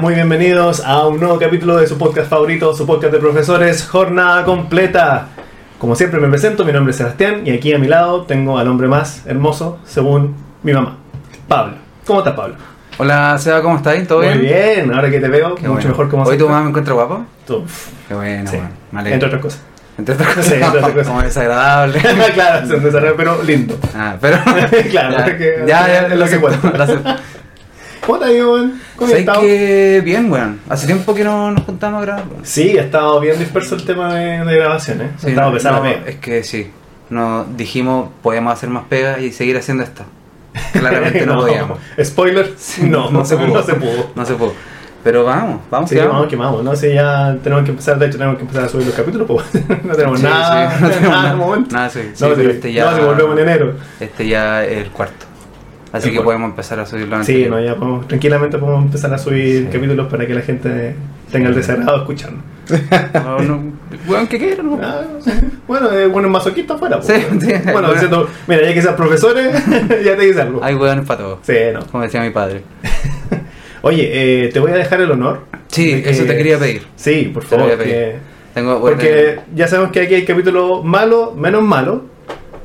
muy 0.00 0.14
bienvenidos 0.14 0.80
a 0.84 1.06
un 1.06 1.18
nuevo 1.20 1.38
capítulo 1.38 1.76
de 1.76 1.86
su 1.86 1.98
podcast 1.98 2.28
favorito, 2.30 2.74
su 2.74 2.86
podcast 2.86 3.12
de 3.12 3.18
profesores, 3.18 3.86
Jornada 3.86 4.44
Completa. 4.44 5.28
Como 5.78 5.94
siempre 5.96 6.20
me 6.20 6.28
presento, 6.28 6.64
mi 6.64 6.72
nombre 6.72 6.90
es 6.92 6.96
Sebastián 6.96 7.42
y 7.46 7.50
aquí 7.50 7.72
a 7.72 7.78
mi 7.78 7.86
lado 7.88 8.22
tengo 8.22 8.58
al 8.58 8.68
hombre 8.68 8.88
más 8.88 9.22
hermoso 9.26 9.78
según 9.84 10.34
mi 10.62 10.72
mamá, 10.72 10.98
Pablo. 11.48 11.74
¿Cómo 12.06 12.20
estás, 12.20 12.34
Pablo? 12.34 12.54
Hola, 12.98 13.36
Seba, 13.38 13.62
¿cómo 13.62 13.76
estás? 13.76 14.06
¿Todo 14.06 14.20
Muy 14.22 14.38
bien? 14.38 14.40
bien, 14.86 14.94
ahora 14.94 15.10
que 15.10 15.20
te 15.20 15.28
veo, 15.28 15.54
Qué 15.54 15.62
mucho 15.62 15.72
bueno. 15.74 15.88
mejor 15.90 16.08
como 16.08 16.24
¿Hoy 16.24 16.38
tu 16.38 16.48
mamá 16.48 16.62
me 16.62 16.68
encuentra 16.70 16.94
guapo? 16.94 17.24
Tú, 17.46 17.64
Qué 18.08 18.14
bueno, 18.14 18.50
sí, 18.50 18.56
bueno. 18.92 19.08
Entre 19.10 19.26
otras 19.26 19.42
cosas. 19.42 19.60
Entre 19.98 20.14
otras 20.14 20.28
cosas. 20.34 20.44
Sí, 20.46 20.54
entre 20.54 20.68
otras 20.68 20.90
cosas. 20.92 21.08
Como 21.08 21.22
desagradable. 21.22 22.00
claro, 22.34 22.66
se 22.66 22.74
empezará, 22.76 23.12
pero 23.16 23.42
lindo. 23.42 23.76
ah, 23.96 24.16
pero. 24.20 24.38
Claro, 24.90 25.16
ya, 25.18 25.24
porque- 25.24 25.64
ya, 25.66 25.86
ya, 25.86 26.06
es 26.06 26.10
lo 26.10 26.16
lo 26.16 26.24
que 26.26 26.82
acepto. 26.82 27.10
¿Cómo 28.08 28.18
te 28.20 28.42
weón? 28.42 28.80
¿Cómo 28.96 29.04
has 29.06 29.10
¿Sabes 29.10 29.18
estado? 29.20 29.40
que 29.42 30.00
bien, 30.02 30.32
weón? 30.32 30.60
Hace 30.68 30.86
tiempo 30.86 31.14
que 31.14 31.24
no 31.24 31.50
nos 31.50 31.62
juntamos 31.64 32.00
a 32.00 32.06
grabar. 32.06 32.24
weón. 32.30 32.46
Sí, 32.46 32.78
ha 32.78 32.82
estado 32.82 33.20
bien 33.20 33.38
disperso 33.38 33.74
el 33.74 33.84
tema 33.84 34.14
de, 34.14 34.44
de 34.46 34.56
grabaciones. 34.56 35.10
Sí, 35.18 35.26
ha 35.26 35.30
estado 35.30 35.48
no, 35.50 35.54
pesado 35.54 35.76
no, 35.76 35.84
la 35.84 35.90
pega. 35.96 36.08
Es 36.10 36.16
que 36.16 36.42
sí. 36.42 36.70
Nos 37.10 37.54
dijimos, 37.54 38.08
podíamos 38.22 38.54
hacer 38.54 38.70
más 38.70 38.84
pega 38.88 39.18
y 39.20 39.30
seguir 39.32 39.58
haciendo 39.58 39.82
esto. 39.84 40.04
Claramente 40.72 41.26
no, 41.26 41.36
podíamos. 41.40 41.78
Spoiler, 42.02 42.54
no, 42.84 43.10
no 43.10 43.24
se 43.26 43.36
pudo. 43.38 43.46
No 43.48 43.62
se 43.62 43.74
pudo. 43.74 44.10
No 44.14 44.24
se 44.24 44.34
pudo. 44.34 44.54
Pero 45.04 45.24
vamos, 45.24 45.60
vamos, 45.70 45.88
Sí, 45.90 45.94
que 45.96 46.00
vamos, 46.00 46.14
vamos. 46.16 46.28
que 46.30 46.36
vamos, 46.36 46.64
¿no? 46.64 46.74
Si 46.76 46.92
ya 46.92 47.36
tenemos 47.44 47.64
que 47.64 47.70
empezar, 47.70 47.98
de 47.98 48.06
hecho 48.06 48.16
tenemos 48.18 48.36
que 48.36 48.42
empezar 48.42 48.64
a 48.64 48.68
subir 48.70 48.86
los 48.86 48.94
capítulos, 48.96 49.26
pues 49.28 49.44
no 49.84 49.94
tenemos 49.94 50.18
Sí, 50.18 50.24
nada, 50.26 50.70
sí, 50.78 50.82
no 50.82 50.88
tenemos 50.88 51.08
nada 51.10 51.22
nada, 51.22 51.30
de 51.30 51.36
momento. 51.36 51.74
nada, 51.76 51.88
sí, 51.90 52.00
sí, 52.14 52.24
no, 52.24 52.30
pero 52.34 52.50
sí, 52.50 52.56
este 52.56 52.72
ya- 52.72 52.90
no, 52.90 52.96
si 52.96 53.04
volvemos 53.04 53.32
en 53.38 53.48
enero. 53.48 53.74
Este 54.00 54.26
ya 54.26 54.64
es 54.64 54.78
el 54.78 54.90
cuarto. 54.90 55.26
Así 55.92 56.10
que 56.10 56.20
podemos 56.20 56.50
empezar 56.50 56.78
a 56.80 56.86
subirlo 56.86 57.16
antes. 57.16 57.34
Sí, 57.34 57.46
no, 57.48 57.58
ya 57.60 57.74
podemos, 57.76 58.06
tranquilamente 58.08 58.58
podemos 58.58 58.84
empezar 58.84 59.12
a 59.14 59.18
subir 59.18 59.62
Sí. 59.64 59.68
capítulos 59.72 60.06
para 60.08 60.26
que 60.26 60.34
la 60.34 60.42
gente 60.42 60.94
tenga 61.32 61.48
el 61.48 61.54
desagrado 61.54 61.92
de 61.92 61.98
escucharnos. 61.98 62.42
No, 63.14 63.38
no, 63.40 63.62
weón, 64.06 64.26
¿qué 64.26 64.38
quiero? 64.38 64.62
No. 64.62 64.78
Ah, 64.82 65.02
sí. 65.24 65.30
Bueno, 65.66 65.90
eh, 65.92 66.06
bueno, 66.06 66.28
masoquista 66.28 66.74
afuera. 66.74 67.00
Sí, 67.00 67.12
pues. 67.30 67.42
sí, 67.44 67.52
Bueno, 67.64 67.72
bueno. 67.72 67.92
diciendo, 67.94 68.28
mira, 68.46 68.62
ya 68.66 68.74
que 68.74 68.82
seas 68.82 68.94
profesores, 68.94 69.52
ya 70.04 70.16
te 70.16 70.22
dice 70.26 70.42
algo. 70.42 70.62
Hay 70.62 70.74
weones 70.74 71.06
para 71.06 71.20
todo. 71.20 71.38
Sí, 71.42 71.54
no. 71.72 71.80
Como 71.86 72.02
decía 72.02 72.20
mi 72.20 72.30
padre. 72.30 72.62
Oye, 73.82 74.10
eh, 74.44 74.48
te 74.52 74.60
voy 74.60 74.72
a 74.72 74.74
dejar 74.74 75.00
el 75.00 75.10
honor. 75.12 75.42
Sí, 75.68 76.02
que- 76.02 76.10
eso 76.10 76.24
te 76.24 76.36
quería 76.36 76.58
pedir. 76.58 76.82
Sí, 76.96 77.30
por 77.32 77.44
Te 77.44 77.56
lo 77.56 77.62
favor. 77.62 77.64
voy 77.64 77.74
a 77.74 77.78
pedir. 77.78 77.94
que- 77.94 78.16
Tengo, 78.54 78.80
bueno, 78.80 78.96
porque 78.96 79.40
ya 79.54 79.68
sabemos 79.68 79.92
que 79.92 80.00
aquí 80.00 80.14
hay 80.16 80.24
capítulos 80.24 80.84
malos, 80.84 81.34
menos 81.36 81.62
malos, 81.62 82.00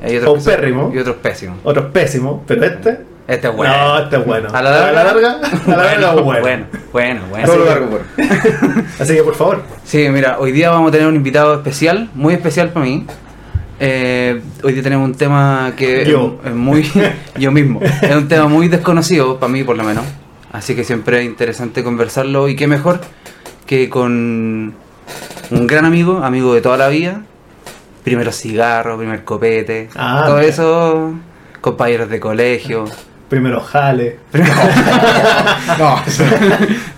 hay 0.02 0.18
otros 0.18 0.44
son- 0.44 0.52
paupérrimo. 0.54 0.92
y 0.94 0.98
otros 0.98 1.18
pésimos. 1.18 1.60
otros 1.64 1.86
pésimos, 1.92 2.42
pero 2.48 2.66
este. 2.66 2.98
Este 3.28 3.48
es 3.48 3.56
bueno. 3.56 3.74
No, 3.78 4.00
este 4.00 4.18
es 4.18 4.26
bueno. 4.26 4.50
A 4.54 4.62
la 4.62 4.70
larga, 4.72 4.90
a 4.90 4.92
la 4.92 5.04
larga, 5.04 5.40
a 5.66 5.70
la 5.70 5.78
larga 5.84 6.12
bueno. 6.22 6.42
bueno, 6.42 6.66
bueno, 6.92 7.22
bueno. 7.30 7.46
Todo 7.46 7.58
lo 7.58 7.64
Así 7.64 7.74
largo, 7.80 8.00
que- 8.18 8.84
Así 9.04 9.14
que 9.16 9.24
por 9.24 9.36
favor. 9.36 9.64
Sí, 9.86 10.10
mira, 10.10 10.38
hoy 10.40 10.52
día 10.52 10.70
vamos 10.72 10.90
a 10.90 10.92
tener 10.92 11.08
un 11.08 11.16
invitado 11.16 11.54
especial, 11.56 12.10
muy 12.16 12.34
especial 12.34 12.70
para 12.70 12.86
mí. 12.86 13.06
Eh, 13.80 14.42
hoy 14.64 14.74
día 14.74 14.84
tenemos 14.84 15.08
un 15.08 15.16
tema 15.16 15.74
que 15.76 16.06
Yo. 16.06 16.40
es 16.46 16.54
muy 16.54 16.86
yo 17.38 17.52
mismo. 17.52 17.80
Es 18.02 18.16
un 18.16 18.28
tema 18.28 18.48
muy 18.48 18.68
desconocido 18.68 19.40
para 19.40 19.52
mí, 19.52 19.64
por 19.64 19.78
lo 19.78 19.84
menos. 19.84 20.04
Así 20.52 20.76
que 20.76 20.84
siempre 20.84 21.20
es 21.20 21.26
interesante 21.26 21.84
conversarlo 21.84 22.48
y 22.50 22.56
qué 22.56 22.68
mejor 22.68 23.00
que 23.66 23.90
con 23.90 24.74
un 25.50 25.68
gran 25.68 25.86
amigo, 25.86 26.22
amigo 26.24 26.54
de 26.54 26.62
toda 26.62 26.78
la 26.78 26.90
vida. 26.90 27.22
Primero 28.04 28.32
cigarro, 28.34 28.98
primer 28.98 29.24
copete, 29.24 29.90
Ah, 29.96 30.24
todo 30.26 30.36
mira. 30.38 30.48
eso, 30.50 31.14
compañeros 31.62 32.10
de 32.10 32.20
colegio. 32.20 32.86
Primero 33.34 33.60
jale. 33.62 34.20
No, 35.80 36.00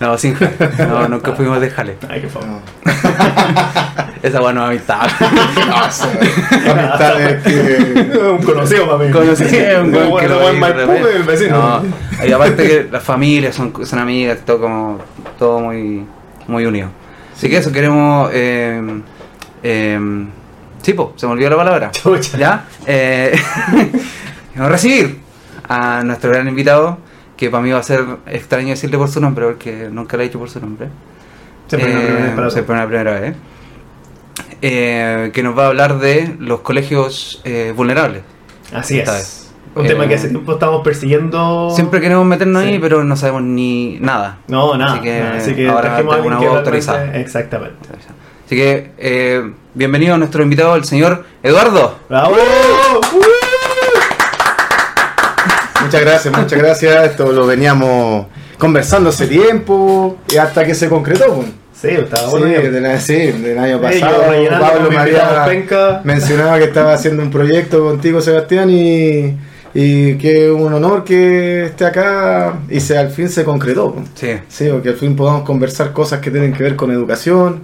No, 0.00 0.18
sin 0.18 0.34
jale. 0.34 0.52
No, 0.86 1.08
nunca 1.08 1.32
fuimos 1.32 1.58
de 1.62 1.70
jale. 1.70 1.96
Ay, 2.10 2.20
qué 2.20 2.28
favor. 2.28 2.48
no, 2.84 4.06
Esa 4.22 4.40
bueno 4.40 4.66
amistad. 4.66 5.08
no, 5.18 5.86
eso- 5.86 6.10
amistad 6.70 7.20
es 7.22 7.42
que 7.42 8.18
Un 8.18 8.42
conocido 8.42 8.84
para 8.84 8.98
mí. 8.98 9.10
Conocí 9.10 9.44
a 9.64 9.80
un 9.80 9.92
Bueno, 9.92 10.38
buen 10.40 10.60
Maipú, 10.60 10.92
el 11.06 11.22
vecino. 11.22 11.80
No, 11.80 12.26
y 12.26 12.30
aparte 12.32 12.66
que 12.66 12.88
las 12.92 13.02
familias 13.02 13.54
son, 13.54 13.72
son 13.86 13.98
amigas, 13.98 14.40
todo 14.44 14.60
como 14.60 14.98
todo 15.38 15.60
muy 15.60 16.04
muy 16.48 16.66
unido. 16.66 16.88
Así 17.34 17.48
que 17.48 17.56
eso 17.56 17.72
queremos 17.72 18.28
eh, 18.34 18.82
eh, 19.62 19.98
sí, 20.82 20.92
po, 20.92 21.14
se 21.16 21.24
me 21.26 21.32
olvidó 21.32 21.48
la 21.48 21.56
palabra. 21.56 21.90
Chucha. 21.92 22.36
¿Ya? 22.36 22.64
Eh, 22.86 23.34
recibir 24.54 25.24
a 25.68 26.02
nuestro 26.04 26.30
gran 26.30 26.48
invitado, 26.48 26.98
que 27.36 27.50
para 27.50 27.62
mí 27.62 27.70
va 27.70 27.78
a 27.78 27.82
ser 27.82 28.04
extraño 28.26 28.68
decirle 28.68 28.96
por 28.98 29.08
su 29.08 29.20
nombre, 29.20 29.44
porque 29.46 29.88
nunca 29.90 30.16
lo 30.16 30.22
he 30.22 30.26
dicho 30.26 30.38
por 30.38 30.48
su 30.50 30.60
nombre. 30.60 30.88
Siempre 31.68 31.90
una 31.92 32.00
Eh, 32.00 32.04
primera 32.04 32.24
vez 32.26 32.34
para 32.34 32.50
siempre 32.50 32.74
todos. 32.76 32.78
una 32.78 32.86
primera 32.86 33.20
vez. 33.20 33.36
Eh, 34.62 35.30
que 35.32 35.42
nos 35.42 35.56
va 35.58 35.64
a 35.64 35.68
hablar 35.68 35.98
de 35.98 36.36
los 36.38 36.60
colegios 36.60 37.40
eh, 37.44 37.72
vulnerables. 37.76 38.22
Así 38.72 38.98
es. 38.98 39.06
vez. 39.10 39.42
Un 39.74 39.84
Eh, 39.84 39.88
tema 39.88 40.08
que 40.08 40.14
hace 40.14 40.28
tiempo 40.28 40.52
estamos 40.54 40.82
persiguiendo. 40.82 41.70
Siempre 41.74 42.00
queremos 42.00 42.24
meternos 42.24 42.62
Sí. 42.62 42.68
ahí, 42.70 42.78
pero 42.78 43.04
no 43.04 43.14
sabemos 43.16 43.42
ni 43.42 43.98
nada. 44.00 44.38
No, 44.48 44.74
nada. 44.76 44.92
Así 44.94 45.02
que 45.02 45.18
nada. 45.20 45.36
Así 45.36 45.54
que 45.54 45.68
ahora 45.68 45.98
una 46.24 46.38
que 46.38 46.46
voz 46.48 46.56
autorizada. 46.58 47.14
Exactamente. 47.18 47.76
Así 48.46 48.56
que, 48.56 48.92
eh, 48.96 49.52
bienvenido 49.74 50.14
a 50.14 50.18
nuestro 50.18 50.42
invitado, 50.42 50.76
el 50.76 50.84
señor 50.84 51.24
Eduardo. 51.42 51.98
¡Bravo! 52.08 52.36
Muchas 55.86 56.00
gracias, 56.00 56.36
muchas 56.36 56.58
gracias. 56.58 57.06
Esto 57.10 57.32
lo 57.32 57.46
veníamos 57.46 58.26
conversando 58.58 59.10
hace 59.10 59.26
tiempo 59.26 60.18
y 60.32 60.36
hasta 60.36 60.64
que 60.64 60.74
se 60.74 60.88
concretó. 60.88 61.34
pues. 61.34 61.48
Sí, 61.80 61.88
estaba 61.88 62.22
Sí, 62.30 62.38
bueno. 62.38 62.46
del, 62.46 63.00
sí, 63.00 63.14
del 63.32 63.58
año 63.58 63.76
Sí, 63.90 64.00
yo 64.00 64.06
pasado. 64.06 64.30
rellenando 64.30 64.66
Pablo 64.66 64.90
me 64.90 64.96
había 64.96 65.44
penca. 65.44 66.00
mencionado 66.04 66.58
que 66.58 66.64
estaba 66.64 66.94
haciendo 66.94 67.22
un 67.22 67.30
proyecto 67.30 67.84
contigo, 67.84 68.20
Sebastián, 68.22 68.70
y, 68.70 69.36
y 69.74 70.14
que 70.16 70.46
es 70.46 70.50
un 70.52 70.72
honor 70.72 71.04
que 71.04 71.66
esté 71.66 71.84
acá 71.84 72.54
y 72.70 72.80
se, 72.80 72.96
al 72.96 73.10
fin 73.10 73.28
se 73.28 73.44
concretó. 73.44 73.92
pues. 73.92 74.06
Sí. 74.14 74.30
Sí, 74.48 74.68
o 74.70 74.80
que 74.82 74.88
al 74.88 74.96
fin 74.96 75.14
podamos 75.14 75.42
conversar 75.42 75.92
cosas 75.92 76.20
que 76.20 76.30
tienen 76.30 76.52
que 76.54 76.62
ver 76.62 76.76
con 76.76 76.90
educación, 76.90 77.62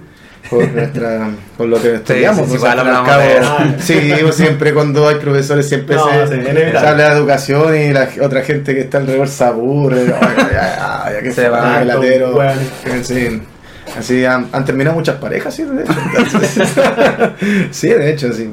con, 0.49 0.75
nuestra, 0.75 1.29
con 1.57 1.69
lo 1.69 1.81
que 1.81 1.95
estudiamos. 1.95 2.47
sí, 2.49 2.57
sí, 2.57 2.59
pues, 2.59 2.73
cabo, 2.75 4.21
pues, 4.23 4.35
siempre 4.35 4.73
cuando 4.73 5.07
hay 5.07 5.15
profesores 5.15 5.67
siempre 5.67 5.95
No, 5.95 6.05
se, 6.27 6.41
se 6.43 6.77
habla 6.77 7.09
de 7.09 7.15
educación 7.17 7.77
y 7.77 7.91
la 7.93 8.09
otra 8.21 8.41
gente 8.43 8.73
que 8.75 8.81
está 8.81 8.97
alrededor 8.99 9.27
se 9.27 9.43
aburre. 9.43 10.13
"Ay, 10.21 10.27
ay, 10.37 10.45
ay, 10.51 11.13
ay, 11.17 11.23
que 11.23 11.29
Se 11.31 11.41
se 11.43 11.49
va, 11.49 11.81
el 11.81 11.87
latero. 11.87 12.31
bueno. 12.33 12.61
Sí. 13.03 13.41
Así 13.97 14.25
han, 14.25 14.47
han 14.51 14.65
terminado 14.65 14.95
muchas 14.95 15.17
parejas, 15.17 15.53
sí, 15.53 15.63
de 15.63 15.83
hecho. 15.83 16.39
Sí, 17.71 17.89
de 17.89 18.11
hecho, 18.11 18.31
sí. 18.33 18.49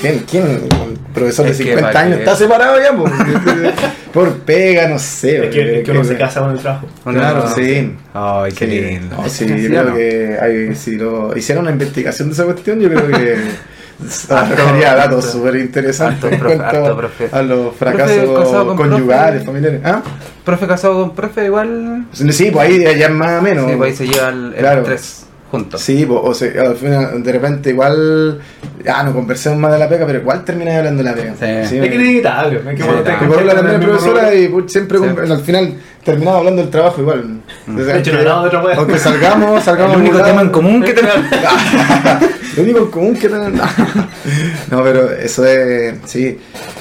¿Quién, 0.00 0.24
quién, 0.30 0.44
un 0.44 0.98
profesor 1.14 1.44
de 1.46 1.52
Es 1.52 1.58
que 1.58 1.64
50 1.64 1.88
para 1.92 2.00
años 2.06 2.18
está 2.18 2.34
separado 2.36 2.78
ya? 2.80 2.90
Por 4.12 4.32
pega, 4.40 4.88
no 4.88 4.98
sé. 4.98 5.46
Es 5.46 5.54
que, 5.54 5.78
es 5.78 5.84
que 5.84 5.90
uno 5.90 6.04
se 6.04 6.16
casa 6.16 6.40
con 6.40 6.50
el 6.52 6.58
trabajo. 6.58 6.86
Claro, 7.04 7.46
sí. 7.54 7.94
Ay, 8.12 8.52
qué 8.52 8.66
Sí, 8.66 8.80
lindo. 8.80 9.16
no, 9.16 9.28
sí, 9.28 9.46
yo 9.46 9.56
¿sí 9.56 9.66
o 9.66 9.68
creo 9.82 9.94
que 9.94 10.38
hay, 10.40 10.74
si 10.74 10.96
lo 10.96 11.36
hicieron 11.36 11.64
una 11.64 11.72
investigación 11.72 12.28
de 12.28 12.34
esa 12.34 12.44
cuestión, 12.44 12.78
yo 12.80 12.88
creo 12.90 13.06
que 13.08 13.36
arrojaría 14.30 14.94
datos 14.96 15.30
súper 15.30 15.56
interesantes 15.56 16.32
en 16.32 16.40
profe- 16.40 16.56
cuanto 16.56 16.96
profe. 16.96 17.28
a 17.30 17.42
los 17.42 17.76
fracasos 17.76 18.74
conyugales, 18.76 19.42
profe. 19.42 19.46
familiares. 19.46 19.80
¿Ah? 19.84 20.02
Profe 20.44 20.66
casado 20.66 20.94
con 21.00 21.14
profe, 21.14 21.44
igual. 21.46 22.06
Sí, 22.12 22.50
pues 22.52 22.68
ahí 22.68 22.80
ya 22.98 23.06
es 23.06 23.10
más 23.12 23.38
o 23.38 23.42
menos. 23.42 23.70
Sí, 23.70 23.76
pues 23.76 24.00
ahí 24.00 24.06
se 24.06 24.12
lleva 24.12 24.28
el, 24.30 24.46
el 24.46 24.54
Claro. 24.58 24.82
tres 24.82 25.21
juntos. 25.52 25.80
Sí, 25.80 26.04
pues, 26.06 26.18
o 26.24 26.34
sea, 26.34 26.50
al 26.62 26.76
final, 26.76 27.22
de 27.22 27.30
repente 27.32 27.70
igual, 27.70 28.40
ya 28.84 29.02
no 29.04 29.12
conversemos 29.12 29.58
más 29.58 29.70
de 29.72 29.78
la 29.78 29.88
pega, 29.88 30.04
pero 30.06 30.18
igual 30.18 30.44
terminas 30.44 30.76
hablando 30.78 31.04
de 31.04 31.08
la 31.10 31.14
pega. 31.14 31.34
Sí. 31.38 31.44
Es 31.44 31.68
que 31.70 31.76
es 31.86 31.94
inevitable. 31.94 32.56
Es 32.58 32.64
que 32.64 32.76
Sí, 32.78 32.82
cuando 32.82 33.36
te- 33.36 33.44
la 33.44 33.54
también 33.54 33.80
profesora 33.80 34.34
y 34.34 34.50
siempre 34.66 34.98
Sí. 34.98 35.04
al 35.30 35.40
final 35.42 35.74
terminamos 36.02 36.38
hablando 36.40 36.62
del 36.62 36.70
trabajo 36.70 37.00
igual. 37.02 37.40
De 37.66 37.98
hecho, 37.98 38.12
no 38.12 38.18
hablamos 38.18 38.42
de 38.42 38.48
otra 38.48 38.62
wea. 38.64 38.76
Aunque 38.78 38.98
salgamos, 38.98 39.62
salgamos 39.64 39.94
El 39.94 40.00
único 40.00 40.22
tema 40.22 40.40
en 40.42 40.48
común 40.50 40.82
que 40.82 40.92
tenemos. 40.94 41.26
Lo 42.56 42.62
único 42.64 42.78
en 42.80 42.86
común 42.90 43.14
que 43.16 43.28
tenemos. 43.28 43.60
No, 44.70 44.82
pero 44.84 45.10
eso 45.10 45.44
es. 45.44 45.94
Sí. 46.06 46.38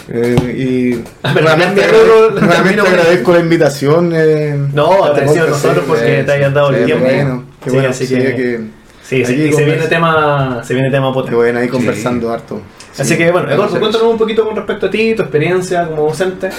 Eh, 0.10 0.36
y. 0.58 0.90
Luego- 0.94 1.42
nuevamente 1.42 1.82
termino- 1.82 2.84
agradezco 2.84 3.34
la 3.34 3.40
invitación. 3.40 4.12
eh, 4.16 4.56
No, 4.74 4.92
a 5.04 5.08
este 5.10 5.22
agradecido 5.22 5.44
a 5.44 5.48
podcast, 5.48 5.50
nosotros 5.66 5.84
sí, 5.84 5.90
porque 5.90 6.20
sí, 6.20 6.26
te 6.26 6.32
hayan 6.32 6.54
dado 6.54 6.70
el 6.70 6.76
sí, 6.80 6.86
tiempo. 6.86 7.06
Qué 7.06 7.16
bueno, 7.16 7.44
qué 7.64 7.70
Sí, 7.70 7.76
bueno. 7.76 7.90
así 7.90 8.06
sí, 8.08 8.16
que- 8.16 8.82
Sí, 9.04 9.26
sí, 9.26 9.34
Aquí 9.34 9.42
y 9.50 9.54
se 9.54 9.66
viene 9.66 9.88
tema, 9.88 10.62
se 10.64 10.74
viene 10.74 10.90
tema 10.90 11.12
potente. 11.12 11.32
Qué 11.32 11.36
bueno, 11.36 11.60
ahí 11.60 11.66
Sí. 11.66 11.72
conversando 11.72 12.32
harto. 12.32 12.62
Así 12.98 13.10
Sí. 13.14 13.18
que 13.18 13.30
bueno, 13.32 13.50
Eduardo, 13.52 13.78
cuéntanos 13.80 14.08
un 14.08 14.18
poquito 14.18 14.46
con 14.46 14.56
respecto 14.56 14.86
a 14.86 14.90
ti, 14.90 15.14
tu 15.16 15.24
experiencia 15.24 15.86
como 15.88 16.04
docente. 16.04 16.50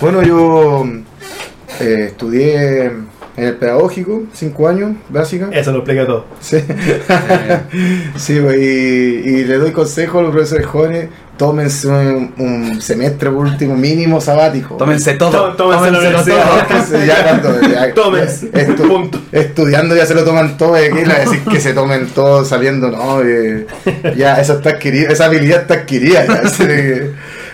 Bueno, 0.00 0.22
yo 0.22 0.84
eh, 1.80 2.06
estudié 2.08 2.84
en 2.86 3.06
el 3.36 3.54
pedagógico, 3.54 4.24
cinco 4.32 4.66
años, 4.68 4.92
básica. 5.08 5.50
Eso 5.52 5.70
lo 5.72 5.78
explica 5.78 6.04
todo. 6.04 6.26
Sí, 6.40 6.58
sí 8.16 8.40
pues, 8.40 8.58
y, 8.58 8.60
y 8.60 9.44
le 9.44 9.58
doy 9.58 9.72
consejo 9.72 10.18
a 10.18 10.22
los 10.22 10.32
profesores 10.32 10.66
jóvenes 10.66 11.08
tómense 11.40 11.88
un, 11.88 12.34
un 12.36 12.82
semestre 12.82 13.30
por 13.30 13.46
último 13.46 13.74
mínimo 13.74 14.20
sabático. 14.20 14.76
Tómense 14.76 15.14
todo. 15.14 15.30
Tó- 15.30 15.56
tómense 15.56 15.88
universidad. 15.88 16.44
todo. 16.44 16.60
Entonces, 16.60 17.06
ya 17.06 17.22
cuando- 17.22 17.60
ya- 17.74 17.94
Tómense. 17.94 18.52
estu- 18.52 18.86
Punto. 18.86 19.18
Estudiando 19.32 19.96
ya 19.96 20.04
se 20.04 20.14
lo 20.14 20.22
toman 20.22 20.58
todo, 20.58 20.78
y 20.78 20.84
aquí 20.88 21.02
la 21.06 21.20
decir 21.20 21.40
que 21.50 21.58
se 21.58 21.72
tomen 21.72 22.08
todo 22.08 22.44
saliendo, 22.44 22.90
no, 22.90 23.22
eh, 23.22 23.66
ya 24.18 24.38
eso 24.38 24.58
está 24.58 24.70
adquirida, 24.70 25.08
esa 25.10 25.24
habilidad 25.24 25.62
está 25.62 25.74
adquirida. 25.74 26.26
ya, 26.26 26.42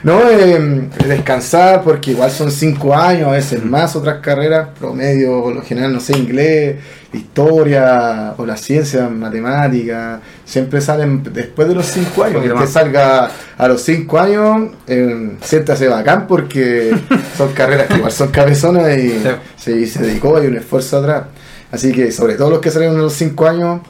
no, 0.07 0.31
eh, 0.31 0.89
descansar 1.05 1.83
porque 1.83 2.13
igual 2.13 2.31
son 2.31 2.53
cinco 2.53 2.95
años, 2.95 3.27
a 3.27 3.33
veces 3.33 3.65
más 3.65 3.97
otras 3.97 4.21
carreras, 4.21 4.69
promedio, 4.79 5.43
por 5.43 5.53
lo 5.53 5.63
general, 5.63 5.93
no 5.93 5.99
sé, 5.99 6.17
inglés, 6.17 6.77
historia 7.13 8.35
o 8.37 8.47
la 8.47 8.57
ciencia, 8.57 9.09
matemática, 9.09 10.21
siempre 10.45 10.81
salen 10.81 11.25
después 11.33 11.67
de 11.67 11.75
los 11.75 11.87
cinco 11.87 12.23
años. 12.23 12.41
Que 12.41 12.67
salga 12.69 13.33
a 13.59 13.67
los 13.67 13.83
cinco 13.83 14.21
años, 14.21 14.71
eh, 14.87 15.33
siéntase 15.41 15.89
bacán 15.89 16.29
porque 16.29 16.97
son 17.37 17.53
carreras 17.53 17.89
que 17.89 17.95
igual 17.95 18.13
son 18.13 18.29
cabezonas 18.29 18.97
y 18.97 19.09
Sí. 19.09 19.29
sí, 19.57 19.87
se 19.89 20.03
dedicó, 20.05 20.37
hay 20.37 20.47
un 20.47 20.57
esfuerzo 20.57 20.99
atrás. 20.99 21.25
Así 21.73 21.91
que 21.91 22.13
sobre 22.13 22.35
todo 22.35 22.51
los 22.51 22.61
que 22.61 22.71
salieron 22.71 22.97
a 22.97 23.03
los 23.03 23.15
5 23.15 23.45
años, 23.45 23.81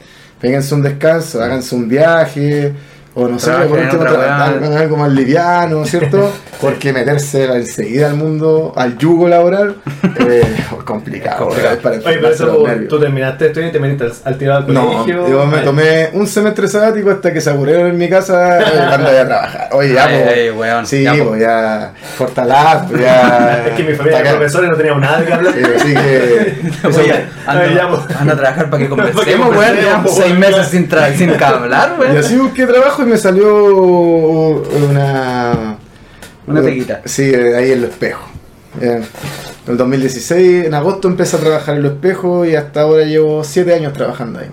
péguense 0.40 0.74
un 0.74 0.80
descanso, 0.80 1.42
háganse 1.42 1.74
un 1.74 1.86
viaje, 1.90 2.72
o 3.18 3.26
no 3.28 3.38
sé, 3.38 3.50
por 3.50 3.78
último, 3.78 4.02
otra 4.02 4.12
tra- 4.12 4.18
weá. 4.18 4.44
hagan 4.44 4.72
algo 4.74 4.96
más 4.98 5.10
liviano, 5.10 5.84
¿cierto? 5.86 6.30
Porque 6.60 6.92
meterse 6.92 7.44
enseguida 7.44 8.08
al 8.08 8.14
mundo, 8.14 8.72
al 8.76 8.96
yugo 8.98 9.26
laboral, 9.28 9.76
eh, 10.20 10.42
es 10.78 10.84
complicado. 10.84 11.46
Complicado. 11.46 11.74
es 11.74 11.80
para 11.80 11.96
Oye, 11.96 12.04
pero 12.20 12.28
eso, 12.30 12.64
tú 12.88 13.00
terminaste 13.00 13.44
de 13.44 13.50
estudiar 13.50 13.70
y 13.70 13.72
te 13.72 13.80
metiste 13.80 14.04
al, 14.24 14.38
tirado 14.38 14.66
al 14.66 14.72
No, 14.74 14.86
colegio. 15.04 15.28
yo 15.28 15.46
me 15.46 15.58
tomé 15.58 16.10
un 16.12 16.26
semestre 16.26 16.68
sabático 16.68 17.10
hasta 17.10 17.32
que 17.32 17.40
se 17.40 17.50
aburrieron 17.50 17.88
en 17.88 17.98
mi 17.98 18.08
casa 18.08 18.60
eh, 18.60 18.64
cuando 18.88 19.10
iba 19.12 19.20
a 19.22 19.26
trabajar. 19.26 19.68
Oye, 19.72 19.94
ya, 19.94 20.06
Ay, 20.06 20.22
po, 20.24 20.30
ay, 20.30 20.50
weón, 20.50 20.86
sí, 20.86 21.02
ya, 21.02 21.14
po. 21.14 21.24
pues 21.28 21.40
ya, 21.40 21.92
pues 22.18 23.00
ya. 23.00 23.64
Es 23.66 23.72
que 23.74 23.82
mi 23.82 23.94
familia 23.94 24.22
de 24.22 24.30
profesores 24.30 24.70
no 24.70 24.76
teníamos 24.76 25.00
nada 25.02 25.24
que 25.24 25.32
hablar. 25.32 25.54
Sí, 25.54 25.62
así 25.76 25.94
que. 25.94 26.56
Oye, 26.86 27.24
Anda- 27.46 27.88
pues. 27.88 28.16
a 28.30 28.36
trabajar 28.36 28.70
para 28.70 28.82
que 28.82 28.88
conversemos, 28.88 29.56
weón. 29.56 29.76
pues, 30.02 30.14
seis 30.14 30.38
meses 30.38 30.68
sin, 30.68 30.88
sin 31.16 31.42
hablar, 31.42 31.94
Y 31.96 32.00
weón. 32.00 32.16
así 32.18 32.36
busqué 32.36 32.66
trabajo 32.66 33.05
me 33.06 33.16
salió 33.16 33.64
una. 34.90 35.76
Una 36.46 36.62
peguita. 36.62 37.02
Sí, 37.04 37.34
ahí 37.34 37.72
en 37.72 37.82
los 37.82 37.90
espejos. 37.90 38.22
En 38.80 39.02
el 39.66 39.76
2016, 39.76 40.66
en 40.66 40.74
agosto, 40.74 41.08
empecé 41.08 41.36
a 41.36 41.40
trabajar 41.40 41.76
en 41.76 41.82
los 41.82 41.92
espejos 41.92 42.46
y 42.46 42.54
hasta 42.54 42.82
ahora 42.82 43.04
llevo 43.04 43.42
7 43.42 43.74
años 43.74 43.92
trabajando 43.92 44.38
ahí. 44.40 44.48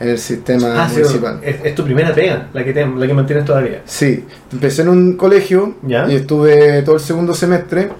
En 0.00 0.08
el 0.08 0.18
sistema 0.18 0.84
Ah, 0.84 0.88
sí, 0.88 0.96
municipal. 1.00 1.40
es, 1.42 1.56
es 1.62 1.74
tu 1.74 1.84
primera 1.84 2.14
pega, 2.14 2.48
la 2.54 2.64
que, 2.64 2.72
te, 2.72 2.86
la 2.86 3.06
que 3.06 3.12
mantienes 3.14 3.44
todavía. 3.44 3.82
Sí, 3.84 4.24
empecé 4.50 4.80
en 4.82 4.88
un 4.88 5.12
colegio 5.16 5.74
¿Ya? 5.82 6.06
y 6.10 6.16
estuve 6.16 6.80
todo 6.82 6.94
el 6.94 7.00
segundo 7.02 7.34
semestre 7.34 7.90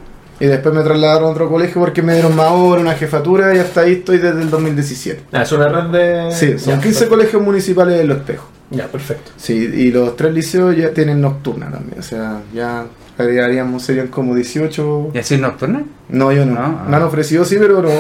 y 0.40 0.46
después 0.46 0.74
me 0.74 0.82
trasladaron 0.82 1.24
a 1.28 1.30
otro 1.32 1.48
colegio 1.48 1.80
porque 1.80 2.02
me 2.02 2.14
dieron 2.14 2.34
más 2.34 2.50
horas, 2.50 2.82
una 2.82 2.94
jefatura 2.94 3.54
y 3.54 3.58
hasta 3.58 3.82
ahí 3.82 3.92
estoy 3.92 4.18
desde 4.18 4.40
el 4.42 4.50
2017. 4.50 5.24
Ah, 5.32 5.42
es 5.42 5.52
una 5.52 5.68
red 5.68 5.84
de. 5.90 6.32
Sí, 6.34 6.58
son 6.58 6.74
Ya, 6.76 6.80
15 6.80 6.82
perfecto. 6.82 7.08
colegios 7.10 7.42
municipales 7.42 8.00
en 8.00 8.08
los 8.08 8.18
espejos. 8.18 8.46
Ya, 8.70 8.86
perfecto. 8.86 9.32
Sí, 9.36 9.54
y 9.54 9.90
los 9.90 10.16
tres 10.16 10.32
liceos 10.32 10.76
ya 10.76 10.90
tienen 10.90 11.20
nocturna 11.20 11.70
también, 11.70 11.98
o 11.98 12.02
sea, 12.02 12.40
ya 12.54 12.86
agregaríamos, 13.18 13.82
serían 13.82 14.08
como 14.08 14.34
18. 14.34 15.10
¿Y 15.12 15.18
así 15.18 15.36
nocturna? 15.36 15.82
No, 16.08 16.32
yo 16.32 16.46
no. 16.46 16.54
No, 16.54 16.60
ah. 16.60 16.86
Me 16.88 16.96
han 16.96 17.02
ofrecido 17.02 17.44
sí, 17.44 17.56
pero 17.58 17.82
no. 17.82 17.90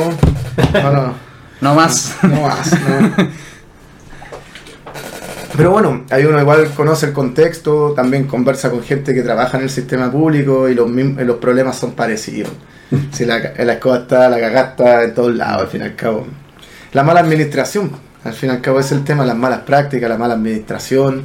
No, 0.82 0.92
no, 0.92 1.14
No 1.60 1.74
más. 1.74 2.16
no 2.22 2.40
más. 2.42 2.70
Pero 5.56 5.72
bueno, 5.72 6.04
ahí 6.10 6.24
uno 6.24 6.40
igual 6.40 6.70
conoce 6.74 7.06
el 7.06 7.12
contexto, 7.12 7.92
también 7.92 8.26
conversa 8.26 8.70
con 8.70 8.82
gente 8.82 9.14
que 9.14 9.22
trabaja 9.22 9.58
en 9.58 9.64
el 9.64 9.70
sistema 9.70 10.10
público 10.10 10.68
y 10.68 10.74
los, 10.74 10.90
los 10.90 11.36
problemas 11.36 11.76
son 11.76 11.92
parecidos. 11.92 12.52
Si 13.12 13.24
la, 13.24 13.38
la 13.56 13.74
escoba 13.74 13.98
está, 13.98 14.28
la 14.28 14.40
cagada 14.40 14.70
está 14.70 15.04
en 15.04 15.14
todos 15.14 15.34
lados, 15.34 15.62
al 15.62 15.68
fin 15.68 15.80
y 15.82 15.84
al 15.84 15.94
cabo. 15.94 16.26
La 16.92 17.04
mala 17.04 17.20
administración, 17.20 17.92
al 18.24 18.32
fin 18.32 18.50
y 18.50 18.52
al 18.52 18.60
cabo 18.60 18.80
es 18.80 18.90
el 18.90 19.04
tema, 19.04 19.24
las 19.24 19.36
malas 19.36 19.60
prácticas, 19.60 20.08
la 20.08 20.18
mala 20.18 20.34
administración, 20.34 21.24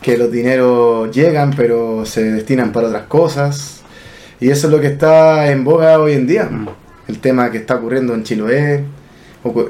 que 0.00 0.16
los 0.16 0.30
dineros 0.30 1.10
llegan 1.10 1.52
pero 1.56 2.06
se 2.06 2.22
destinan 2.30 2.72
para 2.72 2.88
otras 2.88 3.06
cosas. 3.06 3.82
Y 4.40 4.50
eso 4.50 4.68
es 4.68 4.72
lo 4.72 4.80
que 4.80 4.86
está 4.86 5.50
en 5.50 5.64
boga 5.64 5.98
hoy 5.98 6.14
en 6.14 6.26
día. 6.26 6.44
Mm. 6.44 6.68
El 7.08 7.18
tema 7.18 7.50
que 7.50 7.58
está 7.58 7.74
ocurriendo 7.74 8.14
en 8.14 8.22
Chiloé, 8.22 8.84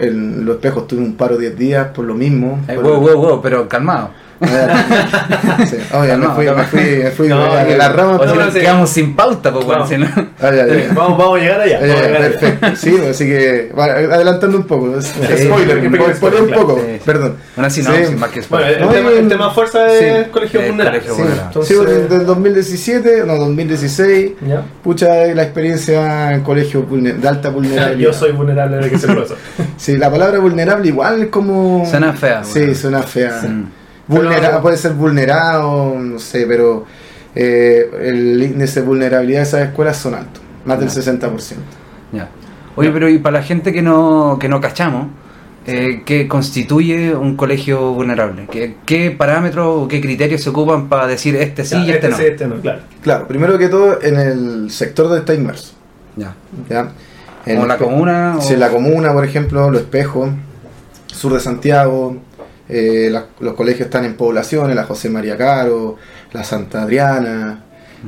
en 0.00 0.44
los 0.44 0.56
espejos 0.56 0.86
tuve 0.86 1.00
un 1.00 1.14
paro 1.14 1.36
10 1.36 1.56
días 1.56 1.88
por 1.94 2.04
lo 2.04 2.14
mismo. 2.14 2.58
Eh, 2.68 2.74
por- 2.74 2.84
wow, 2.84 3.00
wow, 3.00 3.16
wow, 3.16 3.40
pero 3.42 3.68
calmado. 3.68 4.10
Sí. 5.68 5.76
Oye, 5.92 6.16
me 6.16 6.24
No, 6.26 6.34
fui, 6.34 6.46
no. 6.46 6.54
me 6.54 6.64
fui, 6.64 6.80
me 6.80 7.10
fui 7.10 7.28
No, 7.28 7.54
de 7.54 7.76
la 7.76 7.88
rama. 7.90 8.16
O 8.16 8.24
No, 8.24 8.34
no, 8.34 8.44
nos 8.46 8.54
sí. 8.54 8.60
quedamos 8.60 8.88
sin 8.90 9.14
pauta, 9.14 9.52
pues, 9.52 9.64
bueno, 9.66 9.82
No. 9.82 9.88
si 9.88 9.98
no. 9.98 10.06
Ah, 10.40 10.50
ya, 10.50 10.66
ya. 10.66 10.88
vamos, 10.94 11.18
vamos 11.18 11.38
a 11.38 11.42
llegar 11.42 11.60
allá. 11.60 11.80
Ya, 11.80 11.86
vamos 11.86 11.96
a 11.96 12.00
ya, 12.00 12.06
llegar 12.06 12.22
allá. 12.22 12.38
perfecto. 12.40 12.76
Sí, 12.76 12.96
así 13.10 13.26
que 13.26 13.72
va, 13.78 13.84
adelantando 13.84 14.56
un 14.58 14.64
poco. 14.64 15.00
Sí, 15.02 15.08
spoiler, 15.44 15.80
sí, 15.82 15.88
me 15.88 15.98
sí, 15.98 16.04
spoiler 16.14 16.42
un 16.42 16.50
poco, 16.50 16.80
perdón. 17.04 17.36
Una 17.56 17.68
sinopsis 17.70 18.08
Sí. 18.08 18.14
más 18.16 18.30
que 18.30 18.40
Bueno, 18.48 18.66
el, 18.66 18.80
No, 18.80 18.88
tema, 18.88 19.10
el 19.10 19.28
tema 19.28 19.50
fuerza 19.50 19.86
es 19.92 20.24
sí. 20.24 20.30
colegio 20.30 20.62
vulnerable. 20.62 21.00
colegio 21.00 21.24
Sí. 21.26 21.32
Entonces- 21.46 21.78
sí, 21.78 21.84
del, 21.84 22.08
del 22.08 22.26
2017, 22.26 23.24
no, 23.26 23.36
2016, 23.36 24.32
Ya. 24.46 24.62
pucha 24.82 25.26
la 25.34 25.42
experiencia 25.42 26.32
en 26.32 26.40
colegio 26.42 26.86
de 26.90 27.28
alta 27.28 27.42
sea, 27.42 27.50
vulnerabilidad. 27.50 27.98
yo 28.10 28.12
soy 28.12 28.32
vulnerable 28.32 28.78
de 28.78 28.90
que 28.90 28.98
se 28.98 29.06
eso. 29.12 29.36
Sí, 29.76 29.96
la 29.98 30.10
palabra 30.10 30.38
vulnerable 30.38 30.88
igual 30.88 31.22
es 31.22 31.28
como... 31.28 31.84
Suena 31.88 32.12
fea, 32.14 32.42
Sí, 32.44 32.60
bueno. 32.60 32.74
suena 32.74 33.02
fea. 33.02 33.40
Vulnera- 34.10 34.60
puede 34.60 34.76
ser 34.76 34.92
vulnerado, 34.92 35.94
no 35.98 36.18
sé, 36.18 36.44
pero 36.46 36.84
eh, 37.34 37.90
el 38.02 38.42
índice 38.42 38.80
de 38.80 38.86
vulnerabilidad 38.86 39.40
de 39.40 39.44
esas 39.44 39.68
escuelas 39.68 39.96
son 39.96 40.14
altos, 40.14 40.42
más 40.64 40.78
del 40.80 40.88
Ya. 40.88 40.94
60%. 40.94 41.56
Ya. 42.12 42.28
Oye, 42.76 42.90
pero 42.90 43.08
y 43.08 43.18
para 43.18 43.38
la 43.38 43.42
gente 43.44 43.72
que 43.72 43.82
no, 43.82 44.36
que 44.40 44.48
no 44.48 44.60
cachamos, 44.60 45.06
eh, 45.66 46.02
¿qué 46.06 46.26
constituye 46.26 47.14
un 47.14 47.36
colegio 47.36 47.92
vulnerable? 47.92 48.46
¿Qué, 48.50 48.76
qué 48.86 49.10
parámetros 49.10 49.84
o 49.84 49.88
qué 49.88 50.00
criterios 50.00 50.42
se 50.42 50.50
ocupan 50.50 50.88
para 50.88 51.06
decir 51.06 51.36
este 51.36 51.64
sí 51.64 51.74
Ya, 51.76 51.84
y 51.84 51.90
este, 51.90 52.08
no? 52.08 52.16
sí, 52.16 52.22
este 52.24 52.46
no, 52.48 52.56
claro. 52.60 52.80
Claro, 53.02 53.28
primero 53.28 53.58
que 53.58 53.68
todo 53.68 54.02
en 54.02 54.16
el 54.18 54.70
sector 54.70 55.06
donde 55.06 55.20
está 55.20 55.34
inmerso. 55.34 55.74
Ya. 56.16 56.34
¿ya? 56.68 56.90
En 57.46 57.56
¿Como 57.56 57.66
la 57.68 57.76
comuna? 57.78 58.34
o- 58.38 58.40
Sí, 58.40 58.56
la 58.56 58.70
comuna, 58.70 59.12
por 59.12 59.24
ejemplo, 59.24 59.70
Los 59.70 59.82
Espejos, 59.82 60.30
sur 61.06 61.32
de 61.34 61.40
Santiago, 61.40 62.16
eh, 62.70 63.08
la- 63.10 63.26
los 63.40 63.54
colegios 63.54 63.86
están 63.86 64.04
en 64.04 64.14
poblaciones, 64.14 64.74
la 64.76 64.84
José 64.84 65.10
María 65.10 65.36
Caro, 65.36 65.96
la 66.32 66.44
Santa 66.44 66.82
Adriana, 66.82 67.64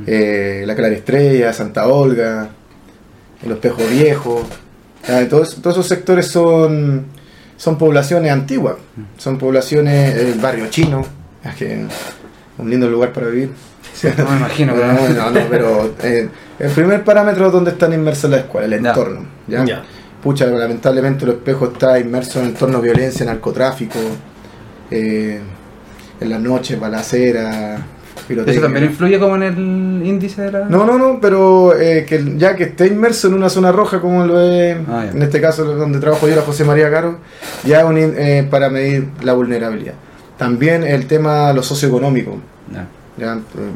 eh, 0.07 0.63
la 0.65 0.75
Clara 0.75 0.93
Estrella, 0.93 1.53
Santa 1.53 1.87
Olga, 1.87 2.49
el 3.45 3.51
Espejo 3.51 3.81
Viejo. 3.89 4.43
Todos, 5.29 5.55
todos 5.61 5.75
esos 5.75 5.87
sectores 5.87 6.27
son, 6.27 7.05
son 7.57 7.77
poblaciones 7.77 8.31
antiguas, 8.31 8.75
son 9.17 9.37
poblaciones, 9.37 10.15
el 10.15 10.39
barrio 10.39 10.67
chino, 10.69 11.05
es 11.43 11.55
que 11.55 11.85
un 12.57 12.69
lindo 12.69 12.89
lugar 12.89 13.11
para 13.11 13.27
vivir. 13.27 13.49
No 14.17 14.29
me 14.31 14.37
imagino, 14.37 14.73
pero 14.73 14.87
No, 14.93 15.09
no, 15.09 15.31
no, 15.31 15.39
pero 15.49 15.93
eh, 16.03 16.29
el 16.59 16.71
primer 16.71 17.03
parámetro 17.03 17.47
es 17.47 17.51
donde 17.53 17.71
están 17.71 17.93
inmersas 17.93 18.31
las 18.31 18.39
escuelas, 18.41 18.71
el 18.71 18.85
entorno. 18.85 19.25
¿ya? 19.47 19.65
Ya. 19.65 19.83
Pucha, 20.23 20.45
lamentablemente 20.45 21.25
el 21.25 21.31
espejo 21.31 21.65
está 21.73 21.99
inmerso 21.99 22.39
en 22.39 22.45
entorno 22.47 22.77
de 22.79 22.83
violencia, 22.85 23.25
narcotráfico, 23.25 23.99
eh, 24.91 25.39
en 26.19 26.29
las 26.29 26.39
noches, 26.39 26.79
balacera, 26.79 27.77
pirotecnia. 28.27 28.53
¿Eso 28.59 28.61
también 28.61 28.85
influye 28.85 29.19
como 29.19 29.35
en 29.35 29.43
el 29.43 30.07
índice 30.07 30.43
de 30.43 30.51
la...? 30.51 30.65
No, 30.65 30.85
no, 30.85 30.97
no, 30.97 31.19
pero 31.21 31.77
eh, 31.79 32.05
que 32.05 32.35
ya 32.37 32.55
que 32.55 32.63
esté 32.63 32.87
inmerso 32.87 33.27
en 33.27 33.33
una 33.33 33.49
zona 33.49 33.71
roja 33.71 33.99
como 33.99 34.25
lo 34.25 34.39
es, 34.41 34.77
Ah, 34.87 35.07
en 35.13 35.21
este 35.21 35.41
caso 35.41 35.65
donde 35.65 35.99
trabajo 35.99 36.27
yo, 36.27 36.35
la 36.35 36.41
José 36.41 36.63
María 36.63 36.89
Caro, 36.89 37.17
ya 37.65 37.85
un 37.85 37.97
eh, 37.97 38.47
para 38.49 38.69
medir 38.69 39.07
la 39.21 39.33
vulnerabilidad. 39.33 39.95
También 40.37 40.83
el 40.83 41.07
tema 41.07 41.53
lo 41.53 41.63
socioeconómico, 41.63 42.37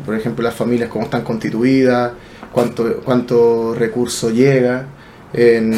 por 0.06 0.16
ejemplo, 0.16 0.44
las 0.44 0.56
familias 0.56 0.90
cómo 0.90 1.06
están 1.06 1.22
constituidas, 1.22 2.12
cuánto, 2.52 3.02
cuánto 3.04 3.76
recurso 3.76 4.32
llega 4.32 4.86
en, 5.34 5.74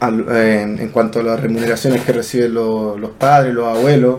al- 0.00 0.26
en, 0.36 0.78
en 0.78 0.88
cuanto 0.88 1.20
a 1.20 1.22
las 1.22 1.40
remuneraciones 1.40 2.02
que 2.02 2.12
reciben 2.12 2.54
los, 2.54 2.98
los 2.98 3.10
padres, 3.10 3.54
los 3.54 3.66
abuelos. 3.66 4.18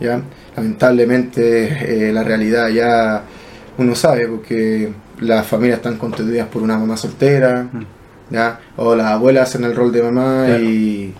¿ya? 0.00 0.20
Lamentablemente 0.56 2.08
eh, 2.08 2.12
la 2.12 2.22
realidad 2.24 2.68
ya 2.68 3.22
uno 3.78 3.94
sabe 3.94 4.26
porque 4.26 4.90
las 5.20 5.46
familias 5.46 5.78
están 5.78 5.96
constituidas 5.96 6.48
por 6.48 6.62
una 6.62 6.76
mamá 6.78 6.96
soltera, 6.96 7.66
Mm. 7.72 7.84
¿ya? 8.34 8.60
o 8.76 8.94
las 8.94 9.06
abuelas 9.06 9.48
hacen 9.48 9.64
el 9.64 9.74
rol 9.76 9.92
de 9.92 10.02
mamá 10.02 10.44
Claro. 10.46 10.64
y, 10.64 11.12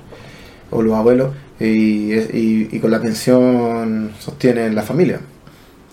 o 0.71 0.83
los 0.83 0.95
abuelos 0.95 1.35
y, 1.59 2.13
y- 2.15 2.69
y 2.73 2.79
con 2.81 2.91
la 2.91 3.01
pensión 3.01 4.13
sostienen 4.19 4.75
la 4.75 4.83
familia. 4.83 5.21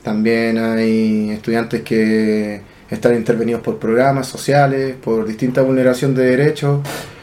También 0.03 0.57
hay 0.57 1.31
estudiantes 1.31 1.81
que 1.81 2.61
están 2.89 3.15
intervenidos 3.15 3.61
por 3.61 3.77
programas 3.77 4.27
sociales, 4.27 4.95
por 5.03 5.25
distinta 5.27 5.61
vulneración 5.61 6.15
de 6.15 6.23
derechos 6.25 6.79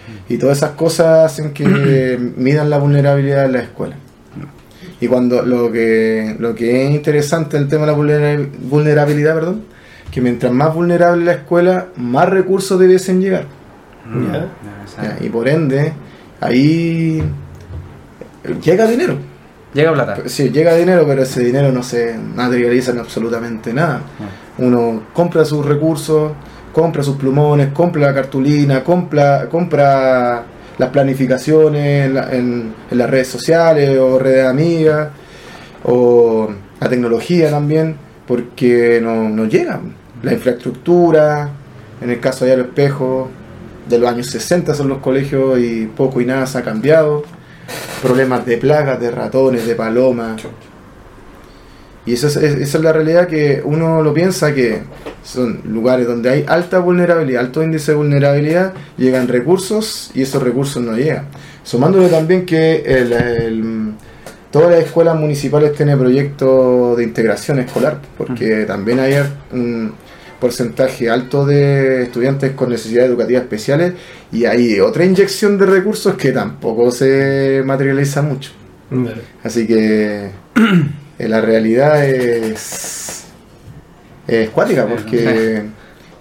y 0.29 0.37
todas 0.39 0.59
esas 0.59 0.71
cosas 0.73 1.33
hacen 1.33 1.53
que 1.53 2.19
midan 2.37 2.71
la 2.71 2.79
vulnerabilidad 2.79 3.43
de 3.43 3.49
la 3.53 3.61
escuela. 3.61 3.97
Y 5.01 5.09
cuando 5.09 5.43
lo 5.43 5.71
que, 5.73 6.37
lo 6.39 6.55
que 6.55 6.87
es 6.87 6.91
interesante 6.93 7.57
el 7.57 7.69
tema 7.69 7.85
de 7.87 7.93
la 7.93 7.99
vulnera- 7.99 8.49
vulnerabilidad, 8.63 9.35
perdón, 9.35 9.63
que 10.11 10.21
mientras 10.21 10.53
más 10.53 10.73
vulnerable 10.73 11.25
la 11.25 11.33
escuela, 11.33 11.87
más 11.97 12.29
recursos 12.29 12.79
debiesen 12.79 13.21
llegar. 13.21 13.45
Mm, 14.07 14.33
Ya. 14.33 14.49
Ya, 15.03 15.19
Y 15.27 15.29
por 15.29 15.49
ende, 15.49 15.93
ahí 16.41 17.23
llega 18.63 18.87
dinero. 18.87 19.17
Llega 19.73 19.93
plata. 19.93 20.17
Sí, 20.27 20.51
llega 20.51 20.75
dinero, 20.77 21.05
pero 21.07 21.23
ese 21.25 21.43
dinero 21.43 21.73
no 21.73 21.83
se 21.83 22.17
materializa 22.17 22.93
en 22.93 22.99
absolutamente 23.01 23.73
nada. 23.75 24.03
Uno 24.59 25.03
compra 25.13 25.45
sus 25.45 25.67
recursos, 25.67 26.33
compra 26.75 27.03
sus 27.03 27.17
plumones, 27.17 27.69
compra 27.73 28.03
la 28.09 28.15
cartulina, 28.15 28.85
compra, 28.85 29.49
compra 29.49 30.45
las 30.77 30.91
planificaciones 30.91 32.07
en, 32.07 32.15
la- 32.15 32.31
en- 32.35 32.75
en 32.91 32.99
las 32.99 33.09
redes 33.09 33.29
sociales 33.29 33.97
o 33.99 34.19
redes 34.19 34.47
amigas, 34.47 35.09
o 35.85 36.51
la 36.81 36.89
tecnología 36.89 37.49
también, 37.51 37.97
porque 38.27 39.01
no, 39.03 39.29
no 39.31 39.47
llega. 39.47 39.81
La 40.23 40.33
infraestructura, 40.33 41.51
en 42.03 42.11
el 42.11 42.21
caso 42.21 42.45
de 42.45 42.57
los 42.57 42.67
espejos, 42.67 43.29
de 43.89 43.99
los 43.99 44.11
años 44.11 44.27
60 44.29 44.75
son 44.75 44.89
los 44.89 44.99
colegios 44.99 45.59
y 45.61 45.87
poco 45.87 46.21
y 46.21 46.27
nada 46.27 46.47
se 46.47 46.59
ha 46.59 46.63
cambiado. 46.63 47.23
Problemas 48.03 48.45
de 48.45 48.57
plagas, 48.59 48.99
de 49.01 49.11
ratones, 49.11 49.67
de 49.67 49.75
palomas. 49.75 50.43
Y 52.07 52.15
esa 52.15 52.27
es, 52.27 52.37
es- 52.37 52.55
esa 52.57 52.79
es 52.79 52.85
la 52.85 52.93
realidad 52.93 53.29
que 53.29 53.63
uno 53.65 54.03
lo 54.03 54.13
piensa 54.13 54.53
que 54.55 54.83
son 55.25 55.61
lugares 55.65 56.07
donde 56.07 56.31
hay 56.31 56.45
alta 56.47 56.79
vulnerabilidad, 56.79 57.41
alto 57.41 57.63
índice 57.63 57.93
de 57.93 57.97
vulnerabilidad, 57.97 58.75
llegan 58.97 59.27
recursos 59.27 60.11
y 60.15 60.23
esos 60.23 60.43
recursos 60.43 60.83
no 60.83 60.97
llegan. 60.97 61.25
Sumándole 61.65 62.09
también 62.09 62.45
que 62.45 62.83
el- 62.87 63.13
el- 63.13 63.93
todas 64.51 64.71
las 64.71 64.85
escuelas 64.85 65.17
municipales 65.19 65.73
tienen 65.73 65.99
proyectos 65.99 66.97
de 66.97 67.03
integración 67.05 67.59
escolar, 67.59 67.99
porque 68.19 68.65
también 68.67 69.01
hay 69.01 69.15
un 69.53 69.93
porcentaje 70.39 71.09
alto 71.09 71.47
de 71.47 72.03
estudiantes 72.03 72.53
con 72.53 72.69
necesidades 72.69 73.09
educativas 73.09 73.43
especiales 73.45 73.95
y 74.31 74.45
hay 74.45 74.79
otra 74.79 75.05
inyección 75.07 75.57
de 75.57 75.65
recursos 75.65 76.15
que 76.17 76.33
tampoco 76.33 76.91
se 76.91 77.63
materializa 77.65 78.21
mucho. 78.21 78.51
Así 79.43 79.67
que 79.67 80.31
eh, 81.19 81.29
la 81.29 81.41
realidad 81.41 82.05
es, 82.05 83.24
es 84.27 84.51
cuática, 84.51 84.87
porque 84.87 85.63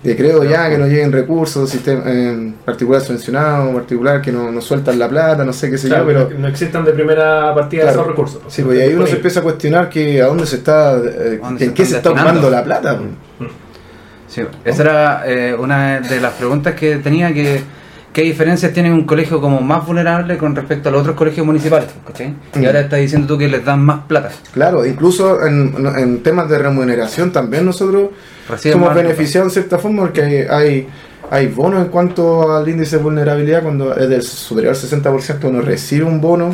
de 0.04 0.18
creo 0.18 0.44
ya 0.44 0.70
que 0.70 0.78
no 0.78 0.86
lleguen 0.86 1.14
recursos, 1.14 1.70
sistema, 1.70 2.04
en 2.12 2.56
particular 2.66 3.02
subvencionado, 3.02 3.70
en 3.70 3.76
particular 3.76 4.22
que 4.22 4.34
no, 4.34 4.52
no 4.52 4.60
sueltan 4.60 5.00
la 5.00 5.08
plata, 5.08 5.46
no 5.46 5.54
sé 5.54 5.70
qué 5.72 5.78
sé 5.78 5.88
Claro, 5.88 6.12
yo, 6.12 6.28
pero 6.28 6.40
no 6.40 6.48
existan 6.50 6.84
de 6.84 6.92
primera 6.92 7.56
partida 7.56 7.84
Claro. 7.84 8.00
esos 8.02 8.08
recursos. 8.08 8.42
sí, 8.50 8.64
pues 8.64 8.78
y 8.80 8.82
ahí 8.82 8.94
uno 8.94 9.08
se 9.08 9.16
empieza 9.16 9.40
a 9.40 9.44
cuestionar 9.44 9.90
que 9.90 10.22
a 10.22 10.26
dónde 10.26 10.46
se 10.46 10.58
está, 10.58 10.98
eh, 10.98 11.40
¿Dónde 11.42 11.64
en 11.64 11.70
se 11.70 11.74
qué 11.74 11.86
se 11.86 11.98
está 11.98 12.10
ocupando 12.12 12.50
la 12.50 12.64
plata. 12.64 12.98
pues. 12.98 13.52
Sí, 14.28 14.42
esa 14.66 14.82
era 14.82 15.24
eh, 15.28 15.54
una 15.54 16.00
de 16.02 16.20
las 16.20 16.34
preguntas 16.34 16.74
que 16.76 16.98
tenía, 16.98 17.32
que 17.34 17.62
qué 18.14 18.22
diferencias 18.22 18.72
tiene 18.74 18.94
un 18.94 19.06
colegio 19.06 19.42
como 19.42 19.60
más 19.62 19.86
vulnerable 19.86 20.38
con 20.38 20.56
respecto 20.56 20.90
a 20.90 20.92
los 20.92 21.02
otros 21.02 21.16
colegios 21.16 21.46
municipales, 21.46 21.90
¿cachai? 22.06 22.34
Y 22.56 22.60
Mm. 22.60 22.66
ahora 22.66 22.80
estás 22.82 23.00
diciendo 23.00 23.28
tú 23.28 23.38
que 23.38 23.48
les 23.50 23.66
dan 23.66 23.84
más 23.84 24.02
plata. 24.08 24.30
Claro, 24.54 24.86
incluso 24.86 25.46
en, 25.46 25.74
en 25.98 26.24
temas 26.24 26.48
de 26.50 26.60
remuneración 26.60 27.32
también 27.32 27.66
nosotros 27.66 28.10
Reciben 28.48 28.80
somos 28.80 28.94
beneficiados 28.96 29.48
en 29.50 29.54
cierta 29.64 29.80
forma 29.80 30.04
porque 30.04 30.22
hay, 30.22 30.36
hay, 30.50 30.88
hay 31.32 31.48
bonos 31.48 31.82
en 31.86 31.90
cuanto 31.90 32.56
al 32.56 32.68
índice 32.70 32.98
de 32.98 33.04
vulnerabilidad 33.04 33.64
cuando 33.64 33.96
es 33.96 34.08
del 34.08 34.22
superior 34.22 34.74
al 34.76 34.80
60% 34.80 35.46
uno 35.46 35.62
recibe 35.62 36.06
un 36.06 36.22
bono 36.22 36.52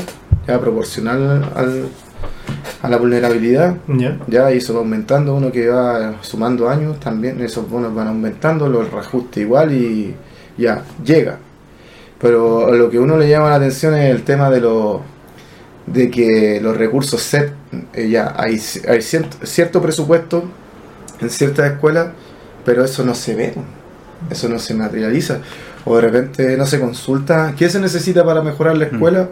ya 0.48 0.60
proporcional 0.60 1.52
al, 1.56 1.86
a 2.82 2.90
la 2.90 2.98
vulnerabilidad 2.98 3.76
Ya. 3.88 4.18
ya 4.28 4.52
y 4.54 4.58
eso 4.58 4.74
va 4.76 4.80
aumentando 4.80 5.36
uno 5.36 5.52
que 5.52 5.68
va 5.68 6.16
sumando 6.22 6.70
años 6.70 7.00
también 7.00 7.42
esos 7.42 7.70
bonos 7.70 7.94
van 7.94 8.08
aumentando 8.08 8.70
los 8.70 8.90
reajuste 8.92 9.42
igual 9.42 9.74
y 9.74 10.16
ya 10.58 10.84
llega 11.04 11.38
pero 12.20 12.74
lo 12.76 12.90
que 12.90 13.00
uno 13.00 13.18
le 13.18 13.30
llama 13.30 13.50
la 13.50 13.56
atención 13.56 13.96
es 13.96 14.10
el 14.12 14.24
tema 14.24 14.50
de 14.50 14.62
los 14.62 15.02
de 15.86 16.12
que 16.12 16.60
los 16.62 16.78
recursos 16.78 17.22
SET 17.22 17.52
eh, 17.94 18.10
ya 18.10 18.36
hay, 18.38 18.62
hay 18.88 19.02
cierto, 19.02 19.38
cierto 19.46 19.82
presupuesto 19.82 20.44
en 21.20 21.30
ciertas 21.30 21.72
escuelas 21.72 22.10
pero 22.64 22.84
eso 22.84 23.04
no 23.04 23.16
se 23.16 23.36
ve 23.36 23.54
eso 24.30 24.50
no 24.50 24.60
se 24.60 24.74
materializa. 24.74 25.40
O 25.86 25.96
de 25.96 26.02
repente 26.02 26.58
no 26.58 26.66
se 26.66 26.80
consulta 26.80 27.54
qué 27.58 27.70
se 27.70 27.80
necesita 27.80 28.24
para 28.26 28.42
mejorar 28.42 28.78
la 28.78 28.86
escuela 28.86 29.30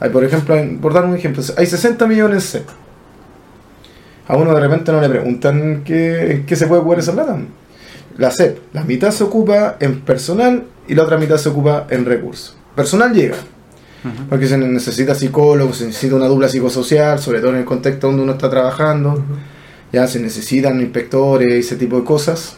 hay 0.00 0.08
por 0.10 0.24
ejemplo 0.24 0.56
por 0.80 0.94
dar 0.94 1.04
un 1.04 1.14
ejemplo 1.14 1.42
hay 1.56 1.66
60 1.66 2.06
millones 2.06 2.44
SET. 2.44 2.64
A 4.26 4.36
uno 4.36 4.54
de 4.54 4.60
repente 4.60 4.92
no 4.92 5.00
le 5.00 5.08
preguntan 5.08 5.82
qué, 5.84 6.44
qué 6.46 6.56
se 6.56 6.66
puede 6.66 6.80
ocupar 6.80 7.00
esa 7.00 7.12
plata. 7.12 7.36
La 8.16 8.30
CEP, 8.30 8.58
la 8.72 8.84
mitad 8.84 9.10
se 9.10 9.24
ocupa 9.24 9.76
en 9.80 10.00
personal 10.02 10.64
y 10.90 10.94
la 10.96 11.04
otra 11.04 11.16
mitad 11.18 11.36
se 11.36 11.48
ocupa 11.48 11.86
en 11.88 12.04
recursos. 12.04 12.56
Personal 12.74 13.14
llega, 13.14 13.36
porque 14.28 14.48
se 14.48 14.58
necesita 14.58 15.14
psicólogos, 15.14 15.76
se 15.76 15.86
necesita 15.86 16.16
una 16.16 16.26
dupla 16.26 16.48
psicosocial, 16.48 17.20
sobre 17.20 17.38
todo 17.38 17.52
en 17.52 17.58
el 17.58 17.64
contexto 17.64 18.08
donde 18.08 18.24
uno 18.24 18.32
está 18.32 18.50
trabajando. 18.50 19.22
Ya 19.92 20.08
se 20.08 20.18
necesitan 20.18 20.80
inspectores 20.80 21.48
y 21.48 21.58
ese 21.58 21.76
tipo 21.76 21.96
de 21.96 22.02
cosas. 22.02 22.56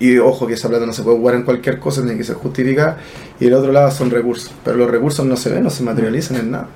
Y 0.00 0.16
ojo 0.16 0.46
que 0.46 0.54
esa 0.54 0.70
plata 0.70 0.86
no 0.86 0.94
se 0.94 1.02
puede 1.02 1.16
ocupar 1.16 1.34
en 1.34 1.42
cualquier 1.42 1.78
cosa, 1.78 2.00
tiene 2.00 2.16
que 2.16 2.24
ser 2.24 2.36
justificada. 2.36 2.96
Y 3.38 3.48
el 3.48 3.52
otro 3.52 3.72
lado 3.72 3.90
son 3.90 4.10
recursos. 4.10 4.50
Pero 4.64 4.78
los 4.78 4.90
recursos 4.90 5.26
no 5.26 5.36
se 5.36 5.50
ven, 5.50 5.64
no 5.64 5.70
se 5.70 5.82
materializan 5.82 6.38
en 6.38 6.50
nada. 6.50 6.68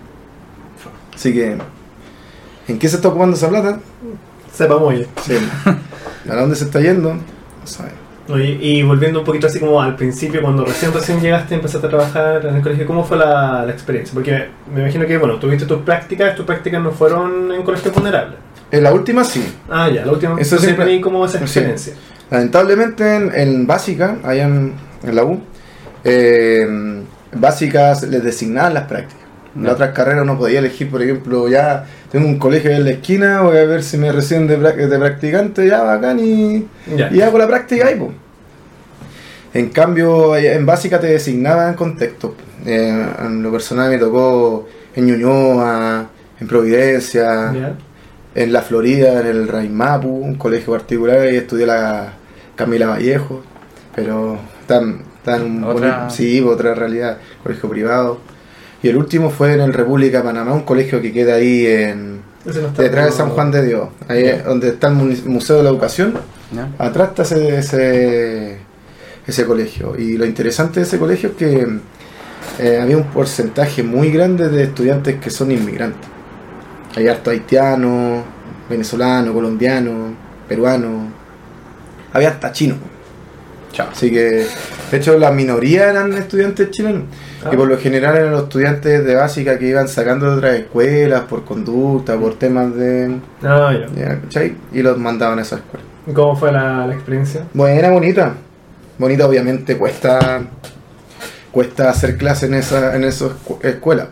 Así 1.14 1.32
que, 1.32 1.56
¿en 2.68 2.78
qué 2.78 2.88
se 2.90 2.96
está 2.96 3.08
ocupando 3.08 3.38
esa 3.38 3.48
plata? 3.48 3.80
Sepa 4.52 4.76
muy 4.76 4.96
bien. 4.96 5.08
Sí. 5.24 5.32
¿A 6.28 6.36
dónde 6.36 6.56
se 6.56 6.64
está 6.64 6.78
yendo? 6.82 7.14
No 7.14 7.20
sabemos. 7.64 8.07
Oye, 8.28 8.58
y 8.60 8.82
volviendo 8.82 9.20
un 9.20 9.24
poquito 9.24 9.46
así 9.46 9.58
como 9.58 9.80
al 9.80 9.96
principio, 9.96 10.42
cuando 10.42 10.64
recién 10.64 10.92
recién 10.92 11.20
llegaste, 11.20 11.54
empezaste 11.54 11.86
a 11.86 11.90
trabajar 11.90 12.44
en 12.44 12.56
el 12.56 12.62
colegio, 12.62 12.86
¿cómo 12.86 13.02
fue 13.04 13.16
la, 13.16 13.64
la 13.64 13.72
experiencia? 13.72 14.12
Porque 14.12 14.48
me 14.74 14.82
imagino 14.82 15.06
que, 15.06 15.16
bueno, 15.16 15.38
tuviste 15.38 15.64
tus 15.64 15.80
prácticas, 15.82 16.36
tus 16.36 16.44
prácticas 16.44 16.82
no 16.82 16.90
fueron 16.90 17.50
en 17.52 17.62
colegios 17.62 17.94
vulnerables. 17.94 18.36
En 18.70 18.82
la 18.82 18.92
última 18.92 19.24
sí. 19.24 19.42
Ah, 19.70 19.88
ya, 19.88 20.04
la 20.04 20.12
última. 20.12 20.38
Eso 20.38 20.58
siempre- 20.58 21.00
como 21.00 21.24
esa 21.24 21.38
sí. 21.38 21.44
experiencia. 21.44 21.94
Lamentablemente 22.30 23.16
en, 23.16 23.32
en 23.34 23.66
básica, 23.66 24.18
allá 24.22 24.44
en, 24.44 24.74
en 25.02 25.14
la 25.14 25.24
U, 25.24 25.40
eh, 26.04 27.02
básicas 27.32 28.02
les 28.02 28.22
designaban 28.22 28.74
las 28.74 28.84
prácticas. 28.84 29.17
En 29.58 29.64
las 29.64 29.74
otras 29.74 29.90
carreras 29.92 30.24
no 30.24 30.38
podía 30.38 30.60
elegir, 30.60 30.90
por 30.90 31.02
ejemplo, 31.02 31.48
ya 31.48 31.84
tengo 32.10 32.26
un 32.26 32.38
colegio 32.38 32.70
en 32.70 32.84
la 32.84 32.90
esquina, 32.90 33.42
voy 33.42 33.58
a 33.58 33.64
ver 33.64 33.82
si 33.82 33.96
me 33.98 34.10
reciben 34.12 34.46
de, 34.46 34.58
prac- 34.58 34.76
de 34.76 34.98
practicante, 34.98 35.66
ya 35.66 35.82
bacán 35.82 36.18
y, 36.20 36.66
y 37.12 37.20
hago 37.20 37.38
la 37.38 37.46
práctica 37.46 37.86
ahí. 37.88 37.96
po. 37.96 38.12
En 39.54 39.70
cambio, 39.70 40.36
en 40.36 40.66
básica 40.66 41.00
te 41.00 41.06
designaban 41.08 41.74
contextos. 41.74 42.32
Eh, 42.66 43.06
en 43.24 43.42
lo 43.42 43.50
personal 43.50 43.90
me 43.90 43.98
tocó 43.98 44.68
en 44.94 45.06
Ñuñoa, 45.06 46.06
en 46.40 46.46
Providencia, 46.46 47.50
en 48.34 48.52
la 48.52 48.62
Florida, 48.62 49.20
en 49.20 49.26
el 49.26 49.48
Raimapu, 49.48 50.08
un 50.08 50.34
colegio 50.34 50.72
particular, 50.74 51.32
y 51.32 51.36
estudié 51.36 51.66
la 51.66 52.12
Camila 52.56 52.88
Vallejo, 52.88 53.42
pero 53.94 54.38
tan, 54.66 55.00
tan 55.24 55.64
Otra- 55.64 55.72
bonito- 56.00 56.10
sí, 56.14 56.40
otra 56.42 56.74
realidad, 56.74 57.18
colegio 57.42 57.68
privado. 57.68 58.18
Y 58.82 58.88
el 58.88 58.96
último 58.96 59.30
fue 59.30 59.54
en 59.54 59.60
el 59.60 59.72
República 59.72 60.18
de 60.18 60.24
Panamá, 60.24 60.52
un 60.52 60.62
colegio 60.62 61.02
que 61.02 61.12
queda 61.12 61.34
ahí 61.34 61.66
en 61.66 62.22
no 62.44 62.52
detrás 62.70 63.06
de 63.06 63.12
San 63.12 63.30
Juan 63.30 63.50
de 63.50 63.66
Dios, 63.66 63.88
ahí 64.06 64.24
es 64.24 64.44
donde 64.44 64.68
está 64.68 64.88
el 64.88 64.94
Museo 64.94 65.56
de 65.56 65.62
la 65.64 65.70
Educación, 65.70 66.14
¿Ya? 66.52 66.70
atrás 66.78 67.08
está 67.08 67.22
ese, 67.22 67.58
ese, 67.58 68.58
ese 69.26 69.44
colegio. 69.44 69.96
Y 69.98 70.16
lo 70.16 70.24
interesante 70.24 70.80
de 70.80 70.86
ese 70.86 70.98
colegio 70.98 71.30
es 71.30 71.34
que 71.36 71.66
eh, 72.58 72.80
había 72.80 72.96
un 72.96 73.04
porcentaje 73.04 73.82
muy 73.82 74.10
grande 74.10 74.48
de 74.48 74.64
estudiantes 74.64 75.20
que 75.20 75.30
son 75.30 75.50
inmigrantes. 75.50 76.08
Hay 76.96 77.06
harto 77.08 77.30
haitiano, 77.30 78.24
venezolano, 78.68 79.32
colombiano, 79.32 80.14
peruano. 80.48 81.08
Había 82.12 82.30
hasta 82.30 82.52
chino. 82.52 82.76
Chao. 83.72 83.88
Así 83.92 84.10
que, 84.10 84.46
de 84.90 84.96
hecho, 84.96 85.18
la 85.18 85.30
minoría 85.30 85.90
eran 85.90 86.12
estudiantes 86.14 86.70
chilenos. 86.70 87.04
Ah. 87.44 87.50
Y 87.52 87.56
por 87.56 87.68
lo 87.68 87.78
general 87.78 88.16
eran 88.16 88.32
los 88.32 88.44
estudiantes 88.44 89.04
de 89.04 89.14
básica 89.14 89.58
que 89.58 89.68
iban 89.68 89.88
sacando 89.88 90.30
de 90.30 90.36
otras 90.38 90.54
escuelas 90.56 91.22
por 91.22 91.44
conducta, 91.44 92.16
por 92.16 92.34
temas 92.36 92.74
de. 92.74 93.16
Ah, 93.42 93.72
ya. 94.30 94.50
Y 94.72 94.82
los 94.82 94.98
mandaban 94.98 95.38
a 95.38 95.42
esa 95.42 95.56
escuela. 95.56 95.84
¿Y 96.06 96.12
¿Cómo 96.12 96.34
fue 96.36 96.50
la, 96.50 96.86
la 96.86 96.94
experiencia? 96.94 97.44
Buena, 97.54 97.90
bonita. 97.90 98.34
Bonita, 98.98 99.26
obviamente, 99.26 99.76
cuesta 99.76 100.40
cuesta 101.52 101.90
hacer 101.90 102.16
clase 102.16 102.46
en 102.46 102.54
esa 102.54 102.94
en 102.96 103.04
esas 103.04 103.30
escu- 103.32 103.64
escuelas. 103.64 104.08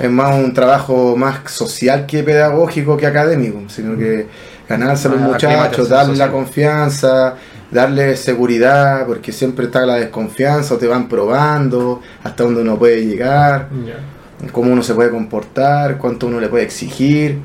Es 0.00 0.10
más 0.10 0.34
un 0.36 0.54
trabajo 0.54 1.16
más 1.16 1.50
social 1.50 2.06
que 2.06 2.22
pedagógico 2.22 2.96
que 2.96 3.06
académico, 3.06 3.62
sino 3.68 3.96
que 3.98 4.26
ganarse 4.68 5.08
a 5.08 5.12
los 5.12 5.20
Ah, 5.20 5.24
muchachos, 5.24 5.88
darle 5.88 6.16
la 6.16 6.30
confianza, 6.30 7.34
darle 7.70 8.16
seguridad, 8.16 9.06
porque 9.06 9.30
siempre 9.32 9.66
está 9.66 9.84
la 9.84 9.96
desconfianza, 9.96 10.78
te 10.78 10.86
van 10.86 11.08
probando 11.08 12.00
hasta 12.24 12.44
donde 12.44 12.62
uno 12.62 12.78
puede 12.78 13.04
llegar. 13.06 13.68
Cómo 14.52 14.72
uno 14.72 14.82
se 14.82 14.94
puede 14.94 15.10
comportar, 15.10 15.98
cuánto 15.98 16.26
uno 16.28 16.40
le 16.40 16.48
puede 16.48 16.64
exigir. 16.64 17.38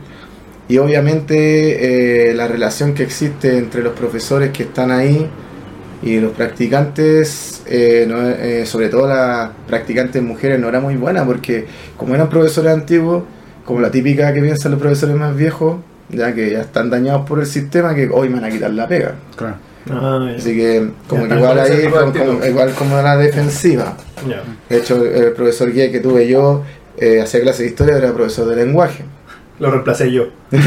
Y 0.69 0.77
obviamente 0.77 2.29
eh, 2.29 2.33
la 2.33 2.47
relación 2.47 2.93
que 2.93 3.03
existe 3.03 3.57
entre 3.57 3.81
los 3.83 3.93
profesores 3.93 4.51
que 4.51 4.63
están 4.63 4.91
ahí 4.91 5.27
y 6.01 6.19
los 6.19 6.31
practicantes, 6.33 7.63
eh, 7.65 8.05
no- 8.07 8.29
eh, 8.29 8.65
sobre 8.65 8.89
todo 8.89 9.07
las 9.07 9.49
practicantes 9.67 10.21
mujeres, 10.21 10.59
no 10.59 10.69
era 10.69 10.79
muy 10.79 10.95
buena 10.95 11.25
porque 11.25 11.65
como 11.97 12.15
eran 12.15 12.29
profesores 12.29 12.71
antiguos, 12.71 13.23
como 13.65 13.79
la 13.81 13.89
típica 13.91 14.33
que 14.33 14.41
piensan 14.41 14.71
los 14.71 14.79
profesores 14.81 15.15
más 15.15 15.35
viejos, 15.35 15.77
ya 16.09 16.33
que 16.33 16.51
ya 16.51 16.61
están 16.61 16.89
dañados 16.89 17.27
por 17.27 17.39
el 17.39 17.45
sistema, 17.45 17.95
que 17.95 18.09
hoy 18.11 18.29
me 18.29 18.35
van 18.35 18.45
a 18.45 18.49
quitar 18.49 18.71
la 18.71 18.87
pega. 18.87 19.15
Claro. 19.35 19.55
Ah. 19.91 20.29
Así 20.37 20.55
que 20.55 20.91
como 21.07 21.23
Ya 21.23 21.29
que 21.29 21.35
igual 21.35 21.59
ahí, 21.59 21.87
como, 21.89 22.13
como- 22.13 22.45
igual 22.45 22.71
como 22.73 23.01
la 23.01 23.17
defensiva. 23.17 23.97
Ya. 24.27 24.43
De 24.69 24.77
hecho, 24.77 25.03
el 25.03 25.33
profesor 25.33 25.71
guía 25.73 25.91
que 25.91 25.99
tuve 25.99 26.27
yo 26.27 26.63
eh, 26.97 27.21
hacía 27.21 27.41
clase 27.41 27.63
de 27.63 27.69
historia, 27.69 27.97
era 27.97 28.13
profesor 28.13 28.47
de 28.47 28.55
lenguaje. 28.55 29.03
Lo 29.59 29.71
reemplacé 29.71 30.11
yo. 30.11 30.27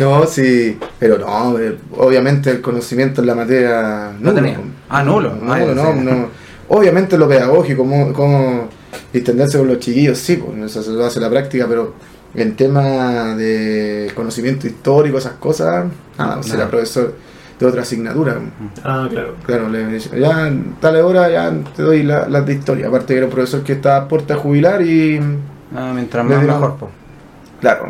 no, 0.00 0.26
sí, 0.26 0.78
pero 0.98 1.18
no, 1.18 1.56
obviamente 1.98 2.50
el 2.50 2.60
conocimiento 2.60 3.20
en 3.20 3.26
la 3.26 3.34
materia 3.34 4.12
No 4.18 4.30
nulo. 4.30 4.34
tenía. 4.34 4.58
Ah, 4.88 5.02
nulo. 5.02 5.34
No, 5.40 5.52
Ah, 5.52 5.58
no, 5.60 5.94
no. 5.94 6.28
Obviamente 6.68 7.16
lo 7.16 7.28
pedagógico, 7.28 7.82
cómo, 7.82 8.12
cómo 8.12 8.68
distenderse 9.12 9.58
con 9.58 9.68
los 9.68 9.78
chiquillos, 9.78 10.18
sí, 10.18 10.36
pues 10.36 10.70
eso 10.70 10.82
se 10.82 10.90
lo 10.90 11.04
hace 11.04 11.20
la 11.20 11.30
práctica, 11.30 11.66
pero 11.68 11.94
en 12.36 12.54
tema 12.56 13.34
de 13.34 14.12
conocimiento 14.14 14.66
histórico, 14.66 15.18
esas 15.18 15.32
cosas, 15.34 15.86
nada, 16.18 16.34
pues 16.36 16.48
Nada. 16.48 16.60
era 16.62 16.70
profesor 16.70 17.14
de 17.58 17.66
otra 17.66 17.82
asignatura. 17.82 18.36
Ah, 18.84 19.08
claro. 19.10 19.34
Claro, 19.44 19.68
le 19.70 19.86
dice, 19.86 20.20
ya 20.20 20.46
en 20.46 20.74
tal 20.80 20.96
hora 20.96 21.30
ya 21.30 21.50
te 21.74 21.82
doy 21.82 22.02
la- 22.02 22.28
las 22.28 22.44
de 22.44 22.52
historia. 22.54 22.88
Aparte 22.88 23.14
que 23.14 23.16
era 23.18 23.26
un 23.26 23.32
profesor 23.32 23.62
que 23.62 23.72
estaba 23.72 23.96
a 23.96 24.08
puerta 24.08 24.34
a 24.34 24.36
jubilar 24.36 24.82
y 24.82 25.18
Ah, 25.74 25.92
mientras 25.94 26.24
más 26.24 26.38
dieron- 26.40 26.60
mejor, 26.60 26.76
po. 26.76 26.90
claro. 27.60 27.88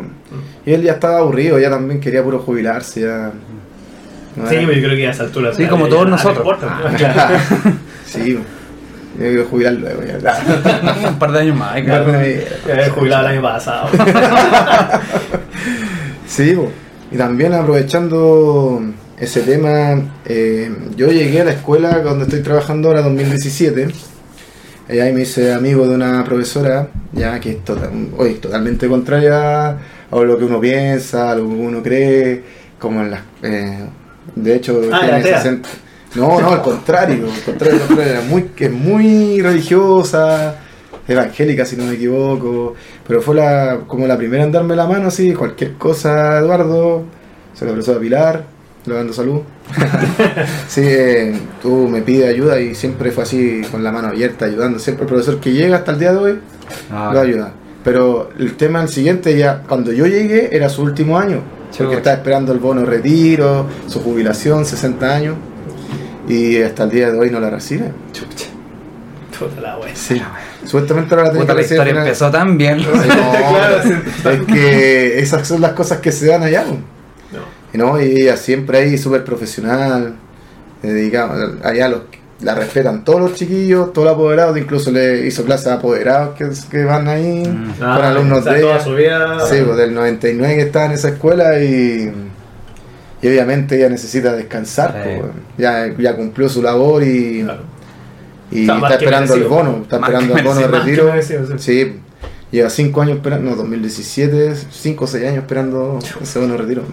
Y 0.65 0.73
él 0.73 0.81
ya 0.83 0.93
estaba 0.93 1.17
aburrido, 1.19 1.59
ya 1.59 1.69
también 1.69 1.99
quería 1.99 2.23
puro 2.23 2.39
jubilarse, 2.39 3.01
ya. 3.01 3.31
No 4.37 4.47
Sí, 4.47 4.55
era- 4.55 4.67
pero 4.67 4.79
yo 4.79 4.83
creo 4.85 4.95
que 4.97 5.07
a 5.07 5.11
esa 5.11 5.23
altura. 5.23 5.53
Sí, 5.53 5.65
como 5.65 5.87
todos 5.87 6.07
nosotros. 6.07 6.37
importa. 6.37 6.79
Ah, 6.85 6.93
Claro. 6.95 7.37
sí, 8.05 8.39
yo 9.17 9.23
quiero 9.23 9.45
jubilar 9.45 9.73
luego 9.73 10.01
ya. 10.03 10.17
Un 11.09 11.19
par 11.19 11.31
de 11.31 11.39
años 11.39 11.55
más, 11.57 11.77
eh, 11.77 11.83
claro. 11.83 12.13
Había 12.13 12.89
jubilado 12.91 13.27
el 13.27 13.33
año 13.33 13.41
pasado. 13.41 13.89
Sí, 16.27 16.55
y 17.11 17.17
también 17.17 17.53
aprovechando 17.53 18.81
ese 19.17 19.41
tema, 19.41 19.95
eh, 20.25 20.69
yo 20.95 21.07
llegué 21.07 21.41
a 21.41 21.45
la 21.45 21.51
escuela 21.51 21.99
donde 21.99 22.25
estoy 22.25 22.41
trabajando 22.41 22.89
ahora, 22.89 23.01
2017. 23.01 23.87
Y 24.89 24.99
ahí 24.99 25.11
me 25.13 25.21
hice 25.21 25.53
amigo 25.53 25.87
de 25.87 25.95
una 25.95 26.23
profesora, 26.23 26.89
ya 27.13 27.39
que 27.39 27.51
es 27.51 27.63
total- 27.65 28.09
oye, 28.17 28.35
totalmente 28.35 28.87
contraria 28.87 29.69
a 29.69 30.15
lo 30.15 30.37
que 30.37 30.45
uno 30.45 30.59
piensa, 30.61 31.31
a 31.31 31.35
lo 31.35 31.47
que 31.47 31.53
uno 31.55 31.81
cree, 31.83 32.43
como 32.79 33.01
en 33.01 33.11
las... 33.11 33.21
eh, 33.43 33.85
de 34.35 34.55
hecho, 34.55 34.81
Ah, 34.91 34.99
tiene 34.99 35.07
era 35.07 35.17
atea. 35.17 35.41
60 35.41 35.69
no, 36.15 36.39
no, 36.41 36.49
al 36.49 36.61
contrario, 36.61 37.27
al 37.31 37.41
contrario, 37.41 37.81
al 37.81 37.87
contrario, 37.87 38.11
era 38.13 38.21
muy, 38.21 38.49
es 38.57 38.71
muy 38.71 39.41
religiosa, 39.41 40.55
evangélica 41.07 41.65
si 41.65 41.75
no 41.75 41.85
me 41.85 41.93
equivoco, 41.93 42.73
pero 43.07 43.21
fue 43.21 43.35
la, 43.35 43.81
como 43.87 44.07
la 44.07 44.17
primera 44.17 44.43
en 44.43 44.51
darme 44.51 44.75
la 44.75 44.87
mano, 44.87 45.07
así, 45.07 45.33
cualquier 45.33 45.73
cosa, 45.73 46.39
Eduardo, 46.39 47.03
se 47.53 47.65
la 47.65 47.71
profesora 47.71 47.99
Pilar, 47.99 48.45
le 48.85 48.93
dando 48.93 49.13
salud. 49.13 49.41
sí, 50.67 50.81
eh, 50.83 51.37
tú 51.61 51.89
me 51.89 52.01
pides 52.01 52.29
ayuda 52.29 52.59
y 52.59 52.73
siempre 52.73 53.11
fue 53.11 53.23
así, 53.23 53.61
con 53.69 53.83
la 53.83 53.91
mano 53.91 54.07
abierta, 54.07 54.45
ayudando, 54.45 54.79
siempre 54.79 55.03
el 55.03 55.09
profesor 55.09 55.39
que 55.39 55.51
llega 55.51 55.77
hasta 55.77 55.91
el 55.91 55.99
día 55.99 56.13
de 56.13 56.17
hoy, 56.17 56.39
Ah, 56.91 57.11
lo 57.13 57.19
ayuda. 57.19 57.51
Pero 57.83 58.29
el 58.37 58.55
tema 58.55 58.81
el 58.81 58.89
siguiente 58.89 59.37
ya, 59.37 59.63
cuando 59.67 59.91
yo 59.91 60.07
llegué 60.07 60.55
era 60.55 60.69
su 60.69 60.81
último 60.81 61.17
año, 61.17 61.41
porque 61.77 61.95
estaba 61.95 62.17
esperando 62.17 62.51
el 62.51 62.59
bono 62.59 62.85
retiro, 62.85 63.65
su 63.87 64.01
jubilación, 64.01 64.65
60 64.65 65.15
años, 65.15 65.35
y 66.27 66.61
hasta 66.61 66.83
el 66.83 66.89
día 66.91 67.11
de 67.11 67.17
hoy 67.19 67.29
no 67.29 67.39
la 67.39 67.49
recibe. 67.49 67.91
Chucha. 68.13 68.47
Puta 69.37 69.61
la 69.61 69.77
wea. 69.77 69.95
Sí. 69.95 70.21
Supuestamente 70.65 71.13
ahora 71.15 71.27
la 71.27 71.33
Puta, 71.39 71.47
que 71.47 71.53
la 71.53 71.61
historia 71.61 71.93
empezó 72.01 72.31
tan 72.31 72.57
bien. 72.57 72.77
No, 72.83 72.91
Claro, 73.01 73.77
es 74.31 74.41
que 74.47 75.19
esas 75.19 75.47
son 75.47 75.61
las 75.61 75.71
cosas 75.73 75.99
que 75.99 76.11
se 76.11 76.27
dan 76.27 76.43
allá. 76.43 76.65
No. 76.65 77.39
Y 77.73 77.77
¿no? 77.77 78.01
Y 78.01 78.21
ella 78.21 78.35
siempre 78.37 78.79
ahí 78.79 78.97
súper 78.97 79.23
profesional, 79.23 80.15
dedicada, 80.81 81.51
allá 81.63 81.87
los, 81.89 82.01
la 82.41 82.55
respetan 82.55 83.03
todos 83.03 83.19
los 83.21 83.33
chiquillos, 83.35 83.93
todos 83.93 84.05
los 84.07 84.15
apoderados, 84.15 84.57
incluso 84.57 84.91
le 84.91 85.25
hizo 85.27 85.43
clases 85.43 85.67
a 85.67 85.73
apoderados 85.75 86.35
que, 86.35 86.49
que 86.69 86.83
van 86.83 87.07
ahí, 87.07 87.43
Mm. 87.47 87.73
con 87.79 87.87
alumnos 87.89 88.39
o 88.39 88.43
sea, 88.43 88.53
de 88.53 88.61
toda 88.61 88.75
ella. 88.75 88.83
su 88.83 88.95
vida. 88.95 89.39
Sí, 89.47 89.55
pues 89.65 89.77
del 89.77 89.93
99 89.93 90.55
que 90.55 90.61
estaba 90.63 90.85
en 90.85 90.91
esa 90.93 91.09
escuela 91.09 91.59
y, 91.59 92.11
y 93.21 93.27
obviamente 93.27 93.75
ella 93.77 93.89
necesita 93.89 94.35
descansar, 94.35 95.01
Sí. 95.03 95.09
pues, 95.19 95.31
ya, 95.57 95.87
ya 95.97 96.15
cumplió 96.15 96.47
su 96.49 96.61
labor 96.61 97.03
y, 97.03 97.43
Claro. 97.43 97.61
y 98.51 98.63
O 98.63 98.65
sea, 98.65 98.75
más 98.75 98.91
está 98.91 99.03
esperando 99.03 99.33
el 99.35 99.43
bono, 99.45 99.79
está 99.83 99.95
esperando 99.97 100.37
el 100.37 100.43
bono 100.43 100.59
de 100.59 100.67
retiro. 100.67 101.05
merecido, 101.05 101.47
sí. 101.47 101.53
Sí, 101.57 101.99
lleva 102.51 102.69
5 102.69 103.01
años 103.01 103.17
esperando, 103.17 103.49
no, 103.51 103.55
2017, 103.55 104.53
5 104.71 105.03
o 105.03 105.07
6 105.07 105.23
años 105.25 105.37
esperando 105.39 105.99
ese 106.21 106.39
bono 106.39 106.53
de 106.53 106.57
retiro. 106.59 106.83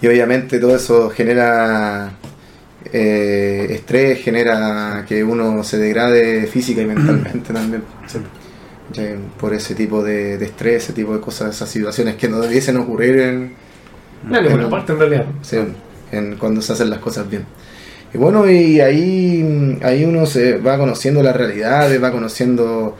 Y 0.00 0.06
obviamente 0.06 0.58
todo 0.60 0.76
eso 0.76 1.10
genera 1.10 2.12
eh, 2.92 3.66
estrés, 3.70 4.22
genera 4.22 5.04
que 5.06 5.22
uno 5.22 5.62
se 5.62 5.78
degrade 5.78 6.46
física 6.46 6.80
y 6.80 6.86
mentalmente 6.86 7.52
también. 7.52 7.82
Ya, 8.92 9.02
Por 9.38 9.54
ese 9.54 9.74
tipo 9.74 10.02
de, 10.02 10.38
de 10.38 10.44
estrés, 10.46 10.84
ese 10.84 10.92
tipo 10.92 11.12
de 11.14 11.20
cosas, 11.20 11.54
esas 11.54 11.68
situaciones 11.68 12.16
que 12.16 12.28
no 12.28 12.40
debiesen 12.40 12.76
ocurrir 12.78 13.18
en, 13.20 13.54
No, 14.22 14.40
ninguna 14.40 14.68
parte 14.68 14.92
en 14.92 14.98
realidad. 14.98 15.26
sí, 15.42 15.56
en 16.12 16.36
cuando 16.36 16.60
se 16.62 16.72
hacen 16.72 16.90
las 16.90 16.98
cosas 16.98 17.28
bien. 17.28 17.44
Y 18.12 18.18
bueno, 18.18 18.48
y 18.50 18.80
ahí, 18.80 19.78
ahí 19.82 20.04
uno 20.04 20.26
se 20.26 20.58
va 20.58 20.78
conociendo 20.78 21.22
las 21.22 21.36
realidades, 21.36 22.02
va 22.02 22.10
conociendo 22.12 22.96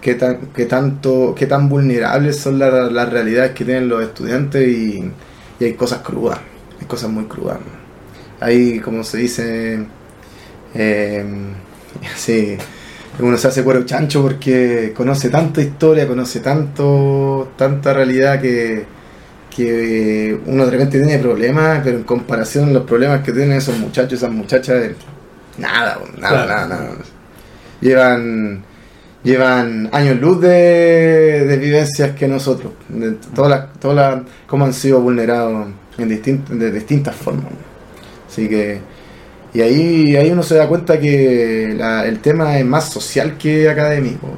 qué, 0.00 0.14
tan, 0.14 0.38
qué, 0.54 0.66
tanto, 0.66 1.34
qué 1.36 1.46
tan 1.46 1.68
vulnerables 1.68 2.38
son 2.40 2.58
la- 2.58 2.70
las 2.90 3.10
realidades 3.10 3.52
que 3.52 3.64
tienen 3.64 3.88
los 3.88 4.02
estudiantes 4.02 4.66
y, 4.68 5.12
y 5.60 5.64
hay 5.64 5.74
cosas 5.74 6.00
crudas, 6.00 6.40
hay 6.80 6.86
cosas 6.86 7.10
muy 7.10 7.24
crudas. 7.26 7.58
Hay, 8.40 8.80
como 8.80 9.04
se 9.04 9.18
dice, 9.18 9.86
eh, 10.74 11.24
así, 12.14 12.56
uno 13.20 13.36
se 13.38 13.48
hace 13.48 13.64
cuero 13.64 13.84
chancho 13.84 14.22
porque 14.22 14.92
conoce 14.96 15.30
tanta 15.30 15.60
historia, 15.62 16.06
conoce 16.08 16.40
tanto, 16.40 17.52
tanta 17.56 17.92
realidad 17.94 18.40
que, 18.40 18.86
que 19.54 20.38
uno 20.46 20.64
de 20.64 20.70
repente 20.70 20.98
tiene 20.98 21.18
problemas, 21.18 21.80
pero 21.84 21.98
en 21.98 22.04
comparación 22.04 22.72
los 22.74 22.84
problemas 22.84 23.22
que 23.22 23.32
tienen 23.32 23.52
esos 23.52 23.78
muchachos, 23.78 24.14
esas 24.14 24.30
muchachas, 24.32 24.82
eh, 24.82 24.94
nada, 25.58 25.98
nada, 26.18 26.44
Claro. 26.44 26.48
nada, 26.48 26.66
nada. 26.66 26.90
Llevan, 27.80 28.62
llevan 29.22 29.88
años 29.92 30.18
luz 30.20 30.40
de, 30.40 31.44
de 31.46 31.56
vivencias 31.58 32.16
que 32.16 32.26
nosotros, 32.26 32.72
de 32.88 33.12
todas 33.34 33.50
las, 33.50 33.72
todas 33.80 33.96
las, 33.96 34.22
cómo 34.46 34.64
han 34.64 34.72
sido 34.72 35.00
vulnerados 35.00 35.68
en 35.98 36.08
distint- 36.10 36.46
de 36.48 36.70
distintas 36.72 37.14
formas. 37.14 37.52
Así 38.28 38.48
que, 38.48 38.80
y 39.52 39.60
ahí, 39.60 40.16
ahí 40.16 40.30
uno 40.32 40.42
se 40.42 40.56
da 40.56 40.66
cuenta 40.66 40.98
que 40.98 41.74
la- 41.76 42.04
el 42.06 42.18
tema 42.20 42.58
es 42.58 42.64
más 42.64 42.90
social 42.90 43.36
que 43.38 43.68
académico. 43.68 44.28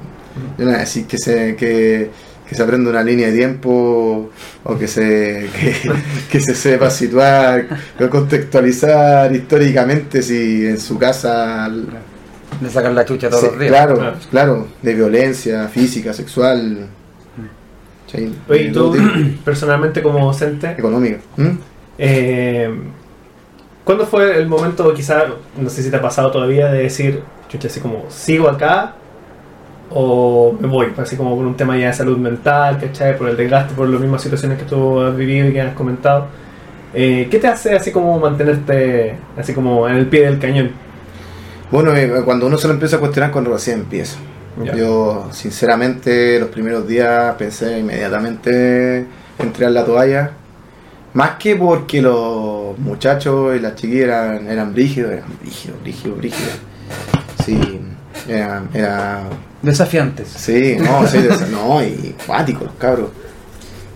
Yo 0.58 0.64
no 0.64 0.70
voy 0.72 0.74
a 0.74 0.78
decir 0.80 1.06
que 1.06 1.16
se, 1.16 1.56
que, 1.56 2.10
que 2.48 2.54
se 2.54 2.62
aprenda 2.62 2.90
una 2.90 3.02
línea 3.02 3.28
de 3.28 3.36
tiempo 3.36 4.30
o 4.64 4.78
que 4.78 4.86
se, 4.88 5.48
que, 5.58 5.74
que 6.30 6.40
se 6.40 6.54
sepa 6.54 6.90
situar 6.90 7.66
contextualizar 8.10 9.34
históricamente 9.34 10.22
si 10.22 10.66
en 10.66 10.78
su 10.78 10.98
casa 10.98 11.68
Le 11.68 12.70
sacan 12.70 12.94
la 12.94 13.04
chucha 13.04 13.28
todos 13.28 13.42
Sí, 13.42 13.46
los 13.50 13.58
días. 13.58 13.70
claro, 13.70 13.94
Claro. 13.96 14.16
claro, 14.30 14.66
de 14.82 14.94
violencia 14.94 15.68
física, 15.68 16.12
sexual, 16.12 16.86
sí, 18.10 18.32
Oye, 18.48 18.60
¿y 18.62 18.66
de 18.68 18.72
tú, 18.72 18.94
personalmente, 19.44 20.02
como 20.02 20.24
docente, 20.24 20.70
económica. 20.70 21.18
¿Mm? 21.36 21.48
eh, 21.98 22.70
¿cuándo 23.84 24.06
fue 24.06 24.38
el 24.38 24.46
momento, 24.48 24.92
quizá, 24.94 25.24
no 25.58 25.68
sé 25.70 25.82
si 25.82 25.90
te 25.90 25.96
ha 25.96 26.02
pasado 26.02 26.30
todavía, 26.30 26.70
de 26.70 26.82
decir, 26.84 27.22
chucha, 27.48 27.68
así 27.68 27.80
como, 27.80 28.06
¿sigo 28.10 28.48
acá? 28.48 28.94
¿O 29.98 30.54
me 30.60 30.68
voy? 30.68 30.88
Así 30.98 31.16
como 31.16 31.34
por 31.34 31.46
un 31.46 31.56
tema 31.56 31.74
ya 31.78 31.86
de 31.86 31.94
salud 31.94 32.18
mental, 32.18 32.78
¿cachai? 32.78 33.16
Por 33.16 33.30
el 33.30 33.36
desgaste, 33.38 33.74
por 33.74 33.88
las 33.88 33.98
mismas 33.98 34.20
situaciones 34.20 34.58
que 34.58 34.66
tú 34.66 35.00
has 35.00 35.16
vivido 35.16 35.48
y 35.48 35.54
que 35.54 35.62
has 35.62 35.74
comentado. 35.74 36.26
Eh, 36.92 37.28
¿Qué 37.30 37.38
te 37.38 37.48
hace 37.48 37.74
así 37.74 37.92
como 37.92 38.20
mantenerte 38.20 39.16
así 39.38 39.54
como 39.54 39.88
en 39.88 39.96
el 39.96 40.06
pie 40.06 40.26
del 40.26 40.38
cañón? 40.38 40.72
Bueno, 41.70 41.96
eh, 41.96 42.10
cuando 42.26 42.46
uno 42.46 42.58
se 42.58 42.68
lo 42.68 42.74
empieza 42.74 42.96
a 42.96 42.98
cuestionar 42.98 43.30
cuando 43.30 43.54
recién 43.54 43.80
empieza. 43.80 44.18
Ya. 44.62 44.74
Yo, 44.76 45.30
sinceramente, 45.32 46.38
los 46.40 46.50
primeros 46.50 46.86
días 46.86 47.34
pensé 47.36 47.78
inmediatamente 47.78 48.98
en 49.38 49.52
tirar 49.54 49.72
la 49.72 49.82
toalla. 49.82 50.30
Más 51.14 51.36
que 51.36 51.56
porque 51.56 52.02
los 52.02 52.78
muchachos 52.78 53.56
y 53.56 53.60
las 53.60 53.76
chiquillas 53.76 54.08
eran, 54.08 54.46
eran 54.46 54.74
brígidos, 54.74 55.12
eran 55.12 55.38
brígidos, 55.40 55.80
brígidos, 55.80 56.18
brígidos. 56.18 56.58
Sí, 57.42 57.80
era, 58.28 58.62
era 58.74 59.22
Desafiantes. 59.66 60.28
Sí, 60.28 60.76
no, 60.78 61.06
sí, 61.06 61.18
desa- 61.18 61.48
no, 61.48 61.82
y 61.82 62.14
cuáticos 62.26 62.64
los 62.64 62.74
cabros. 62.76 63.10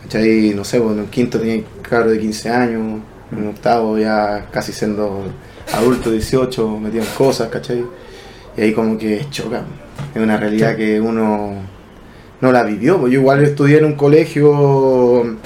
¿Cachai? 0.02 0.52
No 0.54 0.64
sé, 0.64 0.80
pues, 0.80 0.92
en 0.92 0.98
el 1.00 1.06
quinto 1.06 1.38
tenía 1.38 1.62
cabros 1.82 2.12
de 2.12 2.18
15 2.20 2.48
años, 2.50 3.00
en 3.32 3.46
octavo 3.48 3.96
ya 3.98 4.46
casi 4.50 4.72
siendo 4.72 5.22
adulto, 5.72 6.10
18, 6.10 6.68
metían 6.78 7.06
cosas, 7.16 7.48
¿cachai? 7.48 7.84
Y 8.56 8.60
ahí 8.60 8.72
como 8.72 8.98
que 8.98 9.24
choca. 9.30 9.62
Es 10.14 10.20
una 10.20 10.36
realidad 10.36 10.76
que 10.76 11.00
uno 11.00 11.52
no 12.40 12.52
la 12.52 12.62
vivió. 12.64 12.98
pues 12.98 13.12
Yo 13.12 13.20
igual 13.20 13.42
estudié 13.44 13.78
en 13.78 13.84
un 13.84 13.94
colegio 13.94 15.36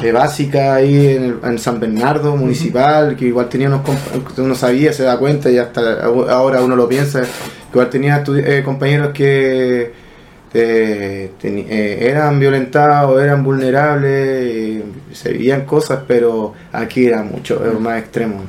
de 0.00 0.12
básica 0.12 0.74
ahí 0.76 1.08
en, 1.16 1.24
el- 1.24 1.38
en 1.44 1.58
San 1.58 1.78
Bernardo, 1.78 2.34
municipal, 2.36 3.16
que 3.16 3.26
igual 3.26 3.48
tenía 3.50 3.68
unos 3.68 3.82
uno 4.38 4.54
sabía, 4.54 4.92
se 4.94 5.02
da 5.02 5.18
cuenta 5.18 5.50
y 5.50 5.58
hasta 5.58 6.02
ahora 6.04 6.62
uno 6.62 6.74
lo 6.74 6.88
piensa, 6.88 7.20
igual 7.72 7.90
tenía 7.90 8.22
eh, 8.26 8.62
compañeros 8.64 9.12
que 9.12 9.92
eh, 10.52 11.30
eh, 11.42 11.98
eran 12.00 12.40
violentados, 12.40 13.22
eran 13.22 13.44
vulnerables, 13.44 14.12
eh, 14.12 14.84
se 15.12 15.32
vivían 15.32 15.64
cosas, 15.64 16.00
pero 16.08 16.54
aquí 16.72 17.06
era 17.06 17.22
mucho, 17.22 17.64
era 17.64 17.78
más 17.78 17.98
extremo. 18.00 18.42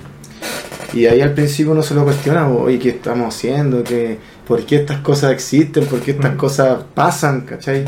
Y 0.94 1.06
ahí 1.06 1.22
al 1.22 1.34
principio 1.34 1.72
uno 1.72 1.84
se 1.84 1.94
lo 1.94 2.04
cuestiona, 2.04 2.50
oye, 2.50 2.80
¿qué 2.80 2.90
estamos 2.90 3.34
haciendo? 3.34 3.84
¿Qué, 3.84 4.18
¿Por 4.48 4.66
qué 4.66 4.78
estas 4.78 5.00
cosas 5.00 5.32
existen? 5.32 5.86
¿Por 5.86 6.02
qué 6.02 6.12
estas 6.12 6.34
Mm. 6.34 6.38
cosas 6.38 6.80
pasan? 6.94 7.42
¿Cachai? 7.42 7.86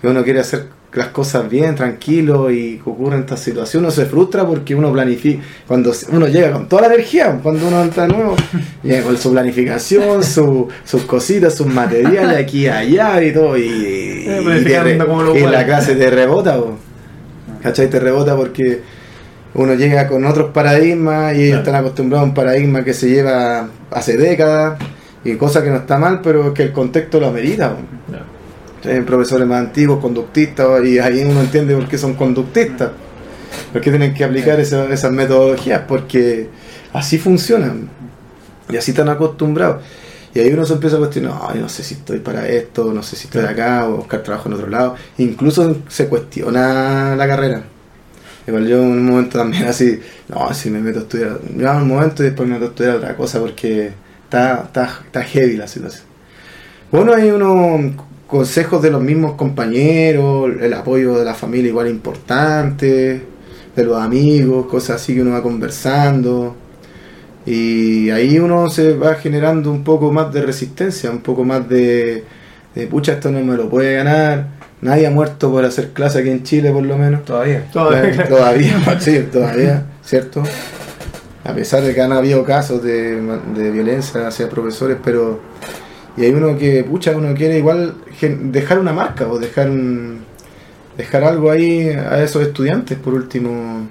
Que 0.00 0.08
uno 0.08 0.24
quiere 0.24 0.40
hacer 0.40 0.66
las 0.98 1.08
cosas 1.08 1.48
bien, 1.48 1.74
tranquilo, 1.74 2.50
y 2.50 2.80
que 2.82 2.88
ocurren 2.90 3.20
estas 3.20 3.40
situaciones, 3.40 3.82
uno 3.84 3.90
se 3.90 4.06
frustra 4.10 4.46
porque 4.46 4.74
uno 4.74 4.92
planifica, 4.92 5.42
cuando 5.66 5.92
uno 6.10 6.26
llega 6.28 6.52
con 6.52 6.68
toda 6.68 6.82
la 6.88 6.94
energía, 6.94 7.38
cuando 7.42 7.66
uno 7.68 7.82
entra 7.82 8.06
nuevo, 8.06 8.34
llega 8.82 9.02
con 9.02 9.16
su 9.18 9.30
planificación, 9.32 10.22
su- 10.24 10.68
sus 10.84 11.02
cositas, 11.02 11.54
sus 11.54 11.66
materiales 11.66 12.38
aquí 12.38 12.64
y 12.64 12.68
allá 12.68 13.22
y 13.22 13.32
todo, 13.32 13.56
y, 13.58 13.62
Eh, 13.68 14.40
y 14.60 14.64
te 15.34 15.40
la 15.52 15.64
clase 15.66 15.94
te 15.96 16.10
rebota, 16.10 16.56
po. 16.56 16.76
¿cachai? 17.62 17.88
Te 17.90 18.00
rebota 18.00 18.36
porque 18.36 18.80
uno 19.54 19.74
llega 19.74 20.06
con 20.08 20.24
otros 20.24 20.50
paradigmas 20.52 21.34
y 21.36 21.44
ellos 21.44 21.58
están 21.58 21.74
acostumbrados 21.76 22.26
a 22.26 22.28
un 22.28 22.34
paradigma 22.34 22.84
que 22.84 22.92
se 22.94 23.08
lleva 23.08 23.68
hace 23.90 24.16
décadas 24.16 24.78
y 25.24 25.34
cosa 25.36 25.62
que 25.64 25.70
no 25.70 25.76
está 25.76 25.98
mal, 25.98 26.20
pero 26.22 26.54
que 26.54 26.62
el 26.62 26.72
contexto 26.72 27.18
lo 27.20 27.26
amerita. 27.28 27.74
Hay 28.84 29.00
profesores 29.02 29.46
más 29.46 29.60
antiguos, 29.60 30.00
conductistas, 30.00 30.84
y 30.84 30.98
ahí 30.98 31.24
uno 31.24 31.40
entiende 31.40 31.74
por 31.74 31.88
qué 31.88 31.98
son 31.98 32.14
conductistas. 32.14 32.92
¿Por 33.72 33.80
qué 33.82 33.90
tienen 33.90 34.14
que 34.14 34.24
aplicar 34.24 34.60
esa- 34.60 34.88
esas 34.92 35.12
metodologías? 35.12 35.82
Porque 35.88 36.50
así 36.92 37.18
funcionan. 37.18 37.90
Y 38.68 38.76
así 38.76 38.92
están 38.92 39.08
acostumbrados. 39.08 39.82
Y 40.34 40.40
ahí 40.40 40.52
uno 40.52 40.66
se 40.66 40.74
empieza 40.74 40.96
a 40.96 40.98
cuestionar, 41.00 41.34
ay, 41.48 41.60
no 41.60 41.68
sé 41.68 41.82
si 41.82 41.94
estoy 41.94 42.18
para 42.20 42.48
esto, 42.48 42.92
no 42.92 43.02
sé 43.02 43.16
si 43.16 43.26
estoy 43.26 43.44
acá, 43.44 43.88
o 43.88 43.98
buscar 43.98 44.22
trabajo 44.22 44.48
en 44.48 44.54
otro 44.54 44.68
lado. 44.68 44.94
Incluso 45.18 45.78
se 45.88 46.08
cuestiona 46.08 47.16
la 47.16 47.26
carrera. 47.26 47.62
Igual 48.46 48.66
yo 48.68 48.78
en 48.82 48.90
un 48.90 49.06
momento 49.06 49.38
también 49.38 49.64
así, 49.68 50.00
no, 50.28 50.52
si 50.54 50.70
me 50.70 50.80
meto 50.80 51.00
a 51.00 51.02
estudiar, 51.02 51.40
yo 51.56 51.70
hago 51.70 51.82
un 51.82 51.88
momento 51.88 52.22
y 52.22 52.26
después 52.26 52.48
me 52.48 52.54
meto 52.54 52.66
a 52.66 52.68
estudiar 52.70 52.96
otra 52.96 53.16
cosa 53.16 53.40
porque 53.40 53.92
está, 54.24 54.62
está, 54.64 55.00
está 55.06 55.22
heavy 55.24 55.56
la 55.56 55.66
situación. 55.68 56.04
Bueno, 56.90 57.14
hay 57.14 57.30
unos 57.30 57.92
consejos 58.26 58.82
de 58.82 58.90
los 58.90 59.02
mismos 59.02 59.32
compañeros, 59.32 60.50
el 60.60 60.72
apoyo 60.74 61.18
de 61.18 61.24
la 61.24 61.34
familia 61.34 61.68
igual 61.68 61.88
importante, 61.88 63.22
de 63.74 63.84
los 63.84 64.00
amigos, 64.00 64.66
cosas 64.66 65.02
así 65.02 65.14
que 65.14 65.22
uno 65.22 65.32
va 65.32 65.42
conversando. 65.42 66.56
Y 67.44 68.10
ahí 68.10 68.38
uno 68.38 68.68
se 68.68 68.94
va 68.94 69.14
generando 69.14 69.70
un 69.70 69.84
poco 69.84 70.12
más 70.12 70.32
de 70.32 70.42
resistencia, 70.42 71.10
un 71.10 71.20
poco 71.20 71.44
más 71.44 71.68
de, 71.68 72.24
de 72.74 72.86
pucha, 72.88 73.12
esto 73.12 73.30
no 73.30 73.40
me 73.40 73.56
lo 73.56 73.68
puede 73.68 73.94
ganar. 73.94 74.48
Nadie 74.80 75.06
ha 75.06 75.10
muerto 75.10 75.50
por 75.50 75.64
hacer 75.64 75.90
clase 75.90 76.18
aquí 76.18 76.30
en 76.30 76.42
Chile, 76.42 76.70
por 76.72 76.84
lo 76.84 76.98
menos. 76.98 77.24
Todavía. 77.24 77.64
Todavía. 77.72 78.28
Todavía, 78.28 78.96
sí, 79.00 79.20
todavía, 79.32 79.86
¿cierto? 80.04 80.42
A 81.44 81.52
pesar 81.52 81.82
de 81.82 81.94
que 81.94 82.02
han 82.02 82.12
habido 82.12 82.42
casos 82.44 82.82
de, 82.82 83.20
de 83.54 83.70
violencia 83.70 84.26
hacia 84.26 84.48
profesores, 84.48 84.96
pero. 85.02 85.40
Y 86.16 86.24
hay 86.24 86.30
uno 86.32 86.56
que, 86.56 86.82
pucha, 86.84 87.12
uno 87.16 87.34
quiere 87.34 87.58
igual 87.58 87.94
dejar 88.20 88.78
una 88.78 88.92
marca 88.92 89.28
o 89.28 89.38
dejar 89.38 89.68
un, 89.70 90.20
dejar 90.96 91.24
algo 91.24 91.50
ahí 91.50 91.88
a 91.90 92.22
esos 92.22 92.42
estudiantes, 92.42 92.96
por 92.98 93.12
último, 93.14 93.86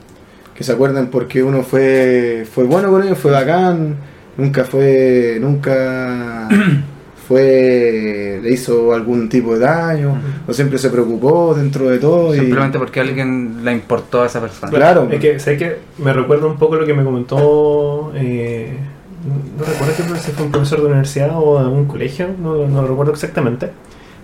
que 0.55 0.63
se 0.63 0.71
acuerden 0.71 1.07
porque 1.07 1.43
uno 1.43 1.61
fue, 1.63 2.45
fue 2.51 2.63
bueno 2.63 2.89
con 2.89 3.03
ellos, 3.03 3.17
fue 3.19 3.31
bacán, 3.31 3.95
nunca 4.38 4.63
fue, 4.63 5.38
nunca 5.39 6.49
fue, 7.27 8.39
le 8.41 8.51
hizo 8.51 8.93
algún 8.93 9.29
tipo 9.29 9.53
de 9.53 9.59
daño, 9.59 10.17
o 10.47 10.53
siempre 10.53 10.77
se 10.77 10.89
preocupó 10.89 11.53
dentro 11.55 11.89
de 11.89 11.97
todo. 11.99 12.33
y- 12.35 12.39
Simplemente 12.39 12.77
porque 12.79 12.99
alguien 13.01 13.63
le 13.63 13.71
importó 13.71 14.23
a 14.23 14.27
esa 14.27 14.41
persona. 14.41 14.71
Claro. 14.71 15.07
Es 15.11 15.19
que, 15.19 15.39
sé 15.39 15.57
que 15.57 15.77
me 15.99 16.13
recuerda 16.13 16.47
un 16.47 16.57
poco 16.57 16.75
lo 16.75 16.85
que 16.85 16.93
me 16.93 17.03
comentó. 17.03 18.11
eh, 18.15 18.77
no 19.25 19.65
recuerdo 19.65 20.15
si 20.17 20.31
fue 20.31 20.45
un 20.45 20.51
profesor 20.51 20.81
de 20.81 20.88
universidad 20.88 21.31
o 21.35 21.57
de 21.57 21.65
algún 21.65 21.85
colegio, 21.85 22.29
no, 22.39 22.67
no 22.67 22.81
lo 22.81 22.88
recuerdo 22.88 23.11
exactamente. 23.13 23.71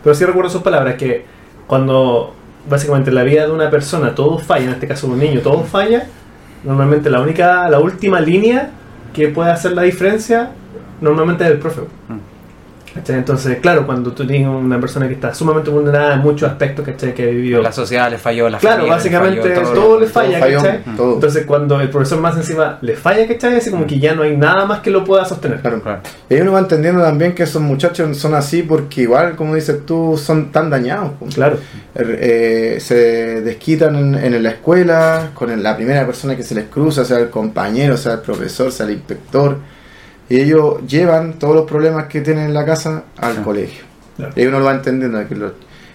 Pero 0.04 0.16
sí 0.16 0.26
recuerdo 0.26 0.50
sus 0.50 0.62
palabras: 0.62 0.96
que 0.96 1.26
cuando 1.68 2.34
básicamente 2.70 3.10
en 3.10 3.16
la 3.16 3.24
vida 3.24 3.46
de 3.46 3.52
una 3.52 3.70
persona 3.70 4.14
todo 4.14 4.38
falla, 4.38 4.66
en 4.66 4.72
este 4.72 4.88
caso 4.88 5.08
un 5.08 5.20
niño, 5.20 5.42
todo 5.42 5.64
falla, 5.64 6.08
normalmente 6.64 7.10
la 7.10 7.22
única, 7.22 7.70
la 7.70 7.80
última 7.80 8.22
línea 8.22 8.72
que 9.14 9.28
puede 9.30 9.52
hacer 9.52 9.74
la 9.74 9.82
diferencia, 9.82 10.52
normalmente 11.02 11.44
es 11.44 11.52
el 11.52 11.58
profe. 11.58 11.82
Mm. 11.82 12.31
¿Cachai? 12.94 13.16
Entonces, 13.20 13.60
claro, 13.62 13.86
cuando 13.86 14.12
tú 14.12 14.28
tienes 14.28 14.50
una 14.50 14.78
persona 14.80 15.08
que 15.08 15.14
está 15.14 15.34
sumamente 15.34 15.70
vulnerada 15.70 16.16
en 16.16 16.20
muchos 16.20 16.50
aspectos 16.50 16.86
¿cachai? 16.86 17.14
que 17.14 17.24
ha 17.24 17.28
vivido 17.28 17.62
La 17.62 17.72
sociedad 17.72 18.12
le 18.12 18.18
falló, 18.18 18.50
la 18.50 18.58
Claro, 18.58 18.78
familia 18.80 18.92
le 18.92 18.98
básicamente 18.98 19.42
falló, 19.56 19.74
todo, 19.74 20.00
le 20.00 20.06
todo 20.08 20.14
falla, 20.14 20.40
falló, 20.40 20.58
¿cachai? 20.58 20.80
todo. 20.98 21.14
Entonces 21.14 21.46
cuando 21.46 21.80
el 21.80 21.90
profesor 21.90 22.20
más 22.20 22.36
encima 22.36 22.80
le 22.82 22.96
falla, 22.98 23.26
¿cachai? 23.28 23.56
Así 23.56 23.72
como 23.72 23.88
que 23.88 23.98
ya 24.00 24.14
no 24.14 24.24
hay 24.24 24.36
nada 24.36 24.66
más 24.66 24.82
que 24.82 24.90
lo 24.90 25.06
pueda 25.06 25.24
sostener. 25.24 25.62
Claro. 25.62 25.82
Claro. 25.82 26.02
Y 26.30 26.36
uno 26.36 26.52
va 26.52 26.60
entendiendo 26.60 27.02
también 27.02 27.34
que 27.34 27.44
esos 27.44 27.62
muchachos 27.62 28.18
son 28.18 28.34
así 28.36 28.62
porque 28.64 29.04
igual, 29.04 29.38
como 29.38 29.56
dices 29.56 29.86
tú, 29.86 30.20
son 30.22 30.52
tan 30.52 30.70
dañados. 30.70 31.12
Claro. 31.34 31.58
Eh, 31.96 32.78
se 32.82 32.96
desquitan 33.42 33.96
en, 33.96 34.16
en 34.34 34.44
la 34.44 34.50
escuela 34.50 35.30
con 35.34 35.50
el- 35.50 35.64
la 35.64 35.76
primera 35.78 36.06
persona 36.06 36.36
que 36.36 36.44
se 36.44 36.56
les 36.56 36.66
cruza, 36.66 37.06
sea 37.06 37.20
el 37.20 37.30
compañero, 37.30 37.96
sea 37.96 38.14
el 38.14 38.20
profesor, 38.20 38.72
sea 38.72 38.86
el 38.86 38.94
inspector. 38.94 39.58
Y 40.32 40.40
ellos 40.40 40.76
llevan 40.88 41.34
todos 41.34 41.56
los 41.56 41.66
problemas 41.66 42.06
que 42.06 42.22
tienen 42.22 42.46
en 42.46 42.54
la 42.54 42.64
casa 42.66 43.04
al 43.18 43.42
colegio. 43.42 43.84
Claro. 44.16 44.34
Y 44.36 44.46
uno 44.46 44.60
lo 44.60 44.66
va 44.66 44.74
entendiendo, 44.76 45.28
que 45.28 45.36
lo- 45.36 45.54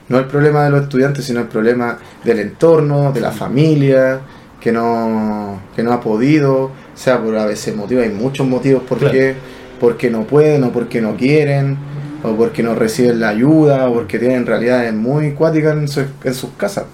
no 0.08 0.18
el 0.18 0.26
problema 0.26 0.64
de 0.64 0.70
los 0.70 0.82
estudiantes, 0.82 1.24
sino 1.24 1.40
el 1.40 1.46
problema 1.46 1.98
del 2.22 2.40
entorno, 2.40 3.12
de 3.12 3.20
la 3.20 3.32
familia, 3.32 4.20
que 4.60 4.72
no, 4.72 5.60
que 5.74 5.82
no 5.82 5.92
ha 5.92 6.00
podido, 6.00 6.70
sea 6.94 7.22
por 7.22 7.36
a 7.36 7.46
veces 7.46 7.74
motivos, 7.74 8.04
hay 8.04 8.10
muchos 8.10 8.46
motivos 8.46 8.82
por 8.82 8.98
Claro. 8.98 9.12
qué, 9.14 9.34
porque 9.80 10.10
no 10.10 10.24
pueden 10.24 10.64
o 10.64 10.70
porque 10.70 11.00
no 11.00 11.16
quieren, 11.16 11.76
o 12.22 12.34
porque 12.36 12.62
no 12.62 12.74
reciben 12.74 13.20
la 13.20 13.28
ayuda, 13.30 13.88
o 13.88 13.94
porque 13.94 14.18
tienen 14.18 14.44
realidades 14.44 14.92
muy 14.92 15.32
cuáticas 15.32 15.74
en, 15.76 15.88
su- 15.88 16.04
en 16.24 16.34
sus 16.34 16.50
casas. 16.58 16.84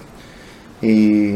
Y, 0.81 1.35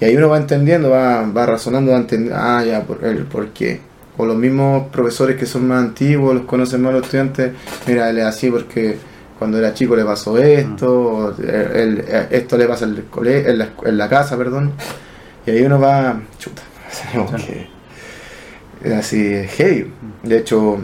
y 0.00 0.04
ahí 0.04 0.16
uno 0.16 0.28
va 0.28 0.38
entendiendo, 0.38 0.90
va, 0.90 1.22
va 1.30 1.46
razonando, 1.46 1.92
va 1.92 1.98
entendiendo, 1.98 2.36
ah, 2.40 2.62
ya, 2.64 2.82
por, 2.82 3.04
el 3.04 3.24
por 3.24 3.48
qué. 3.50 3.80
O 4.18 4.24
los 4.26 4.36
mismos 4.36 4.88
profesores 4.88 5.36
que 5.36 5.46
son 5.46 5.68
más 5.68 5.78
antiguos, 5.84 6.34
los 6.34 6.44
conocen 6.44 6.80
más 6.82 6.92
los 6.94 7.02
estudiantes, 7.04 7.52
mira, 7.86 8.08
él 8.10 8.18
es 8.18 8.24
así 8.24 8.50
porque 8.50 8.96
cuando 9.38 9.58
era 9.58 9.74
chico 9.74 9.94
le 9.94 10.04
pasó 10.04 10.38
esto, 10.38 11.00
o 11.02 11.34
él- 11.38 11.44
él- 11.74 12.04
esto 12.30 12.56
le 12.56 12.66
pasa 12.66 12.86
en, 12.86 12.92
el 12.92 13.04
cole- 13.04 13.48
en, 13.50 13.58
la, 13.58 13.68
en 13.84 13.98
la 13.98 14.08
casa, 14.08 14.36
perdón. 14.38 14.72
Y 15.46 15.50
ahí 15.50 15.62
uno 15.62 15.78
va, 15.78 16.18
chuta, 16.38 16.62
que 17.36 17.66
es 18.88 18.92
así, 18.94 19.26
es 19.34 19.50
heavy. 19.52 19.92
De 20.22 20.38
hecho, 20.38 20.78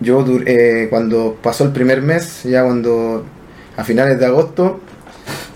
yo 0.00 0.24
eh, 0.46 0.86
cuando 0.90 1.36
pasó 1.42 1.64
el 1.64 1.70
primer 1.72 2.02
mes, 2.02 2.44
ya 2.44 2.62
cuando 2.64 3.24
a 3.76 3.82
finales 3.84 4.18
de 4.20 4.26
agosto, 4.26 4.80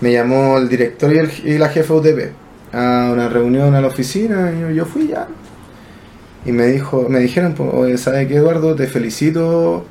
me 0.01 0.11
llamó 0.11 0.57
el 0.57 0.67
director 0.67 1.13
y, 1.13 1.17
el- 1.19 1.31
y 1.45 1.57
la 1.57 1.69
jefa 1.69 1.93
UTP 1.93 2.31
a 2.73 3.09
una 3.13 3.29
reunión 3.29 3.73
a 3.75 3.81
la 3.81 3.87
oficina 3.87 4.51
y 4.71 4.75
yo 4.75 4.85
fui 4.85 5.07
ya. 5.07 5.27
Y 6.45 6.51
me 6.51 6.67
dijo, 6.67 7.05
me 7.09 7.19
dijeron, 7.19 7.53
pues, 7.53 8.01
¿sabes 8.01 8.27
qué 8.27 8.35
Eduardo? 8.35 8.75
Te 8.75 8.87
felicito 8.87 9.85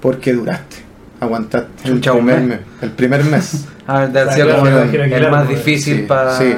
porque 0.00 0.32
duraste, 0.32 0.76
aguantaste 1.20 1.88
el 1.88 1.94
Chucha, 1.94 2.12
primer 2.12 2.40
mes. 2.42 2.58
El 2.82 2.90
primer 2.90 3.24
mes. 3.24 3.66
Ah, 3.84 4.06
de 4.06 4.20
haber 4.20 4.32
sido 4.34 4.46
Claro, 4.46 4.60
como 4.62 4.78
el, 4.78 5.12
el 5.12 5.30
más 5.30 5.46
pues, 5.46 5.58
difícil 5.58 5.96
sí, 5.96 6.02
para. 6.04 6.38
sí. 6.38 6.54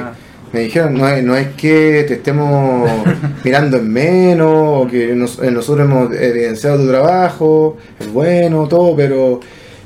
Me 0.53 0.59
dijeron, 0.59 0.93
no 0.93 1.09
es, 1.09 1.23
no 1.23 1.35
es 1.35 1.47
que 1.57 2.05
te 2.07 2.13
estemos 2.13 2.87
mirando 3.43 3.77
en 3.77 3.91
menos, 3.91 4.85
o 4.85 4.87
que 4.87 5.15
nos- 5.15 5.39
eh, 5.41 5.49
nosotros 5.49 5.87
hemos 5.87 6.13
evidenciado 6.13 6.77
tu 6.77 6.87
trabajo, 6.87 7.77
es 7.99 8.13
bueno, 8.13 8.67
todo, 8.67 8.95
pero 8.95 9.39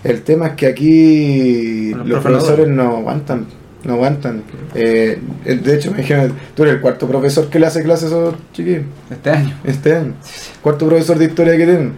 el 0.04 0.22
tema 0.24 0.48
es 0.48 0.54
que 0.56 0.68
aquí 0.68 1.94
Los 1.94 2.22
profesores 2.22 2.68
no 2.68 2.98
aguantan, 2.98 3.46
no 3.84 3.94
aguantan. 3.94 4.44
Eh, 4.76 5.20
de 5.46 5.76
hecho, 5.76 5.92
me 5.92 5.98
dijeron, 6.00 6.34
tú 6.56 6.64
eres 6.64 6.76
el 6.76 6.82
cuarto 6.82 7.08
profesor 7.08 7.50
que 7.50 7.60
le 7.60 7.68
hace 7.68 7.82
clases 7.84 8.06
a 8.12 8.18
esos 8.18 8.36
chiquillos 8.54 8.84
Este 9.10 9.30
año. 9.30 9.58
este 9.64 9.96
año. 9.96 10.14
Cuarto 10.62 10.88
profesor 10.88 11.18
de 11.18 11.26
historia 11.26 11.54
que 11.58 11.66
tienen. 11.66 11.94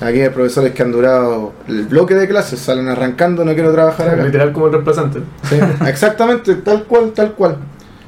Aquí 0.00 0.20
hay 0.20 0.28
profesores 0.28 0.72
que 0.72 0.82
han 0.82 0.92
durado 0.92 1.54
el 1.68 1.84
bloque 1.86 2.14
de 2.14 2.28
clases, 2.28 2.58
salen 2.60 2.86
arrancando, 2.88 3.44
no 3.46 3.54
quiero 3.54 3.72
trabajar 3.72 4.10
acá. 4.10 4.24
Literal 4.24 4.52
como 4.52 4.66
el 4.66 4.72
reemplazante. 4.72 5.20
Sí, 5.48 5.56
exactamente, 5.86 6.54
tal 6.56 6.84
cual, 6.84 7.12
tal 7.12 7.32
cual, 7.32 7.56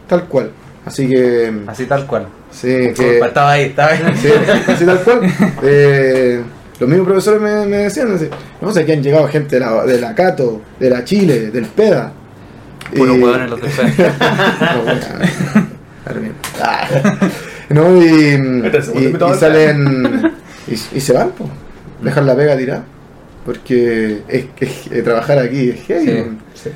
tal 0.07 0.25
cual. 0.25 0.51
Así 0.85 1.09
que, 1.09 1.51
Así 1.67 1.87
tal 1.87 2.07
cual. 2.07 2.27
sí, 2.51 2.93
que, 2.95 3.21
Estaba 3.21 3.53
ahí, 3.53 3.63
estaba 3.67 3.93
ahí. 3.93 4.03
sí, 4.17 4.29
así 4.67 4.85
tal 4.85 5.01
cual. 5.01 5.21
Eh, 5.63 6.43
los 6.79 6.89
mismos 6.89 7.09
profesores 7.09 7.41
me, 7.41 7.65
me 7.67 7.77
decían, 7.79 8.13
así, 8.15 8.29
no 8.61 8.71
sé, 8.71 8.85
que 8.85 8.93
han 8.93 9.03
llegado 9.03 9.27
gente 9.29 9.57
de 9.57 9.61
la, 9.61 9.85
de 9.87 9.99
la 10.01 10.15
Cato, 10.15 10.61
de 10.79 10.91
la 10.91 11.05
Chile, 11.05 11.51
del 11.51 11.65
PEDA. 11.67 12.13
Puro 12.97 13.17
Y- 13.17 13.21
hueón 13.23 13.41
en 13.43 13.51
los 13.51 13.61
defensas. 13.61 14.15
no. 14.19 15.63
Ah. 16.63 16.89
No, 17.71 17.97
y, 18.03 18.07
y- 18.07 19.17
y 19.17 19.35
salen 19.39 20.33
y, 20.67 20.73
y 20.97 21.01
se 21.01 21.13
van, 21.13 21.31
pues. 21.37 21.51
Dejan 22.03 22.27
la 22.27 22.35
pega 22.37 22.57
tirada. 22.57 22.85
Porque 23.45 24.23
es 24.29 24.47
que 24.57 25.03
trabajar 25.03 25.39
aquí 25.39 25.71
es 25.71 25.81
heavy. 25.87 26.39
Sí. 26.55 26.71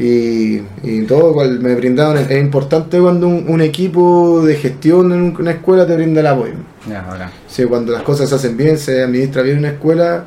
Y, 0.00 0.62
y 0.88 1.02
todo 1.06 1.32
cual 1.32 1.58
me 1.60 1.74
brindaron. 1.74 2.18
Es 2.18 2.30
importante 2.40 2.98
cuando 3.00 3.26
un, 3.26 3.46
un 3.48 3.60
equipo 3.60 4.44
de 4.44 4.54
gestión 4.56 5.12
en 5.12 5.22
un- 5.22 5.36
una 5.38 5.52
escuela 5.52 5.86
te 5.86 5.96
brinda 5.96 6.20
el 6.20 6.26
apoyo. 6.28 6.54
Ya. 6.88 7.30
Sí, 7.48 7.64
cuando 7.64 7.92
las 7.92 8.02
cosas 8.02 8.28
se 8.28 8.36
hacen 8.36 8.56
bien, 8.56 8.78
se 8.78 9.02
administra 9.02 9.42
bien 9.42 9.58
una 9.58 9.68
escuela, 9.70 10.24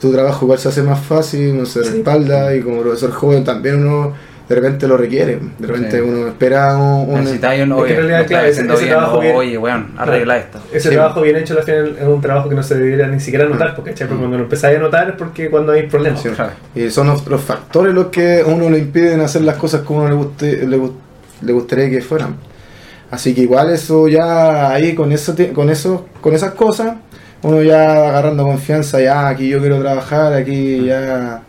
tu 0.00 0.12
trabajo 0.12 0.44
igual 0.44 0.58
se 0.60 0.68
hace 0.68 0.82
más 0.82 1.00
fácil, 1.00 1.50
uno 1.54 1.66
se 1.66 1.82
Sí. 1.82 1.90
respalda 1.90 2.54
y 2.54 2.60
como 2.60 2.80
profesor 2.82 3.10
joven 3.10 3.42
también 3.44 3.84
uno 3.84 4.12
de 4.48 4.54
repente 4.54 4.88
lo 4.88 4.96
requiere. 4.96 5.38
De 5.58 5.66
repente 5.66 5.98
Sí. 5.98 6.02
uno 6.02 6.28
espera 6.28 6.76
un, 6.76 7.10
un- 7.10 7.20
Necesitáis 7.20 7.62
un 7.64 7.72
oye, 7.72 7.90
en 7.90 7.96
realidad, 7.96 8.16
lo 8.18 8.22
estás 8.22 8.28
claro, 8.28 8.44
ese- 8.46 8.50
haciendo 8.52 8.74
ese 8.74 8.84
bien, 8.84 8.96
trabajo 8.96 9.16
o, 9.18 9.20
bien- 9.20 9.36
oye, 9.36 9.58
weón, 9.58 9.86
arregla 9.98 10.38
esto. 10.38 10.58
Ese 10.72 10.88
Sí. 10.88 10.94
trabajo 10.94 11.20
bien 11.20 11.36
hecho 11.36 11.58
al 11.58 11.62
final 11.64 11.96
es 12.00 12.06
un 12.06 12.20
trabajo 12.20 12.48
que 12.48 12.54
no 12.54 12.62
se 12.62 12.74
debería 12.76 13.06
ni 13.08 13.20
siquiera 13.20 13.44
notar, 13.46 13.74
porque, 13.76 13.90
¿cachai? 13.90 14.08
Porque 14.08 14.20
cuando 14.20 14.38
lo 14.38 14.44
empezáis 14.44 14.78
a 14.78 14.80
notar 14.80 15.08
es 15.10 15.14
porque 15.16 15.50
cuando 15.50 15.72
hay 15.72 15.86
problemas. 15.86 16.22
Sí. 16.22 16.30
Claro. 16.30 16.52
Y 16.74 16.88
son 16.90 17.08
los, 17.08 17.26
los 17.26 17.40
factores 17.42 17.94
los 17.94 18.06
que 18.06 18.40
a 18.40 18.46
uno 18.46 18.70
le 18.70 18.78
impiden 18.78 19.20
hacer 19.20 19.42
las 19.42 19.56
cosas 19.56 19.82
como 19.82 20.00
uno 20.00 20.08
le, 20.08 20.14
guste, 20.14 20.66
le, 20.66 20.76
gust- 20.78 20.96
le 21.42 21.52
gustaría 21.52 21.90
que 21.90 22.00
fueran. 22.00 22.36
Así 23.10 23.34
que 23.34 23.42
igual 23.42 23.70
eso 23.70 24.08
ya 24.08 24.70
ahí 24.70 24.94
con 24.94 25.12
eso, 25.12 25.34
con 25.54 25.70
eso 25.70 26.06
con 26.20 26.34
esas 26.34 26.52
cosas 26.52 26.94
uno 27.42 27.62
ya 27.62 28.08
agarrando 28.08 28.42
confianza, 28.44 29.00
ya 29.00 29.28
aquí 29.28 29.48
yo 29.48 29.60
quiero 29.60 29.78
trabajar, 29.80 30.32
aquí 30.34 30.84
ya 30.86 31.40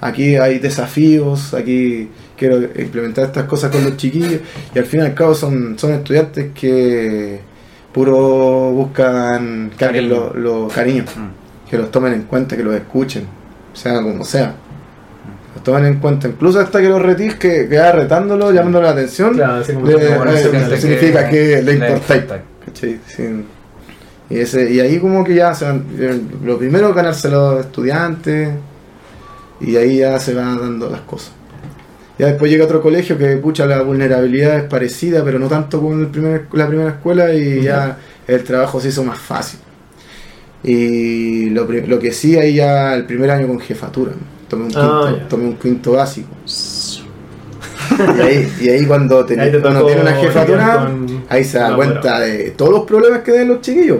aquí 0.00 0.36
hay 0.36 0.58
desafíos, 0.58 1.52
aquí 1.54 2.08
quiero 2.38 2.56
implementar 2.62 3.24
estas 3.24 3.44
cosas 3.44 3.70
con 3.70 3.84
los 3.84 3.96
chiquillos 3.96 4.40
y 4.74 4.78
al 4.78 4.84
fin 4.84 5.00
y 5.00 5.02
al 5.04 5.14
cabo 5.14 5.34
son, 5.34 5.78
son 5.78 5.92
estudiantes 5.92 6.52
que 6.54 7.40
puro 7.92 8.70
buscan 8.72 9.70
que 9.70 9.76
Cariño. 9.86 10.08
lo, 10.08 10.34
lo 10.34 10.68
cariño 10.68 11.04
Mm. 11.04 11.68
que 11.70 11.76
los 11.78 11.90
tomen 11.90 12.12
en 12.14 12.22
cuenta, 12.22 12.56
que 12.56 12.62
los 12.62 12.74
escuchen, 12.74 13.24
sea 13.74 14.00
como 14.02 14.24
sea. 14.24 14.54
Los 15.54 15.64
tomen 15.64 15.84
en 15.86 15.98
cuenta, 15.98 16.28
incluso 16.28 16.60
hasta 16.60 16.80
que 16.80 16.88
los 16.88 17.02
retís, 17.02 17.34
que 17.34 17.68
queda 17.68 17.92
retándolo, 17.92 18.52
llamándole 18.52 18.86
la 18.86 18.92
atención, 18.92 19.34
Claro, 19.34 19.62
le- 19.66 19.74
Bueno, 19.74 20.32
eh, 20.32 20.76
significa 20.80 21.28
que, 21.28 21.62
le 21.62 21.72
importáis. 21.74 22.22
¿cachai? 22.64 23.00
Sí. 23.06 23.44
Y, 24.30 24.38
ese, 24.38 24.70
y 24.70 24.78
ahí 24.80 24.98
como 25.00 25.24
que 25.24 25.34
ya 25.34 25.54
se 25.54 25.64
van- 25.64 25.84
eh, 25.98 26.20
lo 26.44 26.58
primero 26.58 26.92
ganarse 26.92 27.28
los 27.30 27.60
estudiantes 27.64 28.50
y 29.60 29.74
ahí 29.76 29.98
ya 29.98 30.20
se 30.20 30.34
van 30.34 30.58
dando 30.60 30.88
las 30.90 31.00
cosas. 31.00 31.32
Ya 32.18 32.26
después 32.26 32.50
llega 32.50 32.64
otro 32.64 32.82
colegio 32.82 33.16
que 33.16 33.36
pucha 33.36 33.64
la 33.66 33.82
vulnerabilidad 33.82 34.56
es 34.58 34.64
parecida, 34.64 35.22
pero 35.24 35.38
no 35.38 35.46
tanto 35.46 35.80
como 35.80 35.94
en 35.94 36.00
el 36.00 36.06
primer- 36.08 36.46
la 36.52 36.66
primera 36.66 36.90
escuela 36.90 37.32
y 37.32 37.62
ya 37.62 37.96
el 38.26 38.42
trabajo 38.44 38.80
se 38.80 38.88
hizo 38.88 39.04
más 39.04 39.18
fácil. 39.18 39.60
Y 40.64 41.50
lo, 41.50 41.64
lo 41.64 41.98
que 41.98 42.12
sí, 42.12 42.36
ahí 42.36 42.54
ya 42.56 42.94
el 42.94 43.04
primer 43.06 43.30
año 43.30 43.46
con 43.46 43.60
jefatura. 43.60 44.12
Tomé 44.48 44.64
un 44.64 44.72
Ah, 44.74 45.06
quinto, 45.10 45.26
tomé 45.28 45.44
un 45.44 45.56
quinto 45.56 45.92
básico. 45.92 46.28
y, 48.18 48.20
ahí, 48.20 48.52
y 48.60 48.68
ahí 48.68 48.86
cuando 48.86 49.20
Ahí 49.20 49.26
te 49.52 49.60
tiene 49.60 50.00
una 50.02 50.12
jefatura, 50.14 50.90
ahí 51.28 51.44
se 51.44 51.58
da 51.58 51.74
cuenta 51.76 52.20
de 52.20 52.50
todos 52.50 52.72
los 52.72 52.82
problemas 52.84 53.20
que 53.20 53.30
tienen 53.32 53.48
los 53.48 53.60
chiquillos. 53.60 53.98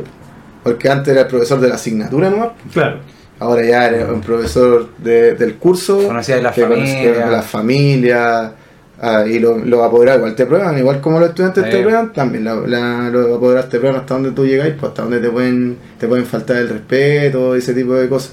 Porque 0.64 0.88
antes 0.90 1.12
era 1.12 1.22
el 1.22 1.26
profesor 1.28 1.60
de 1.60 1.68
la 1.68 1.76
asignatura 1.76 2.28
nomás. 2.30 2.48
Claro. 2.72 2.98
Ahora 3.40 3.64
ya 3.64 3.86
era 3.88 4.12
un 4.12 4.20
profesor 4.20 4.88
de- 4.98 5.34
del 5.34 5.54
curso. 5.56 5.98
Conocía 6.06 6.36
de 6.36 6.42
la 6.42 6.52
familia. 6.52 7.26
a 7.26 7.30
la 7.30 7.42
familia. 7.42 8.52
ah, 9.00 9.24
y 9.24 9.38
los 9.38 9.64
lo 9.64 9.84
apoderados 9.84 10.18
igual 10.18 10.34
te 10.34 10.44
prueban, 10.44 10.76
igual 10.76 11.00
como 11.00 11.20
los 11.20 11.28
estudiantes 11.28 11.62
Sí. 11.66 11.70
te 11.70 11.82
prueban, 11.82 12.12
también 12.12 12.42
la- 12.44 12.56
la- 12.56 13.08
los 13.10 13.36
apoderados 13.36 13.70
te 13.70 13.78
prueban 13.78 14.00
hasta 14.00 14.14
donde 14.14 14.32
tú 14.32 14.44
llegáis, 14.44 14.74
pues 14.74 14.88
hasta 14.90 15.02
donde 15.02 15.20
te 15.20 15.28
pueden, 15.30 15.76
te 16.00 16.08
pueden 16.08 16.26
faltar 16.26 16.56
el 16.56 16.68
respeto, 16.68 17.54
ese 17.54 17.74
tipo 17.74 17.94
de 17.94 18.08
cosas. 18.08 18.32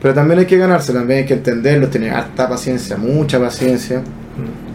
Pero 0.00 0.14
también 0.14 0.38
hay 0.38 0.46
que 0.46 0.56
ganarse, 0.58 0.92
también 0.92 1.20
hay 1.22 1.26
que 1.26 1.34
entenderlo, 1.34 1.88
tener 1.88 2.12
harta 2.14 2.48
paciencia, 2.48 2.96
mucha 2.96 3.40
paciencia. 3.40 4.00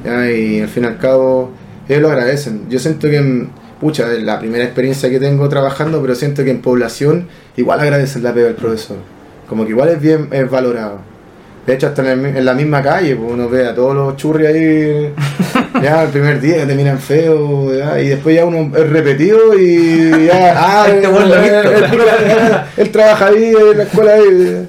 ¿ya? 0.04 0.30
Y 0.30 0.60
al 0.60 0.68
fin 0.68 0.84
y 0.84 0.88
al 0.88 0.98
cabo, 0.98 1.52
ellos 1.88 2.02
lo 2.02 2.10
agradecen. 2.10 2.63
Yo 2.70 2.78
siento 2.80 3.08
que, 3.10 3.48
pucha, 3.80 4.12
es 4.12 4.22
la 4.22 4.38
primera 4.38 4.65
experiencia 4.65 5.10
que 5.10 5.20
tengo 5.22 5.48
trabajando, 5.48 6.02
pero 6.02 6.13
siento 6.13 6.44
que 6.44 6.52
en 6.52 6.62
población 6.62 7.30
igual 7.56 7.80
agradecen 7.80 8.22
la 8.22 8.34
pega 8.34 8.48
del 8.48 8.56
profesor. 8.56 8.98
Como 9.47 9.63
que 9.65 9.71
igual 9.71 9.89
es 9.89 10.01
bien 10.01 10.27
es 10.31 10.49
valorado. 10.49 10.99
De 11.65 11.73
hecho, 11.73 11.88
hasta 11.88 12.01
en, 12.12 12.25
el 12.25 12.38
en 12.38 12.45
la 12.45 12.53
misma 12.53 12.81
calle, 12.84 13.15
pues 13.15 13.31
uno 13.34 13.49
ve 13.49 13.67
a 13.67 13.73
todos 13.73 13.95
los 13.95 14.15
churri 14.17 14.45
ahí, 14.45 15.13
ya 15.81 16.03
el 16.03 16.10
primer 16.10 16.39
día 16.39 16.58
que 16.58 16.65
te 16.67 16.75
miran 16.75 16.99
feo, 16.99 17.73
ya, 17.75 17.99
y 17.99 18.10
después 18.10 18.36
ya 18.36 18.45
uno 18.45 18.71
es 18.77 18.88
repetido 18.89 19.58
y 19.60 20.27
ya, 20.27 20.53
ah, 20.58 20.86
él, 20.88 21.03
él- 21.03 22.58
él 22.77 22.89
trabaja 22.91 23.27
ahí 23.27 23.53
en 23.71 23.77
la 23.77 23.84
escuela 23.84 24.13
ahí, 24.13 24.67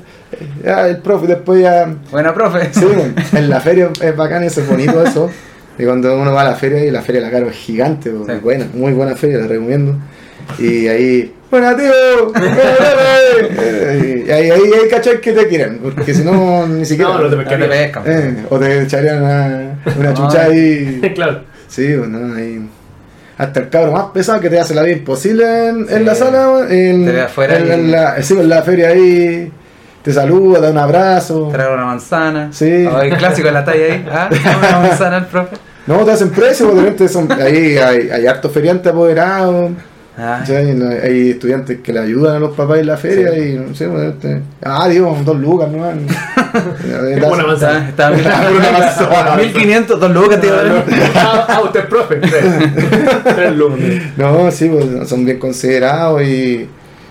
ya 0.65 0.89
el 0.89 0.99
profe, 0.99 1.27
después 1.27 1.61
ya 1.63 1.87
Buena, 2.11 2.33
profe. 2.35 2.71
Sí, 2.73 2.87
en 3.37 3.51
la 3.51 3.61
feria 3.61 3.91
es 4.01 4.17
bacán 4.17 4.43
eso, 4.45 4.61
es 4.63 4.69
bonito 4.69 5.03
eso. 5.05 5.31
Y 5.79 5.85
cuando 5.85 6.19
uno 6.19 6.33
va 6.33 6.41
a 6.41 6.45
la 6.45 6.55
feria, 6.55 6.83
y 6.85 6.91
la 6.91 7.03
feria 7.03 7.21
de 7.21 7.27
la 7.27 7.31
Caro 7.33 7.51
es 7.51 7.57
gigante, 7.57 8.11
pues, 8.11 8.27
Sí. 8.27 8.43
buena, 8.43 8.67
muy 8.73 8.93
buena 8.93 9.15
feria, 9.17 9.37
la 9.39 9.47
recomiendo. 9.47 9.95
Y 10.59 10.89
ahí, 10.89 11.35
¡Buena 11.51 11.77
tío! 11.77 12.33
Y 14.27 14.31
ahí, 14.31 14.51
ahí, 14.51 14.51
ahí 14.51 14.89
cachai 14.91 15.21
que 15.21 15.33
te 15.33 15.47
quieren, 15.47 15.79
porque 15.79 16.13
si 16.13 16.25
no, 16.25 16.67
ni 16.67 16.85
siquiera. 16.85 17.13
No, 17.13 17.19
no 17.21 17.31
te 17.31 17.37
pescan. 17.37 18.03
Eh, 18.07 18.45
o 18.51 18.59
te 18.59 18.83
echarían 18.83 19.23
una, 19.23 20.15
chucha 20.15 20.43
ahí. 20.45 21.01
claro. 21.15 21.43
Sí, 21.69 21.95
bueno, 21.97 22.35
ahí. 22.35 22.69
Hasta 23.39 23.61
el 23.61 23.69
cabro 23.69 23.93
más 23.93 24.07
pesado 24.07 24.41
que 24.41 24.49
te 24.49 24.59
hace 24.59 24.75
la 24.75 24.83
vida 24.83 24.97
imposible 24.97 25.69
en, 25.69 25.87
en 25.91 26.05
la 26.07 26.15
sala, 26.15 26.67
en, 26.71 27.05
Te 27.05 27.13
ve 27.13 27.21
afuera 27.21 27.59
en, 27.59 27.67
y- 27.67 27.71
en 27.71 27.93
la, 27.93 28.23
sí, 28.23 28.35
en 28.35 28.49
la 28.49 28.63
feria 28.63 28.89
ahí, 28.89 29.53
te 30.03 30.13
saluda, 30.13 30.59
da 30.61 30.71
un 30.71 30.79
abrazo. 30.79 31.51
Traer 31.53 31.73
una 31.73 31.85
manzana. 31.85 32.49
Sí. 32.51 32.87
Oh, 32.91 33.01
el 33.01 33.15
clásico 33.17 33.49
de 33.49 33.53
la 33.53 33.65
talla 33.65 33.85
ahí. 33.85 34.07
¿Ah? 34.11 34.31
Una 34.59 34.81
manzana 34.89 35.17
al 35.19 35.27
profe. 35.27 35.57
No, 35.87 35.99
te 36.05 36.13
hacen 36.13 36.31
precio, 36.31 36.67
porque 36.67 36.81
de 36.81 36.87
repente 36.87 37.09
son, 37.09 37.31
ahí 37.31 37.77
hay, 37.77 38.11
hay 38.11 38.27
hartos 38.27 38.51
feriantes 38.53 38.91
apoderados. 38.91 39.71
Ah, 39.71 39.83
¿cachai? 40.17 40.75
No, 40.75 40.89
Hay 40.89 41.31
estudiantes 41.31 41.81
que 41.83 41.93
le 41.93 42.01
ayudan 42.01 42.37
a 42.37 42.39
los 42.39 42.57
papás 42.57 42.79
en 42.79 42.87
la 42.87 42.97
feria 42.97 43.33
Sí. 43.35 43.41
y 43.41 43.55
no 43.59 43.75
sé, 43.75 43.87
de 43.87 44.07
repente, 44.07 44.43
ah, 44.63 44.89
digo, 44.89 45.17
dos 45.25 45.39
lucas, 45.39 45.71
¿no? 45.71 45.87
Es 46.57 47.21
buena 47.29 47.47
manzana. 47.47 47.89
está, 47.89 48.15
está 48.15 48.51
Una 48.57 48.73
manzana. 48.73 49.37
1500, 49.43 50.01
dos 50.01 50.11
lucas, 50.11 50.41
tío. 50.41 50.53
Ah, 51.15 51.47
ah, 51.49 51.61
usted 51.65 51.81
es 51.81 51.87
profe. 51.87 52.17
Tres. 52.17 52.45
Tres 53.25 53.57
lucas. 53.57 53.79
No, 54.17 54.51
sí, 54.51 54.69
pues, 54.71 55.09
son 55.09 55.25
bien 55.25 55.39
considerados 55.39 56.23
y, 56.23 56.67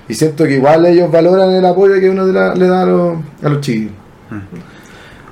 y 0.10 0.14
siento 0.14 0.46
que 0.46 0.56
igual 0.56 0.86
ellos 0.88 1.12
valoran 1.12 1.52
el 1.52 1.66
apoyo 1.66 2.00
que 2.00 2.10
uno 2.10 2.26
le 2.26 2.34
da, 2.34 2.56
le 2.56 2.68
da 2.68 2.82
a, 2.82 2.86
los, 2.86 3.18
a 3.44 3.50
los 3.50 3.62
chiquillos. 3.62 3.94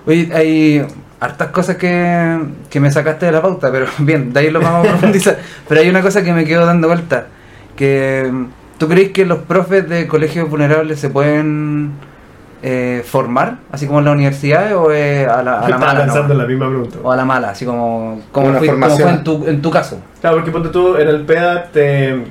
Oye, 0.06 0.30
hay 0.34 0.86
hartas 1.20 1.48
cosas 1.50 1.78
que, 1.78 2.38
que 2.70 2.80
me 2.80 2.92
sacaste 2.92 3.26
de 3.26 3.32
la 3.32 3.42
pauta, 3.42 3.72
pero 3.72 3.88
bien, 4.00 4.34
de 4.34 4.40
ahí 4.42 4.52
lo 4.52 4.60
vamos 4.60 4.86
a 4.88 4.92
profundizar. 4.92 5.38
Pero 5.68 5.82
hay 5.82 5.90
una 5.90 6.02
cosa 6.02 6.22
que 6.24 6.34
me 6.34 6.44
quedo 6.46 6.66
dando 6.66 6.88
vuelta, 6.88 7.28
que 7.76 8.30
mm, 8.32 8.46
¿tú 8.78 8.88
crees 8.88 9.12
que 9.12 9.26
los 9.26 9.40
profes 9.40 9.88
de 9.90 10.08
colegios 10.08 10.50
vulnerables 10.50 11.00
se 11.00 11.10
pueden 11.10 11.92
eh, 12.62 13.04
formar, 13.06 13.58
así 13.72 13.88
como 13.88 14.00
en 14.00 14.06
la 14.06 14.12
universidad, 14.12 14.76
o 14.78 14.92
es 14.92 15.28
a 15.28 15.44
la, 15.44 15.60
a 15.60 15.70
la 15.70 15.78
mala? 15.78 16.00
pensando 16.02 16.34
en 16.34 16.38
no? 16.38 16.44
la 16.44 16.50
misma 16.50 16.68
pregunta. 16.70 16.98
O 17.04 17.12
a 17.12 17.16
la 17.16 17.26
mala, 17.26 17.50
así 17.50 17.66
como, 17.66 18.22
como, 18.32 18.48
Una 18.48 18.60
fui- 18.60 18.70
como 18.70 18.90
fue 18.90 19.10
en 19.10 19.24
tu, 19.24 19.46
en 19.48 19.62
tu 19.62 19.70
caso. 19.72 20.00
Claro, 20.22 20.38
porque 20.38 20.52
ponte 20.52 20.70
tú 20.70 20.96
en 20.98 21.08
el 21.08 21.22
PEDA, 21.22 21.66
te, 21.72 22.24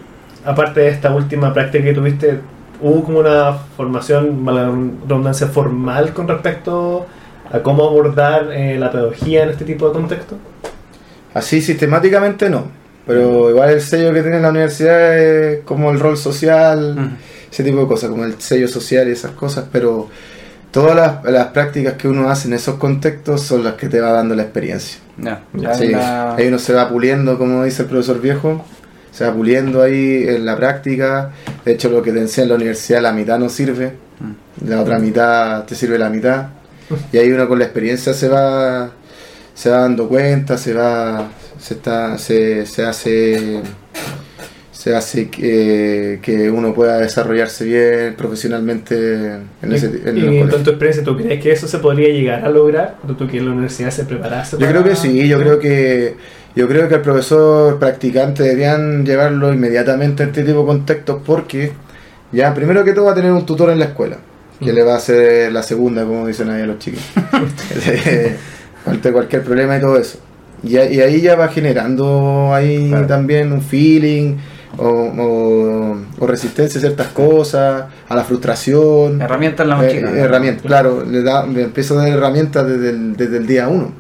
aparte 0.44 0.81
de 0.81 0.88
esta 0.88 1.12
última 1.14 1.52
práctica 1.52 1.85
que 1.85 1.92
tuviste, 1.92 2.40
hubo 2.81 3.05
como 3.05 3.18
una 3.20 3.52
formación, 3.76 4.42
mala 4.42 4.64
redundancia, 4.66 5.46
formal 5.48 6.12
con 6.14 6.26
respecto 6.28 7.07
a 7.52 7.59
cómo 7.61 7.85
abordar 7.87 8.48
eh, 8.50 8.78
la 8.78 8.90
pedagogía 8.90 9.42
en 9.42 9.50
este 9.50 9.64
tipo 9.66 9.87
de 9.88 9.92
contexto. 9.92 10.37
Así 11.35 11.61
sistemáticamente 11.61 12.48
no, 12.50 12.64
pero 13.06 13.50
igual 13.50 13.70
el 13.70 13.80
sello 13.80 14.12
que 14.12 14.22
tiene 14.22 14.40
la 14.40 14.50
universidad 14.50 15.18
es 15.18 15.60
como 15.64 15.90
el 15.90 16.00
rol 16.00 16.16
social, 16.16 16.94
Mm. 16.96 17.16
ese 17.50 17.64
tipo 17.64 17.80
de 17.80 17.86
cosas, 17.86 18.10
como 18.10 18.24
el 18.24 18.40
sello 18.40 18.68
social 18.68 19.08
y 19.08 19.12
esas 19.12 19.32
cosas, 19.32 19.64
pero 19.70 20.08
todas 20.70 20.96
las, 20.96 21.24
las 21.32 21.46
prácticas 21.48 21.94
que 21.94 22.08
uno 22.08 22.30
hace 22.30 22.48
en 22.48 22.54
esos 22.54 22.76
contextos 22.76 23.42
son 23.42 23.62
las 23.64 23.74
que 23.74 23.88
te 23.88 24.00
va 24.00 24.12
dando 24.12 24.34
la 24.34 24.42
experiencia. 24.42 24.98
Ya, 25.18 25.42
Sí, 25.74 25.88
la- 25.88 26.34
Ahí 26.36 26.48
uno 26.48 26.58
se 26.58 26.72
va 26.72 26.88
puliendo, 26.88 27.36
como 27.38 27.62
dice 27.64 27.82
el 27.82 27.88
profesor 27.88 28.20
viejo, 28.20 28.64
se 29.10 29.26
va 29.26 29.34
puliendo 29.34 29.82
ahí 29.82 30.24
en 30.26 30.46
la 30.46 30.56
práctica. 30.56 31.30
De 31.66 31.72
hecho, 31.72 31.90
lo 31.90 32.02
que 32.02 32.12
te 32.12 32.20
enseña 32.20 32.44
en 32.44 32.48
la 32.50 32.54
universidad, 32.54 33.02
la 33.02 33.12
mitad 33.12 33.38
no 33.38 33.48
sirve. 33.48 33.92
Mm. 34.20 34.68
la 34.70 34.80
otra 34.80 34.98
mitad 34.98 35.64
te 35.64 35.74
sirve 35.74 35.98
la 35.98 36.08
mitad. 36.08 36.46
Y 37.12 37.18
ahí 37.18 37.30
uno 37.32 37.48
con 37.48 37.58
la 37.58 37.64
experiencia 37.64 38.14
se 38.14 38.28
va, 38.28 38.90
se 39.54 39.68
va 39.70 39.78
dando 39.80 40.08
cuenta, 40.08 40.56
se 40.56 40.72
va, 40.72 41.28
se 41.62 41.75
está, 41.75 42.18
se, 42.18 42.66
se 42.66 42.85
hace, 42.85 43.61
se 44.72 44.96
hace 44.96 45.31
que, 45.31 46.18
que 46.20 46.51
uno 46.51 46.75
pueda 46.75 46.98
desarrollarse 46.98 47.64
bien 47.64 48.16
profesionalmente 48.16 49.35
en 49.62 49.72
ese 49.72 49.87
en 50.05 50.18
y 50.18 50.40
los 50.40 50.62
tu 50.64 50.70
experiencia, 50.70 51.05
¿tú 51.05 51.16
crees 51.16 51.40
que 51.40 51.53
eso 51.53 51.68
se 51.68 51.79
podría 51.79 52.09
llegar 52.09 52.44
a 52.44 52.48
lograr? 52.48 52.96
¿O 53.09 53.12
tú 53.12 53.29
que 53.29 53.40
la 53.40 53.53
universidad 53.53 53.90
se 53.90 54.05
preparase? 54.05 54.57
Yo 54.59 54.66
creo 54.66 54.83
que 54.83 54.96
sí, 54.96 55.29
yo 55.29 55.38
creo 55.38 55.61
que 55.61 56.16
yo 56.57 56.66
creo 56.66 56.88
que 56.88 56.96
el 56.96 57.01
profesor 57.01 57.79
practicante 57.79 58.42
deberían 58.42 59.07
llevarlo 59.07 59.55
inmediatamente 59.55 60.25
a 60.25 60.27
este 60.27 60.42
tipo 60.42 60.61
de 60.61 60.66
contextos 60.66 61.22
porque 61.25 61.72
ya 62.33 62.53
primero 62.53 62.85
que 62.85 62.92
todo 62.92 63.05
va 63.05 63.12
a 63.12 63.14
tener 63.14 63.31
un 63.31 63.46
tutor 63.46 63.70
en 63.70 63.79
la 63.79 63.85
escuela 63.87 64.18
que 64.59 64.72
Mm. 64.72 64.75
le 64.75 64.83
va 64.83 64.94
a 64.94 64.96
hacer 64.96 65.53
la 65.53 65.62
segunda, 65.62 66.05
como 66.05 66.27
dicen 66.27 66.51
ahí 66.51 66.62
a 66.62 66.66
los 66.66 66.79
chicos. 66.79 67.03
Eh, 67.87 68.37
ante 68.87 69.12
cualquier 69.12 69.42
problema 69.42 69.77
y 69.77 69.81
todo 69.81 69.96
eso. 69.96 70.18
Y, 70.64 70.77
a- 70.77 70.90
y 70.90 71.01
ahí 71.01 71.20
ya 71.20 71.35
va 71.35 71.48
generando 71.48 72.53
ahí 72.55 72.88
Claro. 72.88 73.07
también 73.07 73.53
un 73.53 73.62
feeling 73.62 74.37
o, 74.79 74.87
o- 74.88 75.96
o 76.18 76.27
resistencia 76.27 76.79
a 76.79 76.81
ciertas 76.81 77.09
cosas, 77.09 77.85
a 78.09 78.14
la 78.14 78.25
frustración. 78.25 79.20
Herramientas 79.20 79.64
en 79.64 79.68
la 79.70 79.77
Eh, 79.83 79.87
mochila. 79.87 80.11
herramientas, 80.20 80.62
claro, 80.64 81.05
le, 81.05 81.22
da, 81.22 81.46
le 81.46 81.62
empiezo 81.64 81.98
a 81.98 82.03
dar 82.05 82.09
herramientas 82.12 82.66
desde 82.66 82.90
el, 82.90 83.16
desde 83.16 83.37
el 83.38 83.46
día 83.46 83.68
uno. 83.68 83.92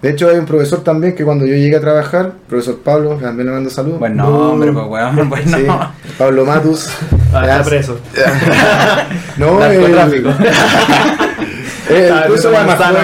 De 0.00 0.10
hecho, 0.10 0.28
hay 0.28 0.36
un 0.36 0.46
profesor 0.46 0.82
también 0.82 1.14
que 1.14 1.24
cuando 1.24 1.46
yo 1.46 1.54
llegué 1.54 1.76
a 1.76 1.80
trabajar, 1.80 2.32
profesor 2.48 2.80
Pablo, 2.82 3.18
también 3.22 3.46
le 3.48 3.52
mando 3.54 3.70
saludos. 3.70 4.00
Buen 4.00 4.16
nombre, 4.16 4.72
pues 4.72 4.86
weón, 4.88 5.28
buen 5.28 5.44
Sí, 5.44 5.50
nombre. 5.50 5.86
Pablo 6.18 6.44
Matus. 6.44 6.88
Ah, 7.32 7.42
está 7.42 7.62
preso. 7.62 7.98
No, 9.38 9.64
el, 9.64 9.80
Narcotráfico. 9.80 10.30
Eh, 11.90 12.10
incluso 12.24 12.50
era 12.50 12.64
más 12.64 12.78
que 12.78 13.02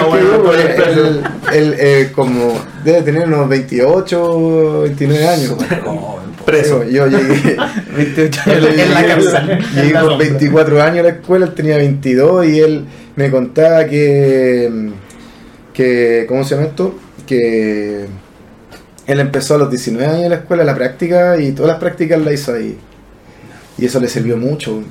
eh, 1.51 2.11
como 2.15 2.53
debe 2.83 3.01
tener 3.01 3.27
unos 3.27 3.49
28, 3.49 4.81
29 4.83 5.27
años. 5.27 5.55
Preso. 6.45 6.83
Yo 6.85 7.05
llegué, 7.07 7.57
28 7.95 8.41
yo 8.45 8.51
en 8.53 8.63
la, 8.63 8.69
llegué- 8.69 8.83
en 8.83 8.93
la 8.93 9.05
cárcel. 9.05 9.59
llegué 9.75 9.93
con 9.93 10.17
24 10.17 10.81
años 10.81 10.99
a 10.99 11.03
la 11.03 11.09
escuela, 11.09 11.45
él 11.45 11.53
tenía 11.53 11.77
22 11.77 12.45
y 12.47 12.59
él 12.59 12.85
me 13.15 13.29
contaba 13.29 13.85
que, 13.85 14.89
que 15.73 16.25
¿cómo 16.27 16.43
se 16.43 16.55
llama 16.55 16.67
esto? 16.67 16.95
Que 17.27 18.05
él 19.05 19.19
empezó 19.19 19.55
a 19.55 19.57
los 19.59 19.69
19 19.69 20.05
años 20.07 20.23
en 20.23 20.29
la 20.29 20.35
escuela, 20.37 20.63
la 20.63 20.75
práctica, 20.75 21.37
y 21.39 21.51
todas 21.51 21.71
las 21.71 21.79
prácticas 21.79 22.19
las 22.21 22.33
hizo 22.33 22.53
ahí. 22.53 22.77
Y 23.77 23.85
eso 23.85 23.99
le 23.99 24.07
sirvió 24.07 24.37
mucho. 24.37 24.81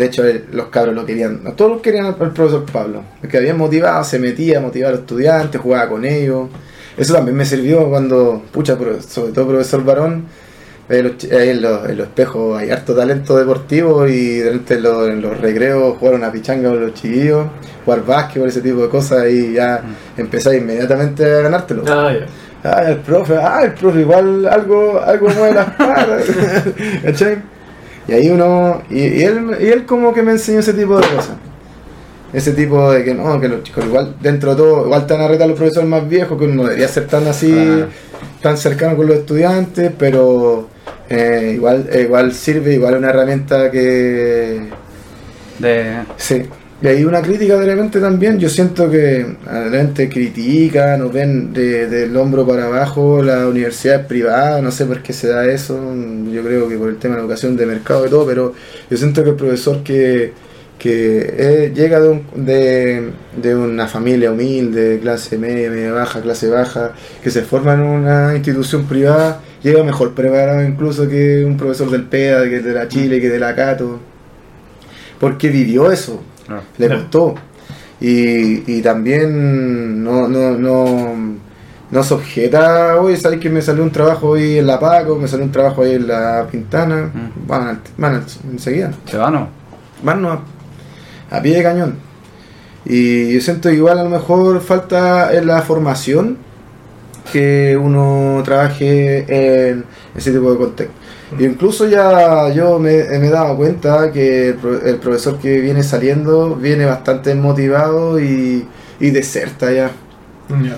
De 0.00 0.06
hecho, 0.06 0.24
los 0.52 0.68
cabros 0.68 0.94
lo 0.94 1.04
querían, 1.04 1.42
a 1.46 1.50
todos 1.50 1.82
querían 1.82 2.06
al, 2.06 2.14
profesor 2.14 2.64
Pablo. 2.64 3.02
Porque 3.20 3.36
había 3.36 3.52
motivado, 3.52 4.02
se 4.02 4.18
metía 4.18 4.56
a 4.56 4.62
motivar 4.62 4.88
a 4.88 4.90
los 4.92 5.00
estudiantes, 5.00 5.60
jugaba 5.60 5.90
con 5.90 6.06
ellos. 6.06 6.48
Eso 6.96 7.12
también 7.12 7.36
me 7.36 7.44
sirvió 7.44 7.86
cuando, 7.90 8.42
pucha, 8.50 8.78
sobre 9.06 9.32
todo 9.32 9.48
profesor 9.48 9.84
Barón, 9.84 10.24
los 10.88 11.24
en, 11.24 11.60
los, 11.60 11.90
en 11.90 11.98
los 11.98 12.06
espejos 12.06 12.58
hay 12.58 12.70
harto 12.70 12.94
talento 12.94 13.36
deportivo 13.36 14.08
y 14.08 14.38
durante 14.38 14.80
los, 14.80 15.06
en 15.06 15.20
los 15.20 15.38
recreos 15.38 15.98
jugar 15.98 16.14
una 16.14 16.32
pichanga 16.32 16.70
con 16.70 16.80
los 16.80 16.94
chiquillos, 16.94 17.46
jugar 17.84 18.06
básquetbol, 18.06 18.48
ese 18.48 18.62
tipo 18.62 18.80
de 18.80 18.88
cosas 18.88 19.28
y 19.28 19.52
ya 19.52 19.82
empezáis 20.16 20.62
inmediatamente 20.62 21.26
a 21.26 21.42
ganártelo. 21.42 21.84
Ah. 21.86 22.10
Ah, 22.64 22.84
el 22.88 22.96
profe, 23.00 23.36
ah, 23.36 23.60
el 23.64 23.74
profe, 23.74 24.00
igual 24.00 24.46
algo, 24.46 24.98
algo 24.98 25.28
mueve 25.28 25.54
las 25.56 25.70
patas. 25.72 26.24
Y 28.10 28.12
ahí 28.12 28.28
uno, 28.28 28.82
y, 28.90 28.98
y 28.98 29.22
él, 29.22 29.56
y 29.60 29.66
él 29.68 29.86
como 29.86 30.12
que 30.12 30.24
me 30.24 30.32
enseñó 30.32 30.58
ese 30.58 30.74
tipo 30.74 30.96
de 30.96 31.06
cosas. 31.06 31.36
Ese 32.32 32.52
tipo 32.52 32.90
de 32.90 33.04
que 33.04 33.14
no, 33.14 33.40
que 33.40 33.46
los 33.46 33.62
chicos 33.62 33.84
igual, 33.84 34.16
dentro 34.20 34.50
de 34.50 34.56
todo, 34.56 34.84
igual 34.84 35.02
están 35.02 35.20
a 35.20 35.28
retar 35.28 35.48
los 35.48 35.56
profesores 35.56 35.88
más 35.88 36.08
viejos, 36.08 36.36
que 36.36 36.44
uno 36.44 36.54
no 36.54 36.62
debería 36.64 36.88
ser 36.88 37.06
tan 37.06 37.28
así, 37.28 37.84
tan 38.42 38.56
cercano 38.56 38.96
con 38.96 39.06
los 39.06 39.18
estudiantes, 39.18 39.92
pero 39.96 40.68
eh, 41.08 41.52
igual, 41.54 41.88
eh, 41.92 42.02
igual 42.02 42.32
sirve, 42.32 42.74
igual 42.74 42.94
es 42.94 42.98
una 42.98 43.10
herramienta 43.10 43.70
que, 43.70 44.68
De, 45.60 45.94
Sí. 46.16 46.42
Y 46.82 46.86
hay 46.86 47.04
una 47.04 47.20
crítica 47.20 47.56
de 47.58 47.66
repente 47.66 48.00
también. 48.00 48.38
Yo 48.38 48.48
siento 48.48 48.90
que 48.90 48.96
de 48.98 49.64
repente 49.64 50.08
critican 50.08 51.02
o 51.02 51.10
ven 51.10 51.52
de- 51.52 51.86
del 51.88 52.16
hombro 52.16 52.46
para 52.46 52.66
abajo 52.66 53.22
la 53.22 53.46
universidad 53.48 54.00
es 54.00 54.06
privada. 54.06 54.62
No 54.62 54.70
sé 54.70 54.86
por 54.86 55.02
qué 55.02 55.12
se 55.12 55.28
da 55.28 55.44
eso. 55.46 55.78
Yo 56.32 56.42
creo 56.42 56.68
que 56.68 56.76
por 56.76 56.88
el 56.88 56.96
tema 56.96 57.14
de 57.16 57.20
la 57.20 57.24
educación 57.26 57.54
de 57.56 57.66
mercado 57.66 58.06
y 58.06 58.10
todo. 58.10 58.24
Pero 58.26 58.54
yo 58.90 58.96
siento 58.96 59.22
que 59.22 59.30
el 59.30 59.36
profesor 59.36 59.82
que, 59.82 60.32
que 60.78 61.34
eh, 61.36 61.72
llega 61.74 62.00
de, 62.00 62.08
un- 62.08 62.24
de, 62.46 63.54
una 63.54 63.86
familia 63.86 64.32
humilde, 64.32 65.00
clase 65.02 65.36
media, 65.36 65.68
media 65.70 65.92
baja, 65.92 66.22
clase 66.22 66.48
baja, 66.48 66.92
que 67.22 67.30
se 67.30 67.42
forma 67.42 67.74
en 67.74 67.80
una 67.80 68.34
institución 68.34 68.86
privada, 68.86 69.42
llega 69.62 69.84
mejor 69.84 70.14
preparado 70.14 70.64
incluso 70.64 71.06
que 71.06 71.44
un 71.44 71.58
profesor 71.58 71.90
del 71.90 72.04
PEA, 72.04 72.44
que 72.44 72.60
de 72.60 72.72
la 72.72 72.88
Chile, 72.88 73.20
que 73.20 73.28
de 73.28 73.38
la 73.38 73.54
Cato. 73.54 74.00
Porque 75.18 75.50
vivió 75.50 75.92
eso 75.92 76.22
le 76.78 76.86
Claro. 76.86 77.02
costó. 77.02 77.34
Y, 78.00 78.72
y 78.78 78.80
también 78.82 80.02
no, 80.02 80.26
no, 80.26 80.52
no, 80.52 81.14
no 81.90 82.02
se 82.02 82.14
objeta, 82.14 82.96
oye, 83.00 83.16
¿sabes 83.16 83.38
que 83.40 83.50
me 83.50 83.60
salió 83.60 83.82
un 83.82 83.90
trabajo 83.90 84.28
hoy 84.30 84.58
en 84.58 84.66
la 84.66 84.80
Paco? 84.80 85.16
Me 85.16 85.28
salió 85.28 85.44
un 85.44 85.52
trabajo 85.52 85.82
ahí 85.82 85.94
en 85.96 86.08
la 86.08 86.46
Pintana. 86.50 87.10
Mm. 87.12 87.46
Van, 87.46 87.80
van 87.98 88.14
al- 88.14 88.24
enseguida. 88.50 88.90
Se 89.04 89.18
va, 89.18 89.30
¿no? 89.30 89.48
Van 90.02 90.22
no, 90.22 90.30
a, 90.32 90.42
a 91.30 91.42
pie 91.42 91.56
de 91.58 91.62
cañón. 91.62 91.94
Y 92.86 93.34
yo 93.34 93.40
siento 93.42 93.68
que 93.68 93.74
igual 93.74 93.98
a 93.98 94.04
lo 94.04 94.08
mejor 94.10 94.60
falta 94.62 95.34
en 95.34 95.46
la 95.46 95.60
formación 95.60 96.38
que 97.30 97.76
uno 97.80 98.40
trabaje 98.44 99.70
en 99.70 99.84
ese 100.16 100.32
tipo 100.32 100.50
de 100.52 100.56
contexto. 100.58 100.94
Incluso 101.38 101.88
ya 101.88 102.52
yo 102.52 102.78
me, 102.78 103.04
me 103.18 103.26
he 103.28 103.30
dado 103.30 103.56
cuenta 103.56 104.10
que 104.12 104.48
el, 104.50 104.58
el 104.84 104.96
profesor 104.98 105.38
que 105.38 105.60
viene 105.60 105.82
saliendo 105.82 106.56
viene 106.56 106.84
bastante 106.86 107.34
motivado 107.34 108.20
y, 108.20 108.68
y 108.98 109.10
deserta 109.10 109.72
ya. 109.72 109.90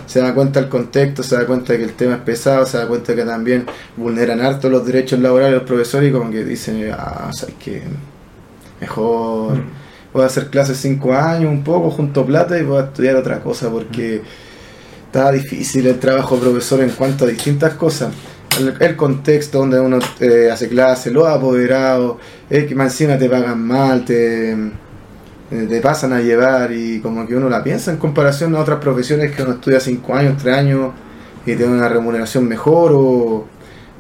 Se 0.06 0.20
da 0.20 0.34
cuenta 0.34 0.60
del 0.60 0.68
contexto, 0.68 1.22
se 1.22 1.34
da 1.36 1.46
cuenta 1.46 1.72
de 1.72 1.78
que 1.78 1.84
el 1.86 1.94
tema 1.94 2.14
es 2.16 2.20
pesado, 2.20 2.66
se 2.66 2.76
da 2.78 2.86
cuenta 2.86 3.14
que 3.14 3.24
también 3.24 3.66
vulneran 3.96 4.40
harto 4.42 4.68
los 4.68 4.84
derechos 4.86 5.18
laborales 5.20 5.52
de 5.54 5.58
los 5.60 5.66
profesores 5.66 6.10
y 6.10 6.12
como 6.12 6.30
que 6.30 6.44
dicen, 6.44 6.90
ah, 6.92 7.30
sabes 7.32 7.54
que 7.58 7.82
mejor 8.80 9.58
Mm. 9.58 9.70
voy 10.12 10.22
a 10.22 10.26
hacer 10.26 10.50
clases 10.50 10.78
cinco 10.78 11.14
años 11.14 11.50
un 11.50 11.64
poco, 11.64 11.90
junto 11.90 12.24
plata 12.26 12.58
y 12.58 12.64
voy 12.64 12.78
a 12.82 12.84
estudiar 12.86 13.16
otra 13.16 13.42
cosa 13.42 13.70
porque 13.70 14.22
está 15.06 15.30
difícil 15.32 15.86
el 15.86 15.98
trabajo 16.00 16.38
profesor 16.38 16.80
en 16.82 16.90
cuanto 16.90 17.24
a 17.24 17.28
distintas 17.28 17.74
cosas. 17.74 18.12
El, 18.58 18.74
el 18.80 18.96
contexto 18.96 19.58
donde 19.58 19.80
uno 19.80 19.98
eh, 20.20 20.50
hace 20.52 20.68
clase, 20.68 21.10
los 21.10 21.26
apoderados, 21.26 22.16
es 22.50 22.66
que 22.66 22.74
más 22.74 22.92
encima 22.92 23.18
te 23.18 23.28
pagan 23.28 23.60
mal, 23.66 24.04
te, 24.04 24.52
eh, 24.52 25.66
te 25.68 25.80
pasan 25.80 26.12
a 26.12 26.20
llevar 26.20 26.72
y 26.72 27.00
como 27.00 27.26
que 27.26 27.34
uno 27.36 27.48
la 27.48 27.62
piensa 27.62 27.90
en 27.90 27.96
comparación 27.98 28.54
a 28.54 28.60
otras 28.60 28.78
profesiones 28.78 29.34
que 29.34 29.42
uno 29.42 29.52
estudia 29.52 29.80
5 29.80 30.14
años, 30.14 30.36
3 30.42 30.56
años 30.56 30.92
y 31.46 31.54
tiene 31.56 31.72
una 31.72 31.88
remuneración 31.88 32.46
mejor 32.46 32.92
o, 32.94 33.46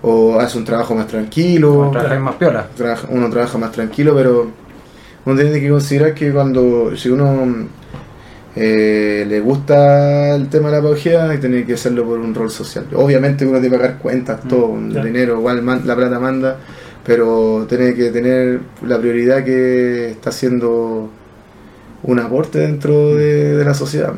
o 0.02 0.38
hace 0.40 0.58
un 0.58 0.64
trabajo 0.64 0.94
más 0.94 1.06
tranquilo, 1.06 1.88
Trabajáis 1.92 2.20
más 2.20 2.34
piola. 2.36 2.68
trabaja- 2.76 3.08
uno 3.10 3.30
trabaja 3.30 3.58
más 3.58 3.72
tranquilo, 3.72 4.14
pero 4.14 4.48
uno 5.24 5.40
tiene 5.40 5.60
que 5.60 5.68
considerar 5.70 6.14
que 6.14 6.32
cuando 6.32 6.96
si 6.96 7.08
uno 7.08 7.46
eh, 8.54 9.24
le 9.28 9.40
gusta 9.40 10.34
el 10.34 10.48
tema 10.48 10.68
de 10.70 10.76
la 10.76 10.80
pedagogía, 10.82 11.40
tiene 11.40 11.64
que 11.64 11.74
hacerlo 11.74 12.04
por 12.04 12.18
un 12.18 12.34
rol 12.34 12.50
social. 12.50 12.86
Obviamente 12.94 13.46
uno 13.46 13.58
tiene 13.60 13.74
que 13.76 13.80
pagar 13.82 13.98
cuentas, 13.98 14.40
todo, 14.48 14.76
el 14.78 14.90
claro. 14.90 15.06
dinero, 15.06 15.38
igual 15.38 15.62
man- 15.62 15.82
la 15.86 15.96
plata 15.96 16.18
manda, 16.20 16.58
pero 17.04 17.66
tiene 17.68 17.94
que 17.94 18.10
tener 18.10 18.60
la 18.86 18.98
prioridad 18.98 19.44
que 19.44 20.10
está 20.10 20.30
haciendo 20.30 21.10
un 22.04 22.18
aporte 22.18 22.58
dentro 22.58 23.14
de, 23.14 23.56
de 23.56 23.64
la 23.64 23.74
sociedad. 23.74 24.12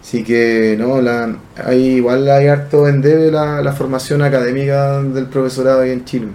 Así 0.00 0.24
que 0.24 0.76
no, 0.78 1.00
la, 1.00 1.36
hay, 1.64 1.96
igual 1.96 2.28
hay 2.28 2.46
harto 2.46 2.88
en 2.88 3.00
debe 3.02 3.30
la, 3.30 3.60
la 3.62 3.72
formación 3.72 4.22
académica 4.22 5.02
del 5.02 5.26
profesorado 5.26 5.80
ahí 5.82 5.90
en 5.90 6.04
Chile. 6.04 6.28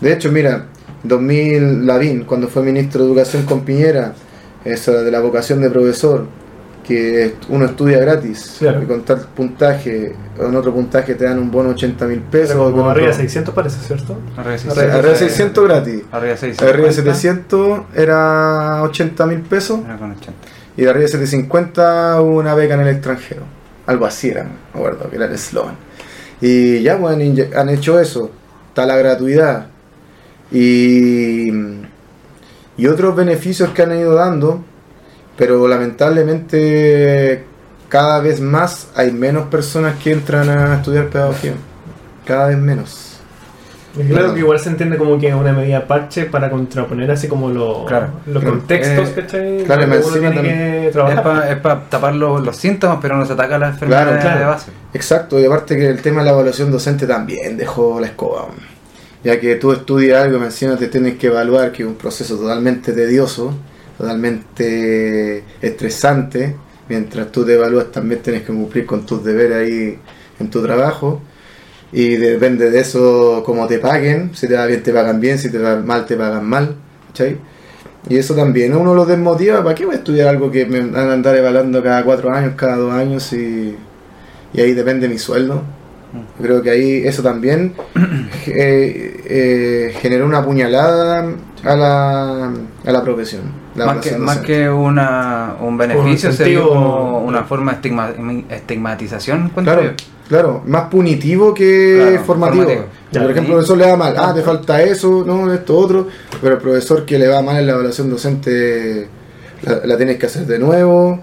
De 0.00 0.12
hecho, 0.12 0.30
mira, 0.30 0.66
2000 1.02 1.86
Lavín, 1.86 2.24
cuando 2.24 2.48
fue 2.48 2.62
ministro 2.62 3.02
de 3.02 3.08
Educación 3.10 3.44
con 3.44 3.62
Piñera, 3.62 4.14
eso 4.64 4.92
de 5.02 5.10
la 5.10 5.20
vocación 5.20 5.60
de 5.60 5.70
profesor, 5.70 6.26
que 6.86 7.36
uno 7.48 7.64
estudia 7.66 7.98
gratis, 8.00 8.56
Claro. 8.58 8.82
y 8.82 8.86
con 8.86 9.02
tal 9.02 9.20
puntaje, 9.20 10.14
en 10.38 10.56
otro 10.56 10.72
puntaje 10.74 11.14
te 11.14 11.24
dan 11.24 11.38
un 11.38 11.50
bono 11.50 11.70
80 11.70 12.06
mil 12.06 12.20
pesos. 12.20 12.56
Como 12.56 12.90
arriba 12.90 13.06
de 13.06 13.12
otro- 13.12 13.22
600 13.22 13.54
parece, 13.54 13.78
¿cierto? 13.86 14.16
Arriba 14.36 14.56
de 14.56 14.70
Arriba- 14.70 14.94
Arriba 14.94 15.12
de 15.12 15.16
600 15.18 15.64
gratis. 15.64 16.02
Arriba 16.10 16.32
de 16.32 16.38
650. 16.38 16.68
Arriba 16.74 16.88
de 16.88 16.94
700 16.94 17.80
era 17.94 18.82
80 18.82 19.26
mil 19.26 19.40
pesos. 19.42 19.80
Era 19.84 19.96
con 19.96 20.10
80. 20.10 20.32
Y 20.76 20.82
de 20.82 20.90
arriba 20.90 21.02
de 21.02 21.08
750 21.08 22.20
una 22.20 22.54
beca 22.54 22.74
en 22.74 22.80
el 22.80 22.88
extranjero. 22.88 23.42
Algo 23.86 24.06
así 24.06 24.30
era, 24.30 24.42
me 24.44 24.50
acuerdo, 24.80 25.08
que 25.08 25.16
era 25.16 25.26
el 25.26 25.32
eslogan. 25.32 25.76
Y 26.40 26.82
ya 26.82 26.98
pues, 26.98 27.14
han, 27.14 27.20
inye- 27.20 27.54
han 27.54 27.68
hecho 27.68 28.00
eso. 28.00 28.30
Está 28.70 28.86
la 28.86 28.96
gratuidad. 28.96 29.66
Y, 30.50 31.50
y 32.76 32.86
otros 32.86 33.14
beneficios 33.16 33.70
que 33.70 33.82
han 33.82 33.96
ido 33.98 34.14
dando, 34.14 34.60
pero 35.36 35.66
lamentablemente 35.68 37.44
cada 37.88 38.20
vez 38.20 38.40
más 38.40 38.88
hay 38.94 39.12
menos 39.12 39.46
personas 39.48 39.96
que 40.02 40.12
entran 40.12 40.48
a 40.48 40.76
estudiar 40.76 41.08
pedagogía. 41.08 41.52
Cada 42.26 42.48
vez 42.48 42.58
menos. 42.58 43.08
Y 43.94 44.04
Claro 44.04 44.32
que 44.32 44.40
igual 44.40 44.58
se 44.58 44.70
entiende 44.70 44.96
como 44.96 45.18
que 45.18 45.28
es 45.28 45.34
una 45.34 45.52
medida 45.52 45.86
parche 45.86 46.24
para 46.24 46.48
contraponer 46.48 47.10
así 47.10 47.28
como 47.28 47.50
lo- 47.50 47.84
Claro. 47.84 48.06
los 48.24 48.42
Claro. 48.42 48.56
contextos, 48.58 49.08
Eh, 49.10 49.12
¿cachai? 49.14 49.64
claro, 49.64 49.84
uno 49.84 50.18
tiene 50.30 50.32
que 50.42 50.90
trabajar. 50.92 51.52
Es 51.52 51.58
para 51.58 51.80
tapar 51.90 52.14
los, 52.14 52.42
los 52.42 52.56
síntomas, 52.56 52.98
pero 53.02 53.18
no 53.18 53.26
se 53.26 53.34
ataca 53.34 53.58
la 53.58 53.68
enfermedad 53.68 54.04
Claro, 54.06 54.20
claro. 54.22 54.38
de 54.40 54.44
base. 54.46 54.70
Exacto, 54.94 55.38
y 55.38 55.44
aparte 55.44 55.76
que 55.76 55.88
el 55.90 56.00
tema 56.00 56.20
de 56.20 56.26
la 56.26 56.32
evaluación 56.32 56.70
docente 56.70 57.06
también 57.06 57.58
dejó 57.58 58.00
la 58.00 58.06
escoba. 58.06 58.46
Ya 59.24 59.38
que 59.38 59.54
tú 59.56 59.72
estudias 59.72 60.22
algo 60.22 60.38
y 60.38 60.42
encima 60.42 60.76
te 60.76 60.88
tienes 60.88 61.16
que 61.16 61.28
evaluar, 61.28 61.70
que 61.70 61.82
es 61.82 61.88
un 61.88 61.94
proceso 61.94 62.36
totalmente 62.36 62.92
tedioso, 62.92 63.54
totalmente 63.96 65.44
estresante. 65.60 66.56
Mientras 66.88 67.30
tú 67.30 67.44
te 67.44 67.54
evalúas 67.54 67.92
también 67.92 68.20
tienes 68.20 68.42
que 68.42 68.48
cumplir 68.48 68.84
con 68.84 69.06
tus 69.06 69.24
deberes 69.24 69.56
ahí 69.58 69.98
en 70.40 70.50
tu 70.50 70.62
trabajo. 70.62 71.22
Y 71.92 72.16
depende 72.16 72.70
de 72.70 72.80
eso 72.80 73.42
cómo 73.44 73.66
te 73.68 73.78
paguen. 73.78 74.34
Si 74.34 74.48
te 74.48 74.54
va 74.54 74.66
bien 74.66 74.82
te 74.82 74.92
pagan 74.92 75.20
bien, 75.20 75.38
si 75.38 75.50
te 75.50 75.58
va 75.58 75.76
mal 75.76 76.04
te 76.06 76.16
pagan 76.16 76.44
mal. 76.44 76.74
¿cachai? 77.08 77.38
Y 78.08 78.16
eso 78.16 78.34
también 78.34 78.74
uno 78.74 78.94
lo 78.94 79.06
desmotiva. 79.06 79.62
¿Para 79.62 79.74
qué 79.74 79.86
voy 79.86 79.94
a 79.94 79.98
estudiar 79.98 80.28
algo 80.28 80.50
que 80.50 80.66
me 80.66 80.80
van 80.80 81.10
a 81.10 81.12
andar 81.12 81.36
evaluando 81.36 81.82
cada 81.82 82.02
cuatro 82.04 82.32
años, 82.32 82.54
cada 82.56 82.76
dos 82.76 82.92
años 82.92 83.32
y, 83.32 83.76
y 84.52 84.60
ahí 84.60 84.74
depende 84.74 85.08
mi 85.08 85.18
sueldo? 85.18 85.62
Yo 86.12 86.44
creo 86.44 86.62
que 86.62 86.70
ahí 86.70 87.02
eso 87.06 87.22
también 87.22 87.72
eh, 88.46 89.20
eh, 89.26 89.94
generó 90.00 90.26
una 90.26 90.44
puñalada 90.44 91.24
a 91.64 91.76
la, 91.76 92.52
a 92.84 92.92
la 92.92 93.02
profesión. 93.02 93.42
la 93.74 93.86
Más 93.86 93.96
que, 93.98 94.16
más 94.18 94.38
que 94.38 94.68
una, 94.68 95.54
un 95.60 95.78
beneficio, 95.78 96.30
Un 96.30 96.34
sería 96.36 96.60
como 96.60 97.20
una 97.20 97.44
forma 97.44 97.72
de 97.72 97.78
estigma- 97.78 98.44
estigmatización. 98.50 99.50
Claro, 99.50 99.82
yo. 99.84 99.90
claro, 100.28 100.62
más 100.66 100.88
punitivo 100.90 101.54
que 101.54 101.96
Claro, 102.10 102.24
formativo. 102.24 102.62
formativo. 102.64 102.86
Por 103.12 103.22
ejemplo, 103.30 103.40
el 103.40 103.46
profesor 103.46 103.78
le 103.78 103.86
va 103.90 103.96
mal, 103.96 104.14
ah, 104.18 104.32
te 104.34 104.42
falta 104.42 104.82
eso, 104.82 105.24
no, 105.26 105.52
esto, 105.52 105.76
otro, 105.78 106.08
pero 106.42 106.56
el 106.56 106.60
profesor 106.60 107.04
que 107.06 107.18
le 107.18 107.28
va 107.28 107.40
mal 107.42 107.56
en 107.58 107.66
la 107.66 107.72
evaluación 107.72 108.10
docente 108.10 109.08
la, 109.62 109.80
la 109.84 109.96
tienes 109.96 110.18
que 110.18 110.26
hacer 110.26 110.44
de 110.46 110.58
nuevo, 110.58 111.20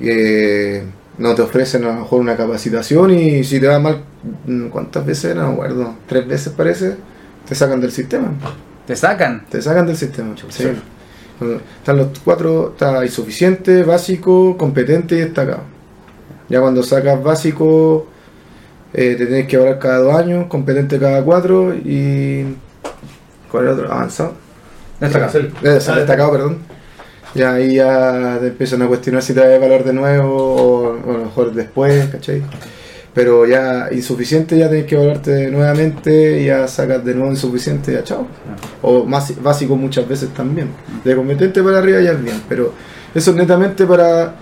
eh, 0.00 0.84
no 1.20 1.34
te 1.34 1.42
ofrecen 1.42 1.84
a 1.84 1.88
lo 1.88 2.00
mejor 2.00 2.20
una 2.20 2.34
capacitación 2.34 3.10
y 3.12 3.44
si 3.44 3.60
te 3.60 3.68
va 3.68 3.78
mal, 3.78 4.02
mm, 4.46 4.68
¿cuántas 4.68 5.04
veces? 5.04 5.36
No 5.36 5.48
me 5.48 5.52
acuerdo, 5.52 5.94
tres 6.06 6.26
veces 6.26 6.52
parece, 6.54 6.96
te 7.46 7.54
sacan 7.54 7.80
del 7.80 7.92
sistema. 7.92 8.32
Te 8.86 8.96
sacan. 8.96 9.44
Te 9.48 9.60
sacan 9.60 9.86
del 9.86 9.96
sistema. 9.96 10.34
sí. 10.48 10.68
Están 11.78 11.96
los 11.96 12.08
cuatro, 12.22 12.72
está 12.72 13.02
insuficiente, 13.04 13.82
básico, 13.82 14.58
competente 14.58 15.14
y 15.14 15.20
destacado. 15.20 15.62
Ya 16.50 16.60
cuando 16.60 16.82
sacas 16.82 17.22
básico, 17.22 18.06
eh, 18.92 19.14
te 19.16 19.26
tienes 19.26 19.46
que 19.46 19.56
evaluar 19.56 19.78
cada 19.78 19.98
dos 19.98 20.14
años, 20.14 20.46
competente 20.48 20.98
cada 20.98 21.22
cuatro 21.22 21.74
y... 21.74 22.56
¿Cuál 23.50 23.64
es 23.64 23.72
el 23.72 23.78
otro? 23.78 23.92
Avanzado. 23.92 24.34
Destacado. 25.00 25.38
Eh, 25.38 25.48
destacado, 25.62 26.32
perdón. 26.32 26.58
Ya 27.34 27.52
ahí 27.52 27.74
ya 27.76 28.38
te 28.40 28.48
empiezan 28.48 28.82
a 28.82 28.86
cuestionar 28.88 29.22
si 29.22 29.32
te 29.34 29.40
vas 29.40 29.48
a 29.48 29.54
evaluar 29.54 29.84
de 29.84 29.92
nuevo 29.92 30.34
o, 30.34 30.82
o 31.06 31.10
a 31.10 31.18
lo 31.18 31.24
mejor 31.26 31.52
después, 31.54 32.06
¿cachai? 32.08 32.42
Pero 33.14 33.46
ya 33.46 33.88
insuficiente 33.92 34.56
ya 34.56 34.68
tenés 34.68 34.86
que 34.86 34.94
evaluarte 34.94 35.50
nuevamente 35.50 36.40
y 36.40 36.46
ya 36.46 36.66
sacas 36.68 37.04
de 37.04 37.14
nuevo 37.14 37.30
insuficiente 37.30 37.92
y 37.92 37.94
ya 37.94 38.04
chao. 38.04 38.26
O 38.82 39.04
más 39.04 39.40
básico 39.42 39.76
muchas 39.76 40.06
veces 40.08 40.28
también. 40.30 40.68
De 41.04 41.14
competente 41.16 41.62
para 41.62 41.78
arriba 41.78 42.00
ya 42.00 42.12
es 42.12 42.22
bien, 42.22 42.40
pero 42.48 42.72
eso 43.14 43.30
es 43.30 43.36
netamente 43.36 43.84
para 43.86 44.34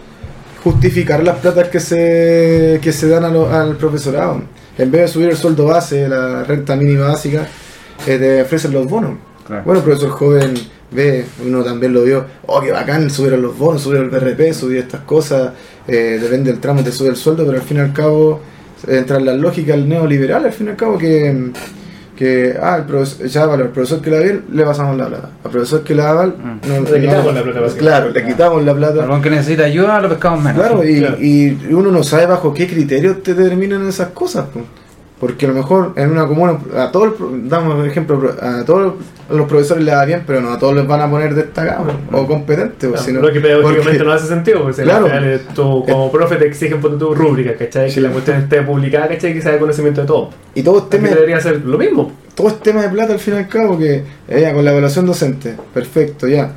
justificar 0.62 1.22
las 1.22 1.38
platas 1.38 1.68
que 1.68 1.80
se, 1.80 2.78
que 2.82 2.92
se 2.92 3.08
dan 3.08 3.24
a 3.24 3.28
lo- 3.30 3.50
al 3.50 3.76
profesorado. 3.76 4.42
En 4.76 4.90
vez 4.90 5.02
de 5.02 5.08
subir 5.08 5.28
el 5.30 5.36
sueldo 5.36 5.66
base, 5.66 6.08
la 6.08 6.44
renta 6.44 6.76
mínima 6.76 7.08
básica, 7.08 7.46
eh, 8.06 8.18
te 8.18 8.42
ofrecen 8.42 8.72
los 8.72 8.86
bonos. 8.86 9.12
Claro. 9.46 9.62
Bueno, 9.64 9.80
profesor 9.82 10.10
joven 10.10 10.54
ve, 10.90 11.26
uno 11.46 11.62
también 11.62 11.92
lo 11.92 12.02
vio, 12.02 12.24
oh, 12.46 12.60
qué 12.60 12.72
bacán, 12.72 13.10
subieron 13.10 13.42
los 13.42 13.56
bonos, 13.58 13.82
subieron 13.82 14.06
el 14.06 14.20
BRP, 14.20 14.52
subieron 14.54 14.84
estas 14.86 15.02
cosas, 15.02 15.52
eh, 15.86 16.18
depende 16.20 16.50
del 16.50 16.60
tramo, 16.60 16.82
te 16.82 16.92
sube 16.92 17.08
el 17.10 17.16
sueldo, 17.16 17.44
pero 17.46 17.58
al 17.58 17.64
fin 17.64 17.76
y 17.78 17.80
al 17.80 17.92
cabo 17.92 18.40
entra 18.86 19.18
en 19.18 19.26
la 19.26 19.34
lógica 19.34 19.72
del 19.72 19.88
neoliberal, 19.88 20.44
al 20.44 20.52
fin 20.52 20.68
y 20.68 20.70
al 20.70 20.76
cabo 20.76 20.96
que, 20.98 21.50
que 22.16 22.56
ah, 22.60 22.76
el 22.78 22.84
profesor, 22.84 23.26
ya, 23.26 23.42
al 23.44 23.68
profesor 23.70 24.00
que 24.00 24.10
la 24.10 24.18
ve, 24.18 24.40
le 24.52 24.64
pasamos 24.64 24.96
la 24.96 25.06
plata, 25.08 25.30
al 25.44 25.50
profesor 25.50 25.84
que 25.84 25.94
la 25.94 26.10
aval, 26.10 26.34
Mm. 26.38 26.68
no, 26.68 26.90
Le 26.90 27.00
quitamos 27.00 27.34
la 27.34 27.42
plata. 27.42 27.76
Claro, 27.78 28.10
le 28.10 28.24
quitamos 28.26 28.64
la 28.64 28.74
plata. 28.74 29.02
Algún 29.04 29.22
que 29.22 29.30
necesita 29.30 29.64
ayuda, 29.64 30.00
lo 30.00 30.08
pescamos 30.08 30.42
menos. 30.42 30.60
Claro, 30.66 30.84
y, 30.84 30.98
Claro. 31.00 31.16
y 31.20 31.58
uno 31.70 31.90
no 31.92 32.02
sabe 32.02 32.26
bajo 32.26 32.52
qué 32.54 32.66
criterios 32.66 33.22
te 33.22 33.34
determinan 33.34 33.86
esas 33.88 34.08
cosas. 34.08 34.46
po. 34.46 34.60
Porque 35.20 35.46
a 35.46 35.48
lo 35.48 35.54
mejor 35.56 35.94
en 35.96 36.12
una 36.12 36.28
comuna, 36.28 36.58
a 36.76 36.92
todos, 36.92 37.14
damos 37.44 37.84
ejemplo, 37.84 38.36
a 38.40 38.64
todos 38.64 38.94
los 39.28 39.48
profesores 39.48 39.82
les 39.82 39.92
da 39.92 40.04
bien, 40.04 40.22
pero 40.24 40.40
no 40.40 40.52
a 40.52 40.58
todos 40.60 40.76
les 40.76 40.86
van 40.86 41.00
a 41.00 41.10
poner 41.10 41.34
destacados 41.34 41.92
o 42.12 42.24
competentes. 42.24 42.88
Claro, 42.88 43.04
sino- 43.04 43.20
lo 43.20 43.32
que 43.32 43.40
pedagógicamente 43.40 43.90
porque- 43.98 44.04
no 44.04 44.12
hace 44.12 44.28
sentido, 44.28 44.62
porque 44.62 44.82
Claro. 44.82 45.06
al 45.06 45.10
final, 45.10 45.40
tú 45.56 45.84
como 45.88 46.12
profe 46.12 46.36
te 46.36 46.46
exigen 46.46 46.80
por 46.80 46.96
tu 46.96 47.14
rúbrica, 47.16 47.54
¿cachai? 47.56 47.88
Sí. 47.88 47.96
Que 47.96 48.00
la 48.02 48.10
cuestión 48.10 48.36
esté 48.42 48.62
publicada, 48.62 49.08
¿cachai? 49.08 49.34
Que 49.34 49.42
sea 49.42 49.52
de 49.52 49.58
conocimiento 49.58 50.02
de 50.02 50.06
todo. 50.06 50.30
Y 50.54 50.62
todo 50.62 50.78
es, 50.78 50.88
tema, 50.88 51.08
debería 51.08 51.40
ser 51.40 51.64
lo 51.64 51.76
mismo. 51.78 52.12
todo 52.36 52.46
es 52.48 52.60
tema 52.60 52.82
de 52.82 52.88
plata 52.88 53.12
al 53.14 53.18
fin 53.18 53.34
y 53.34 53.38
al 53.38 53.48
cabo, 53.48 53.76
que 53.76 54.04
eh, 54.28 54.40
ya, 54.40 54.54
con 54.54 54.64
la 54.64 54.70
evaluación 54.70 55.04
docente, 55.04 55.56
perfecto, 55.74 56.28
ya. 56.28 56.52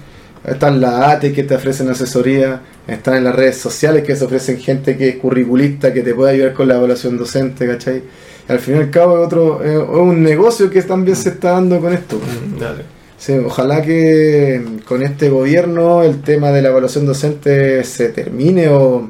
Están 0.46 0.80
las 0.82 0.94
ATE 1.08 1.34
que 1.34 1.44
te 1.44 1.56
ofrecen 1.56 1.90
asesoría, 1.90 2.62
están 2.88 3.16
en 3.16 3.24
las 3.24 3.36
redes 3.36 3.58
sociales 3.58 4.04
que 4.04 4.16
se 4.16 4.26
ofrecen 4.26 4.58
gente 4.60 4.98
que 4.98 5.10
es 5.10 5.16
curriculista, 5.16 5.92
que 5.94 6.02
te 6.02 6.14
puede 6.14 6.34
ayudar 6.34 6.54
con 6.54 6.68
la 6.68 6.76
evaluación 6.76 7.18
docente, 7.18 7.66
¿cachai? 7.68 8.04
Al 8.52 8.60
fin 8.60 8.76
y 8.76 8.80
al 8.80 8.90
cabo 8.90 9.20
es 9.20 9.26
otro, 9.26 9.64
es 9.64 9.78
un 9.78 10.22
negocio 10.22 10.70
que 10.70 10.82
también 10.82 11.16
se 11.16 11.30
está 11.30 11.52
dando 11.52 11.80
con 11.80 11.94
esto. 11.94 12.20
Dale. 12.60 12.84
Sí, 13.18 13.34
ojalá 13.34 13.82
que 13.82 14.62
con 14.86 15.04
este 15.04 15.30
gobierno 15.30 16.04
el 16.04 16.22
tema 16.22 16.52
de 16.52 16.62
la 16.62 16.70
evaluación 16.70 17.06
docente 17.06 17.84
se 17.86 18.10
termine 18.10 18.68
o, 18.68 19.10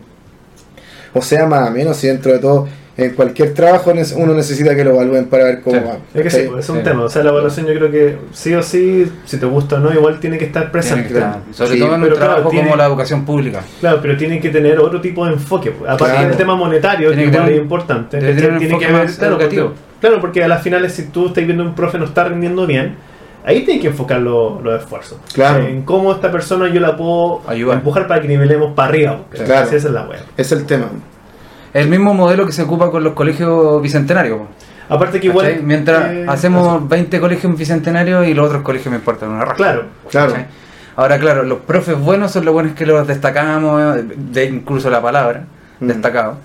o 1.13 1.21
sea 1.21 1.47
más 1.47 1.69
o 1.69 1.71
menos 1.71 2.03
y 2.03 2.07
dentro 2.07 2.33
de 2.33 2.39
todo 2.39 2.67
en 3.05 3.15
cualquier 3.15 3.53
trabajo 3.53 3.91
uno 4.17 4.33
necesita 4.33 4.75
que 4.75 4.83
lo 4.83 4.91
evalúen 4.91 5.25
para 5.27 5.45
ver 5.45 5.61
cómo 5.61 5.77
Sí. 5.79 5.83
va. 5.87 5.97
Es 6.13 6.23
que 6.23 6.29
sí, 6.29 6.47
pues, 6.49 6.63
es 6.65 6.69
un 6.69 6.77
Sí. 6.77 6.83
tema. 6.83 7.03
O 7.03 7.09
sea, 7.09 7.23
la 7.23 7.29
evaluación 7.31 7.65
yo 7.67 7.73
creo 7.75 7.91
que 7.91 8.17
sí 8.31 8.53
o 8.53 8.61
sí, 8.63 9.11
si 9.25 9.37
te 9.37 9.45
gusta 9.45 9.75
o 9.75 9.79
no, 9.79 9.93
igual 9.93 10.19
tiene 10.19 10.37
que 10.37 10.45
estar 10.45 10.63
Tiene 10.63 10.71
presente. 10.71 11.07
que 11.09 11.13
estar, 11.15 11.39
sobre 11.51 11.71
Sí, 11.73 11.79
todo 11.79 11.95
en 11.95 12.01
un 12.01 12.07
claro, 12.09 12.15
trabajo 12.19 12.49
tiene- 12.49 12.65
como 12.65 12.75
la 12.77 12.85
educación 12.85 13.25
pública. 13.25 13.61
Claro, 13.79 13.99
pero 14.01 14.17
tiene 14.17 14.39
que 14.39 14.49
tener 14.49 14.79
otro 14.79 14.99
tipo 15.01 15.25
de 15.25 15.33
enfoque. 15.33 15.71
pues. 15.71 15.89
Aparte 15.89 16.13
Claro. 16.13 16.27
del 16.29 16.37
tema 16.37 16.55
monetario, 16.55 17.09
Tiene 17.09 17.23
que 17.25 17.29
que 17.29 17.35
igual 17.35 17.45
tener 17.45 17.59
es 17.59 17.63
importante. 17.63 18.17
tener 18.19 18.51
un 18.51 18.57
Tiene 18.59 18.77
que 18.79 18.87
ver, 18.87 19.05
claro, 19.07 19.33
educativo. 19.35 19.65
porque, 19.67 19.79
claro, 19.99 20.21
porque 20.21 20.43
a 20.43 20.47
las 20.47 20.61
finales, 20.61 20.93
si 20.93 21.03
tú 21.07 21.27
estás 21.27 21.45
viendo 21.45 21.63
un 21.63 21.73
profe 21.75 21.97
no 21.97 22.05
está 22.05 22.23
rindiendo 22.25 22.65
bien, 22.67 22.95
ahí 23.45 23.61
tienes 23.65 23.81
que 23.81 23.87
enfocar 23.89 24.19
lo- 24.21 24.61
los 24.61 24.79
esfuerzos. 24.81 25.17
Claro. 25.33 25.63
En 25.65 25.81
cómo 25.83 26.11
esta 26.11 26.31
persona 26.31 26.67
yo 26.71 26.79
la 26.79 26.95
puedo 26.95 27.41
Ayudar. 27.47 27.77
empujar 27.77 28.07
para 28.07 28.21
que 28.21 28.27
nivelemos 28.27 28.73
para 28.75 28.89
arriba. 28.89 29.19
Claro. 29.31 29.55
Así 29.65 29.75
esa 29.75 29.87
es 29.87 29.93
la 29.93 30.03
wea. 30.07 30.19
Es 30.37 30.51
el 30.51 30.65
tema. 30.65 30.87
El 31.73 31.87
mismo 31.87 32.13
modelo 32.13 32.45
que 32.45 32.51
se 32.51 32.63
ocupa 32.63 32.91
con 32.91 33.03
los 33.03 33.13
colegios 33.13 33.81
bicentenarios. 33.81 34.39
Aparte 34.89 35.19
que 35.21 35.27
igual. 35.27 35.47
¿Cachai? 35.47 35.63
Mientras 35.63 36.11
eh, 36.11 36.25
hacemos 36.27 36.87
20 36.89 37.19
colegios 37.21 37.57
bicentenarios 37.57 38.27
y 38.27 38.33
los 38.33 38.47
otros 38.47 38.61
colegios 38.61 38.91
me 38.91 38.97
importan 38.97 39.29
una 39.29 39.45
raja. 39.45 39.55
Claro. 39.55 39.83
Claro. 40.09 40.31
¿cachai? 40.33 40.47
Ahora, 40.97 41.17
claro, 41.17 41.43
los 41.43 41.59
profes 41.59 41.97
buenos 41.97 42.31
son 42.31 42.43
los 42.43 42.53
buenos 42.53 42.73
que 42.73 42.85
los 42.85 43.07
destacamos, 43.07 43.97
eh, 43.97 44.03
de 44.17 44.45
incluso 44.45 44.89
la 44.89 45.01
palabra, 45.01 45.43
Mm. 45.79 45.87
destacado, 45.87 46.37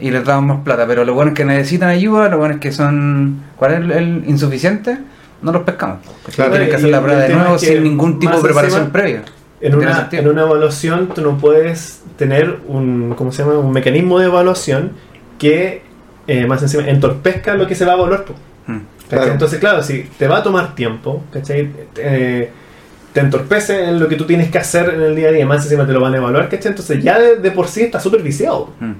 y 0.00 0.10
les 0.10 0.24
damos 0.24 0.56
más 0.56 0.64
plata. 0.64 0.86
Pero 0.86 1.04
los 1.04 1.14
buenos 1.14 1.34
que 1.34 1.44
necesitan 1.44 1.90
ayuda, 1.90 2.28
los 2.30 2.38
buenos 2.38 2.58
que 2.58 2.72
son, 2.72 3.42
¿cuál 3.56 3.72
es 3.72 3.78
el, 3.80 3.90
el 3.92 4.24
insuficiente? 4.26 4.96
No 5.42 5.52
los 5.52 5.62
pescamos. 5.62 5.98
Claro. 6.34 6.50
Tienen 6.52 6.70
que 6.70 6.76
hacer 6.76 6.88
la 6.88 7.02
prueba 7.02 7.20
de 7.20 7.34
nuevo 7.34 7.58
sin 7.58 7.82
ningún 7.84 8.18
tipo 8.18 8.36
de 8.36 8.42
preparación 8.42 8.80
encima- 8.82 8.92
previa. 8.92 9.22
En 9.60 9.74
una, 9.74 10.08
en 10.10 10.26
una 10.28 10.40
evaluación 10.42 11.08
tú 11.14 11.20
no 11.20 11.36
puedes 11.36 11.99
tener 12.20 12.58
un, 12.68 13.14
¿cómo 13.16 13.32
se 13.32 13.42
llama? 13.42 13.58
un 13.58 13.72
mecanismo 13.72 14.18
de 14.18 14.26
evaluación 14.26 14.92
que 15.38 15.80
eh, 16.26 16.46
más 16.46 16.60
encima 16.60 16.86
entorpezca 16.86 17.54
lo 17.54 17.66
que 17.66 17.74
se 17.74 17.86
va 17.86 17.92
a 17.92 17.96
evaluar. 17.96 18.26
Mm. 18.66 18.78
Entonces, 19.10 19.58
claro, 19.58 19.82
si 19.82 20.02
te 20.18 20.28
va 20.28 20.36
a 20.36 20.42
tomar 20.42 20.74
tiempo, 20.74 21.24
¿cachai? 21.32 21.70
Eh, 21.96 22.50
te 23.14 23.20
entorpece 23.20 23.88
en 23.88 23.98
lo 23.98 24.06
que 24.06 24.16
tú 24.16 24.26
tienes 24.26 24.50
que 24.50 24.58
hacer 24.58 24.90
en 24.90 25.00
el 25.00 25.16
día 25.16 25.30
a 25.30 25.32
día, 25.32 25.46
más 25.46 25.64
encima 25.64 25.86
te 25.86 25.94
lo 25.94 26.00
van 26.00 26.12
a 26.12 26.18
evaluar, 26.18 26.50
¿cachai? 26.50 26.72
Entonces 26.72 27.02
ya 27.02 27.18
de, 27.18 27.36
de 27.36 27.50
por 27.52 27.68
sí 27.68 27.84
está 27.84 27.98
súper 27.98 28.22
viciado. 28.22 28.68
Mm. 28.80 28.92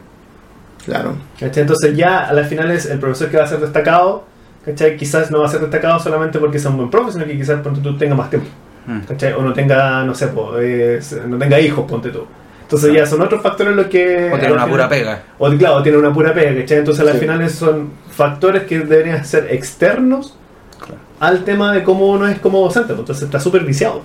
Claro. 0.86 1.14
¿cachai? 1.38 1.60
Entonces 1.60 1.94
ya 1.94 2.20
a 2.20 2.32
las 2.32 2.48
finales 2.48 2.86
el 2.86 2.98
profesor 2.98 3.28
que 3.28 3.36
va 3.36 3.44
a 3.44 3.48
ser 3.48 3.60
destacado, 3.60 4.24
¿cachai? 4.64 4.96
Quizás 4.96 5.30
no 5.30 5.40
va 5.40 5.46
a 5.46 5.50
ser 5.50 5.60
destacado 5.60 6.00
solamente 6.00 6.38
porque 6.38 6.58
sea 6.58 6.70
un 6.70 6.78
buen 6.78 6.90
profe, 6.90 7.12
sino 7.12 7.26
que 7.26 7.36
quizás 7.36 7.60
ponte 7.60 7.82
tú 7.82 7.98
tenga 7.98 8.14
más 8.14 8.30
tiempo. 8.30 8.48
Mm. 8.86 9.00
¿cachai? 9.00 9.34
O 9.34 9.42
no 9.42 9.52
tenga, 9.52 10.04
no 10.04 10.14
sé, 10.14 10.28
po, 10.28 10.58
eh, 10.58 11.00
no 11.28 11.36
tenga 11.36 11.60
hijos, 11.60 11.84
ponte 11.86 12.08
tú. 12.08 12.24
Entonces 12.70 12.94
ya 12.94 13.04
son 13.04 13.20
otros 13.20 13.42
factores 13.42 13.74
los 13.74 13.86
que... 13.88 14.30
O 14.32 14.38
tiene 14.38 14.52
una 14.52 14.62
final- 14.62 14.68
pura 14.70 14.88
pega. 14.88 15.22
O 15.38 15.50
claro, 15.50 15.82
tiene 15.82 15.98
una 15.98 16.12
pura 16.12 16.32
pega, 16.32 16.54
¿cachai? 16.60 16.78
Entonces 16.78 17.04
al 17.04 17.14
Sí. 17.14 17.18
final 17.18 17.50
son 17.50 17.90
factores 18.12 18.62
que 18.62 18.78
deberían 18.78 19.24
ser 19.24 19.48
externos 19.50 20.36
Claro. 20.78 20.94
al 21.18 21.42
tema 21.44 21.72
de 21.72 21.82
cómo 21.82 22.06
uno 22.12 22.28
es 22.28 22.38
como 22.38 22.60
docente, 22.60 22.88
pues, 22.90 23.00
entonces 23.00 23.24
está 23.24 23.40
súper 23.40 23.64
viciado. 23.64 24.02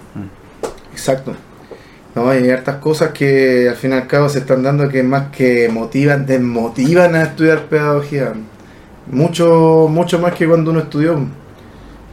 Exacto. 0.92 1.34
No, 2.16 2.28
hay 2.30 2.50
hartas 2.50 2.78
cosas 2.78 3.12
que 3.12 3.70
al 3.70 3.76
fin 3.76 3.92
y 3.92 3.94
al 3.94 4.08
cabo 4.08 4.30
se 4.30 4.40
están 4.40 4.64
dando 4.64 4.90
que 4.90 5.04
más 5.04 5.28
que 5.30 5.70
motivan, 5.72 6.26
desmotivan 6.26 7.14
a 7.14 7.22
estudiar 7.24 7.66
pedagogía. 7.66 8.34
Mucho, 9.12 9.88
mucho 9.92 10.18
más 10.18 10.34
que 10.34 10.48
cuando 10.48 10.72
uno 10.72 10.80
estudió. 10.80 11.20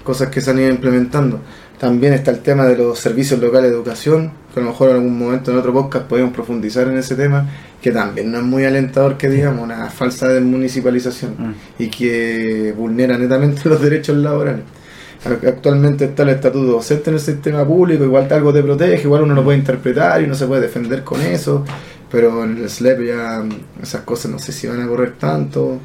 Cosas 0.05 0.29
que 0.29 0.41
se 0.43 0.51
han 0.51 0.59
ido 0.59 0.69
implementando. 0.69 1.41
También 1.79 2.13
está 2.13 2.31
el 2.31 2.41
tema 2.41 2.65
de 2.67 2.77
los 2.77 2.99
servicios 2.99 3.41
locales 3.41 3.71
de 3.71 3.77
educación, 3.77 4.33
que 4.53 4.61
a 4.61 4.63
lo 4.63 4.71
mejor 4.71 4.91
en 4.91 4.97
algún 4.97 5.19
momento 5.19 5.51
en 5.51 5.59
otro 5.59 5.73
podcast 5.73 6.07
podemos 6.07 6.33
profundizar 6.33 6.89
en 6.89 6.99
ese 6.99 7.15
tema, 7.15 7.49
que 7.81 7.91
también 7.91 8.31
no 8.31 8.39
es 8.39 8.45
muy 8.45 8.65
alentador 8.65 9.17
que 9.17 9.29
digamos, 9.29 9.63
una 9.63 9.89
falsa 9.91 10.29
desmunicipalización 10.29 11.35
Mm. 11.39 11.55
y 11.79 11.89
que 11.89 12.75
vulnera 12.77 13.17
netamente 13.19 13.63
los 13.69 13.81
derechos 13.81 14.17
laborales. 14.17 14.63
Actualmente 15.25 16.07
está 16.07 16.25
el 16.25 16.31
estatuto 16.31 16.73
docente 16.73 17.11
en 17.11 17.15
el 17.15 17.21
sistema 17.21 17.65
público, 17.65 18.03
igual 18.05 18.27
algo 18.33 18.53
te 18.53 18.61
protege, 18.63 19.03
igual 19.03 19.23
uno 19.23 19.35
lo 19.35 19.45
puede 19.45 19.59
interpretar 19.59 20.21
y 20.21 20.25
uno 20.25 20.35
se 20.35 20.47
puede 20.47 20.63
defender 20.63 21.05
con 21.05 21.21
eso, 21.21 21.65
pero 22.11 22.43
en 22.43 22.59
el 22.59 22.69
SLEP 22.69 23.07
ya 23.07 23.41
mm, 23.45 23.83
esas 23.83 24.01
cosas 24.03 24.33
no 24.33 24.41
sé 24.41 24.53
si 24.53 24.67
van 24.67 24.81
a 24.81 24.89
correr 24.89 25.13
tanto. 25.13 25.79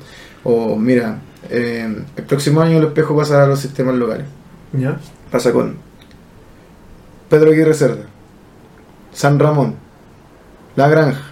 O 0.43 0.75
mira, 0.75 1.19
eh, 1.51 1.87
el 2.15 2.23
próximo 2.23 2.61
año 2.61 2.79
el 2.79 2.85
espejo 2.85 3.15
pasa 3.15 3.43
a 3.43 3.47
los 3.47 3.59
sistemas 3.59 3.95
locales. 3.95 4.25
¿Ya? 4.73 4.99
Pasa 5.31 5.51
con 5.51 5.75
Pedro 7.29 7.51
Aguirre 7.51 7.73
Cerda, 7.75 8.05
San 9.17 9.39
Ramón, 9.39 9.73
La 10.75 10.87
Granja. 10.87 11.23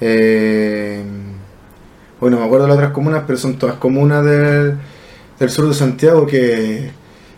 Eh, 0.00 1.04
bueno, 2.20 2.38
me 2.40 2.44
acuerdo 2.44 2.64
de 2.64 2.68
las 2.70 2.78
otras 2.78 2.92
comunas, 2.92 3.22
pero 3.28 3.38
son 3.38 3.58
todas 3.60 3.76
comunas 3.76 4.24
del, 4.24 4.74
del 5.38 5.50
sur 5.50 5.68
de 5.68 5.74
Santiago 5.74 6.26
que, 6.26 6.90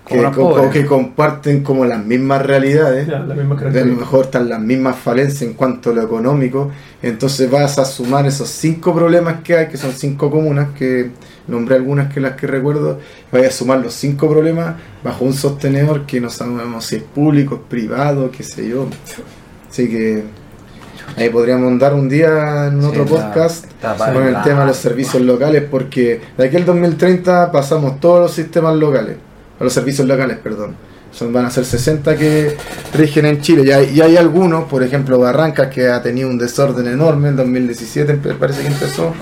que, 0.06 0.16
co- 0.32 0.70
comparten 0.86 1.62
como 1.62 1.84
las 1.84 2.02
mismas 2.02 2.46
realidades. 2.46 3.08
Ya, 3.08 3.18
a 3.18 3.20
lo 3.20 3.34
mejor 3.96 4.24
están 4.24 4.48
las 4.48 4.60
mismas 4.60 4.96
falencias 4.96 5.42
en 5.42 5.52
cuanto 5.52 5.90
a 5.90 5.92
lo 5.92 6.02
económico. 6.02 6.70
Entonces 7.02 7.50
vas 7.50 7.78
a 7.78 7.84
sumar 7.84 8.24
esos 8.26 8.48
cinco 8.48 8.94
problemas 8.94 9.42
que 9.42 9.54
hay, 9.54 9.68
que 9.68 9.76
son 9.76 9.92
cinco 9.92 10.30
comunas, 10.30 10.68
que 10.78 11.10
nombré 11.48 11.76
algunas 11.76 12.12
que 12.12 12.20
las 12.20 12.32
que 12.36 12.46
recuerdo. 12.46 12.98
Vaya 13.32 13.48
a 13.48 13.50
sumar 13.50 13.78
los 13.80 13.94
cinco 13.94 14.28
problemas 14.30 14.76
bajo 15.02 15.24
un 15.24 15.32
sostenedor 15.34 16.06
que 16.06 16.20
no 16.20 16.30
sabemos 16.30 16.84
si 16.86 16.96
es 16.96 17.02
público, 17.02 17.56
es 17.56 17.60
privado, 17.68 18.30
qué 18.30 18.42
sé 18.42 18.68
yo. 18.68 18.86
Así 19.70 19.88
que 19.88 20.24
ahí 21.16 21.28
podríamos 21.30 21.66
andar 21.68 21.94
un 21.94 22.08
día 22.08 22.66
en 22.68 22.84
otro 22.84 23.04
está- 23.04 23.32
podcast 23.32 23.64
está 23.66 23.96
con 24.12 24.22
el 24.28 24.42
tema 24.44 24.60
de 24.60 24.66
los 24.66 24.76
servicios 24.76 25.22
locales, 25.22 25.64
porque 25.70 26.20
de 26.36 26.44
aquí 26.46 26.56
al 26.56 26.64
2030 26.64 27.50
pasamos 27.52 28.00
todos 28.00 28.20
los 28.20 28.32
sistemas 28.32 28.76
locales, 28.76 29.16
a 29.58 29.64
los 29.64 29.72
servicios 29.72 30.06
locales, 30.06 30.38
perdón. 30.38 30.74
Son, 31.10 31.30
van 31.30 31.44
a 31.44 31.50
ser 31.50 31.66
60 31.66 32.16
que 32.16 32.56
rigen 32.94 33.26
en 33.26 33.42
Chile. 33.42 33.64
Y 33.66 33.70
hay, 33.70 33.90
y 33.94 34.00
hay 34.00 34.16
algunos, 34.16 34.64
por 34.64 34.82
ejemplo, 34.82 35.18
Barrancas, 35.18 35.68
que 35.68 35.86
ha 35.88 36.00
tenido 36.02 36.30
un 36.30 36.38
desorden 36.38 36.86
enorme 36.86 37.28
en 37.28 37.36
2017, 37.36 38.18
empe- 38.18 38.34
parece 38.38 38.62
que 38.62 38.68
empezó. 38.68 39.12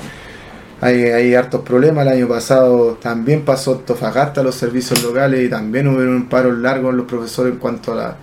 Hay, 0.80 1.02
hay 1.04 1.34
hartos 1.34 1.62
problemas. 1.62 2.06
El 2.06 2.12
año 2.12 2.28
pasado 2.28 2.94
también 2.94 3.44
pasó 3.44 3.78
Tofagasta 3.78 4.42
los 4.42 4.54
servicios 4.54 5.02
locales 5.02 5.44
y 5.44 5.50
también 5.50 5.88
hubo 5.88 5.98
un 5.98 6.28
paro 6.28 6.52
largo 6.52 6.90
en 6.90 6.96
los 6.96 7.06
profesores 7.06 7.52
en 7.52 7.58
cuanto 7.58 7.92
a, 7.92 7.96
la, 7.96 8.16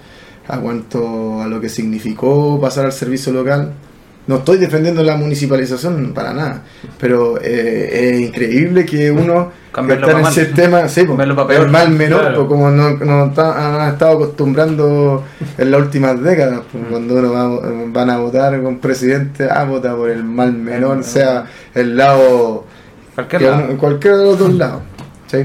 a 0.48 0.60
cuanto 0.60 1.42
a 1.42 1.48
lo 1.48 1.62
que 1.62 1.70
significó 1.70 2.60
pasar 2.60 2.86
al 2.86 2.94
servicio 2.94 3.32
local. 3.32 3.74
No 4.28 4.36
estoy 4.38 4.58
defendiendo 4.58 5.02
la 5.04 5.16
municipalización 5.16 6.12
para 6.14 6.34
nada, 6.34 6.64
pero 7.00 7.40
eh, 7.42 8.12
es 8.16 8.20
increíble 8.28 8.86
que 8.86 9.10
uno 9.10 9.52
está 9.94 10.12
en 10.12 10.18
el 10.20 10.34
sistema, 10.34 10.88
sí, 10.90 11.02
el 11.02 11.70
mal 11.70 11.90
menor, 11.92 12.20
Claro. 12.22 12.48
como 12.48 12.70
no, 12.70 12.98
no 12.98 13.24
han 13.38 13.90
estado 13.94 14.16
acostumbrando 14.16 15.24
en 15.58 15.72
las 15.72 15.82
últimas 15.82 16.22
décadas, 16.22 16.60
po, 16.72 16.78
cuando 16.90 17.16
uno 17.16 17.32
va, 17.32 17.62
van 17.88 18.10
a 18.10 18.18
votar 18.18 18.62
con 18.62 18.80
presidente, 18.80 19.48
ah, 19.50 19.64
vota 19.64 19.96
por 19.96 20.10
el 20.10 20.24
mal 20.26 20.52
menor, 20.54 21.04
sea 21.06 21.46
el 21.74 21.96
lado 21.96 22.66
Cualquier 23.16 23.42
lado. 23.44 23.64
uno- 23.70 23.78
cualquiera 23.78 24.18
de 24.18 24.24
los 24.26 24.38
dos 24.40 24.54
lados. 24.56 24.82
¿sí? 25.28 25.38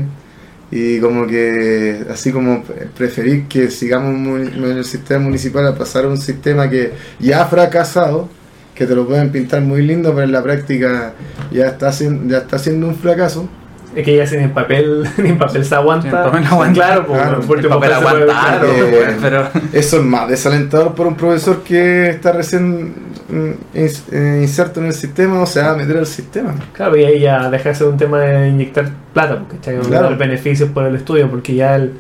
Y 0.73 0.99
como 1.01 1.27
que, 1.27 2.03
así 2.11 2.33
como 2.33 2.65
preferir 2.97 3.47
que 3.47 3.71
sigamos 3.71 4.41
en 4.41 4.65
el 4.65 4.85
sistema 4.85 5.21
municipal 5.25 5.67
a 5.69 5.75
pasar 5.75 6.07
a 6.07 6.09
un 6.09 6.17
sistema 6.19 6.69
que 6.71 6.93
ya 7.21 7.43
ha 7.43 7.47
fracasado, 7.47 8.29
que 8.75 8.87
te 8.87 8.95
lo 8.95 9.07
pueden 9.07 9.31
pintar 9.31 9.61
muy 9.61 9.83
lindo, 9.83 10.11
pero 10.15 10.23
en 10.25 10.33
la 10.33 10.43
práctica 10.43 11.13
ya 11.51 11.67
está, 11.67 11.89
haciendo, 11.89 12.31
ya 12.33 12.39
está 12.39 12.59
siendo 12.59 12.87
un 12.89 12.95
fracaso. 12.97 13.49
Es 13.95 14.07
que 14.07 14.17
ya 14.17 14.27
sin 14.27 14.41
el 14.41 14.51
papel, 14.51 15.07
ni 15.19 15.29
en 15.31 15.39
papel 15.39 15.65
se 15.67 15.75
aguanta. 15.75 16.25
Papel. 16.25 16.73
Claro, 16.73 17.07
Claro, 17.07 17.41
por 17.41 17.59
El 17.59 17.69
papel 17.69 17.93
aguanta, 17.93 18.25
claro, 18.25 18.67
Eh, 18.73 18.87
pues, 18.91 19.17
pero 19.21 19.49
Eso 19.75 19.99
es 19.99 20.03
más 20.03 20.29
desalentador 20.29 20.95
por 20.95 21.07
un 21.07 21.15
profesor 21.15 21.63
que 21.63 22.09
está 22.09 22.33
recién 22.33 22.95
mm, 23.29 23.51
eh, 23.75 24.39
inserto 24.41 24.81
en 24.81 24.87
el 24.87 24.95
sistema 24.95 25.43
o 25.43 25.47
se 25.47 25.61
va 25.61 25.73
a 25.73 25.77
meter 25.77 25.99
al 25.99 26.07
sistema. 26.07 26.55
Claro, 26.73 26.97
y 26.97 27.05
ahí 27.05 27.21
ya 27.21 27.51
deja 27.51 27.69
de 27.69 27.75
ser 27.75 27.89
un 27.89 27.99
tema 27.99 28.21
de 28.21 28.49
inyectar 28.49 28.89
plata, 29.13 29.39
porque. 29.47 29.79
O 29.79 29.83
Claro. 29.83 30.05
dar 30.09 30.17
beneficios 30.17 30.71
por 30.71 30.87
el 30.87 30.95
estudio, 30.97 31.29
porque 31.31 31.55
ya 31.55 31.77
el- 31.77 31.93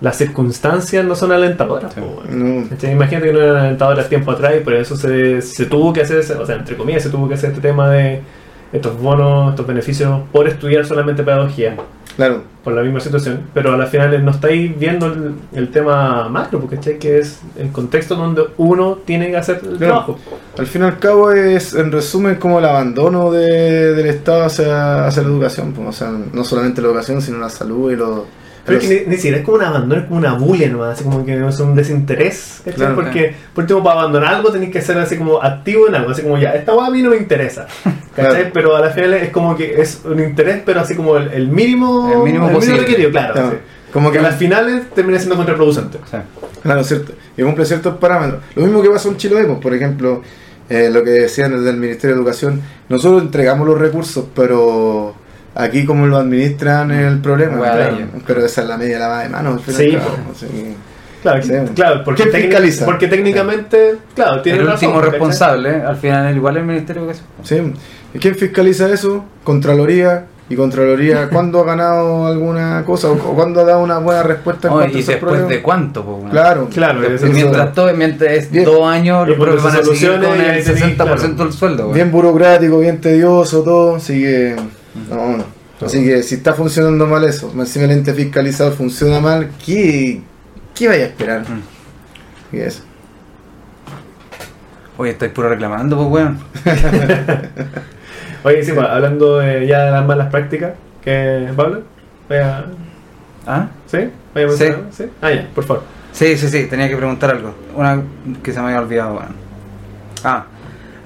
las 0.00 0.16
circunstancias 0.16 1.04
no 1.04 1.14
son 1.16 1.32
alentadoras. 1.32 1.94
Sí. 1.94 2.86
Imagínate 2.86 3.26
que 3.26 3.32
no 3.32 3.40
eran 3.40 3.56
alentadoras 3.56 4.08
tiempo 4.08 4.30
atrás 4.30 4.54
y 4.60 4.64
por 4.64 4.74
eso 4.74 4.96
se, 4.96 5.42
se 5.42 5.66
tuvo 5.66 5.92
que 5.92 6.02
hacer, 6.02 6.18
ese- 6.18 6.34
o 6.34 6.46
sea, 6.46 6.56
entre 6.56 6.76
comillas, 6.76 7.02
se 7.02 7.10
tuvo 7.10 7.28
que 7.28 7.34
hacer 7.34 7.50
este 7.50 7.60
tema 7.62 7.90
de 7.90 8.20
estos 8.72 8.98
bonos, 9.00 9.50
estos 9.50 9.66
beneficios 9.66 10.20
por 10.30 10.46
estudiar 10.46 10.84
solamente 10.84 11.22
pedagogía, 11.22 11.74
claro, 12.16 12.42
por 12.62 12.74
la 12.74 12.82
misma 12.82 13.00
situación, 13.00 13.40
pero 13.54 13.72
a 13.72 13.78
la 13.78 13.86
final 13.86 14.22
no 14.24 14.30
estáis 14.30 14.78
viendo 14.78 15.06
el, 15.06 15.32
el 15.54 15.70
tema 15.70 16.28
macro, 16.28 16.60
porque 16.60 16.98
que 16.98 17.18
es 17.18 17.40
el 17.58 17.72
contexto 17.72 18.14
donde 18.14 18.42
uno 18.58 18.98
tiene 19.06 19.30
que 19.30 19.38
hacer 19.38 19.56
el 19.62 19.78
Claro. 19.78 19.78
trabajo. 19.78 20.18
al 20.58 20.66
fin 20.66 20.82
y 20.82 20.84
al 20.84 20.98
cabo 20.98 21.32
es 21.32 21.74
en 21.74 21.90
resumen 21.90 22.34
como 22.36 22.58
el 22.58 22.66
abandono 22.66 23.30
de- 23.32 23.94
del 23.94 24.06
Estado 24.06 24.44
hacia, 24.44 25.06
hacia 25.06 25.22
la 25.22 25.28
educación, 25.28 25.72
pues, 25.72 25.88
o 25.88 25.92
sea, 25.92 26.12
no 26.32 26.44
solamente 26.44 26.82
la 26.82 26.88
educación, 26.88 27.22
sino 27.22 27.38
la 27.38 27.48
salud 27.48 27.90
y 27.90 27.96
los... 27.96 28.20
Pero 28.68 28.80
es 28.80 28.88
que 28.88 29.04
ni, 29.08 29.16
siquiera 29.16 29.38
es 29.38 29.44
como 29.44 29.56
un 29.56 29.64
abandono, 29.64 30.00
es 30.00 30.06
como 30.06 30.18
una 30.18 30.34
bulia 30.34 30.68
nomás, 30.68 30.90
así 30.90 31.04
como 31.04 31.24
que 31.24 31.34
es 31.34 31.60
un 31.60 31.74
desinterés, 31.74 32.60
¿cachai? 32.64 32.74
Claro. 32.74 32.94
Porque 32.94 33.34
por 33.54 33.64
último 33.64 33.82
para 33.82 34.00
abandonar 34.00 34.34
algo 34.34 34.52
tenéis 34.52 34.70
que 34.70 34.82
ser 34.82 34.98
así 34.98 35.16
como 35.16 35.42
activo 35.42 35.88
en 35.88 35.94
algo, 35.94 36.10
así 36.10 36.22
como 36.22 36.38
ya, 36.38 36.50
esta 36.50 36.74
hueá 36.74 36.86
a 36.86 36.90
mí 36.90 37.02
no 37.02 37.10
me 37.10 37.16
interesa, 37.16 37.66
¿cachai? 38.14 38.34
Claro. 38.34 38.50
Pero 38.52 38.76
a 38.76 38.80
la 38.80 38.90
final 38.90 39.14
es 39.14 39.30
como 39.30 39.56
que 39.56 39.80
es 39.80 40.02
un 40.04 40.20
interés, 40.20 40.62
pero 40.64 40.80
así 40.80 40.94
como 40.94 41.16
el, 41.16 41.32
el 41.32 41.48
mínimo, 41.48 42.12
El 42.12 42.18
mínimo 42.20 42.50
posible. 42.50 42.80
requerido, 42.80 43.10
claro. 43.10 43.54
Como 43.92 44.12
que 44.12 44.18
a 44.18 44.22
las 44.22 44.36
finales 44.36 44.90
termina 44.94 45.18
siendo 45.18 45.36
contraproducente. 45.36 45.98
Claro, 46.62 46.84
cierto. 46.84 47.12
Y 47.36 47.42
cumple 47.42 47.64
ciertos 47.64 47.96
parámetros. 47.96 48.42
Lo 48.54 48.62
mismo 48.62 48.82
que 48.82 48.90
pasa 48.90 49.08
en 49.08 49.16
Chiloé, 49.16 49.44
pues, 49.44 49.58
por 49.58 49.74
ejemplo, 49.74 50.22
eh, 50.68 50.90
lo 50.92 51.02
que 51.02 51.10
decían 51.10 51.52
desde 51.52 51.70
el 51.70 51.78
Ministerio 51.78 52.14
de 52.14 52.20
Educación, 52.20 52.60
nosotros 52.88 53.22
entregamos 53.22 53.66
los 53.66 53.78
recursos, 53.78 54.26
pero 54.34 55.14
aquí 55.58 55.84
como 55.84 56.06
lo 56.06 56.16
administran 56.16 56.90
es 56.92 57.06
el 57.06 57.18
problema. 57.20 57.58
Claro. 57.58 57.96
pero 58.26 58.44
esa 58.44 58.62
es 58.62 58.68
la 58.68 58.76
media 58.78 58.98
lavada 58.98 59.22
de 59.24 59.28
manos. 59.28 59.60
Sí, 59.66 59.94
al 59.94 60.00
cabo, 60.02 60.16
pues. 60.28 60.42
así 60.44 60.76
Claro, 61.20 61.42
Sí. 61.42 61.52
claro 61.74 62.02
porque, 62.04 62.22
¿Quién 62.22 62.32
técnic- 62.34 62.42
fiscaliza? 62.46 62.84
porque 62.84 63.08
técnicamente, 63.08 63.96
claro, 64.14 64.40
tiene 64.40 64.60
el 64.60 64.66
razón, 64.68 64.90
último 64.90 65.02
responsable, 65.10 65.82
al 65.82 65.96
final 65.96 66.36
igual 66.36 66.56
el 66.58 66.64
Ministerio 66.64 67.02
de 67.06 67.12
Educación. 67.12 67.28
sí. 67.74 67.80
¿Y 68.14 68.18
quién 68.20 68.34
fiscaliza 68.36 68.88
eso? 68.88 69.24
Contraloría. 69.44 70.26
Y 70.50 70.56
Contraloría, 70.56 71.28
¿cuándo 71.30 71.60
ha 71.60 71.64
ganado 71.64 72.26
alguna 72.26 72.82
cosa? 72.86 73.10
¿O 73.10 73.16
cuándo 73.18 73.60
ha 73.60 73.64
dado 73.64 73.80
una 73.82 73.98
buena 73.98 74.22
respuesta 74.22 74.68
en 74.68 74.74
Oh, 74.74 74.82
y 74.82 74.92
después 74.92 75.18
problemas? 75.18 75.48
de 75.50 75.60
cuánto? 75.60 76.20
Claro, 76.30 76.68
Claro, 76.72 77.00
Mientras 77.30 77.74
todo, 77.74 77.92
mientras 77.94 78.32
es 78.32 78.50
Bien. 78.50 78.64
dos 78.64 78.86
años, 78.88 79.28
Y 79.28 79.34
los 79.34 79.62
van 79.62 79.76
a 79.76 79.82
seguir 79.82 80.12
con 80.22 80.22
y 80.22 80.40
el 80.40 80.50
ahí 80.50 80.62
sí, 80.62 80.70
60% 80.72 80.96
claro. 80.96 81.44
del 81.44 81.52
sueldo, 81.52 81.90
bien 81.92 82.10
burocrático, 82.10 82.78
bien 82.78 82.98
tedioso, 82.98 83.62
todo, 83.62 83.96
así 83.96 84.22
que 84.22 84.56
no, 85.10 85.36
no. 85.38 85.44
Así 85.84 86.04
que 86.04 86.22
si 86.24 86.36
está 86.36 86.54
funcionando 86.54 87.06
mal 87.06 87.22
eso, 87.24 87.52
encima 87.56 87.84
el 87.84 87.92
ente 87.92 88.12
fiscalizador 88.12 88.72
funciona 88.74 89.20
mal, 89.20 89.50
¿qué, 89.64 90.20
qué 90.74 90.88
vaya 90.88 91.04
a 91.04 91.06
esperar? 91.06 91.40
Mm. 91.48 92.56
Y 92.56 92.60
eso. 92.60 92.82
Oye, 94.96 95.12
estáis 95.12 95.30
puro 95.32 95.48
reclamando, 95.48 95.96
pues, 95.96 96.08
weón. 96.10 96.38
Oye, 98.44 98.64
sí, 98.64 98.72
pues, 98.72 98.86
hablando 98.88 99.38
de, 99.38 99.66
ya 99.66 99.84
de 99.84 99.90
las 99.92 100.04
malas 100.06 100.30
prácticas, 100.30 100.72
que 101.02 101.48
Pablo, 101.56 101.82
vaya, 102.28 102.64
¿Ah? 103.46 103.68
¿sí? 103.86 104.10
Vaya 104.34 104.46
a 104.46 104.50
Sí. 104.50 104.64
mencionar, 104.64 104.92
¿sí? 104.92 105.04
Ah, 105.22 105.30
ya, 105.32 105.48
por 105.54 105.64
favor. 105.64 105.82
Sí, 106.12 106.36
sí, 106.36 106.48
sí, 106.48 106.64
tenía 106.66 106.88
que 106.88 106.96
preguntar 106.96 107.30
algo. 107.30 107.54
Una 107.76 108.02
que 108.42 108.52
se 108.52 108.58
me 108.60 108.66
había 108.66 108.80
olvidado, 108.80 109.14
weón. 109.14 109.36
Ah, 110.24 110.46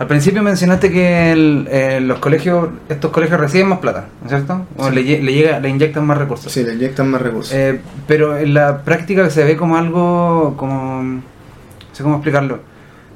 al 0.03 0.09
principio 0.09 0.43
mencionaste 0.43 0.91
que 0.91 1.33
el- 1.33 1.69
eh, 1.71 2.01
los 2.01 2.19
colegios, 2.19 2.69
estos 2.89 3.11
colegios 3.13 3.39
reciben 3.39 3.69
más 3.69 3.79
plata, 3.79 4.07
¿no 4.21 4.27
es 4.27 4.33
cierto? 4.33 4.67
O 4.77 4.89
Sí. 4.89 4.95
le, 4.97 5.23
le 5.23 5.33
llega, 5.33 5.61
le 5.61 5.69
inyectan 5.69 6.05
más 6.05 6.19
recursos. 6.19 6.51
Sí, 6.53 6.65
le 6.65 6.75
inyectan 6.75 7.09
más 7.09 7.23
recursos. 7.23 7.55
Eh, 7.55 7.81
pero 8.09 8.37
en 8.37 8.53
la 8.53 8.83
práctica 8.83 9.31
se 9.31 9.45
ve 9.45 9.57
como 9.57 9.77
algo, 9.77 10.55
como, 10.57 11.03
no 11.03 11.23
sé 11.93 12.03
cómo 12.03 12.17
explicarlo, 12.17 12.59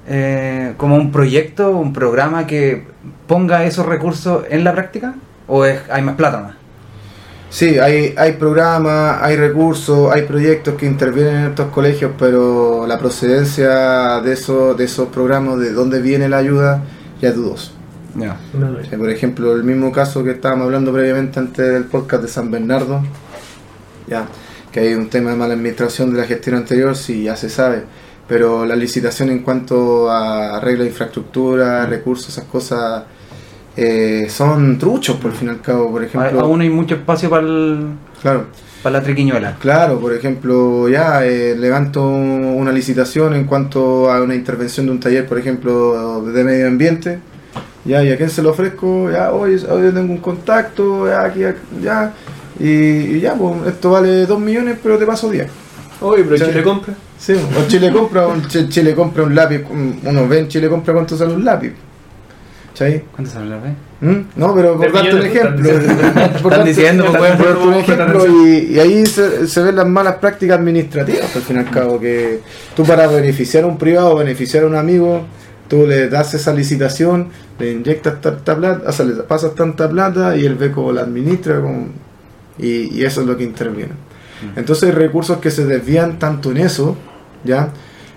eh, 0.08 0.74
como 0.76 0.94
un 0.94 1.10
proyecto, 1.10 1.70
un 1.70 1.92
programa 1.92 2.46
que 2.46 2.84
ponga 3.26 3.64
esos 3.64 3.84
recursos 3.84 4.44
en 4.48 4.62
la 4.62 4.72
práctica, 4.72 5.14
o 5.48 5.64
es, 5.64 5.80
hay 5.90 6.02
más 6.02 6.14
plata 6.14 6.38
más. 6.40 6.54
Sí, 7.48 7.78
hay, 7.78 8.14
hay 8.16 8.32
programas, 8.32 9.22
hay 9.22 9.36
recursos, 9.36 10.12
hay 10.12 10.22
proyectos 10.22 10.74
que 10.74 10.86
intervienen 10.86 11.36
en 11.36 11.46
estos 11.50 11.68
colegios, 11.68 12.12
pero 12.18 12.86
la 12.86 12.98
procedencia 12.98 14.20
de 14.20 14.32
esos, 14.32 14.76
de 14.76 14.84
esos 14.84 15.08
programas, 15.08 15.58
de 15.60 15.72
dónde 15.72 16.00
viene 16.02 16.28
la 16.28 16.38
ayuda, 16.38 16.82
ya 17.20 17.30
es 17.30 17.36
dudoso. 17.36 17.72
O 18.16 18.84
sea, 18.84 18.98
por 18.98 19.10
ejemplo, 19.10 19.52
el 19.54 19.62
mismo 19.62 19.92
caso 19.92 20.24
que 20.24 20.32
estábamos 20.32 20.66
hablando 20.66 20.92
previamente 20.92 21.38
antes 21.38 21.72
del 21.72 21.84
podcast 21.84 22.22
de 22.22 22.28
San 22.28 22.50
Bernardo, 22.50 23.02
ya, 24.06 24.26
que 24.72 24.80
hay 24.80 24.94
un 24.94 25.08
tema 25.08 25.30
de 25.30 25.36
mala 25.36 25.54
administración 25.54 26.12
de 26.12 26.20
la 26.20 26.26
gestión 26.26 26.56
anterior, 26.56 26.96
sí, 26.96 27.24
ya 27.24 27.36
se 27.36 27.50
sabe, 27.50 27.84
pero 28.26 28.64
la 28.64 28.74
licitación 28.74 29.30
en 29.30 29.40
cuanto 29.40 30.10
a 30.10 30.56
arreglo 30.56 30.84
de 30.84 30.90
infraestructura, 30.90 31.86
recursos, 31.86 32.30
esas 32.30 32.44
cosas, 32.44 33.04
eh, 33.76 34.26
son 34.30 34.78
truchos, 34.78 35.16
por 35.16 35.32
fin 35.32 35.48
y 35.48 35.50
al 35.50 35.60
cabo, 35.60 35.90
por 35.90 36.02
ejemplo. 36.04 36.40
Aún 36.40 36.60
hay 36.60 36.70
mucho 36.70 36.94
espacio 36.94 37.28
para 37.30 37.46
Claro. 38.22 38.46
la 38.84 39.02
triquiñuela. 39.02 39.56
Claro, 39.60 39.98
por 40.00 40.12
ejemplo, 40.14 40.88
ya 40.88 41.24
eh, 41.26 41.54
levanto 41.58 42.06
una 42.06 42.72
licitación 42.72 43.34
en 43.34 43.44
cuanto 43.44 44.10
a 44.10 44.22
una 44.22 44.34
intervención 44.34 44.86
de 44.86 44.92
un 44.92 45.00
taller, 45.00 45.26
por 45.26 45.38
ejemplo, 45.38 46.22
de 46.22 46.44
medio 46.44 46.68
ambiente. 46.68 47.18
Ya, 47.84 48.02
¿y 48.02 48.10
a 48.10 48.16
quién 48.16 48.30
se 48.30 48.42
lo 48.42 48.50
ofrezco? 48.50 49.10
Ya, 49.10 49.32
hoy, 49.32 49.54
hoy 49.70 49.92
tengo 49.92 50.12
un 50.12 50.18
contacto, 50.18 51.06
ya, 51.06 51.24
aquí, 51.24 51.40
ya. 51.82 52.12
Y, 52.58 52.66
y 53.16 53.20
ya, 53.20 53.34
pues 53.34 53.54
esto 53.68 53.90
vale 53.90 54.26
2 54.26 54.40
millones, 54.40 54.78
pero 54.82 54.98
te 54.98 55.06
paso 55.06 55.30
10. 55.30 55.46
Oye, 56.00 56.24
pero. 56.24 56.46
Chile 56.46 56.62
compra. 56.62 56.94
Sí, 57.18 57.32
o 57.34 57.68
Chile 57.68 57.92
compra, 57.92 58.26
un, 58.26 58.42
Ch- 58.42 58.68
Chile 58.68 58.94
compra 58.94 59.22
un 59.22 59.34
lápiz, 59.34 59.62
un- 59.70 60.00
uno 60.04 60.26
ve 60.28 60.40
en 60.40 60.48
Chile 60.48 60.68
compra 60.68 60.92
cuánto 60.94 61.16
sale 61.16 61.32
un 61.34 61.44
lápiz. 61.44 61.72
¿Cachai? 62.78 63.04
¿Cuánto 63.10 63.30
sale 63.32 63.48
la 63.48 63.56
vez? 63.56 63.72
¿Mm? 64.02 64.20
No, 64.38 64.54
pero 64.54 64.76
por 64.76 64.92
darte 64.92 65.14
un 65.14 65.22
ejemplo. 65.22 65.70
están 65.78 66.12
por 66.12 66.20
Están 66.34 66.50
darte- 66.50 66.64
diciendo, 66.68 67.04
por 67.06 67.20
darte 67.22 67.66
un 67.66 67.74
ejemplo, 67.74 68.26
y, 68.26 68.56
y 68.74 68.78
ahí 68.80 69.06
se, 69.06 69.46
se 69.48 69.62
ven 69.62 69.76
las 69.76 69.86
malas 69.88 70.16
prácticas 70.16 70.58
administrativas, 70.58 71.34
al 71.34 71.40
fin 71.42 71.56
y 71.56 71.58
al 71.60 71.70
cabo, 71.70 71.98
que 71.98 72.40
tú 72.74 72.84
para 72.84 73.06
beneficiar 73.06 73.64
a 73.64 73.66
un 73.68 73.78
privado, 73.78 74.14
beneficiar 74.16 74.64
a 74.64 74.66
un 74.66 74.74
amigo, 74.74 75.22
tú 75.68 75.86
le 75.86 76.10
das 76.10 76.34
esa 76.34 76.52
licitación, 76.52 77.28
le 77.58 77.72
inyectas 77.72 78.20
tanta 78.20 78.54
plata, 78.56 78.90
o 78.90 78.92
sea, 78.92 79.06
le 79.06 79.14
pasas 79.22 79.54
tanta 79.54 79.88
plata 79.88 80.36
y 80.36 80.44
el 80.44 80.56
ve 80.56 80.70
cómo 80.70 80.92
la 80.92 81.00
administra, 81.00 81.62
como- 81.62 81.86
y, 82.58 82.94
y 82.94 83.04
eso 83.06 83.22
es 83.22 83.26
lo 83.26 83.38
que 83.38 83.44
interviene. 83.44 83.92
Entonces 84.54 84.90
hay 84.90 84.94
recursos 84.94 85.38
que 85.38 85.50
se 85.50 85.64
desvían 85.64 86.18
tanto 86.18 86.50
en 86.50 86.58
eso, 86.58 86.94
¿ya? 87.42 87.70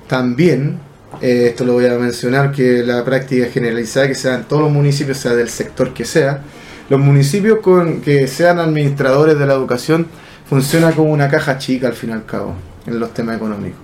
También, 0.07 0.79
eh, 1.21 1.47
esto 1.47 1.65
lo 1.65 1.73
voy 1.73 1.85
a 1.87 1.95
mencionar, 1.95 2.51
que 2.51 2.83
la 2.83 3.03
práctica 3.03 3.47
generalizada 3.47 4.07
que 4.07 4.15
sea 4.15 4.35
en 4.35 4.43
todos 4.43 4.63
los 4.63 4.71
municipios, 4.71 5.17
sea 5.17 5.33
del 5.33 5.49
sector 5.49 5.93
que 5.93 6.05
sea, 6.05 6.41
los 6.89 6.99
municipios 6.99 7.59
con 7.59 8.01
que 8.01 8.27
sean 8.27 8.59
administradores 8.59 9.37
de 9.37 9.45
la 9.45 9.53
educación 9.53 10.07
funciona 10.47 10.91
como 10.91 11.11
una 11.11 11.27
caja 11.27 11.57
chica 11.57 11.87
al 11.87 11.93
fin 11.93 12.11
y 12.11 12.13
al 12.13 12.25
cabo 12.25 12.55
en 12.85 12.99
los 12.99 13.13
temas 13.13 13.35
económicos. 13.37 13.79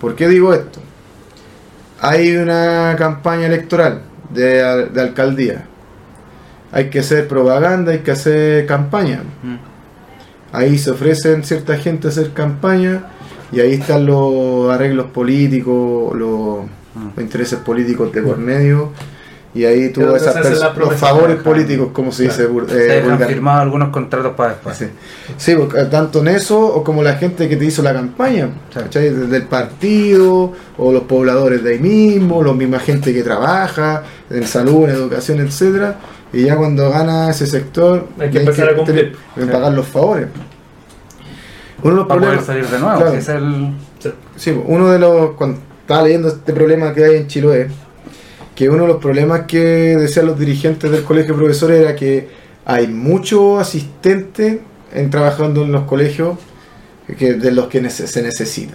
¿Por 0.00 0.14
qué 0.14 0.28
digo 0.28 0.54
esto? 0.54 0.80
Hay 2.00 2.36
una 2.36 2.94
campaña 2.96 3.46
electoral 3.46 4.02
de, 4.30 4.88
de 4.88 5.00
alcaldía. 5.00 5.66
Hay 6.72 6.90
que 6.90 7.00
hacer 7.00 7.28
propaganda, 7.28 7.92
hay 7.92 7.98
que 7.98 8.12
hacer 8.12 8.66
campaña. 8.66 9.22
Mm. 9.42 9.56
Ahí 10.52 10.78
se 10.78 10.90
ofrecen 10.90 11.44
cierta 11.44 11.76
gente 11.76 12.08
a 12.08 12.10
hacer 12.10 12.32
campaña 12.32 13.04
y 13.52 13.60
ahí 13.60 13.74
están 13.74 14.06
los 14.06 14.70
arreglos 14.70 15.06
políticos, 15.10 16.14
los, 16.16 16.64
Mm. 16.94 17.08
los 17.16 17.18
intereses 17.24 17.58
políticos 17.60 18.12
de 18.12 18.22
por 18.22 18.38
medio. 18.38 18.90
Y 19.54 19.64
ahí 19.64 19.90
Claro, 19.92 20.14
esas 20.14 20.76
los 20.76 20.94
favores 20.96 21.36
políticos, 21.38 21.88
como 21.92 22.12
se 22.12 22.24
dice 22.24 22.46
Claro. 22.46 22.68
Se 22.68 22.74
eh, 22.76 22.96
dejan 22.96 23.10
vulgar- 23.18 23.28
firmado 23.28 23.60
algunos 23.62 23.88
contratos 23.88 24.34
para 24.36 24.50
después. 24.50 24.76
Sí, 24.76 24.86
Sí, 25.36 25.54
porque 25.56 25.84
tanto 25.84 26.20
en 26.20 26.28
eso 26.28 26.60
o 26.60 26.84
como 26.84 27.02
la 27.02 27.14
gente 27.14 27.48
que 27.48 27.56
te 27.56 27.64
hizo 27.64 27.82
la 27.82 27.92
campaña, 27.94 28.50
Sí. 28.72 28.78
¿cachai? 28.80 29.08
Desde 29.10 29.36
el 29.36 29.44
partido, 29.44 30.52
o 30.76 30.92
los 30.92 31.02
pobladores 31.04 31.64
de 31.64 31.72
ahí 31.72 31.78
mismo, 31.78 32.42
los 32.42 32.54
misma 32.54 32.78
gente 32.78 33.12
que 33.12 33.22
trabaja 33.22 34.02
en 34.30 34.46
salud, 34.46 34.84
en 34.84 34.90
educación, 34.90 35.40
etcétera 35.40 35.98
Y 36.32 36.42
ya 36.44 36.56
cuando 36.56 36.90
gana 36.90 37.30
ese 37.30 37.46
sector, 37.46 38.06
Hay 38.20 38.30
que 38.30 38.40
empezar 38.40 38.68
a 38.68 38.76
cumplir. 38.76 39.12
tener- 39.34 39.46
Sí. 39.46 39.50
pagar 39.50 39.72
los 39.72 39.86
favores. 39.86 40.26
Uno 41.82 41.90
de 41.90 41.96
los 41.96 42.06
Para 42.06 42.20
poder 42.20 42.38
problemas, 42.38 42.46
salir 42.46 42.66
de 42.66 42.78
nuevo. 42.78 42.98
Claro. 42.98 43.16
es 43.16 43.28
el... 43.28 43.72
Sí, 44.36 44.62
uno 44.66 44.90
de 44.90 44.98
los. 44.98 45.30
Cuando 45.32 45.60
estaba 45.80 46.02
leyendo 46.02 46.28
este 46.28 46.52
problema 46.52 46.92
que 46.92 47.04
hay 47.04 47.16
en 47.16 47.26
Chiloé, 47.26 47.68
que 48.54 48.68
uno 48.68 48.82
de 48.82 48.88
los 48.88 48.98
problemas 48.98 49.42
que 49.42 49.58
decían 49.58 50.26
los 50.26 50.38
dirigentes 50.38 50.90
del 50.90 51.04
colegio 51.04 51.34
de 51.34 51.38
profesores 51.38 51.80
era 51.80 51.96
que 51.96 52.28
hay 52.64 52.88
muchos 52.88 53.60
asistentes 53.60 54.58
en 54.92 55.10
trabajando 55.10 55.62
en 55.62 55.72
los 55.72 55.84
colegios 55.84 56.38
que, 57.16 57.34
de 57.34 57.52
los 57.52 57.68
que 57.68 57.88
se 57.90 58.22
necesita. 58.22 58.74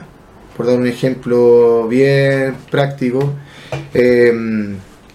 Por 0.57 0.65
dar 0.65 0.77
un 0.77 0.87
ejemplo 0.87 1.87
bien 1.87 2.55
práctico, 2.69 3.33
eh, 3.93 4.29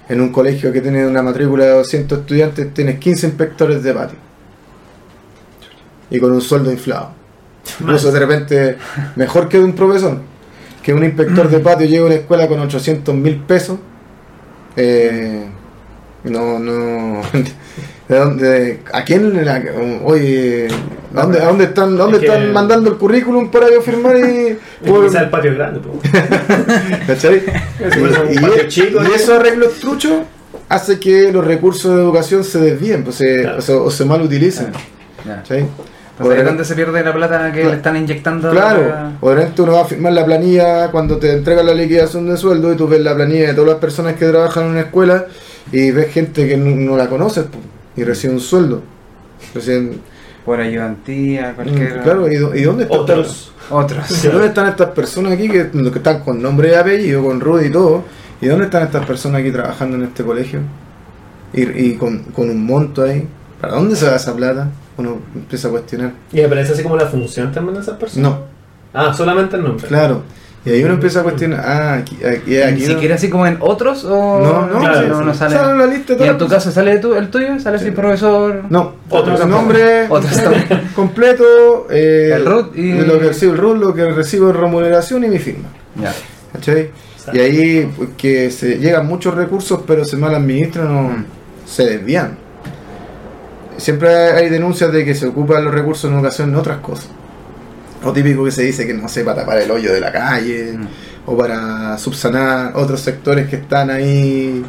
en 0.08 0.20
un 0.20 0.32
colegio 0.32 0.72
que 0.72 0.80
tiene 0.80 1.06
una 1.06 1.22
matrícula 1.22 1.64
de 1.64 1.72
200 1.72 2.20
estudiantes 2.20 2.72
tienes 2.72 2.98
15 2.98 3.26
inspectores 3.26 3.82
de 3.82 3.92
patio. 3.92 4.18
Y 6.10 6.18
con 6.18 6.32
un 6.32 6.40
sueldo 6.40 6.72
inflado. 6.72 7.17
Incluso 7.80 8.10
de 8.12 8.18
repente, 8.18 8.76
mejor 9.16 9.48
que 9.48 9.58
de 9.58 9.64
un 9.64 9.74
profesor, 9.74 10.18
que 10.82 10.92
un 10.94 11.04
inspector 11.04 11.48
de 11.48 11.58
patio 11.60 11.86
llegue 11.86 11.98
a 12.02 12.04
una 12.06 12.14
escuela 12.14 12.46
con 12.48 12.60
800 12.60 13.14
mil 13.14 13.36
pesos. 13.40 13.78
eh, 14.76 15.44
no, 16.24 16.58
no. 16.58 17.20
¿De 18.08 18.16
dónde? 18.16 18.80
¿A 18.92 19.04
quién? 19.04 19.44
la- 19.44 19.62
oye, 20.04 20.66
¿a 21.14 21.22
dónde, 21.22 21.40
a 21.42 21.44
dónde 21.46 21.64
están, 21.64 21.94
a 21.94 21.98
dónde 21.98 22.16
Es 22.16 22.20
que- 22.22 22.26
están 22.28 22.52
mandando 22.52 22.90
el 22.90 22.96
currículum 22.96 23.50
para 23.50 23.70
yo 23.70 23.82
firmar 23.82 24.16
y. 24.18 24.56
Quizás 24.84 25.22
el 25.22 25.30
patio 25.30 25.54
grande, 25.54 25.80
Y, 28.30 28.38
patio 28.38 28.64
y- 28.64 28.68
chico, 28.68 29.00
y 29.02 29.08
¿no? 29.08 29.14
esos 29.14 29.30
arreglos 29.38 29.74
truchos 29.80 30.12
hace 30.68 30.98
que 30.98 31.30
los 31.32 31.44
recursos 31.46 31.94
de 31.94 32.02
educación 32.02 32.44
se 32.44 32.58
desvíen 32.60 33.04
pues, 33.04 33.16
se- 33.16 33.42
Claro. 33.42 33.58
o, 33.58 33.62
se, 33.62 33.72
o 33.72 33.90
se 33.90 34.04
mal 34.04 34.22
utilicen. 34.22 34.72
Ya. 35.26 35.36
¿cachai? 35.36 35.66
Entonces, 36.18 36.36
Por- 36.36 36.36
¿de 36.36 36.42
dónde 36.50 36.64
se 36.64 36.74
pierde 36.74 37.04
la 37.04 37.12
plata 37.14 37.46
que 37.52 37.60
Claro. 37.60 37.70
le 37.70 37.76
están 37.76 37.96
inyectando? 37.96 38.50
Claro, 38.50 38.92
a- 38.92 39.12
o 39.20 39.30
de 39.30 39.36
repente 39.36 39.62
uno 39.62 39.72
va 39.74 39.82
a 39.82 39.84
firmar 39.84 40.12
la 40.12 40.24
planilla 40.24 40.90
cuando 40.90 41.16
te 41.18 41.32
entregan 41.32 41.64
la 41.64 41.74
liquidación 41.74 42.28
de 42.28 42.36
sueldo 42.36 42.72
y 42.72 42.76
tú 42.76 42.88
ves 42.88 43.00
la 43.00 43.14
planilla 43.14 43.48
de 43.48 43.54
todas 43.54 43.70
las 43.70 43.78
personas 43.78 44.14
que 44.16 44.26
trabajan 44.26 44.64
en 44.64 44.70
una 44.72 44.80
escuela 44.80 45.26
y 45.70 45.90
ves 45.92 46.12
gente 46.12 46.48
que 46.48 46.56
no, 46.56 46.74
no 46.74 46.96
la 46.96 47.06
conoces 47.08 47.46
y 47.96 48.02
recibe 48.02 48.34
un 48.34 48.40
sueldo. 48.40 48.82
Reciben, 49.54 50.00
Por 50.44 50.60
ayudantía, 50.60 51.52
cualquier... 51.54 52.00
Mm, 52.00 52.02
claro, 52.02 52.32
¿y, 52.32 52.36
dó- 52.36 52.54
y 52.54 52.62
dónde 52.62 52.84
están 52.84 52.98
Otros. 53.00 53.52
Otros. 53.70 54.24
¿Y 54.24 54.28
dónde 54.28 54.46
están 54.48 54.66
estas 54.68 54.88
personas 54.90 55.32
aquí 55.34 55.48
que, 55.48 55.70
que 55.70 55.88
están 55.98 56.20
con 56.24 56.42
nombre 56.42 56.70
y 56.70 56.74
apellido, 56.74 57.22
con 57.22 57.38
Rudy 57.38 57.66
y 57.66 57.70
todo? 57.70 58.02
¿Y 58.40 58.46
dónde 58.46 58.64
están 58.64 58.82
estas 58.82 59.04
personas 59.06 59.40
aquí 59.42 59.50
trabajando 59.52 59.96
en 59.96 60.04
este 60.04 60.24
colegio? 60.24 60.60
Y, 61.52 61.62
y 61.62 61.94
con, 61.96 62.24
con 62.34 62.48
un 62.50 62.64
monto 62.64 63.02
ahí. 63.04 63.26
¿Para 63.60 63.74
dónde 63.74 63.94
se 63.94 64.08
va 64.08 64.16
esa 64.16 64.34
plata? 64.34 64.68
Uno 64.98 65.18
empieza 65.34 65.68
a 65.68 65.70
cuestionar. 65.70 66.12
Y 66.32 66.40
me 66.40 66.48
parece 66.48 66.72
así 66.74 66.82
como 66.82 66.96
la 66.96 67.06
función 67.06 67.50
también 67.52 67.76
de 67.76 67.80
esas 67.82 67.96
personas. 67.96 68.30
No, 68.32 68.38
Ah, 68.92 69.12
solamente 69.14 69.56
el 69.56 69.62
nombre. 69.62 69.86
claro. 69.86 70.22
Y 70.64 70.70
ahí 70.70 70.82
uno 70.82 70.94
empieza 70.94 71.20
a 71.20 71.22
cuestionar. 71.22 71.60
Ah, 71.64 71.94
aquí, 71.94 72.16
aquí, 72.24 72.50
Ni 72.50 72.56
aquí 72.58 72.80
no- 72.82 72.94
siquiera 72.94 73.14
así 73.14 73.30
como 73.30 73.46
en 73.46 73.56
otros 73.60 74.04
o... 74.04 74.40
No, 74.40 74.66
no, 74.66 74.78
Claro, 74.80 75.08
no, 75.08 75.20
no 75.22 75.32
sí. 75.32 75.38
sale. 75.38 75.56
Sale 75.56 75.70
en 75.72 75.78
la 75.78 75.86
lista 75.86 76.14
de 76.14 76.26
¿Y 76.26 76.28
en 76.28 76.36
tu 76.36 76.48
caso 76.48 76.70
sale 76.72 76.98
tu, 76.98 77.14
el 77.14 77.30
tuyo? 77.30 77.58
¿Sale 77.60 77.76
así 77.76 77.86
Sí. 77.86 77.90
profesor? 77.92 78.64
No, 78.68 78.94
Otro 79.08 79.32
su 79.34 79.38
tampoco. 79.38 79.62
nombre 79.62 80.06
Otro 80.10 80.28
completo, 80.28 80.76
completo, 80.94 81.86
eh, 81.90 82.32
El 82.34 82.44
RUT 82.44 82.76
y- 82.76 82.92
lo 82.92 83.18
que 83.20 83.28
recibo 83.28 83.52
el 83.52 83.58
RUT, 83.58 83.78
lo 83.78 83.94
que 83.94 84.10
recibo 84.10 84.48
de 84.48 84.52
remuneración 84.54 85.24
y 85.24 85.28
mi 85.28 85.38
firma. 85.38 85.68
Ya. 85.94 86.12
¿Cachai? 86.52 86.90
Y 87.32 87.38
ahí 87.38 87.92
pues, 87.96 88.10
que 88.16 88.50
se 88.50 88.78
llegan 88.78 89.06
muchos 89.06 89.34
recursos, 89.34 89.80
pero 89.86 90.04
se 90.04 90.16
mal 90.16 90.34
administran 90.34 90.88
o 90.88 91.02
Mm. 91.10 91.24
se 91.66 91.84
desvían. 91.84 92.36
Siempre 93.78 94.08
hay 94.32 94.48
denuncias 94.50 94.92
de 94.92 95.04
que 95.04 95.14
se 95.14 95.26
ocupan 95.28 95.64
los 95.64 95.72
recursos 95.72 96.10
en 96.10 96.16
educación 96.16 96.50
en 96.50 96.56
otras 96.56 96.78
cosas. 96.78 97.08
O 98.04 98.12
típico 98.12 98.44
que 98.44 98.50
se 98.50 98.62
dice 98.62 98.86
que 98.86 98.94
no 98.94 99.08
sé, 99.08 99.24
para 99.24 99.40
tapar 99.40 99.58
el 99.58 99.70
hoyo 99.70 99.92
de 99.92 100.00
la 100.00 100.12
calle, 100.12 100.74
Mm. 100.76 100.86
o 101.26 101.36
para 101.36 101.96
subsanar 101.98 102.72
otros 102.76 103.00
sectores 103.00 103.48
que 103.48 103.56
están 103.56 103.90
ahí 103.90 104.64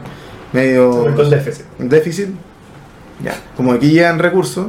medio 0.53 1.13
Con 1.15 1.29
déficit. 1.29 1.65
déficit. 1.79 2.29
Ya, 3.23 3.33
como 3.57 3.73
aquí 3.73 3.91
llegan 3.91 4.17
recursos, 4.19 4.67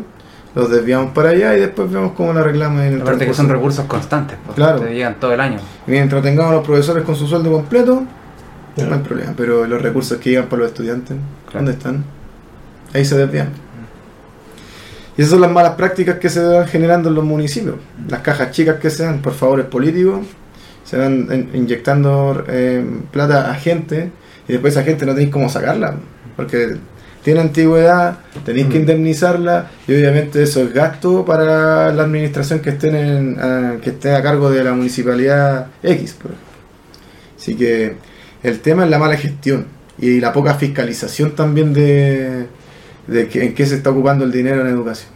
los 0.54 0.68
desviamos 0.70 1.12
para 1.12 1.30
allá 1.30 1.56
y 1.56 1.60
después 1.60 1.90
vemos 1.90 2.12
cómo 2.12 2.32
lo 2.32 2.40
arreglamos 2.40 2.82
en 2.82 2.94
el 2.94 3.02
Aparte 3.02 3.26
que 3.26 3.34
son 3.34 3.48
recursos 3.48 3.84
constantes, 3.86 4.36
pues, 4.44 4.56
Claro. 4.56 4.80
te 4.80 4.92
llegan 4.92 5.14
todo 5.20 5.32
el 5.32 5.40
año. 5.40 5.58
Y 5.86 5.90
Mientras 5.92 6.22
tengamos 6.22 6.52
los 6.52 6.66
profesores 6.66 7.04
con 7.04 7.14
su 7.14 7.26
sueldo 7.26 7.52
completo, 7.52 8.02
Claro. 8.74 8.90
no 8.90 8.96
hay 8.96 9.02
problema. 9.02 9.32
Pero 9.36 9.66
los 9.66 9.80
recursos 9.80 10.18
que 10.18 10.30
llegan 10.30 10.46
para 10.46 10.62
los 10.62 10.72
estudiantes, 10.72 11.16
Claro. 11.46 11.58
¿dónde 11.64 11.72
están? 11.72 12.04
Ahí 12.92 13.04
se 13.04 13.16
desvían. 13.16 13.50
Y 15.20 15.22
esas 15.22 15.32
son 15.32 15.42
las 15.42 15.50
malas 15.52 15.74
prácticas 15.74 16.16
que 16.18 16.30
se 16.30 16.40
van 16.40 16.66
generando 16.66 17.10
en 17.10 17.14
los 17.14 17.24
municipios. 17.24 17.74
Las 18.08 18.20
cajas 18.20 18.52
chicas 18.52 18.76
que 18.80 18.88
se 18.88 19.02
dan 19.02 19.20
por 19.20 19.34
favores 19.34 19.66
políticos, 19.66 20.20
se 20.82 20.96
van 20.96 21.48
inyectando 21.52 22.42
eh, 22.48 22.82
plata 23.10 23.50
a 23.50 23.54
gente 23.54 24.10
y 24.48 24.52
después 24.52 24.72
esa 24.74 24.82
gente 24.82 25.04
no 25.04 25.12
tenéis 25.12 25.30
cómo 25.30 25.50
sacarla. 25.50 25.96
Porque 26.36 26.76
tiene 27.22 27.40
antigüedad, 27.40 28.20
tenéis 28.46 28.68
que 28.68 28.78
Mm. 28.78 28.80
indemnizarla 28.82 29.70
y 29.86 29.92
obviamente 29.94 30.42
eso 30.42 30.62
es 30.62 30.72
gasto 30.72 31.22
para 31.26 31.92
la 31.92 32.02
administración 32.04 32.60
que 32.60 32.70
esté, 32.70 32.88
en, 32.88 33.38
a- 33.38 33.76
que 33.82 33.90
esté 33.90 34.12
a 34.14 34.22
cargo 34.22 34.50
de 34.50 34.64
la 34.64 34.72
municipalidad 34.72 35.66
X. 35.82 36.14
por 36.14 36.30
ejemplo. 36.30 36.50
Así 37.38 37.56
que 37.56 37.96
el 38.42 38.60
tema 38.60 38.84
es 38.84 38.90
la 38.90 38.98
mala 38.98 39.16
gestión 39.18 39.66
y 39.98 40.18
la 40.18 40.32
poca 40.32 40.54
fiscalización 40.54 41.32
también 41.34 41.74
de, 41.74 42.46
de 43.10 43.28
que- 43.28 43.44
en 43.44 43.54
qué 43.54 43.66
se 43.66 43.74
está 43.76 43.90
ocupando 43.90 44.24
el 44.24 44.32
dinero 44.32 44.60
en 44.62 44.68
educación. 44.68 45.10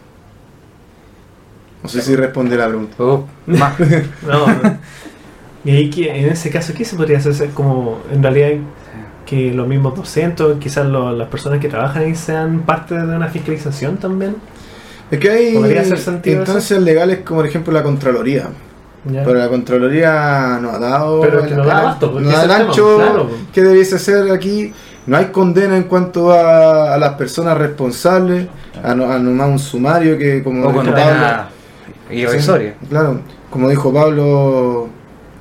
No 1.83 1.89
sé 1.89 2.01
si 2.01 2.15
responde 2.15 2.55
la 2.57 2.67
pregunta. 2.67 2.95
Oh, 2.99 3.25
más. 3.45 3.75
No, 4.27 4.47
no. 4.47 4.77
Y 5.63 5.71
ahí, 5.71 5.89
que- 5.89 6.09
en 6.15 6.29
ese 6.31 6.49
caso, 6.49 6.73
¿qué 6.75 6.85
se 6.85 6.95
podría 6.95 7.17
hacer? 7.17 7.49
Como 7.51 8.01
en 8.11 8.21
realidad 8.21 8.49
que 9.25 9.51
los 9.51 9.67
mismos 9.67 9.95
docentes, 9.95 10.45
quizás 10.59 10.85
lo- 10.85 11.11
las 11.11 11.27
personas 11.29 11.59
que 11.59 11.67
trabajan 11.69 12.03
ahí 12.03 12.15
sean 12.15 12.61
parte 12.61 12.95
de 12.95 13.15
una 13.15 13.27
fiscalización 13.29 13.97
también. 13.97 14.35
Es 15.09 15.19
que 15.19 15.29
hay 15.29 15.53
¿Podría 15.53 15.81
hacer 15.81 15.97
sentido 15.99 16.39
instancias 16.41 16.81
legales 16.81 17.19
como 17.23 17.39
por 17.39 17.47
ejemplo 17.47 17.71
la 17.73 17.83
Contraloría. 17.83 18.49
¿Ya? 19.05 19.23
Pero 19.23 19.39
la 19.39 19.47
Contraloría 19.49 20.59
no 20.61 20.71
ha 20.71 20.79
dado 20.79 21.21
Pero 21.21 21.41
es 21.41 21.47
que 21.47 21.55
no 21.55 21.65
da 21.65 21.79
abasto, 21.79 22.11
porque 22.11 22.27
no 22.27 22.31
da 22.31 22.43
el 22.43 22.51
ancho 22.51 22.97
claro. 22.97 23.29
que 23.53 23.61
debiese 23.61 23.99
ser 23.99 24.31
aquí. 24.31 24.73
No 25.07 25.17
hay 25.17 25.25
condena 25.25 25.77
en 25.77 25.83
cuanto 25.83 26.31
a, 26.31 26.95
a 26.95 26.97
las 26.97 27.13
personas 27.13 27.57
responsables, 27.57 28.47
a, 28.83 28.95
no, 28.95 29.11
a 29.11 29.19
nomás 29.19 29.49
un 29.49 29.59
sumario 29.59 30.17
que 30.17 30.43
como 30.43 30.67
O 30.67 30.71
dijo 30.71 30.83
Pablo, 30.83 31.45
irrisoria. 32.09 32.75
Sí, 32.81 32.87
claro, 32.89 33.19
como 33.51 33.69
dijo 33.69 33.93
Pablo, 33.93 34.89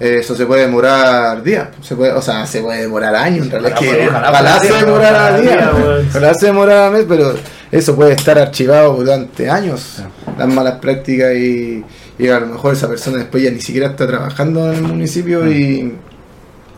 eh, 0.01 0.19
eso 0.21 0.35
se 0.35 0.45
puede 0.45 0.63
demorar 0.63 1.43
días, 1.43 1.69
se 1.81 1.97
puede, 1.97 2.13
o 2.13 2.21
sea, 2.21 2.45
se 2.47 2.61
puede 2.61 2.83
demorar 2.83 3.15
años 3.15 3.47
en 3.47 3.53
realidad. 3.53 3.83
Es 3.83 3.89
que 3.89 4.09
ojalá 4.09 4.59
se 4.59 4.67
días, 4.67 4.81
demorara 4.81 5.41
días, 5.41 5.71
ojalá 6.11 6.35
se 6.35 6.47
demorara 6.47 6.91
mes, 6.91 7.07
pero 7.09 7.35
eso 7.71 7.97
puede 7.97 8.13
estar 8.13 8.39
archivado 8.39 8.95
durante 8.95 9.49
años, 9.49 10.03
las 10.37 10.49
malas 10.49 10.79
prácticas 10.79 11.33
y, 11.35 11.85
y 12.19 12.29
a 12.29 12.41
lo 12.41 12.47
mejor 12.47 12.73
esa 12.75 12.89
persona 12.89 13.19
después 13.19 13.43
ya 13.43 13.51
ni 13.51 13.61
siquiera 13.61 13.89
está 13.89 14.07
trabajando 14.07 14.73
en 14.73 14.77
el 14.77 14.83
municipio 14.83 15.51
y, 15.51 15.95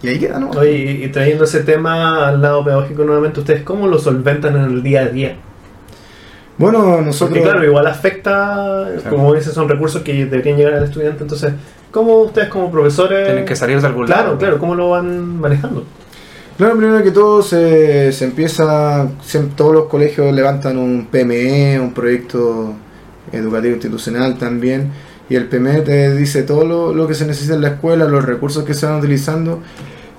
y 0.03 0.09
ahí 0.09 0.18
queda, 0.18 0.39
¿no? 0.39 0.51
Oye, 0.51 1.01
y, 1.05 1.09
trayendo 1.09 1.45
ese 1.45 1.61
tema 1.61 2.28
al 2.28 2.41
lado 2.41 2.64
pedagógico 2.64 3.05
nuevamente, 3.05 3.41
¿ustedes 3.41 3.62
cómo 3.62 3.87
lo 3.87 3.99
solventan 3.99 4.57
en 4.57 4.62
el 4.64 4.82
día 4.82 5.03
a 5.03 5.07
día? 5.09 5.37
Bueno, 6.59 7.03
nosotros... 7.03 7.37
Porque 7.39 7.43
claro, 7.43 7.64
igual 7.66 7.87
afecta, 7.87 8.89
como 9.11 9.34
dices, 9.34 9.53
son 9.53 9.68
recursos 9.68 10.01
que 10.03 10.24
deberían 10.24 10.57
llegar 10.57 10.72
al 10.74 10.84
estudiante, 10.84 11.22
entonces, 11.22 11.53
¿cómo 11.91 12.22
ustedes 12.22 12.49
como 12.49 12.70
profesores... 12.70 13.26
Tienen 13.26 13.45
que 13.45 13.55
salir 13.57 13.78
de 13.78 13.87
algún 13.87 14.07
Claro, 14.07 14.22
lado. 14.28 14.39
claro, 14.39 14.59
¿cómo 14.59 14.74
lo 14.74 14.89
van 14.91 15.39
manejando? 15.39 15.84
Claro, 16.57 16.78
primero 16.78 17.03
que 17.03 17.11
todo 17.11 17.43
se, 17.43 18.11
se 18.12 18.24
empieza, 18.24 19.07
siem- 19.22 19.51
todos 19.55 19.74
los 19.74 19.84
colegios 19.84 20.32
levantan 20.32 20.78
un 20.78 21.07
PME, 21.11 21.78
un 21.78 21.93
proyecto 21.93 22.72
educativo 23.32 23.74
institucional 23.74 24.39
también, 24.39 24.91
y 25.28 25.34
el 25.36 25.46
PME 25.46 25.80
te 25.82 26.14
dice 26.16 26.42
todo 26.42 26.64
lo, 26.64 26.94
lo 26.94 27.06
que 27.08 27.14
se 27.14 27.26
necesita 27.26 27.54
en 27.54 27.62
la 27.62 27.68
escuela, 27.68 28.06
los 28.06 28.24
recursos 28.24 28.64
que 28.64 28.74
se 28.74 28.86
van 28.86 28.98
utilizando, 28.98 29.60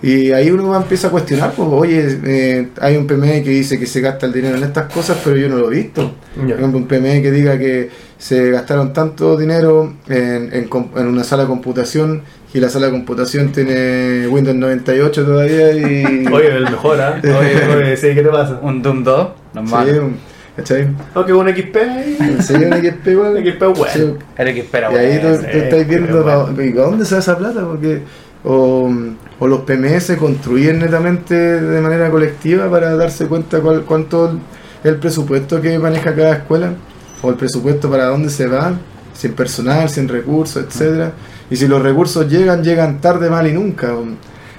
y 0.01 0.31
ahí 0.31 0.51
uno 0.51 0.67
va, 0.69 0.77
empieza 0.77 1.07
a 1.07 1.11
cuestionar, 1.11 1.53
pues, 1.55 1.67
oye, 1.71 2.19
eh, 2.25 2.67
hay 2.79 2.97
un 2.97 3.07
PME 3.07 3.41
que 3.43 3.49
dice 3.49 3.79
que 3.79 3.87
se 3.87 3.99
gasta 3.99 4.27
el 4.27 4.33
dinero 4.33 4.55
en 4.57 4.63
estas 4.63 4.93
cosas, 4.93 5.17
pero 5.23 5.35
yo 5.37 5.49
no 5.49 5.57
lo 5.57 5.71
he 5.71 5.75
visto. 5.75 6.13
Por 6.35 6.51
ejemplo, 6.51 6.77
un 6.77 6.87
PME 6.87 7.21
que 7.23 7.31
diga 7.31 7.57
que 7.57 7.89
se 8.17 8.51
gastaron 8.51 8.93
tanto 8.93 9.35
dinero 9.37 9.93
en, 10.07 10.53
en 10.53 10.65
com- 10.67 10.89
en 10.95 11.07
una 11.07 11.23
sala 11.23 11.43
de 11.43 11.49
computación 11.49 12.21
y 12.53 12.59
la 12.59 12.69
sala 12.69 12.87
de 12.87 12.91
computación 12.91 13.51
tiene 13.51 14.27
Windows 14.27 14.55
98 14.55 15.25
todavía 15.25 15.71
y... 15.71 16.27
Oye, 16.31 16.47
el 16.55 16.63
mejor, 16.65 17.01
¿ah? 17.01 17.19
Oye, 17.23 17.75
oye, 17.75 17.97
sí, 17.97 18.07
¿qué 18.13 18.21
te 18.21 18.29
pasa? 18.29 18.59
Un 18.61 18.81
Doom 18.83 19.03
2, 19.03 19.27
normal. 19.55 19.87
Sí, 19.89 19.97
un- 19.97 20.17
¿cachai? 20.57 20.89
Ok, 21.13 21.29
un 21.29 21.47
XP 21.47 21.75
ahí. 21.77 22.37
Sí, 22.41 22.53
un 22.55 22.73
XP 22.73 23.07
igual. 23.07 23.35
Un 23.37 23.45
XP 23.45 23.63
bueno. 23.77 23.93
Sí, 23.93 24.13
El 24.37 24.53
que 24.53 24.59
espera, 24.59 24.91
y 24.91 24.95
ahí 24.95 25.19
tú, 25.19 25.27
bueno. 25.27 25.47
tú 25.51 25.57
estás 25.57 25.87
viendo 25.87 26.23
bueno. 26.23 26.61
¿y 26.61 26.71
dónde 26.71 27.05
se 27.05 27.15
va 27.15 27.21
esa 27.21 27.37
plata, 27.37 27.61
porque 27.65 28.01
o, 28.43 28.91
o 29.39 29.47
los 29.47 29.61
PME 29.61 29.99
se 30.01 30.17
construyen 30.17 30.79
netamente 30.79 31.35
de 31.35 31.81
manera 31.81 32.09
colectiva 32.09 32.69
para 32.69 32.95
darse 32.95 33.27
cuenta 33.27 33.59
cuál, 33.59 33.83
cuánto 33.83 34.37
el 34.83 34.95
presupuesto 34.97 35.61
que 35.61 35.77
maneja 35.79 36.15
cada 36.15 36.33
escuela, 36.33 36.73
o 37.21 37.29
el 37.29 37.35
presupuesto 37.35 37.89
para 37.89 38.05
dónde 38.05 38.29
se 38.29 38.47
va, 38.47 38.73
sin 39.13 39.33
personal, 39.33 39.89
sin 39.89 40.07
recursos, 40.07 40.63
etcétera. 40.63 41.13
Y 41.49 41.55
si 41.55 41.67
los 41.67 41.81
recursos 41.81 42.29
llegan, 42.29 42.63
llegan 42.63 42.99
tarde, 42.99 43.29
mal 43.29 43.47
y 43.47 43.53
nunca. 43.53 43.93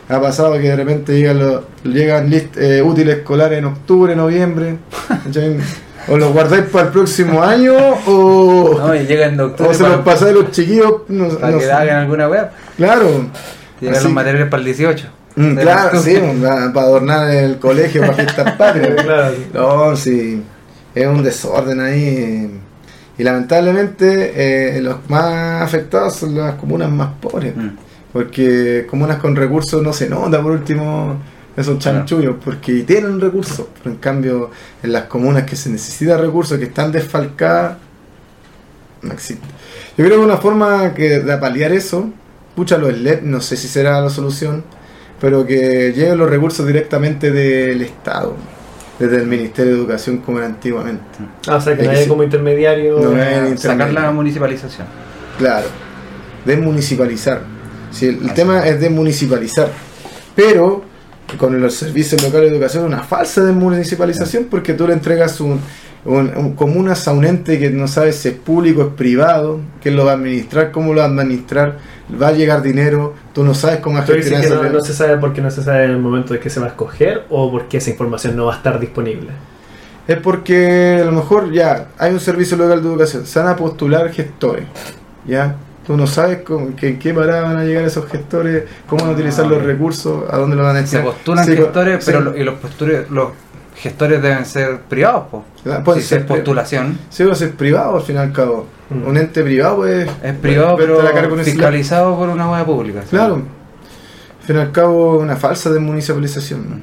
Ha 0.08 0.20
pasado 0.20 0.54
que 0.54 0.60
de 0.60 0.76
repente 0.76 1.16
llegan, 1.16 1.38
los, 1.38 1.62
llegan 1.84 2.30
list, 2.30 2.56
eh, 2.56 2.82
útiles 2.82 3.18
escolares 3.18 3.58
en 3.58 3.66
octubre, 3.66 4.16
noviembre. 4.16 4.78
o 6.10 6.16
los 6.16 6.32
guardáis 6.32 6.64
para 6.64 6.86
el 6.86 6.92
próximo 6.92 7.42
año 7.42 7.74
o, 8.06 8.74
No, 8.78 8.94
y 8.94 9.00
o 9.00 9.74
se 9.74 9.82
los 9.82 10.00
pasáis 10.00 10.32
a 10.32 10.34
los 10.34 10.50
chiquillos. 10.50 11.02
No, 11.08 11.28
para 11.28 11.52
no 11.52 11.58
que 11.58 11.70
hagan 11.70 11.96
alguna 12.00 12.28
web. 12.28 12.48
Claro. 12.76 13.26
Llegan 13.80 14.02
los 14.02 14.12
materiales 14.12 14.48
para 14.48 14.60
el 14.60 14.64
18. 14.66 15.06
Mm, 15.36 15.54
claro, 15.56 16.02
sí, 16.02 16.18
para 16.74 16.86
adornar 16.86 17.30
el 17.30 17.58
colegio, 17.58 18.00
para 18.00 18.14
fiestas 18.14 18.52
patrias. 18.58 19.02
Claro. 19.02 19.34
No, 19.54 19.96
sí, 19.96 20.42
es 20.94 21.06
un 21.06 21.22
desorden 21.22 21.80
ahí. 21.80 22.60
Y 23.16 23.22
lamentablemente 23.24 24.76
eh, 24.76 24.80
los 24.80 25.08
más 25.08 25.62
afectados 25.62 26.16
son 26.16 26.36
las 26.36 26.54
comunas 26.54 26.90
más 26.90 27.10
pobres. 27.20 27.54
Mm. 27.56 27.70
Porque 28.12 28.86
comunas 28.88 29.18
con 29.18 29.36
recursos 29.36 29.82
no 29.82 29.92
se 29.92 30.08
nota 30.08 30.42
por 30.42 30.52
último 30.52 31.18
esos 31.58 31.78
chanchullos, 31.78 32.36
porque 32.44 32.84
tienen 32.84 33.20
recursos. 33.20 33.66
Pero 33.78 33.90
en 33.94 34.00
cambio, 34.00 34.50
en 34.82 34.92
las 34.92 35.04
comunas 35.04 35.42
que 35.42 35.56
se 35.56 35.70
necesita 35.70 36.16
recursos, 36.16 36.58
que 36.58 36.66
están 36.66 36.92
desfalcadas, 36.92 37.78
no 39.02 39.12
existe. 39.12 39.46
Yo 39.96 40.04
creo 40.04 40.18
que 40.18 40.24
una 40.24 40.36
forma 40.36 40.94
que 40.94 41.20
de 41.20 41.36
paliar 41.38 41.72
eso, 41.72 42.10
pucha 42.54 42.78
los 42.78 42.96
LED, 42.96 43.22
no 43.22 43.40
sé 43.40 43.56
si 43.56 43.66
será 43.66 44.00
la 44.00 44.10
solución, 44.10 44.62
pero 45.20 45.44
que 45.44 45.92
lleguen 45.92 46.16
los 46.16 46.30
recursos 46.30 46.64
directamente 46.64 47.32
del 47.32 47.82
Estado, 47.82 48.36
desde 48.98 49.16
el 49.16 49.26
Ministerio 49.26 49.72
de 49.72 49.78
Educación 49.78 50.18
como 50.18 50.38
era 50.38 50.46
antiguamente. 50.46 51.02
Ah, 51.48 51.56
o 51.56 51.60
sea, 51.60 51.76
que 51.76 51.82
Es 51.82 51.88
no 51.88 51.98
hay 51.98 52.06
como 52.06 52.22
intermediario. 52.22 53.00
No 53.00 53.20
hay 53.20 53.58
Sacar 53.58 53.92
la 53.92 54.12
municipalización. 54.12 54.86
Claro, 55.38 55.66
desmunicipalizar. 56.44 57.42
Si 57.90 58.06
el, 58.06 58.22
el 58.22 58.34
tema 58.34 58.66
es 58.66 58.80
desmunicipalizar, 58.80 59.70
pero 60.36 60.87
con 61.36 61.60
los 61.60 61.74
servicios 61.74 62.22
locales 62.22 62.50
de 62.50 62.56
educación 62.56 62.84
una 62.84 63.02
falsa 63.02 63.44
desmunicipalización 63.44 64.44
porque 64.50 64.72
tú 64.74 64.86
le 64.86 64.94
entregas 64.94 65.40
un, 65.40 65.60
un, 66.04 66.32
un- 66.36 66.52
comunas 66.54 67.06
a 67.06 67.12
un 67.12 67.24
ente 67.24 67.58
que 67.58 67.70
no 67.70 67.86
sabes 67.86 68.16
si 68.16 68.28
es 68.28 68.34
público, 68.34 68.82
es 68.82 68.88
privado, 68.94 69.60
quién 69.82 69.94
lo 69.96 70.04
va 70.06 70.12
a 70.12 70.14
administrar, 70.14 70.70
cómo 70.72 70.94
lo 70.94 71.00
va 71.00 71.06
a 71.06 71.08
administrar, 71.10 71.76
va 72.20 72.28
a 72.28 72.32
llegar 72.32 72.62
dinero, 72.62 73.14
tú 73.34 73.44
no 73.44 73.52
sabes 73.54 73.80
cómo 73.80 73.98
gestionar 74.14 74.42
que 74.42 74.48
no, 74.54 74.62
no 74.78 74.80
se 74.80 74.94
sabe 74.94 75.16
porque 75.18 75.40
no 75.42 75.50
se 75.50 75.62
sabe 75.62 75.84
en 75.84 75.90
el 75.90 75.98
momento 75.98 76.32
de 76.32 76.40
que 76.40 76.48
se 76.48 76.60
va 76.60 76.66
a 76.66 76.70
escoger 76.70 77.24
o 77.28 77.50
porque 77.50 77.76
esa 77.76 77.90
información 77.90 78.34
no 78.34 78.46
va 78.46 78.54
a 78.54 78.56
estar 78.56 78.80
disponible. 78.80 79.28
Es 80.06 80.16
porque 80.16 81.00
a 81.02 81.04
lo 81.04 81.12
mejor 81.12 81.52
ya 81.52 81.88
hay 81.98 82.14
un 82.14 82.20
servicio 82.20 82.56
local 82.56 82.82
de 82.82 82.88
educación, 82.88 83.26
se 83.26 83.38
van 83.38 83.48
a 83.48 83.56
postular 83.56 84.10
gestores, 84.10 84.64
¿ya? 85.26 85.56
Tú 85.88 85.96
no 85.96 86.06
sabes 86.06 86.42
con, 86.42 86.74
que, 86.74 86.88
en 86.90 86.98
qué 86.98 87.14
parada 87.14 87.42
van 87.44 87.56
a 87.56 87.64
llegar 87.64 87.82
esos 87.82 88.04
gestores, 88.06 88.64
cómo 88.86 89.00
van 89.04 89.10
a 89.12 89.14
utilizar 89.14 89.46
los 89.46 89.62
recursos, 89.62 90.22
a 90.30 90.36
dónde 90.36 90.54
lo 90.54 90.62
van 90.62 90.76
a 90.76 90.80
Se 90.86 90.96
echar. 90.98 91.04
postulan 91.04 91.44
Sí, 91.46 91.56
gestores, 91.56 92.04
sí. 92.04 92.10
pero 92.12 92.20
lo- 92.24 92.36
y 92.36 92.44
los, 92.44 92.54
postures- 92.60 93.08
los 93.08 93.30
gestores 93.74 94.20
deben 94.20 94.44
ser 94.44 94.80
privados, 94.82 95.24
po. 95.30 95.44
Pueden 95.84 96.02
si 96.02 96.08
ser 96.08 96.18
es 96.20 96.24
postulación, 96.26 96.98
Sí, 97.08 97.22
a 97.22 97.34
ser 97.34 97.52
privado 97.52 97.96
al 97.96 98.02
fin 98.02 98.16
y 98.16 98.18
al 98.18 98.32
cabo. 98.32 98.66
Mm. 98.90 99.06
Un 99.08 99.16
ente 99.16 99.42
privado 99.42 99.76
pues, 99.76 100.08
es 100.22 100.32
privado, 100.34 100.76
puede 100.76 100.88
pero 100.88 101.00
a 101.40 101.44
fiscalizado 101.44 102.16
por 102.18 102.28
una 102.28 102.50
web 102.50 102.66
pública. 102.66 103.00
Claro. 103.08 103.36
Al 103.36 104.46
fin 104.46 104.56
y 104.56 104.58
al 104.60 104.72
cabo, 104.72 105.18
una 105.18 105.36
falsa 105.36 105.70
desmunicipalización. 105.70 106.82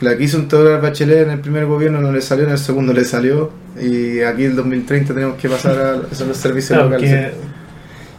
La 0.00 0.14
que 0.14 0.24
hizo 0.24 0.36
un 0.36 0.46
Teodoro 0.46 0.78
Bachelet 0.82 1.22
en 1.22 1.30
el 1.30 1.40
primer 1.40 1.64
gobierno 1.64 2.02
no 2.02 2.12
le 2.12 2.20
salió, 2.20 2.44
en 2.44 2.50
el 2.50 2.58
segundo 2.58 2.92
le 2.92 3.04
salió. 3.06 3.50
Y 3.80 4.20
aquí 4.20 4.44
en 4.44 4.50
el 4.50 4.56
2030 4.56 5.14
tenemos 5.14 5.36
que 5.38 5.48
pasar 5.48 5.78
a 5.78 6.12
esos 6.12 6.28
los 6.28 6.36
servicios 6.36 6.76
Claro, 6.78 6.84
locales. 6.90 7.10
que 7.10 7.55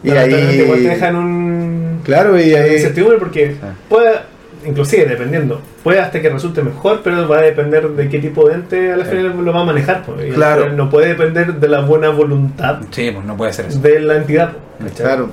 Y 0.02 0.08
igual 0.08 0.28
te 0.30 0.34
ahí. 0.36 0.82
dejan 0.82 1.16
un. 1.16 2.00
Claro, 2.04 2.38
y 2.40 2.54
ahí. 2.54 2.74
incertidumbre 2.74 3.18
porque 3.18 3.56
puede, 3.88 4.12
inclusive 4.66 5.04
dependiendo, 5.06 5.60
puede 5.82 6.00
hasta 6.00 6.20
que 6.20 6.28
resulte 6.30 6.62
mejor, 6.62 7.00
pero 7.02 7.26
va 7.28 7.38
a 7.38 7.42
depender 7.42 7.88
de 7.88 8.08
qué 8.08 8.18
tipo 8.18 8.48
de 8.48 8.54
ente 8.54 8.92
a 8.92 8.96
la 8.96 9.04
Sí. 9.04 9.10
final 9.10 9.44
lo 9.44 9.52
va 9.52 9.60
a 9.60 9.64
manejar. 9.64 10.04
pues, 10.06 10.20
al 10.28 10.34
Claro. 10.34 10.72
No 10.72 10.88
puede 10.88 11.08
depender 11.08 11.54
de 11.54 11.68
la 11.68 11.80
buena 11.80 12.10
voluntad 12.10 12.80
Sí, 12.90 13.10
pues 13.12 13.24
no 13.26 13.36
puede 13.36 13.52
ser 13.52 13.66
eso. 13.66 13.80
de 13.80 14.00
la 14.00 14.16
entidad. 14.16 14.52
pues. 14.80 14.92
Claro. 14.92 15.30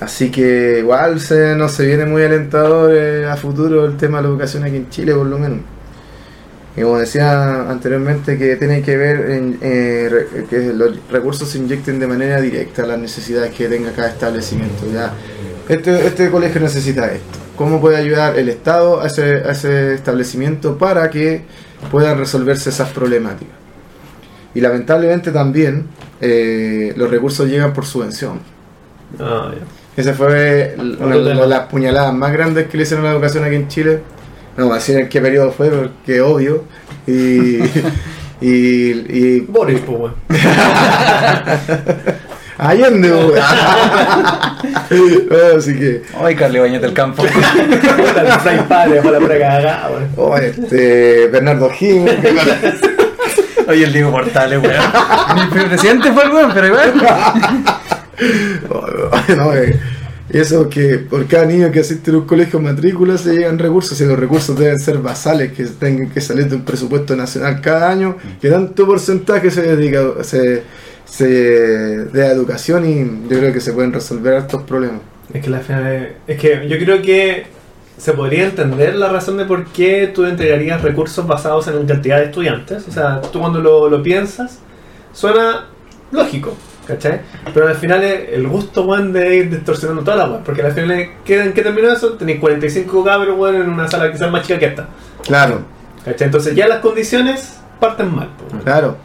Así 0.00 0.30
que 0.30 0.76
igual 0.78 1.18
se, 1.20 1.56
no 1.56 1.68
se 1.68 1.84
viene 1.86 2.04
muy 2.04 2.22
alentador 2.22 2.92
eh, 2.94 3.26
a 3.28 3.36
futuro 3.36 3.84
el 3.84 3.96
tema 3.96 4.18
de 4.18 4.24
la 4.24 4.28
educación 4.30 4.62
aquí 4.64 4.76
en 4.76 4.88
Chile, 4.90 5.12
por 5.14 5.26
lo 5.26 5.38
menos. 5.38 5.58
Y 6.78 6.82
como 6.82 6.98
decía 6.98 7.68
anteriormente, 7.68 8.38
que 8.38 8.56
tiene 8.56 8.82
que 8.82 8.96
ver 8.96 9.30
en 9.30 9.58
eh, 9.60 10.46
que 10.48 10.72
los 10.72 10.96
recursos 11.10 11.48
se 11.48 11.58
inyecten 11.58 11.98
de 11.98 12.06
manera 12.06 12.40
directa 12.40 12.84
a 12.84 12.86
las 12.86 12.98
necesidades 12.98 13.52
que 13.52 13.68
tenga 13.68 13.92
cada 13.92 14.08
establecimiento. 14.08 14.86
Ya, 14.92 15.12
este, 15.68 16.06
este 16.06 16.30
colegio 16.30 16.60
necesita 16.60 17.06
esto. 17.12 17.38
¿Cómo 17.56 17.80
puede 17.80 17.96
ayudar 17.96 18.38
el 18.38 18.48
Estado 18.48 19.00
a 19.00 19.08
ese, 19.08 19.42
a 19.44 19.50
ese 19.50 19.94
establecimiento 19.94 20.78
para 20.78 21.10
que 21.10 21.42
puedan 21.90 22.18
resolverse 22.18 22.70
esas 22.70 22.90
problemáticas. 22.90 23.54
Y 24.54 24.60
lamentablemente 24.60 25.30
también 25.30 25.86
eh, 26.20 26.92
los 26.96 27.10
recursos 27.10 27.48
llegan 27.48 27.72
por 27.72 27.86
subvención. 27.86 28.40
Ah, 29.18 29.52
ya. 29.54 30.00
Esa 30.00 30.14
fue 30.14 30.76
una 30.78 31.16
de 31.16 31.34
las 31.46 31.66
puñaladas 31.66 32.14
más 32.14 32.32
grandes 32.32 32.68
que 32.68 32.76
le 32.76 32.84
hicieron 32.84 33.04
a 33.04 33.08
la 33.08 33.14
educación 33.14 33.44
aquí 33.44 33.56
en 33.56 33.68
Chile. 33.68 34.00
No 34.58 34.64
voy 34.64 34.72
a 34.72 34.78
decir 34.78 34.98
en 34.98 35.08
qué 35.08 35.20
periodo 35.20 35.52
fue, 35.52 35.70
porque 35.70 36.20
obvio. 36.20 36.64
Y, 37.06 37.58
y, 38.40 38.90
y 39.08 39.40
Boris, 39.48 39.80
pues, 39.86 39.98
weón. 40.00 40.14
Allende, 42.58 43.08
weón. 43.12 43.34
Bueno, 44.90 45.44
Así 45.58 45.78
que, 45.78 46.02
Ay, 46.20 46.34
Carly 46.34 46.58
Bañete 46.58 46.86
del 46.86 46.92
Campo. 46.92 47.22
Puta, 47.22 48.20
el 48.20 48.40
Fray 48.40 48.58
Padre, 48.68 49.00
para 49.00 49.20
la 49.20 49.28
cagada, 49.28 49.90
weón. 49.92 50.08
oh, 50.16 50.36
este, 50.36 51.28
Bernardo 51.28 51.70
Gil, 51.70 52.10
Oye, 53.68 53.84
el 53.84 53.92
Diego 53.92 54.10
Portales, 54.10 54.60
weón. 54.60 54.82
Mi 55.36 55.46
presidente 55.68 56.10
fue 56.10 56.24
el 56.24 56.30
weón, 56.30 56.50
pero 56.52 56.66
igual. 56.66 56.94
no, 59.36 59.54
eh, 59.54 59.78
eso 60.30 60.68
que 60.68 60.98
por 60.98 61.26
cada 61.26 61.46
niño 61.46 61.70
que 61.70 61.80
asiste 61.80 62.10
a 62.10 62.14
un 62.14 62.26
colegio 62.26 62.60
matrícula 62.60 63.16
se 63.16 63.34
llegan 63.34 63.58
recursos 63.58 63.98
y 64.00 64.04
los 64.04 64.18
recursos 64.18 64.58
deben 64.58 64.78
ser 64.78 64.98
basales 64.98 65.52
que 65.52 65.64
tengan 65.64 66.10
que 66.10 66.20
salir 66.20 66.48
de 66.48 66.56
un 66.56 66.64
presupuesto 66.64 67.16
nacional 67.16 67.60
cada 67.60 67.90
año 67.90 68.16
que 68.40 68.50
tanto 68.50 68.86
porcentaje 68.86 69.50
se 69.50 69.62
dedica 69.62 70.22
se, 70.22 70.62
se 71.06 71.26
dé 71.26 72.26
a 72.26 72.32
educación 72.32 72.88
y 72.88 73.28
yo 73.28 73.38
creo 73.38 73.52
que 73.52 73.60
se 73.60 73.72
pueden 73.72 73.92
resolver 73.92 74.34
estos 74.34 74.62
problemas 74.64 75.00
Es 75.32 75.42
que 75.42 75.50
la 75.50 75.60
es, 76.26 76.38
que 76.38 76.68
yo 76.68 76.78
creo 76.78 77.00
que 77.00 77.46
se 77.96 78.12
podría 78.12 78.44
entender 78.44 78.94
la 78.94 79.08
razón 79.08 79.38
de 79.38 79.44
por 79.44 79.66
qué 79.66 80.10
tú 80.14 80.24
entregarías 80.24 80.82
recursos 80.82 81.26
basados 81.26 81.66
en 81.68 81.84
cantidad 81.84 82.18
de 82.18 82.26
estudiantes. 82.26 82.86
O 82.86 82.92
sea, 82.92 83.20
tú 83.20 83.40
cuando 83.40 83.60
lo, 83.60 83.90
lo 83.90 84.02
piensas, 84.04 84.60
suena 85.12 85.66
lógico, 86.12 86.56
¿cachai? 86.88 87.20
Pero 87.54 87.68
al 87.68 87.76
final 87.76 88.02
es 88.02 88.30
el 88.32 88.48
gusto, 88.48 88.82
weón, 88.82 89.12
de 89.12 89.36
ir 89.36 89.50
distorsionando 89.50 90.02
toda 90.02 90.16
la 90.16 90.28
weón. 90.28 90.42
Porque 90.42 90.62
al 90.62 90.72
final, 90.72 90.90
es- 90.92 91.08
¿qué, 91.24 91.40
¿en 91.40 91.52
qué 91.52 91.62
terminó 91.62 91.92
eso? 91.92 92.14
Tenéis 92.14 92.40
45 92.40 93.04
cabros, 93.04 93.38
weón, 93.38 93.54
en 93.56 93.68
una 93.68 93.86
sala 93.86 94.10
quizás 94.10 94.30
más 94.32 94.42
chica 94.46 94.58
que 94.58 94.66
esta. 94.66 94.88
claro 95.26 95.60
¿Cachai? 96.04 96.26
Entonces 96.26 96.54
ya 96.56 96.66
las 96.66 96.78
condiciones 96.80 97.58
parten 97.78 98.12
mal. 98.14 98.30
weón. 98.50 98.62
claro 98.64 98.96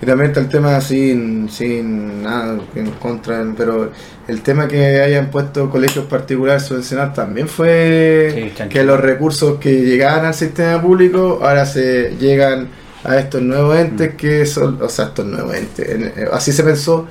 y 0.00 0.04
también 0.04 0.28
está 0.28 0.40
el 0.40 0.48
tema 0.50 0.78
sin, 0.82 1.48
sin 1.48 2.22
nada 2.22 2.58
en 2.74 2.90
contra 2.92 3.42
pero 3.56 3.90
el 4.28 4.42
tema 4.42 4.68
que 4.68 5.00
hayan 5.00 5.30
puesto 5.30 5.70
colegios 5.70 6.04
particulares 6.04 6.64
subvencionados 6.64 7.14
también 7.14 7.48
fue 7.48 8.52
Sí, 8.54 8.64
que 8.68 8.84
los 8.84 9.00
recursos 9.00 9.58
que 9.58 9.72
llegaban 9.82 10.26
al 10.26 10.34
sistema 10.34 10.82
público 10.82 11.40
ahora 11.42 11.64
se 11.64 12.14
llegan 12.20 12.68
a 13.04 13.16
estos 13.16 13.40
nuevos 13.40 13.74
entes 13.78 14.14
que 14.16 14.44
son, 14.44 14.82
o 14.82 14.88
sea, 14.90 15.06
estos 15.06 15.24
nuevos 15.24 15.54
entes, 15.56 15.88
en- 15.88 16.04
eh, 16.14 16.28
así 16.30 16.52
se 16.52 16.62
pensó 16.62 17.06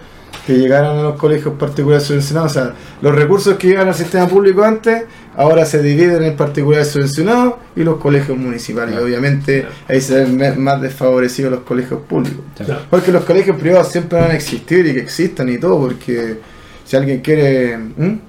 que 0.46 0.54
llegaran 0.58 0.98
a 0.98 1.04
los 1.04 1.16
colegios 1.16 1.54
particulares 1.60 2.04
subvencionados, 2.06 2.52
o 2.52 2.54
sea, 2.54 2.74
los 3.02 3.14
recursos 3.16 3.56
que 3.58 3.68
llegan 3.68 3.88
al 3.88 3.96
sistema 3.96 4.28
público 4.28 4.64
antes, 4.64 5.04
ahora 5.38 5.66
se 5.66 5.82
dividen 5.82 6.24
en 6.24 6.36
particulares 6.36 6.88
subvencionados 6.90 7.56
y 7.76 7.84
los 7.84 7.98
colegios 7.98 8.38
municipales, 8.38 8.92
y 8.92 8.94
Claro. 8.94 9.06
obviamente 9.06 9.62
Claro. 9.62 9.76
ahí 9.88 10.02
se 10.02 10.24
ven 10.26 10.62
más 10.64 10.82
desfavorecidos 10.82 11.52
los 11.52 11.62
colegios 11.62 12.00
públicos. 12.08 12.42
Claro. 12.58 12.82
Porque 12.90 13.12
los 13.12 13.24
colegios 13.26 13.58
privados 13.58 13.92
siempre 13.92 14.20
van 14.20 14.32
a 14.32 14.36
existir 14.36 14.86
y 14.86 14.94
que 14.94 15.00
existan 15.02 15.50
y 15.50 15.58
todo, 15.58 15.80
porque 15.80 16.38
si 16.86 16.96
alguien 16.96 17.22
quiere... 17.22 17.78
¿Mm? 17.78 18.20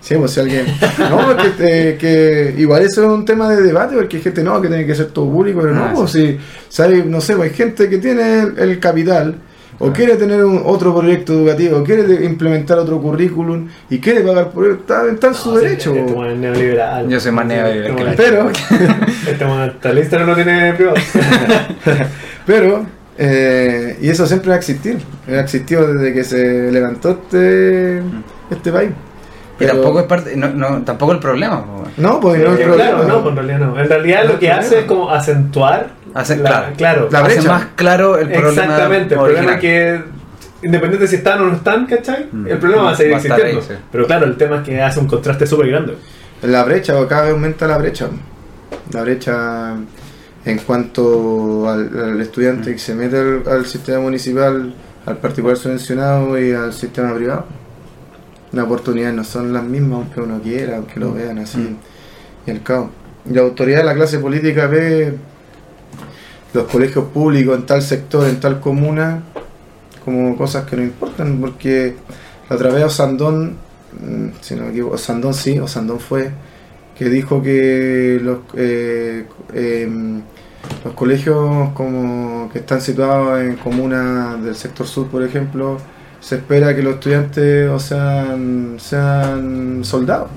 Sí, 0.00 0.14
pues 0.16 0.30
si 0.32 0.40
alguien... 0.40 0.66
No, 1.10 1.36
que, 1.36 1.48
te- 1.50 1.96
que 1.98 2.54
igual 2.58 2.82
eso 2.82 3.02
es 3.04 3.08
un 3.10 3.24
tema 3.24 3.48
de 3.50 3.60
debate, 3.62 3.96
porque 3.96 4.18
hay 4.18 4.22
gente 4.22 4.42
no, 4.44 4.60
que 4.62 4.68
tiene 4.68 4.86
que 4.86 4.94
ser 4.94 5.06
todo 5.06 5.28
público, 5.30 5.60
pero 5.62 5.74
Ah, 5.74 5.88
no, 5.92 5.94
pues 6.00 6.12
si, 6.12 6.38
si 6.68 6.82
hay, 6.82 7.02
no 7.04 7.20
sé, 7.20 7.34
pues 7.34 7.50
hay 7.50 7.56
gente 7.56 7.88
que 7.88 7.98
tiene 7.98 8.40
el, 8.42 8.58
el 8.58 8.78
capital, 8.78 9.34
o 9.78 9.92
quiere 9.92 10.16
tener 10.16 10.44
un, 10.44 10.62
otro 10.64 10.94
proyecto 10.96 11.32
educativo, 11.34 11.78
o 11.78 11.84
quiere 11.84 12.24
implementar 12.24 12.78
otro 12.78 13.00
currículum, 13.00 13.68
y 13.90 13.98
quiere 13.98 14.20
pagar 14.22 14.50
por 14.50 14.64
ello, 14.64 14.74
está, 14.74 15.06
está 15.06 15.26
en 15.28 15.34
su 15.34 15.50
No, 15.52 15.58
sí, 15.58 15.64
derecho. 15.64 15.94
Este 15.94 16.30
es 16.32 16.36
neoliberal. 16.38 17.08
Yo 17.08 17.20
soy 17.20 17.32
más 17.32 17.46
neoliberal 17.46 18.14
Pero, 18.16 18.50
Este 19.28 19.44
weón 19.44 19.60
hasta 19.60 19.90
el 19.90 19.98
Instagram 19.98 20.28
no 20.28 20.34
tiene 20.34 20.72
privado. 20.74 20.96
pero, 22.46 22.86
eh, 23.18 23.98
y 24.00 24.08
eso 24.08 24.26
siempre 24.26 24.48
va 24.50 24.54
a 24.54 24.58
existir, 24.58 24.98
ha 25.28 25.40
existido 25.40 25.92
desde 25.94 26.12
que 26.14 26.24
se 26.24 26.70
levantó 26.72 27.10
este, 27.10 28.02
este 28.50 28.72
país. 28.72 28.90
Y 29.58 29.64
tampoco 29.64 30.00
es 30.00 30.06
parte, 30.06 30.36
no, 30.36 30.48
no, 30.50 30.82
tampoco 30.82 31.12
el 31.12 31.18
problema. 31.18 31.64
No, 31.96 32.20
pues 32.20 32.42
no 32.42 32.50
hay 32.50 32.60
Eh, 32.60 32.64
problema. 32.64 32.90
claro, 32.90 33.08
no, 33.08 33.22
pues 33.22 33.30
en 33.30 33.36
realidad 33.36 33.58
no. 33.66 33.80
En 33.80 33.88
realidad 33.88 34.24
No 34.24 34.32
lo 34.34 34.38
que 34.38 34.50
hace 34.50 34.68
problema. 34.68 34.80
es 34.82 34.86
como 34.86 35.10
acentuar. 35.10 35.95
Hace- 36.20 36.36
la- 36.38 36.72
claro. 36.76 37.08
La 37.10 37.20
Hace 37.20 37.34
brecha. 37.34 37.48
más 37.48 37.66
claro 37.76 38.18
el 38.18 38.28
problema 38.30 38.50
Exactamente, 38.62 39.14
el 39.14 39.20
original. 39.20 39.44
problema 39.44 39.54
es 39.54 39.60
que 39.60 40.04
independiente 40.66 41.04
de 41.04 41.08
si 41.08 41.16
están 41.16 41.40
o 41.42 41.46
no 41.46 41.54
están, 41.56 41.86
¿cachai? 41.86 42.28
Mm. 42.32 42.46
El 42.48 42.58
problema 42.58 42.82
va 42.84 42.90
a 42.92 42.96
seguir 42.96 43.12
Va 43.12 43.16
a 43.18 43.20
estar 43.20 43.38
existiendo. 43.40 43.72
ahí, 43.72 43.78
sí. 43.78 43.84
Pero 43.92 44.06
claro, 44.06 44.26
el 44.26 44.36
tema 44.36 44.56
es 44.56 44.62
que 44.62 44.80
hace 44.82 44.98
un 45.00 45.06
contraste 45.06 45.46
súper 45.46 45.68
grande. 45.68 45.96
La 46.42 46.64
brecha, 46.64 46.98
o 47.00 47.06
cada 47.06 47.22
vez 47.24 47.32
aumenta 47.32 47.66
la 47.66 47.78
brecha. 47.78 48.08
La 48.92 49.02
brecha 49.02 49.74
en 50.44 50.58
cuanto 50.58 51.68
al, 51.68 51.90
al 51.98 52.20
estudiante 52.20 52.72
que 52.72 52.78
se 52.78 52.94
mete 52.94 53.18
al, 53.18 53.42
al 53.46 53.66
sistema 53.66 54.00
municipal, 54.00 54.74
al 55.04 55.16
particular 55.18 55.56
subvencionado 55.56 56.38
y 56.40 56.52
al 56.52 56.72
sistema 56.72 57.14
privado. 57.14 57.46
Las 58.52 58.64
oportunidades 58.64 59.14
no 59.14 59.24
son 59.24 59.52
las 59.52 59.64
mismas, 59.64 59.98
aunque 60.00 60.20
uno 60.20 60.40
quiera, 60.40 60.76
aunque 60.76 61.00
lo 61.00 61.12
vean 61.12 61.38
así. 61.38 61.58
Mm. 61.58 61.76
Y 62.46 62.50
al 62.52 62.62
cabo. 62.62 62.90
Y 63.28 63.34
la 63.34 63.42
autoridad 63.42 63.78
de 63.78 63.84
la 63.84 63.94
clase 63.94 64.18
política 64.20 64.66
ve 64.68 65.14
los 66.52 66.64
colegios 66.64 67.06
públicos 67.06 67.56
en 67.56 67.66
tal 67.66 67.82
sector, 67.82 68.26
en 68.28 68.40
tal 68.40 68.60
comuna, 68.60 69.22
como 70.04 70.36
cosas 70.36 70.64
que 70.66 70.76
no 70.76 70.82
importan, 70.82 71.38
porque 71.40 71.96
la 72.48 72.56
otra 72.56 72.70
vez 72.70 72.84
Osandón, 72.84 73.56
mm, 74.00 74.28
si 74.40 74.54
no 74.54 74.62
me 74.62 74.70
equivoco, 74.70 74.94
Osandón 74.94 75.34
sí, 75.34 75.58
Osandón 75.58 76.00
fue, 76.00 76.30
que 76.96 77.08
dijo 77.08 77.42
que 77.42 78.18
los, 78.22 78.38
eh, 78.54 79.26
em, 79.52 80.22
los 80.84 80.94
colegios 80.94 81.70
como 81.74 82.48
que 82.52 82.60
están 82.60 82.80
situados 82.80 83.40
en 83.40 83.56
comunas 83.56 84.42
del 84.42 84.54
sector 84.54 84.86
sur, 84.86 85.08
por 85.08 85.22
ejemplo, 85.22 85.78
se 86.20 86.36
espera 86.36 86.74
que 86.74 86.82
los 86.82 86.94
estudiantes 86.94 87.68
o 87.68 87.78
sean, 87.78 88.76
sean 88.78 89.84
soldados. 89.84 90.28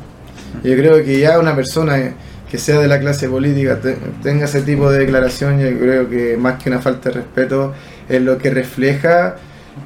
Yo 0.63 0.75
creo 0.75 1.03
que 1.03 1.19
ya 1.19 1.39
una 1.39 1.55
persona 1.55 2.13
que 2.49 2.57
sea 2.57 2.79
de 2.79 2.87
la 2.87 2.99
clase 2.99 3.29
política 3.29 3.79
te- 3.79 3.97
tenga 4.23 4.45
ese 4.45 4.61
tipo 4.61 4.89
de 4.91 4.99
declaración, 4.99 5.59
yo 5.59 5.77
creo 5.79 6.09
que 6.09 6.35
más 6.37 6.61
que 6.61 6.69
una 6.69 6.79
falta 6.79 7.09
de 7.09 7.15
respeto 7.15 7.73
es 8.07 8.21
lo 8.21 8.37
que 8.37 8.49
refleja 8.49 9.35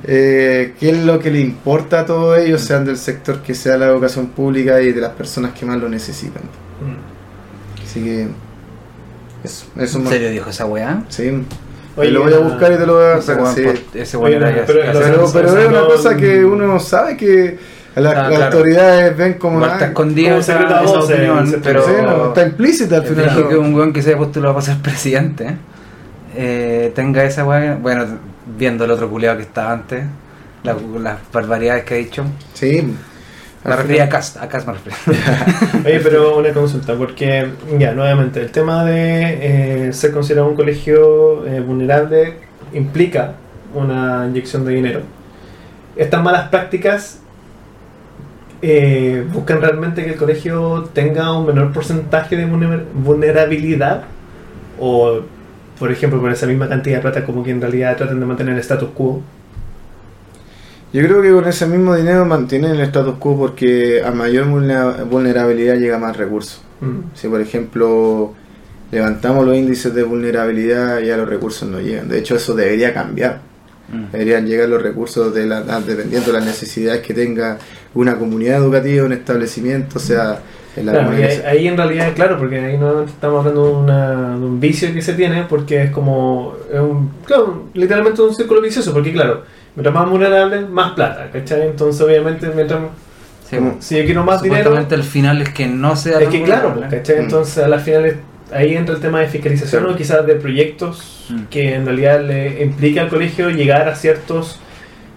eh, 0.06 0.74
qué 0.80 0.90
es 0.92 1.04
lo 1.04 1.20
que 1.20 1.30
le 1.30 1.40
importa 1.40 2.00
a 2.02 2.06
todos 2.06 2.38
ellos, 2.40 2.62
sean 2.62 2.86
del 2.86 2.98
sector 2.98 3.42
que 3.42 3.54
sea 3.54 3.78
la 3.78 3.88
educación 3.88 4.28
pública 4.28 4.82
y 4.82 4.92
de 4.92 5.02
las 5.02 5.12
personas 5.12 5.54
que 5.54 5.66
más 5.66 5.78
lo 5.78 5.88
necesitan. 5.90 6.42
Así 7.84 8.04
que 8.04 8.28
eso, 9.44 9.66
eso 9.78 9.98
¿En 9.98 10.04
más. 10.06 10.14
serio 10.14 10.30
dijo 10.32 10.50
esa 10.50 10.66
weá? 10.66 11.04
Sí. 11.10 11.44
Oye, 11.96 12.08
te 12.08 12.12
lo 12.14 12.24
voy 12.24 12.34
a 12.34 12.38
ah, 12.38 12.40
buscar 12.40 12.72
y 12.74 12.78
te 12.78 12.86
lo 12.88 12.94
voy 12.96 13.06
a 13.06 13.22
sacar. 13.22 13.54
sí. 13.54 13.64
ese 13.94 14.18
Oye, 14.18 14.38
weón 14.38 14.44
era 14.48 14.56
ya- 14.58 14.66
pero- 14.66 14.80
pero- 14.82 15.00
Pero, 15.00 15.18
Los 15.18 15.32
pero 15.34 15.58
es 15.60 15.68
una 15.68 15.82
cosa 15.86 16.18
que 16.18 16.44
uno 16.46 16.80
sabe 16.80 17.18
que 17.18 17.60
las, 17.96 18.14
Ah, 18.16 18.22
las 18.24 18.28
claro. 18.30 18.46
autoridades 18.46 19.18
ven 19.18 19.34
como 19.36 19.60
nada. 19.60 19.74
está 19.74 19.86
escondida 19.88 20.30
Como 20.30 20.40
esa, 20.42 20.54
secreto 20.54 20.76
a 20.76 20.84
esa 20.84 20.94
voces, 20.94 21.16
opinión, 21.16 21.48
se- 21.48 21.58
pero 21.60 21.86
Sí, 21.86 21.92
no, 22.02 22.28
está 22.30 22.44
implícita 22.44 22.96
al 22.98 23.04
final. 23.06 23.48
que 23.50 23.56
un 23.58 23.74
weón 23.74 23.94
que 23.94 24.02
se 24.02 24.10
haya 24.10 24.18
postulado 24.18 24.54
para 24.56 24.66
ser 24.66 24.78
presidente 24.78 25.56
eh, 26.36 26.92
tenga 26.96 27.24
esa 27.24 27.46
weá, 27.46 27.76
bueno, 27.80 28.06
viendo 28.58 28.86
el 28.86 28.92
otro 28.92 29.10
culeado 29.10 29.38
que 29.38 29.44
estaba 29.44 29.72
antes, 29.74 30.04
la- 30.64 30.76
las 31.00 31.18
barbaridades 31.32 31.84
que 31.84 31.94
ha 31.94 31.98
dicho, 31.98 32.26
Sí. 32.54 32.96
me 33.64 33.76
refería 33.76 34.06
a 34.06 34.10
Cast, 34.10 34.38
a 34.42 34.48
Cast 34.50 34.68
me 34.68 34.74
refería. 34.74 35.20
Oye, 35.86 36.00
pero 36.00 36.38
una 36.38 36.52
consulta, 36.52 36.96
porque 36.96 37.48
ya, 37.78 37.92
nuevamente, 37.94 38.42
el 38.42 38.50
tema 38.50 38.84
de 38.84 39.88
eh, 39.90 39.94
ser 39.94 40.12
considerado 40.12 40.48
un 40.50 40.56
colegio 40.56 41.46
eh, 41.46 41.60
vulnerable 41.60 42.34
implica 42.74 43.34
una 43.76 44.26
inyección 44.28 44.66
de 44.66 44.74
dinero. 44.74 45.02
Estas 45.96 46.24
malas 46.24 46.50
prácticas 46.50 47.20
eh, 48.66 49.28
buscan 49.34 49.60
realmente 49.60 50.04
que 50.06 50.12
el 50.12 50.16
colegio 50.16 50.90
tenga 50.94 51.38
un 51.38 51.46
menor 51.46 51.74
porcentaje 51.74 52.38
de 52.38 52.48
vulner- 52.48 52.86
vulnerabilidad 52.94 54.04
o, 54.80 55.20
por 55.78 55.92
ejemplo, 55.92 56.22
con 56.22 56.32
esa 56.32 56.48
misma 56.48 56.70
cantidad 56.70 56.96
de 56.96 57.02
plata 57.02 57.26
como 57.26 57.44
que 57.44 57.52
en 57.52 57.60
realidad 57.62 57.98
traten 57.98 58.20
de 58.22 58.26
mantener 58.26 58.54
el 58.54 58.60
status 58.62 58.90
quo. 58.96 59.22
Yo 60.94 61.02
creo 61.04 61.22
que 61.22 61.32
con 61.32 61.46
ese 61.46 61.66
mismo 61.66 61.94
dinero 61.96 62.24
mantienen 62.26 62.72
el 62.72 62.82
status 62.82 63.16
quo 63.20 63.36
porque 63.38 64.02
a 64.06 64.12
mayor 64.12 64.48
vulnera- 64.48 65.04
vulnerabilidad 65.04 65.76
llega 65.76 65.98
más 65.98 66.16
recursos. 66.16 66.62
Mm. 66.80 67.16
Si 67.16 67.28
por 67.28 67.42
ejemplo 67.42 68.34
levantamos 68.92 69.46
los 69.46 69.58
índices 69.58 69.94
de 69.94 70.04
vulnerabilidad 70.04 71.00
ya 71.00 71.18
los 71.18 71.28
recursos 71.28 71.68
no 71.68 71.80
llegan. 71.82 72.08
De 72.08 72.20
hecho 72.20 72.36
eso 72.36 72.54
debería 72.56 72.94
cambiar. 72.94 73.40
Mm. 73.92 74.12
Deberían 74.12 74.46
llegar 74.48 74.70
los 74.70 74.82
recursos 74.82 75.34
de 75.34 75.48
la, 75.48 75.62
dependiendo 75.82 76.32
de 76.32 76.38
las 76.38 76.46
necesidades 76.46 77.02
que 77.02 77.14
tenga 77.14 77.58
una 77.96 78.18
comunidad 78.18 78.58
educativa, 78.58 79.06
un 79.06 79.14
establecimiento. 79.14 79.98
O 79.98 80.02
sea, 80.02 80.40
Es 80.76 80.84
la 80.84 80.92
Claro, 80.92 81.12
ahí 81.48 81.68
en 81.68 81.78
realidad, 81.78 82.14
claro, 82.16 82.40
porque 82.40 82.60
ahí 82.60 82.78
no 82.80 83.04
estamos 83.04 83.42
hablando 83.42 83.68
de, 83.68 83.74
una- 83.76 84.30
de 84.40 84.44
un 84.44 84.60
vicio 84.60 84.92
que 84.92 85.04
se 85.04 85.14
tiene, 85.14 85.44
porque 85.48 85.84
es 85.84 85.92
como, 85.92 86.56
es 86.74 86.80
un, 86.80 87.12
claro, 87.26 87.66
literalmente 87.76 88.24
un 88.24 88.34
círculo 88.34 88.60
vicioso, 88.60 88.92
porque 88.92 89.14
claro, 89.14 89.44
mientras 89.76 89.94
más 89.94 90.10
vulnerable, 90.10 90.62
más 90.62 90.94
plata, 90.94 91.30
¿cachai? 91.32 91.68
Entonces 91.68 92.02
obviamente 92.02 92.50
mientras, 92.56 92.80
Sí, 93.48 93.58
si 93.82 93.98
yo 94.00 94.06
quiero 94.06 94.24
más 94.24 94.42
dinero, 94.42 94.76
el 94.76 95.04
final 95.04 95.44
es 95.44 95.50
que 95.50 95.68
no 95.68 95.96
sea 95.96 96.20
es 96.20 96.30
que 96.30 96.42
claro, 96.42 96.70
vulnerable. 96.72 96.98
¿cachai? 96.98 97.18
Mm. 97.18 97.24
Entonces 97.26 97.64
a 97.64 97.68
la 97.68 97.78
final 97.78 98.06
es- 98.08 98.16
ahí 98.52 98.76
entra 98.76 98.96
el 98.96 99.02
tema 99.02 99.20
de 99.20 99.28
fiscalización 99.28 99.86
o 99.86 99.96
quizás 99.96 100.26
de 100.26 100.34
proyectos 100.34 101.28
Mm. 101.30 101.44
que 101.52 101.76
en 101.76 101.86
realidad 101.86 102.20
le 102.22 102.64
implica 102.64 103.02
al 103.02 103.10
colegio 103.10 103.52
llegar 103.52 103.88
a 103.88 103.96
ciertos, 103.96 104.60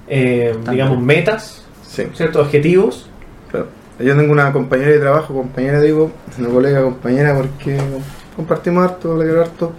eh, 0.08 0.54
digamos, 0.70 1.00
metas, 1.00 1.65
Sí, 1.86 2.04
ciertos 2.14 2.46
objetivos. 2.46 3.08
claro. 3.50 3.66
Yo 3.98 4.14
tengo 4.14 4.30
una 4.32 4.52
compañera 4.52 4.90
de 4.90 4.98
trabajo, 4.98 5.32
compañera 5.34 5.80
digo, 5.80 6.10
una 6.38 6.48
colega, 6.48 6.82
compañera, 6.82 7.34
porque 7.34 7.78
compartimos 8.34 8.84
harto, 8.84 9.16
le 9.16 9.40
harto, 9.40 9.72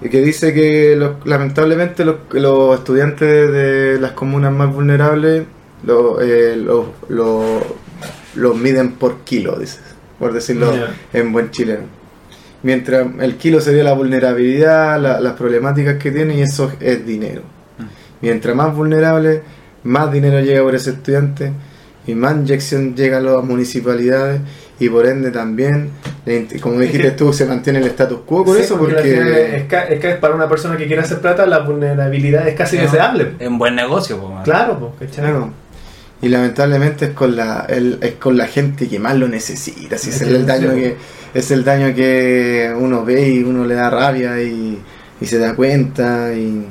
y 0.00 0.08
que 0.08 0.20
dice 0.22 0.54
que 0.54 0.94
los- 0.96 1.14
lamentablemente 1.26 2.04
los, 2.04 2.16
los 2.30 2.78
estudiantes 2.78 3.50
de 3.50 3.98
las 4.00 4.12
comunas 4.12 4.52
más 4.52 4.72
vulnerables 4.72 5.44
lo- 5.84 6.20
eh, 6.20 6.54
los 6.56 6.86
lo- 7.08 7.60
los 8.36 8.56
miden 8.56 8.92
por 8.92 9.18
kilo, 9.22 9.58
dice, 9.58 9.80
por 10.18 10.32
decirlo 10.32 10.72
en 11.12 11.32
buen 11.32 11.50
chileno. 11.50 11.84
Mientras 12.62 13.06
el 13.20 13.36
kilo 13.36 13.60
sería 13.60 13.82
la 13.82 13.94
vulnerabilidad, 13.94 15.00
la- 15.00 15.18
las 15.20 15.32
problemáticas 15.32 15.96
que 15.96 16.12
tiene 16.12 16.36
y 16.36 16.42
eso 16.42 16.70
es 16.78 17.04
dinero. 17.04 17.42
Mm. 17.78 17.82
Mientras 18.20 18.54
más 18.54 18.74
vulnerable, 18.76 19.42
más 19.84 20.12
dinero 20.12 20.40
llega 20.40 20.62
por 20.62 20.74
ese 20.74 20.90
estudiante 20.90 21.52
y 22.06 22.14
más 22.14 22.34
inyección 22.36 22.94
llega 22.94 23.18
a 23.18 23.20
las 23.20 23.44
municipalidades 23.44 24.40
y 24.78 24.88
por 24.88 25.06
ende 25.06 25.30
también, 25.30 25.90
como 26.62 26.80
dijiste 26.80 27.08
que- 27.08 27.10
tú, 27.10 27.32
se 27.32 27.44
mantiene 27.44 27.80
el 27.80 27.86
status 27.86 28.20
quo 28.24 28.44
por 28.44 28.56
Sí, 28.56 28.62
eso, 28.62 28.78
porque, 28.78 28.94
porque... 28.94 29.56
es, 29.56 29.64
ca- 29.64 29.84
es 29.84 30.00
que 30.00 30.10
para 30.14 30.34
una 30.34 30.48
persona 30.48 30.76
que 30.76 30.86
quiere 30.86 31.02
hacer 31.02 31.20
plata, 31.20 31.44
la 31.46 31.58
vulnerabilidad 31.60 32.48
es 32.48 32.54
casi 32.54 32.76
No. 32.76 32.82
deseable. 32.84 33.32
Es 33.38 33.48
un 33.48 33.58
buen 33.58 33.74
negocio, 33.74 34.18
po. 34.18 34.40
Claro, 34.42 34.94
pues. 34.98 35.10
Claro. 35.12 35.50
Y 36.22 36.28
lamentablemente 36.28 37.06
es 37.06 37.10
con 37.12 37.36
la 37.36 37.66
el- 37.68 37.98
es 38.02 38.12
con 38.14 38.36
la 38.36 38.46
gente 38.46 38.88
que 38.88 38.98
más 38.98 39.16
lo 39.16 39.28
necesita. 39.28 39.96
Si 39.98 40.08
es 40.10 40.16
Es 40.16 40.22
el 40.28 40.38
que- 40.38 40.44
daño 40.44 40.74
que 40.74 40.96
es 41.34 41.50
el 41.50 41.62
daño 41.64 41.94
que 41.94 42.74
uno 42.78 43.04
ve 43.04 43.28
y 43.28 43.42
uno 43.42 43.64
le 43.66 43.74
da 43.74 43.88
rabia 43.90 44.40
y, 44.42 44.78
y 45.20 45.26
se 45.26 45.38
da 45.38 45.54
cuenta 45.54 46.32
y, 46.34 46.66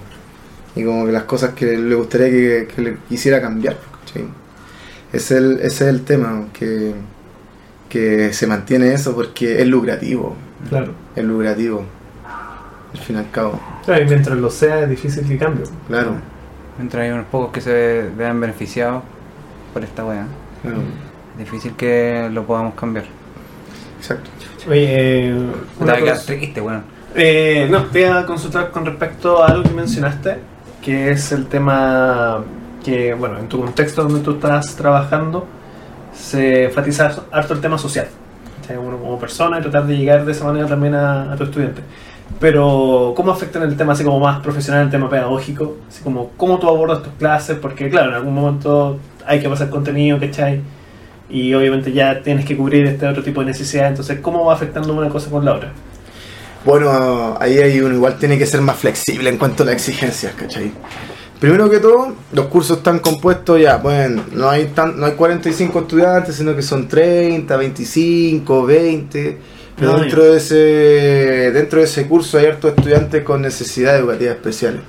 y 0.76 0.84
como 0.84 1.06
que 1.06 1.12
las 1.12 1.24
cosas 1.24 1.54
que 1.54 1.66
le 1.78 1.96
gustaría 1.96 2.28
que, 2.30 2.68
que 2.74 2.82
le 2.82 2.98
quisiera 3.10 3.42
cambiar. 3.42 3.78
¿cachai? 4.06 4.26
Es 5.12 5.32
el, 5.32 5.54
ese 5.62 5.66
es 5.68 5.82
el 5.90 6.02
tema, 6.04 6.46
que, 6.54 6.94
que 7.90 8.32
se 8.34 8.48
mantiene 8.48 8.94
eso 8.94 9.16
porque 9.16 9.62
es 9.62 9.68
lucrativo. 9.68 10.36
Claro. 10.70 10.92
Es 11.16 11.24
lucrativo. 11.24 11.84
Al 12.94 13.00
fin 13.00 13.16
y 13.16 13.20
al 13.20 13.30
cabo. 13.32 13.60
Claro, 13.86 14.04
y 14.04 14.08
mientras 14.08 14.38
lo 14.38 14.50
sea, 14.50 14.82
es 14.84 14.90
difícil 14.90 15.28
que 15.28 15.38
cambie. 15.38 15.64
Claro. 15.88 16.16
Mientras 16.78 17.04
hay 17.04 17.12
unos 17.12 17.26
pocos 17.28 17.52
que 17.52 17.62
se 17.62 18.10
vean 18.18 18.40
beneficiados 18.40 19.04
por 19.74 19.84
esta 19.84 20.06
weá. 20.06 20.26
claro. 20.62 20.78
Es 21.34 21.46
difícil 21.46 21.74
que 21.76 22.30
lo 22.32 22.46
podamos 22.46 22.74
cambiar. 22.76 23.06
Exacto. 24.00 24.30
Oye, 24.70 25.30
eh, 25.30 25.52
Te 25.78 25.84
una 25.84 26.00
cosa- 26.00 26.26
triste, 26.26 26.60
weón. 26.62 26.84
eh, 27.16 27.68
no, 27.72 27.86
te 27.86 28.02
iba 28.02 28.20
a 28.20 28.26
consultar 28.26 28.72
con 28.72 28.86
respecto 28.86 29.42
a 29.44 29.48
algo 29.48 29.64
que 29.64 29.70
mencionaste, 29.74 30.38
que 30.90 31.12
es 31.12 31.32
el 31.32 31.46
tema 31.46 32.44
que, 32.84 33.14
bueno, 33.14 33.38
en 33.38 33.48
tu 33.48 33.60
contexto 33.60 34.06
donde 34.06 34.22
tú 34.22 34.32
estás 34.32 34.76
trabajando, 34.76 35.46
se 36.12 36.64
enfatiza 36.64 37.14
harto 37.32 37.54
el 37.54 37.62
tema 37.62 37.78
social. 37.78 38.08
¿cachai? 38.60 38.78
Uno 38.78 38.98
como 38.98 39.20
persona 39.20 39.60
y 39.60 39.62
tratar 39.62 39.86
de 39.86 39.96
llegar 39.96 40.26
de 40.26 40.32
esa 40.32 40.46
manera 40.46 40.66
también 40.66 40.96
a, 40.96 41.32
a 41.32 41.36
tu 41.36 41.44
estudiante. 41.44 41.84
Pero, 42.40 43.14
¿cómo 43.16 43.32
afecta 43.32 43.60
en 43.60 43.70
el 43.70 43.78
tema 43.78 43.94
así 43.94 44.04
como 44.04 44.20
más 44.20 44.40
profesional, 44.40 44.86
el 44.86 44.90
tema 44.90 45.08
pedagógico? 45.12 45.78
Así 45.88 46.04
como, 46.04 46.32
¿cómo 46.38 46.58
tú 46.58 46.68
abordas 46.68 47.04
tus 47.04 47.14
clases? 47.14 47.60
Porque, 47.60 47.88
claro, 47.92 48.10
en 48.10 48.16
algún 48.16 48.34
momento 48.34 48.98
hay 49.28 49.40
que 49.40 49.48
pasar 49.48 49.70
contenido, 49.70 50.20
¿cachai? 50.20 50.60
Y 51.30 51.54
obviamente 51.54 51.92
ya 51.92 52.24
tienes 52.24 52.46
que 52.46 52.58
cubrir 52.58 52.88
este 52.88 53.08
otro 53.08 53.22
tipo 53.22 53.42
de 53.42 53.46
necesidad. 53.46 53.90
Entonces, 53.90 54.22
¿cómo 54.22 54.44
va 54.44 54.56
afectando 54.56 54.92
una 54.92 55.10
cosa 55.10 55.30
con 55.30 55.46
la 55.46 55.54
otra? 55.54 55.72
Bueno, 56.70 57.36
ahí 57.40 57.58
hay 57.58 57.82
uno 57.82 57.96
igual 57.96 58.20
tiene 58.20 58.38
que 58.38 58.46
ser 58.46 58.62
más 58.62 58.78
flexible 58.78 59.28
en 59.28 59.40
cuanto 59.40 59.64
a 59.64 59.66
las 59.66 59.74
exigencias, 59.74 60.36
¿cachai? 60.36 60.72
Primero 61.40 61.68
que 61.68 61.80
todo, 61.80 62.14
los 62.32 62.46
cursos 62.46 62.78
están 62.78 63.00
compuestos 63.00 63.60
ya, 63.60 63.78
bueno, 63.78 64.24
no 64.34 64.48
hay 64.48 64.66
tan, 64.66 65.00
no 65.00 65.08
hay 65.08 65.14
45 65.14 65.80
estudiantes, 65.80 66.36
sino 66.36 66.56
que 66.56 66.62
son 66.62 66.88
30, 66.88 67.58
25, 67.58 68.66
20. 68.68 69.38
Pero 69.78 70.00
dentro 70.00 70.24
de 70.26 70.38
ese 70.38 71.52
dentro 71.52 71.80
de 71.80 71.86
ese 71.86 72.06
curso 72.06 72.38
hay 72.38 72.46
hartos 72.46 72.76
estudiantes 72.78 73.24
con 73.24 73.42
necesidades 73.42 74.02
educativas 74.02 74.36
especiales. 74.36 74.82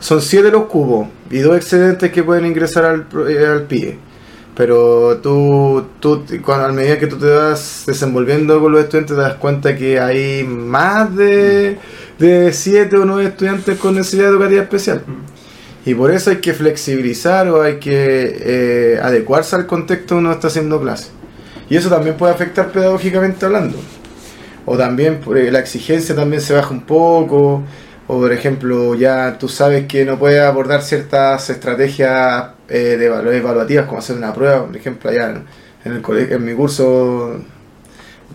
Son 0.00 0.20
7 0.20 0.50
los 0.50 0.64
cubos 0.64 1.06
y 1.30 1.38
dos 1.38 1.56
excedentes 1.56 2.10
que 2.10 2.24
pueden 2.24 2.46
ingresar 2.46 2.84
al, 2.84 3.06
eh, 3.28 3.46
al 3.46 3.62
PIE. 3.62 3.96
Pero 4.56 5.18
tú, 5.18 5.84
tú 6.00 6.24
cuando, 6.42 6.66
a 6.66 6.72
medida 6.72 6.98
que 6.98 7.06
tú 7.06 7.18
te 7.18 7.28
vas 7.28 7.84
desenvolviendo 7.86 8.58
con 8.58 8.72
los 8.72 8.82
estudiantes, 8.82 9.14
te 9.14 9.22
das 9.22 9.34
cuenta 9.34 9.76
que 9.76 10.00
hay 10.00 10.44
más 10.44 11.14
de, 11.14 11.78
de 12.18 12.52
7 12.52 12.96
o 12.96 13.04
9 13.04 13.28
estudiantes 13.28 13.78
con 13.78 13.94
necesidad 13.94 14.28
educativa 14.28 14.62
especial. 14.62 15.02
Y 15.84 15.94
por 15.94 16.10
eso 16.10 16.30
hay 16.30 16.38
que 16.38 16.54
flexibilizar 16.54 17.48
o 17.48 17.60
hay 17.62 17.76
que 17.78 18.36
eh, 18.40 19.00
adecuarse 19.00 19.54
al 19.56 19.66
contexto 19.66 20.14
que 20.14 20.20
uno 20.20 20.32
está 20.32 20.48
haciendo 20.48 20.80
clase. 20.80 21.10
Y 21.68 21.76
eso 21.76 21.90
también 21.90 22.16
puede 22.16 22.32
afectar 22.32 22.72
pedagógicamente 22.72 23.44
hablando. 23.44 23.78
O 24.64 24.76
también 24.78 25.20
eh, 25.36 25.50
la 25.52 25.60
exigencia 25.60 26.16
también 26.16 26.40
se 26.40 26.54
baja 26.54 26.70
un 26.70 26.80
poco. 26.80 27.62
O 28.08 28.20
por 28.20 28.32
ejemplo, 28.32 28.94
ya 28.94 29.36
tú 29.38 29.48
sabes 29.48 29.86
que 29.86 30.04
no 30.04 30.18
puedes 30.18 30.40
abordar 30.40 30.82
ciertas 30.82 31.50
estrategias 31.50 32.50
eh, 32.68 32.96
de 32.98 33.10
evalu- 33.10 33.32
evaluativas 33.34 33.86
como 33.86 33.98
hacer 33.98 34.16
una 34.16 34.32
prueba. 34.32 34.64
Por 34.66 34.76
ejemplo, 34.76 35.10
allá 35.10 35.42
en, 35.84 35.92
el 35.92 36.02
colegio, 36.02 36.36
en 36.36 36.44
mi 36.44 36.54
curso 36.54 37.40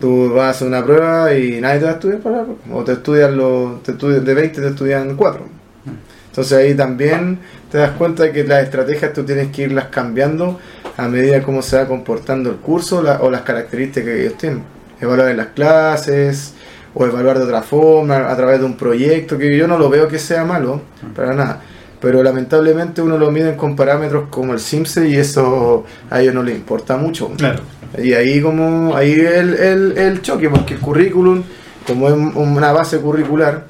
tú 0.00 0.32
vas 0.34 0.46
a 0.46 0.50
hacer 0.50 0.68
una 0.68 0.84
prueba 0.84 1.32
y 1.34 1.60
nadie 1.60 1.78
te 1.78 1.84
va 1.86 1.90
a 1.92 1.94
estudiar 1.94 2.20
para 2.20 2.36
la 2.38 2.42
prueba. 2.44 2.60
O 2.72 2.84
te 2.84 2.92
estudian 2.92 3.36
los, 3.36 3.82
te 3.82 3.92
estudian 3.92 4.24
de 4.24 4.34
20 4.34 4.60
te 4.60 4.68
estudian 4.68 5.16
4. 5.16 5.46
Entonces 6.28 6.58
ahí 6.58 6.74
también 6.74 7.38
te 7.70 7.78
das 7.78 7.90
cuenta 7.92 8.24
de 8.24 8.32
que 8.32 8.44
las 8.44 8.64
estrategias 8.64 9.12
tú 9.12 9.24
tienes 9.24 9.48
que 9.52 9.62
irlas 9.62 9.86
cambiando 9.86 10.58
a 10.96 11.08
medida 11.08 11.42
cómo 11.42 11.62
se 11.62 11.76
va 11.76 11.86
comportando 11.86 12.50
el 12.50 12.56
curso 12.56 13.02
la- 13.02 13.20
o 13.22 13.30
las 13.30 13.42
características 13.42 14.04
que 14.04 14.20
ellos 14.22 14.36
tienen. 14.38 14.62
Evaluar 15.00 15.28
en 15.30 15.36
las 15.38 15.48
clases 15.48 16.54
o 16.94 17.06
evaluar 17.06 17.38
de 17.38 17.44
otra 17.44 17.62
forma 17.62 18.30
a 18.30 18.36
través 18.36 18.60
de 18.60 18.66
un 18.66 18.76
proyecto 18.76 19.38
que 19.38 19.56
yo 19.56 19.66
no 19.66 19.78
lo 19.78 19.88
veo 19.88 20.08
que 20.08 20.18
sea 20.18 20.44
malo, 20.44 20.80
para 21.14 21.34
nada. 21.34 21.60
Pero 22.00 22.22
lamentablemente 22.22 23.00
uno 23.00 23.16
lo 23.16 23.30
mide 23.30 23.56
con 23.56 23.76
parámetros 23.76 24.24
como 24.28 24.52
el 24.52 24.60
SIMSE 24.60 25.08
y 25.08 25.16
eso 25.16 25.84
a 26.10 26.20
ellos 26.20 26.34
no 26.34 26.42
les 26.42 26.56
importa 26.56 26.96
mucho. 26.96 27.30
Claro. 27.36 27.62
Y 28.02 28.12
ahí 28.14 28.40
como 28.40 28.96
ahí 28.96 29.12
el, 29.12 29.54
el, 29.54 29.98
el 29.98 30.22
choque, 30.22 30.48
porque 30.48 30.74
el 30.74 30.80
currículum, 30.80 31.42
como 31.86 32.08
es 32.08 32.14
una 32.14 32.72
base 32.72 32.98
curricular, 32.98 33.64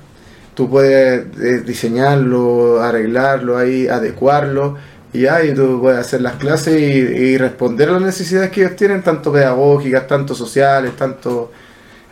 tú 0.54 0.68
puedes 0.70 1.26
eh, 1.40 1.62
diseñarlo, 1.64 2.80
arreglarlo, 2.80 3.58
ahí, 3.58 3.86
adecuarlo, 3.88 4.76
y 5.12 5.26
ahí 5.26 5.52
tú 5.54 5.80
puedes 5.82 5.98
hacer 5.98 6.22
las 6.22 6.36
clases 6.36 6.80
y, 6.80 6.84
y 6.84 7.36
responder 7.36 7.90
a 7.90 7.92
las 7.92 8.02
necesidades 8.02 8.50
que 8.50 8.62
ellos 8.62 8.76
tienen, 8.76 9.02
tanto 9.02 9.30
pedagógicas, 9.30 10.06
tanto 10.06 10.34
sociales, 10.34 10.92
tanto 10.96 11.52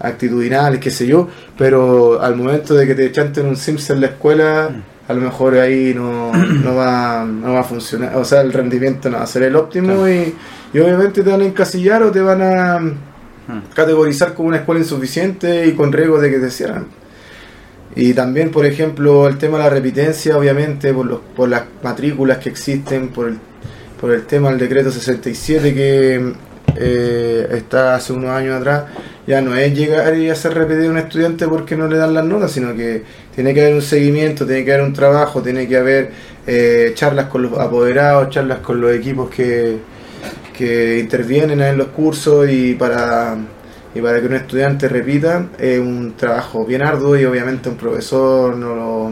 actitudinales, 0.00 0.80
qué 0.80 0.90
sé 0.90 1.06
yo, 1.06 1.28
pero 1.56 2.20
al 2.20 2.36
momento 2.36 2.74
de 2.74 2.86
que 2.86 2.94
te 2.94 3.12
chanten 3.12 3.46
un 3.46 3.56
Sims 3.56 3.90
en 3.90 4.00
la 4.00 4.08
escuela, 4.08 4.70
a 5.06 5.12
lo 5.12 5.20
mejor 5.20 5.56
ahí 5.56 5.92
no, 5.94 6.32
no, 6.64 6.74
va, 6.74 7.24
no 7.24 7.52
va 7.52 7.60
a 7.60 7.64
funcionar, 7.64 8.16
o 8.16 8.24
sea, 8.24 8.40
el 8.40 8.52
rendimiento 8.52 9.08
no 9.10 9.18
va 9.18 9.24
a 9.24 9.26
ser 9.26 9.44
el 9.44 9.56
óptimo 9.56 10.08
y, 10.08 10.34
y 10.72 10.78
obviamente 10.78 11.22
te 11.22 11.30
van 11.30 11.42
a 11.42 11.44
encasillar 11.44 12.02
o 12.02 12.10
te 12.10 12.20
van 12.20 12.42
a 12.42 12.80
Hmm. 13.50 13.72
categorizar 13.74 14.34
como 14.34 14.48
una 14.48 14.58
escuela 14.58 14.80
insuficiente 14.80 15.66
y 15.66 15.72
con 15.72 15.92
riesgo 15.92 16.20
de 16.20 16.30
que 16.30 16.38
te 16.38 16.50
cierran. 16.50 16.86
Y 17.96 18.14
también, 18.14 18.50
por 18.50 18.64
ejemplo, 18.64 19.26
el 19.26 19.38
tema 19.38 19.58
de 19.58 19.64
la 19.64 19.70
repitencia, 19.70 20.38
obviamente, 20.38 20.94
por, 20.94 21.06
los, 21.06 21.20
por 21.34 21.48
las 21.48 21.64
matrículas 21.82 22.38
que 22.38 22.48
existen, 22.48 23.08
por 23.08 23.28
el, 23.28 23.38
por 24.00 24.12
el 24.12 24.24
tema 24.26 24.50
del 24.50 24.58
decreto 24.58 24.92
67 24.92 25.74
que 25.74 26.32
eh, 26.76 27.48
está 27.52 27.94
hace 27.94 28.12
unos 28.12 28.30
años 28.30 28.60
atrás, 28.60 28.84
ya 29.26 29.40
no 29.40 29.54
es 29.54 29.76
llegar 29.76 30.16
y 30.16 30.28
hacer 30.30 30.54
repetir 30.54 30.86
a 30.86 30.90
un 30.90 30.98
estudiante 30.98 31.46
porque 31.46 31.76
no 31.76 31.86
le 31.88 31.96
dan 31.96 32.14
las 32.14 32.24
notas, 32.24 32.52
sino 32.52 32.74
que 32.74 33.02
tiene 33.34 33.54
que 33.54 33.62
haber 33.62 33.74
un 33.74 33.82
seguimiento, 33.82 34.46
tiene 34.46 34.64
que 34.64 34.72
haber 34.72 34.84
un 34.84 34.92
trabajo, 34.92 35.42
tiene 35.42 35.68
que 35.68 35.76
haber 35.76 36.10
eh, 36.46 36.92
charlas 36.94 37.26
con 37.26 37.42
los 37.42 37.58
apoderados, 37.58 38.30
charlas 38.30 38.58
con 38.58 38.80
los 38.80 38.92
equipos 38.94 39.30
que, 39.30 39.78
que 40.56 40.98
intervienen 40.98 41.60
en 41.60 41.78
los 41.78 41.88
cursos 41.88 42.48
y 42.50 42.74
para 42.74 43.36
y 43.92 44.00
para 44.00 44.20
que 44.20 44.26
un 44.26 44.34
estudiante 44.34 44.88
repita 44.88 45.48
es 45.58 45.80
un 45.80 46.14
trabajo 46.16 46.64
bien 46.64 46.80
arduo 46.80 47.18
y 47.18 47.24
obviamente 47.24 47.68
un 47.68 47.74
profesor 47.74 48.54
no 48.54 48.76
lo, 48.76 49.10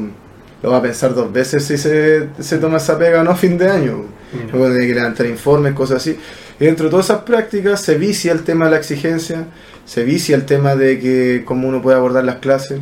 lo 0.63 0.71
va 0.71 0.77
a 0.77 0.83
pensar 0.83 1.15
dos 1.15 1.33
veces 1.33 1.65
si 1.65 1.77
se, 1.77 2.29
se 2.39 2.59
toma 2.59 2.77
esa 2.77 2.97
pega 2.97 3.21
o 3.21 3.25
no 3.25 3.33
a 3.33 3.37
fin 3.37 3.59
de 3.59 3.69
año 3.69 4.19
luego 4.53 4.71
tiene 4.71 4.87
que 4.87 4.95
levantar 4.95 5.27
informes, 5.27 5.73
cosas 5.75 5.99
así. 5.99 6.19
Y 6.61 6.65
dentro 6.67 6.87
de 6.87 6.91
todas 6.91 7.07
esas 7.07 7.23
prácticas 7.23 7.81
se 7.81 7.97
vicia 7.97 8.33
el 8.33 8.43
tema 8.43 8.65
de 8.67 8.73
la 8.73 8.77
exigencia, 8.79 9.47
se 9.85 10.05
vicia 10.05 10.35
el 10.37 10.45
tema 10.45 10.75
de 10.75 10.99
que 10.99 11.43
cómo 11.45 11.69
uno 11.69 11.81
puede 11.81 11.97
abordar 11.97 12.25
las 12.25 12.37
clases. 12.37 12.81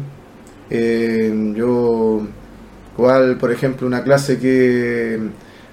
Eh, 0.70 1.53
yo, 1.55 2.27
igual, 2.97 3.37
por 3.39 3.53
ejemplo, 3.53 3.87
una 3.87 4.03
clase 4.03 4.39
que, 4.39 5.18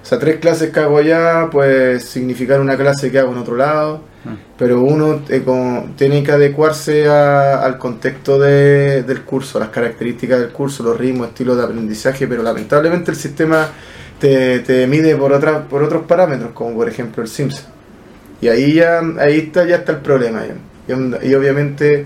o 0.01 0.06
sea, 0.06 0.20
tres 0.20 0.38
clases 0.38 0.72
que 0.72 0.80
hago 0.82 0.97
allá, 0.97 1.47
pues 1.51 2.04
significar 2.04 2.60
una 2.60 2.76
clase 2.78 3.10
que 3.10 3.20
hago 3.20 3.32
en 3.32 3.38
otro 3.38 3.56
lado, 3.56 4.01
Mm. 4.26 4.30
pero 4.58 4.82
uno 4.82 5.22
eh, 5.30 5.41
como 5.43 5.89
tiene 5.97 6.24
que 6.24 6.32
adecuarse 6.32 7.08
a- 7.08 7.62
al 7.64 7.78
contexto 7.78 8.38
de- 8.39 9.04
del 9.04 9.22
curso, 9.24 9.60
las 9.60 9.70
características 9.70 10.39
del 10.39 10.49
curso, 10.49 10.84
los 10.84 10.97
ritmos, 10.97 11.28
estilos 11.30 11.58
de 11.58 11.64
aprendizaje, 11.64 12.28
pero 12.28 12.41
lamentablemente 12.43 13.12
el 13.12 13.18
sistema 13.18 13.68
te, 14.20 14.60
te 14.60 14.88
mide 14.88 15.16
por, 15.18 15.34
otras 15.34 15.64
por 15.68 15.84
otros 15.84 16.04
parámetros, 16.06 16.51
como 16.54 16.74
por 16.76 16.88
ejemplo 16.88 17.22
el 17.24 17.28
SIMS. 17.30 17.66
Y 18.44 18.48
ahí 18.50 18.74
ya, 18.76 19.02
ahí 19.20 19.38
está, 19.39 19.66
ya 19.66 19.78
está 19.78 19.94
el 19.94 20.00
problema. 20.00 20.41
ya. 20.46 20.56
Y, 21.24 21.30
y 21.30 21.34
obviamente 21.36 22.06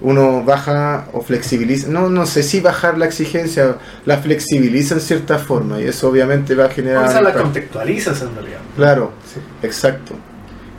uno 0.00 0.44
baja 0.44 1.08
o 1.12 1.20
flexibiliza, 1.20 1.88
no, 1.88 2.08
no 2.08 2.24
sé 2.24 2.42
si 2.42 2.60
bajar 2.60 2.96
la 2.98 3.06
exigencia, 3.06 3.76
la 4.06 4.18
flexibiliza 4.18 4.94
en 4.94 5.00
cierta 5.00 5.38
forma 5.38 5.80
y 5.80 5.84
eso 5.84 6.08
obviamente 6.08 6.54
va 6.54 6.66
a 6.66 6.68
generar... 6.68 7.08
O 7.08 7.10
sea, 7.10 7.20
la 7.20 7.34
contextualizas 7.34 8.22
en 8.22 8.34
realidad. 8.34 8.58
Claro, 8.76 9.12
Sí. 9.32 9.40
exacto. 9.62 10.14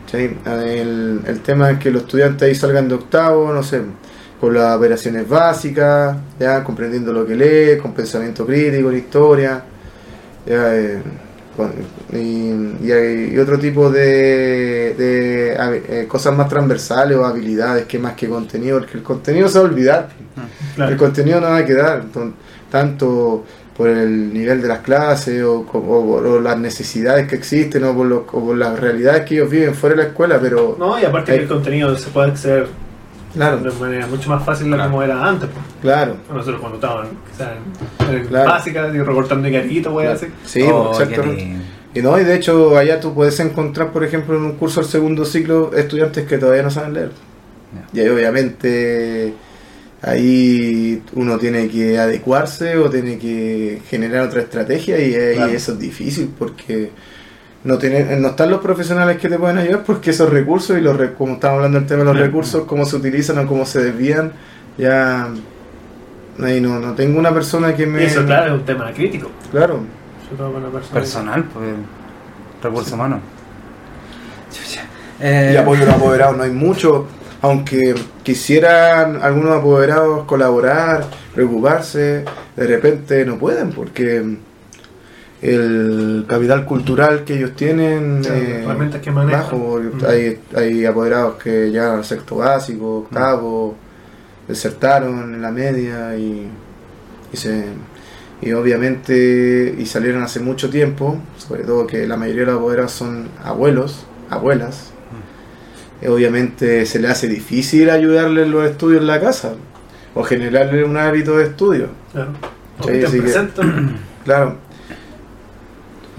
¿Sí? 0.09 0.35
El, 0.45 1.21
el 1.27 1.39
tema 1.41 1.69
es 1.69 1.77
que 1.79 1.91
los 1.91 2.01
estudiantes 2.03 2.47
ahí 2.47 2.55
salgan 2.55 2.87
de 2.87 2.95
octavo, 2.95 3.53
no 3.53 3.61
sé, 3.61 3.81
con 4.39 4.53
las 4.53 4.75
operaciones 4.77 5.27
básicas, 5.27 6.17
ya 6.39 6.63
comprendiendo 6.63 7.11
lo 7.13 7.27
que 7.27 7.35
lee, 7.35 7.77
con 7.79 7.93
pensamiento 7.93 8.45
crítico, 8.45 8.89
en 8.89 8.97
historia, 8.97 9.61
ya, 10.47 10.75
eh, 10.75 11.01
y, 12.13 12.87
y 12.87 12.91
hay- 12.91 13.37
otro 13.39 13.57
tipo 13.59 13.89
de, 13.89 14.95
eh, 14.99 16.05
cosas 16.07 16.35
más 16.35 16.47
transversales 16.49 17.17
o 17.17 17.25
habilidades 17.25 17.85
que 17.85 17.99
más 17.99 18.13
que 18.13 18.27
contenido, 18.29 18.79
porque 18.79 18.97
el 18.97 19.03
contenido 19.03 19.47
se 19.49 19.59
va 19.59 19.65
a 19.65 19.67
olvidar. 19.69 20.09
Claro. 20.75 20.91
El 20.91 20.97
contenido 20.97 21.41
no 21.41 21.47
va 21.47 21.57
a 21.57 21.65
quedar, 21.65 22.03
tanto 22.71 23.43
por 23.75 23.87
el 23.89 24.33
nivel 24.33 24.61
de 24.61 24.67
las 24.67 24.79
clases 24.79 25.41
o, 25.43 26.39
las 26.43 26.57
necesidades 26.57 27.27
que 27.27 27.35
existen 27.35 27.83
o 27.85 27.95
por, 27.95 28.05
los- 28.07 28.23
o 28.33 28.45
por 28.45 28.57
las 28.57 28.77
realidades 28.79 29.23
que 29.25 29.35
ellos 29.35 29.49
viven 29.49 29.73
fuera 29.73 29.95
de 29.95 30.03
la 30.03 30.07
escuela, 30.09 30.37
pero 30.41 30.75
No, 30.77 30.99
y 30.99 31.05
aparte 31.05 31.31
Hay- 31.31 31.37
que 31.39 31.43
el 31.43 31.49
contenido 31.49 31.95
se 31.97 32.09
puede 32.09 32.31
acceder 32.31 32.67
claro, 33.33 33.57
de 33.57 33.71
manera 33.71 34.07
mucho 34.07 34.29
más 34.29 34.43
fácil 34.43 34.69
de 34.69 34.75
Claro. 34.75 34.91
como 34.91 35.03
era 35.03 35.25
antes. 35.27 35.49
pues. 35.49 35.65
claro, 35.81 36.17
Nosotros 36.31 36.59
cuando 36.59 36.75
estábamos 36.77 37.07
quizás 37.31 37.49
en, 38.11 38.25
Claro. 38.27 38.49
básicas 38.49 38.95
y 38.95 38.99
recortando 38.99 39.47
así. 39.47 40.27
sí, 40.45 40.61
Oh, 40.63 40.91
qué 40.97 41.03
exactamente. 41.03 41.57
Y 41.93 42.01
no, 42.01 42.19
y 42.19 42.23
de 42.23 42.35
hecho 42.35 42.77
allá 42.77 42.99
tú 42.99 43.13
puedes 43.13 43.39
encontrar, 43.39 43.91
por 43.91 44.03
ejemplo, 44.03 44.37
en 44.37 44.43
un 44.43 44.51
curso 44.53 44.81
del 44.81 44.89
segundo 44.89 45.25
ciclo, 45.25 45.71
estudiantes 45.75 46.27
que 46.27 46.37
todavía 46.37 46.63
no 46.63 46.69
saben 46.69 46.93
leer. 46.93 47.11
Y 47.93 47.99
ahí 47.99 48.07
obviamente 48.09 49.33
ahí 50.01 51.01
uno 51.13 51.37
tiene 51.37 51.67
que 51.67 51.97
adecuarse 51.97 52.77
o 52.77 52.89
tiene 52.89 53.17
que 53.17 53.81
generar 53.89 54.27
otra 54.27 54.41
estrategia 54.41 54.99
y, 54.99 55.13
eso 55.53 55.73
es 55.73 55.79
difícil 55.79 56.31
porque 56.37 56.91
no 57.63 57.77
tienen, 57.77 58.21
no 58.21 58.29
están 58.29 58.49
los 58.49 58.61
profesionales 58.61 59.17
que 59.17 59.27
te 59.29 59.37
pueden 59.37 59.57
ayudar 59.57 59.83
porque 59.83 60.11
esos 60.11 60.29
recursos 60.29 60.77
y 60.77 60.81
los 60.81 60.95
re- 60.97 61.13
como 61.13 61.33
estamos 61.33 61.57
hablando 61.57 61.79
del 61.79 61.87
tema 61.87 61.99
de 62.03 62.05
los 62.13 62.17
recursos, 62.19 62.63
cómo 62.65 62.85
se 62.85 62.95
utilizan 62.95 63.37
o 63.39 63.47
cómo 63.47 63.65
se 63.65 63.83
desvían, 63.83 64.31
ya 64.77 65.27
ahí 66.41 66.61
no, 66.61 66.79
no 66.79 66.93
tengo 66.93 67.19
una 67.19 67.33
persona 67.33 67.75
que 67.75 67.85
me... 67.85 68.01
Y 68.03 68.05
eso, 68.05 68.25
claro, 68.25 68.53
es 68.53 68.59
un 68.59 68.65
tema 68.65 68.91
crítico. 68.93 69.29
Claro. 69.51 69.81
Personal, 70.93 71.43
pues. 71.53 71.65
Recurso 72.63 72.95
humano. 72.95 73.19
Chucha. 74.51 74.83
Eh, 75.19 75.51
Y 75.53 75.57
apoyo 75.57 75.83
a 75.83 75.85
los 75.87 75.95
apoderados 75.97 76.37
no 76.37 76.43
hay 76.43 76.51
mucho, 76.51 77.07
aunque 77.41 77.95
quisieran 78.23 79.19
algunos 79.21 79.57
apoderados 79.59 80.25
colaborar, 80.25 81.05
preocuparse, 81.33 82.23
de 82.55 82.67
repente 82.67 83.25
no 83.25 83.37
pueden 83.37 83.71
porque 83.71 84.37
el 85.41 86.25
capital 86.27 86.65
cultural 86.65 87.23
que 87.23 87.35
ellos 87.37 87.55
tienen 87.55 88.21
Claro, 88.21 88.35
eh, 88.37 88.99
que 89.01 89.09
bajo, 89.11 89.79
Mm. 89.81 90.05
hay, 90.07 90.39
hay 90.55 90.85
apoderados 90.85 91.35
que 91.41 91.69
llegan 91.71 91.97
al 91.99 92.05
sexto 92.05 92.35
básico, 92.37 92.97
octavo, 92.99 93.75
desertaron 94.47 95.33
en 95.33 95.41
la 95.41 95.51
media 95.51 96.15
y, 96.17 96.47
y 97.31 97.37
se 97.37 97.65
y 98.41 98.53
obviamente 98.53 99.75
y 99.77 99.85
salieron 99.85 100.23
hace 100.23 100.39
mucho 100.39 100.69
tiempo, 100.69 101.17
sobre 101.37 101.63
todo 101.63 101.85
que 101.85 102.07
la 102.07 102.15
mayoría 102.15 102.41
de 102.41 102.51
los 102.51 102.57
apoderados 102.59 102.91
son 102.93 103.27
abuelos, 103.43 104.05
abuelas. 104.29 104.91
Y 106.01 106.07
obviamente 106.07 106.85
se 106.85 106.99
le 106.99 107.09
hace 107.09 107.27
difícil 107.27 107.89
ayudarle 107.89 108.43
en 108.43 108.51
los 108.51 108.65
estudios 108.69 109.01
en 109.01 109.07
la 109.07 109.19
casa 109.19 109.55
o 110.15 110.23
generarle 110.23 110.85
un 110.85 110.95
hábito 110.95 111.37
de 111.37 111.43
estudio. 111.45 111.87
Claro. 112.13 112.31
O 112.79 112.83
Sí, 112.83 112.91
que 112.93 112.99
te 112.99 113.05
así 113.07 113.15
que- 113.17 113.21
presentan. 113.23 113.97
Claro. 114.23 114.55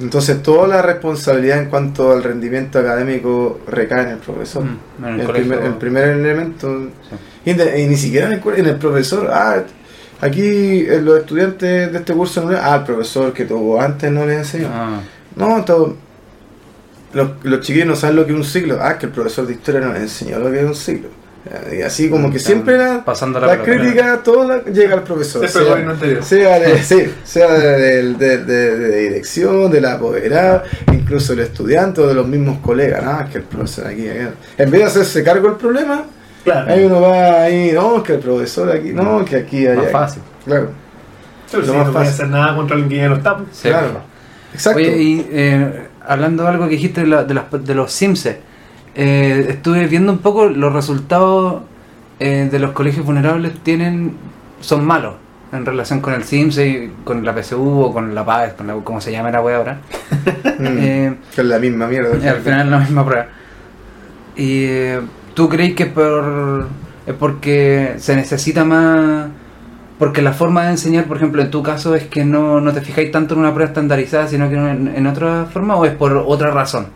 Entonces 0.00 0.42
toda 0.42 0.66
la 0.66 0.82
responsabilidad 0.82 1.58
en 1.58 1.68
cuanto 1.68 2.12
al 2.12 2.22
rendimiento 2.22 2.78
académico 2.78 3.60
recae 3.66 4.02
en 4.04 4.08
el 4.10 4.18
profesor. 4.18 4.64
Mm, 4.64 5.04
en 5.04 5.20
el 5.20 5.26
primer, 5.42 5.58
el 5.66 5.74
primer 5.74 6.04
elemento. 6.08 6.88
Y, 7.44 7.52
de- 7.54 7.80
y 7.82 7.86
ni 7.86 7.96
siquiera 7.96 8.26
en 8.26 8.32
el, 8.42 8.58
en 8.58 8.66
el 8.66 8.76
profesor. 8.76 9.28
Ah, 9.32 9.62
aquí 10.20 10.86
eh, 10.88 11.00
los 11.02 11.18
estudiantes 11.20 11.92
de 11.92 11.98
este 11.98 12.12
curso 12.14 12.42
no 12.42 12.50
le- 12.50 12.58
Ah, 12.58 12.76
el 12.76 12.84
profesor 12.84 13.32
que 13.32 13.44
tuvo 13.44 13.80
antes 13.80 14.10
no 14.10 14.24
les 14.26 14.38
enseñó. 14.38 14.68
Ah, 14.72 15.00
No, 15.36 15.64
todo. 15.64 15.96
Los, 17.12 17.30
los 17.42 17.60
chiquillos 17.60 17.88
no 17.88 17.96
saben 17.96 18.16
lo 18.16 18.24
que 18.26 18.32
es 18.32 18.38
un 18.38 18.44
siglo. 18.44 18.78
Ah, 18.80 18.96
que 18.98 19.06
el 19.06 19.12
profesor 19.12 19.46
de 19.46 19.54
historia 19.54 19.80
nos 19.80 19.96
enseñó 19.96 20.38
lo 20.38 20.50
que 20.50 20.60
es 20.60 20.64
un 20.64 20.74
siglo. 20.76 21.08
Y 21.72 21.80
así 21.82 22.10
como 22.10 22.30
que 22.30 22.38
siempre 22.38 22.76
la, 22.76 23.02
pasando 23.02 23.40
la 23.40 23.62
crítica 23.62 24.20
toda 24.22 24.62
llega 24.64 24.94
al 24.94 25.02
profesor. 25.02 25.40
Siempre 25.48 25.60
el 25.60 25.64
sea- 25.66 25.70
gobierno 25.72 25.92
anterior. 25.94 26.22
sea 26.22 26.58
de, 26.60 26.82
sí, 26.82 27.10
sea 27.24 27.52
de, 27.54 28.12
de- 28.14 28.38
de- 28.44 28.76
de 28.78 28.98
dirección, 29.08 29.70
de 29.70 29.80
la 29.80 29.94
apoderada, 29.94 30.64
incluso 30.92 31.32
el 31.32 31.40
estudiante 31.40 32.02
o 32.02 32.06
de 32.06 32.14
los 32.14 32.26
mismos 32.28 32.58
colegas, 32.58 33.02
¿no? 33.02 33.20
Es 33.22 33.30
que 33.30 33.38
el 33.38 33.44
profesor 33.44 33.86
aquí, 33.86 34.06
allá. 34.08 34.32
En 34.58 34.70
vez 34.70 34.80
de 34.82 34.86
hacerse 34.86 35.24
cargo 35.24 35.48
del 35.48 35.56
problema, 35.56 36.04
Claro. 36.44 36.72
ahí 36.72 36.84
uno 36.84 37.00
va 37.00 37.42
ahí, 37.42 37.72
no, 37.72 37.96
es 37.98 38.02
que 38.02 38.12
el 38.14 38.18
profesor 38.20 38.70
aquí, 38.70 38.92
no, 38.92 39.24
que 39.24 39.36
aquí, 39.36 39.66
allá. 39.66 39.82
más 39.82 39.90
fácil. 39.92 40.22
Claro, 40.44 40.70
Pero 41.50 41.62
lo 41.66 41.72
sí, 41.72 41.76
más 41.78 41.86
no 41.86 41.92
puede 41.92 42.04
fácil. 42.06 42.22
hacer 42.24 42.28
nada 42.34 42.56
contra 42.56 42.74
alguien 42.76 42.88
que 42.90 42.96
ya 42.96 43.08
no 43.08 43.16
está. 43.16 43.36
Sí. 43.52 43.68
claro. 43.68 44.00
Exacto. 44.52 44.78
Oye, 44.78 44.96
y 45.02 45.26
eh, 45.30 45.86
hablando 46.06 46.42
de 46.42 46.48
algo 46.50 46.64
que 46.64 46.70
dijiste 46.72 47.00
de, 47.02 47.06
la- 47.06 47.24
de, 47.24 47.34
las- 47.34 47.44
de 47.50 47.74
los 47.74 47.90
Sims, 47.92 48.28
eh, 49.02 49.46
estuve 49.48 49.86
viendo 49.86 50.12
un 50.12 50.18
poco 50.18 50.46
los 50.48 50.72
resultados 50.72 51.62
eh, 52.18 52.48
de 52.52 52.58
los 52.58 52.72
colegios 52.72 53.06
vulnerables 53.06 53.52
tienen 53.62 54.12
son 54.60 54.84
malos 54.84 55.14
en 55.52 55.64
relación 55.64 56.00
con 56.00 56.12
el 56.12 56.22
Sims 56.24 56.58
y 56.58 56.92
con 57.02 57.24
la 57.24 57.32
PSU 57.34 57.80
o 57.80 57.92
con 57.94 58.14
la 58.14 58.24
PAES, 58.24 58.52
con 58.52 58.66
la, 58.66 58.74
como 58.74 59.00
se 59.00 59.10
llama 59.10 59.30
la 59.30 59.40
web 59.40 59.56
ahora. 59.56 59.80
Mm, 60.60 60.78
Eh, 60.78 61.14
la 61.38 61.58
misma 61.58 61.86
mierda. 61.86 62.10
y 62.22 62.28
al 62.28 62.40
final 62.42 62.66
es 62.66 62.70
la 62.70 62.78
misma 62.78 63.04
prueba. 63.06 63.26
¿Y 64.36 64.64
eh, 64.64 65.00
tú 65.34 65.48
crees 65.48 65.74
que 65.74 65.86
por, 65.86 66.66
es 67.06 67.14
porque 67.14 67.94
se 67.98 68.14
necesita 68.14 68.64
más... 68.64 69.28
Porque 69.98 70.20
la 70.22 70.32
forma 70.34 70.64
de 70.64 70.70
enseñar, 70.72 71.04
por 71.06 71.16
ejemplo, 71.16 71.40
en 71.42 71.50
tu 71.50 71.62
caso 71.62 71.94
es 71.94 72.04
que 72.08 72.24
no, 72.26 72.60
no 72.60 72.72
te 72.72 72.80
fijáis 72.82 73.10
tanto 73.10 73.34
en 73.34 73.40
una 73.40 73.52
prueba 73.54 73.68
estandarizada, 73.70 74.28
sino 74.28 74.48
que 74.50 74.56
en, 74.56 74.92
en 74.94 75.06
otra 75.06 75.46
forma, 75.46 75.76
o 75.76 75.84
es 75.86 75.92
por 75.94 76.12
otra 76.26 76.50
razón? 76.50 76.88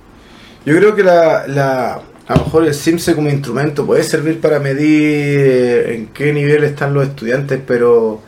Yo 0.65 0.77
creo 0.77 0.95
que 0.95 1.03
la, 1.03 1.47
la, 1.47 1.95
a 2.27 2.35
lo 2.36 2.45
mejor 2.45 2.65
el 2.65 2.74
SIMSE 2.74 3.15
como 3.15 3.28
instrumento 3.28 3.85
puede 3.85 4.03
servir 4.03 4.41
para 4.41 4.59
medir 4.59 5.39
eh, 5.41 5.95
en 5.95 6.07
qué 6.09 6.32
nivel 6.32 6.65
están 6.65 6.95
los 6.95 7.07
estudiantes, 7.09 7.61
pero 7.66 8.20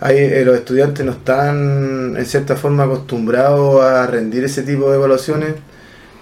hay, 0.00 0.16
eh, 0.18 0.42
los 0.44 0.56
estudiantes 0.56 1.04
no 1.04 1.12
están 1.12 2.14
en 2.16 2.26
cierta 2.26 2.56
forma 2.56 2.84
acostumbrados 2.84 3.82
a 3.82 4.06
rendir 4.06 4.44
ese 4.44 4.62
tipo 4.62 4.90
de 4.90 4.96
evaluaciones 4.96 5.54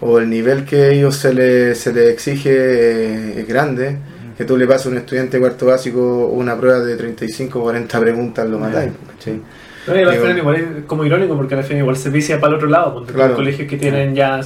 o 0.01 0.19
el 0.19 0.29
nivel 0.29 0.65
que 0.65 0.91
ellos 0.93 1.17
se 1.17 1.33
les 1.33 1.79
se 1.79 1.93
le 1.93 2.11
exige 2.11 2.51
eh, 2.53 3.41
es 3.41 3.49
grande. 3.49 3.97
Que 4.37 4.45
tú 4.45 4.57
le 4.57 4.67
pases 4.67 4.87
a 4.87 4.89
un 4.91 4.97
estudiante 4.97 5.39
cuarto 5.39 5.67
básico 5.67 6.27
una 6.27 6.59
prueba 6.59 6.81
de 6.81 6.97
35 6.97 7.57
o 7.57 7.63
40 7.63 8.01
preguntas, 8.01 8.49
lo 8.49 8.59
matáis. 8.59 8.91
¿cachai? 9.13 9.41
No, 9.87 9.95
y 9.95 10.03
al 10.03 10.17
final 10.19 10.39
igual 10.39 10.57
es 10.57 10.85
como 10.89 11.05
irónico 11.05 11.37
porque 11.37 11.55
al 11.55 11.63
final 11.63 11.83
igual 11.83 11.97
se 11.97 12.11
vicia 12.11 12.41
para 12.41 12.51
el 12.51 12.57
otro 12.57 12.69
lado, 12.69 12.95
porque 12.95 13.13
Claro. 13.13 13.31
hay 13.31 13.37
colegios 13.37 13.69
que 13.69 13.77
tienen 13.77 14.13
ya 14.13 14.41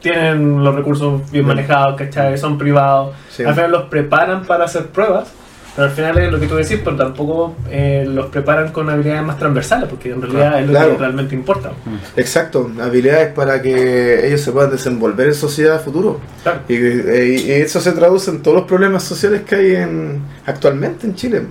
tienen 0.00 0.62
los 0.64 0.74
recursos 0.74 1.30
bien 1.30 1.44
Mm. 1.44 1.48
manejados, 1.48 1.96
¿cachai? 1.96 2.36
Son 2.38 2.56
privados, 2.58 3.14
Sí. 3.30 3.44
al 3.44 3.54
final 3.54 3.70
los 3.70 3.82
preparan 3.84 4.44
para 4.44 4.64
hacer 4.64 4.86
pruebas, 4.86 5.28
pero 5.76 5.86
al 5.88 5.94
final 5.94 6.18
es 6.18 6.32
lo 6.32 6.40
que 6.40 6.46
tú 6.48 6.56
decís, 6.56 6.80
pero 6.82 6.96
tampoco 6.96 7.54
eh, 7.70 8.04
los 8.08 8.26
preparan 8.26 8.72
con 8.72 8.90
habilidades 8.90 9.22
más 9.22 9.38
transversales, 9.38 9.88
porque 9.88 10.10
en 10.10 10.20
realidad 10.20 10.60
es 10.60 10.66
lo 10.66 10.72
Claro. 10.72 10.92
que 10.92 10.98
realmente 10.98 11.34
importa. 11.34 11.70
Exacto, 12.16 12.70
habilidades 12.82 13.32
para 13.32 13.62
que 13.62 14.26
ellos 14.26 14.40
se 14.40 14.50
puedan 14.52 14.70
desenvolver 14.72 15.28
en 15.28 15.34
sociedad 15.34 15.76
a 15.76 15.78
futuro. 15.78 16.18
Claro. 16.42 16.60
Y, 16.68 16.74
eh, 16.74 17.42
y 17.46 17.50
eso 17.52 17.80
se 17.80 17.92
traduce 17.92 18.30
en 18.30 18.42
todos 18.42 18.56
los 18.56 18.66
problemas 18.66 19.04
sociales 19.04 19.42
que 19.42 19.54
hay 19.54 19.74
en, 19.76 20.20
actualmente 20.46 21.06
en 21.06 21.14
Chile. 21.14 21.42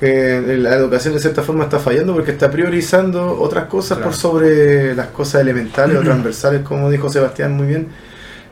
Que 0.00 0.56
la 0.58 0.74
educación 0.74 1.14
de 1.14 1.20
cierta 1.20 1.42
forma 1.42 1.64
está 1.64 1.78
fallando 1.78 2.12
porque 2.14 2.32
está 2.32 2.50
priorizando 2.50 3.38
otras 3.40 3.64
cosas 3.64 3.98
Claro. 3.98 4.10
por 4.10 4.14
sobre 4.18 4.94
las 4.94 5.06
cosas 5.08 5.40
elementales 5.40 5.96
o 5.96 6.00
transversales, 6.04 6.62
como 6.62 6.90
dijo 6.90 7.08
Sebastián 7.08 7.52
muy 7.56 7.66
bien. 7.66 7.88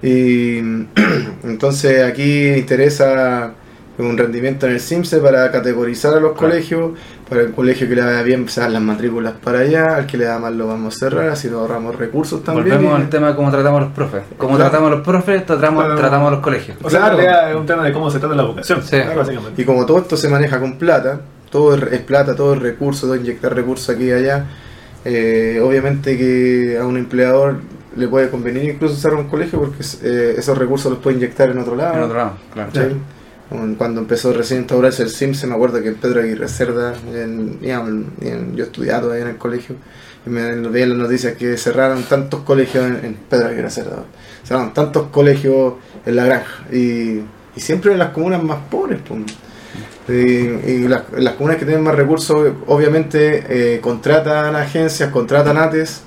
Y 0.03 0.59
entonces 1.45 2.03
aquí 2.05 2.49
interesa 2.49 3.53
un 3.97 4.19
rendimiento 4.19 4.66
en 4.66 4.73
el 4.73 4.81
CIMSE 4.81 5.19
para 5.19 5.51
categorizar 5.53 6.15
a 6.15 6.21
los 6.21 6.33
Claro. 6.33 6.49
colegios, 6.53 6.91
para 7.29 7.43
el 7.43 7.53
colegio 7.53 7.89
que 7.89 7.95
le 7.95 8.03
vaya 8.03 8.23
bien 8.23 8.49
se 8.49 8.61
dan 8.61 8.73
las 8.73 8.83
matrículas 8.83 9.35
para 9.43 9.61
allá, 9.61 9.97
al 9.97 10.07
que 10.07 10.16
le 10.19 10.25
da 10.25 10.39
mal 10.41 10.59
lo 10.59 10.66
vamos 10.66 10.97
a 10.97 10.99
cerrar, 10.99 11.29
así 11.29 11.49
nos 11.49 11.61
ahorramos 11.61 11.95
recursos 11.97 12.43
también. 12.43 12.69
Volvemos 12.71 12.99
y- 12.99 13.03
al 13.03 13.09
tema 13.09 13.29
de 13.29 13.37
cómo 13.37 13.51
tratamos 13.53 13.81
a 13.83 13.85
los 13.85 13.93
profes. 13.93 14.23
Cómo 14.37 14.57
Claro. 14.57 14.71
tratamos 14.71 14.93
a 14.93 14.97
los 14.97 15.05
profes, 15.07 15.47
tratamos, 15.47 15.85
Claro. 15.85 15.99
tratamos 16.01 16.29
a 16.29 16.31
los 16.33 16.41
colegios. 16.41 16.77
O 16.83 16.91
sea, 16.91 17.11
Claro. 17.11 17.49
es 17.51 17.57
un 17.57 17.66
tema 17.66 17.85
de 17.85 17.93
cómo 17.93 18.11
se 18.11 18.19
trata 18.19 18.35
la 18.35 18.43
vocación. 18.43 18.83
Sí. 18.83 18.97
Y 19.59 19.65
como 19.65 19.87
todo 19.87 19.99
esto 19.99 20.16
se 20.16 20.29
maneja 20.29 20.59
con 20.59 20.77
plata, 20.77 21.21
todo 21.55 21.75
es 21.77 22.01
plata, 22.01 22.35
todo 22.35 22.55
es 22.55 22.61
recurso, 22.61 23.07
todo 23.07 23.15
inyectar 23.15 23.55
recursos 23.55 23.89
aquí 23.95 24.07
y 24.07 24.11
allá, 24.13 24.45
eh, 25.05 25.61
obviamente 25.63 26.19
que 26.19 26.77
a 26.81 26.85
un 26.85 26.97
empleador 26.97 27.59
le 27.97 28.09
puede 28.09 28.29
convenir 28.29 28.65
incluso 28.65 28.97
cerrar 28.97 29.21
un 29.21 29.29
colegio 29.29 29.61
porque 29.61 29.85
eh, 30.03 30.35
esos 30.37 30.59
recursos 30.59 30.91
los 30.91 31.01
puede 31.01 31.17
inyectar 31.17 31.49
en 31.51 31.59
otro 31.59 31.77
lado. 31.77 31.95
En 31.95 32.03
otro 32.03 32.17
lado, 32.17 32.33
claro. 32.53 32.71
Cuando 33.79 34.01
empezó 34.01 34.33
recién 34.33 34.59
a 34.59 34.61
instaurarse 34.63 35.05
el 35.05 35.11
SIM, 35.11 35.33
se 35.35 35.47
me 35.47 35.55
acuerdo 35.55 35.81
que 35.81 35.89
en 35.91 35.95
Pedro 35.95 36.21
Aguirre 36.23 36.49
Cerda, 36.49 36.93
en- 37.15 37.59
en- 37.63 38.57
yo 38.57 38.65
estudiaba 38.65 39.03
todavía 39.03 39.23
en 39.27 39.31
el 39.31 39.37
colegio, 39.37 39.77
y 40.27 40.31
me 40.31 40.55
veía 40.71 40.87
las 40.89 40.99
noticias 40.99 41.35
que 41.35 41.57
cerraron 41.57 42.03
tantos 42.03 42.41
colegios 42.41 42.85
en, 42.85 43.05
en 43.05 43.15
Pedro 43.31 43.49
Aguirre 43.49 43.71
Cerda. 43.71 44.03
Cerraron 44.43 44.75
tantos 44.75 45.07
colegios 45.13 45.75
en 46.05 46.17
la 46.17 46.25
granja, 46.25 46.65
y, 46.73 47.21
y 47.55 47.61
siempre 47.61 47.93
en 47.93 47.99
las 48.01 48.09
comunas 48.09 48.43
más 48.43 48.59
pobres. 48.69 48.99
pues. 49.07 49.21
Y, 50.09 50.13
y 50.13 50.89
las, 50.89 51.05
las 51.17 51.35
comunas 51.35 51.57
que 51.57 51.65
tienen 51.65 51.83
más 51.83 51.95
recursos, 51.95 52.53
obviamente, 52.67 53.45
eh, 53.49 53.81
contratan 53.81 54.55
agencias, 54.55 55.11
contratan 55.11 55.57
ATES 55.57 56.03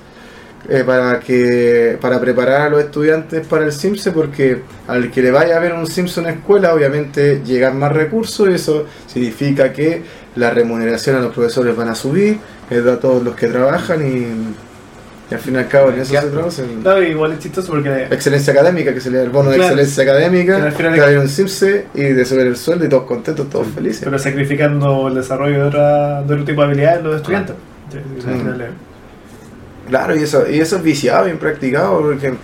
eh, 0.68 0.84
para 0.84 1.18
que 1.18 1.96
para 1.98 2.20
preparar 2.20 2.60
a 2.62 2.68
los 2.68 2.80
estudiantes 2.80 3.46
para 3.46 3.64
el 3.64 3.72
CIMSE, 3.72 4.12
porque 4.12 4.60
al 4.86 5.10
que 5.10 5.22
le 5.22 5.30
vaya 5.30 5.56
a 5.56 5.60
ver 5.60 5.72
un 5.72 5.86
CIMSE 5.86 6.20
en 6.20 6.26
la 6.26 6.32
escuela, 6.32 6.74
obviamente 6.74 7.40
llegan 7.42 7.78
más 7.78 7.90
recursos 7.92 8.50
y 8.50 8.54
eso 8.54 8.84
significa 9.06 9.72
que 9.72 10.02
la 10.36 10.50
remuneración 10.50 11.16
a 11.16 11.20
los 11.20 11.32
profesores 11.32 11.74
van 11.74 11.88
a 11.88 11.94
subir, 11.94 12.38
eh, 12.70 12.84
a 12.86 13.00
todos 13.00 13.22
los 13.22 13.34
que 13.34 13.46
trabajan 13.46 14.06
y, 14.06 14.67
y 15.30 15.34
al 15.34 15.40
fin 15.40 15.54
y 15.54 15.58
al 15.58 15.68
cabo 15.68 15.90
en 15.90 16.00
eso 16.00 16.12
se 16.20 16.26
traduce. 16.28 16.64
No, 16.82 17.02
igual 17.02 17.32
es 17.32 17.38
chistoso 17.40 17.68
porque 17.72 18.04
Excelencia 18.10 18.52
académica, 18.52 18.94
que 18.94 19.00
se 19.00 19.10
le 19.10 19.18
da 19.18 19.24
el 19.24 19.30
bono 19.30 19.50
de 19.50 19.56
Claro. 19.56 19.74
excelencia 19.74 20.02
académica, 20.04 20.56
Que 20.56 20.62
al 20.66 20.72
final 20.72 21.18
un 21.18 21.28
CIMSE 21.28 21.86
y 21.94 22.02
de 22.02 22.24
subir 22.24 22.46
el 22.46 22.56
sueldo 22.56 22.84
y 22.86 22.88
todos 22.88 23.04
contentos, 23.04 23.48
todos 23.50 23.66
felices. 23.68 24.00
pero 24.04 24.18
sacrificando 24.18 25.08
el 25.08 25.14
desarrollo 25.16 25.56
de, 25.56 25.62
otra, 25.64 26.22
de 26.22 26.32
otro 26.34 26.44
tipo 26.44 26.60
de 26.62 26.66
habilidades 26.68 27.02
de 27.02 27.08
los 27.08 27.16
estudiantes. 27.16 27.56
Sí, 27.92 27.98
sí, 28.20 28.26
Mm. 28.28 29.88
Claro, 29.88 30.14
y 30.16 30.22
eso, 30.22 30.44
y 30.50 30.60
eso 30.60 30.76
es 30.76 30.82
viciado, 30.82 31.24
bien 31.24 31.38
practicado, 31.38 32.00
porque, 32.00 32.34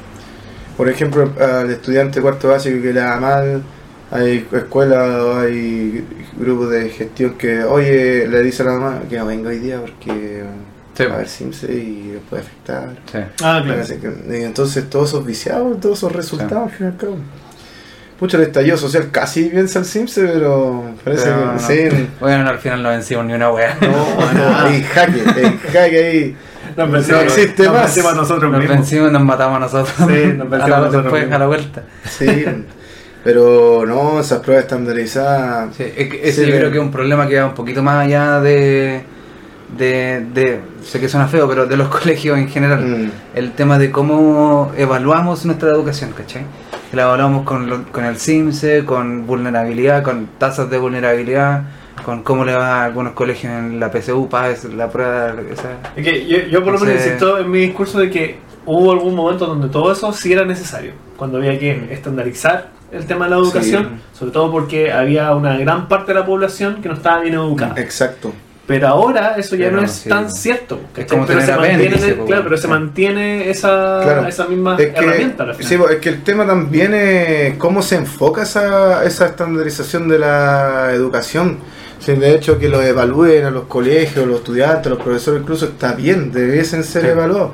por 0.77 0.89
ejemplo, 0.89 1.31
al 1.39 1.71
estudiante 1.71 2.21
cuarto 2.23 2.49
básico 2.49 2.81
que 2.83 2.93
le 2.93 3.01
da 3.01 3.21
mal, 3.21 3.63
hay 4.11 4.47
escuelas 4.53 5.21
o 5.21 5.41
hay 5.41 6.05
grupos 6.39 6.71
de 6.71 6.89
gestión 6.89 7.35
que, 7.35 7.63
oye, 7.65 8.27
le 8.29 8.43
dice 8.43 8.63
a 8.63 8.67
la 8.67 8.73
mamá 8.73 9.01
que 9.11 9.19
no 9.19 9.27
venga 9.27 9.51
hoy 9.51 9.59
día 9.59 9.79
porque 9.81 10.43
Sí. 10.97 11.03
a 11.05 11.15
haber 11.15 11.29
Simse 11.29 11.73
y 11.73 12.21
puede 12.31 12.43
afectar. 12.43 12.91
Sí. 13.11 13.19
Ah, 13.43 13.61
claro. 13.65 13.81
Así 13.83 13.97
que, 13.97 14.39
y 14.39 14.43
entonces 14.43 14.89
todos 14.89 15.09
esos 15.11 15.27
viciados, 15.27 15.81
todos 15.81 15.99
esos 15.99 16.13
resultados, 16.13 16.73
al 16.79 16.81
y 16.81 16.85
al 16.85 16.97
cabo. 16.97 17.17
Mucho 18.21 18.37
el 18.37 18.45
estallido 18.45 18.77
social 18.77 19.09
casi 19.11 19.47
piensa 19.47 19.81
el 19.81 19.85
Simse, 19.85 20.23
pero 20.25 20.85
parece 21.05 21.25
Pero 21.25 21.41
que 21.41 21.47
no. 21.47 21.59
sí. 21.99 22.09
Bueno, 22.21 22.49
al 22.49 22.59
final 22.59 22.83
no 22.83 22.91
vencimos 22.91 23.25
ni 23.27 23.33
una 23.33 23.51
wea. 23.51 23.77
No, 23.81 24.33
no, 24.33 24.59
hay 24.61 24.83
jaque, 24.85 25.99
ahí. 25.99 26.37
Nos 26.77 26.91
vencimos, 26.91 27.21
No 27.21 27.27
existe 27.29 27.63
nos 27.65 27.73
más. 27.73 27.83
vencimos 27.85 28.13
a 28.13 28.17
nosotros 28.17 28.51
Nos 28.51 28.61
mismos. 28.61 28.79
vencimos, 28.79 29.13
nos 29.13 29.23
matamos 29.23 29.57
a 29.57 29.61
nosotros. 29.61 29.95
Sí, 29.97 30.33
nos 30.37 30.49
vencimos 30.51 30.63
a 30.65 30.69
la, 30.69 30.77
a 30.77 30.81
nosotros 30.81 31.03
después 31.05 31.23
mismos. 31.23 31.37
a 31.37 31.39
la 31.41 31.47
vuelta. 31.47 31.83
Sí, 32.09 32.45
pero 33.23 33.85
no, 33.87 34.21
esas 34.21 34.41
pruebas 34.41 34.65
estandarizadas. 34.65 35.75
Sí, 35.77 35.85
es 35.97 36.09
que 36.09 36.21
ese 36.29 36.45
Sí, 36.45 36.51
yo 36.51 36.57
creo 36.59 36.71
que 36.71 36.79
es 36.79 36.83
un 36.85 36.91
problema 36.91 37.27
que 37.29 37.39
va 37.41 37.47
un 37.47 37.55
poquito 37.55 37.83
más 37.83 38.05
allá 38.07 38.41
de, 38.41 39.03
de, 39.77 40.25
de- 40.33 40.61
sé 40.83 41.01
que 41.01 41.09
suena 41.09 41.27
feo, 41.29 41.49
pero 41.49 41.67
de 41.67 41.77
los 41.77 41.89
colegios 41.97 42.39
en 42.39 42.49
general. 42.49 42.81
Mm, 42.85 43.11
El 43.35 43.53
tema 43.53 43.79
de 43.79 43.91
cómo 43.91 44.73
evaluamos 44.77 45.45
nuestra 45.47 45.71
educación, 45.71 46.13
¿cachai? 46.17 46.43
Que 46.91 46.97
la 46.97 47.05
evaluamos 47.05 47.45
con, 47.45 47.69
lo- 47.69 47.85
con 47.93 48.05
el 48.05 48.17
CIMSE, 48.17 48.85
con 48.85 49.27
vulnerabilidad, 49.27 50.03
con 50.03 50.27
tasas 50.39 50.71
de 50.71 50.79
vulnerabilidad, 50.79 51.63
con 52.05 52.23
cómo 52.23 52.45
le 52.45 52.55
va 52.55 52.83
a 52.83 52.85
algunos 52.85 53.13
colegios 53.15 53.53
en 53.53 53.81
la 53.81 53.91
PSU, 53.91 54.29
PAES, 54.29 54.65
la 54.75 54.89
prueba 54.91 55.35
esa. 55.51 55.71
Es 55.97 56.05
que 56.05 56.27
yo, 56.27 56.39
yo 56.51 56.63
por 56.65 56.75
lo 56.75 56.79
menos 56.81 56.95
insisto 56.97 57.39
en 57.39 57.51
mi 57.51 57.61
discurso 57.61 57.99
de 57.99 58.11
que 58.11 58.39
hubo 58.67 58.93
algún 58.93 59.15
momento 59.15 59.47
donde 59.47 59.69
todo 59.69 59.93
eso 59.93 60.13
sí 60.13 60.33
era 60.33 60.45
necesario. 60.45 60.93
Cuando 61.17 61.39
había 61.39 61.59
que 61.59 61.93
estandarizar 61.93 62.71
el 62.93 63.07
tema 63.07 63.25
de 63.27 63.31
la 63.33 63.37
educación, 63.39 64.01
sobre 64.13 64.33
todo 64.33 64.51
porque 64.53 64.93
había 64.93 65.35
una 65.35 65.57
gran 65.57 65.89
parte 65.89 66.13
de 66.13 66.21
la 66.21 66.27
población 66.27 66.81
que 66.83 66.89
no 66.89 66.95
estaba 66.95 67.21
bien 67.21 67.35
educada. 67.35 67.75
exacto. 67.77 68.33
Pero 68.67 68.89
ahora 68.89 69.35
eso 69.37 69.57
ya 69.57 69.65
Pero 69.67 69.77
no 69.77 69.83
no, 69.83 69.87
es 69.87 69.93
sí. 69.93 70.09
tan 70.09 70.31
cierto. 70.31 70.81
¿cachai? 70.95 71.07
como 71.07 71.27
pero 71.27 71.39
tener 71.41 71.55
se 71.55 71.61
mantiene, 71.61 71.87
apéndice, 71.97 72.25
claro, 72.27 72.43
pero 72.45 72.57
se 72.57 72.69
mantiene 72.69 73.51
esa, 73.51 74.01
Claro. 74.03 74.27
esa 74.27 74.47
misma 74.47 74.77
Es 74.79 74.89
que, 74.91 74.99
herramienta 74.99 75.43
al 75.45 75.55
final. 75.55 75.69
sí, 75.69 75.95
es 75.95 76.01
que 76.01 76.09
el 76.09 76.23
tema 76.23 76.47
también 76.47 76.95
es 76.95 77.59
cómo 77.59 77.83
se 77.83 77.97
enfoca 77.97 78.43
esa, 78.45 79.05
esa 79.05 79.27
estandarización 79.27 80.09
de 80.09 80.19
la 80.19 80.91
educación. 80.95 81.59
Sí, 81.99 82.13
de 82.15 82.35
hecho, 82.35 82.59
que 82.59 82.69
lo 82.69 82.83
evalúen 82.83 83.45
a 83.45 83.51
los 83.51 83.65
colegios, 83.65 84.27
los 84.27 84.39
estudiantes, 84.39 84.91
los 84.91 85.01
profesores, 85.03 85.41
incluso 85.43 85.67
está 85.67 85.93
bien, 85.93 86.33
debiesen 86.33 86.85
ser 86.85 87.03
Sí. 87.03 87.09
evaluados. 87.09 87.51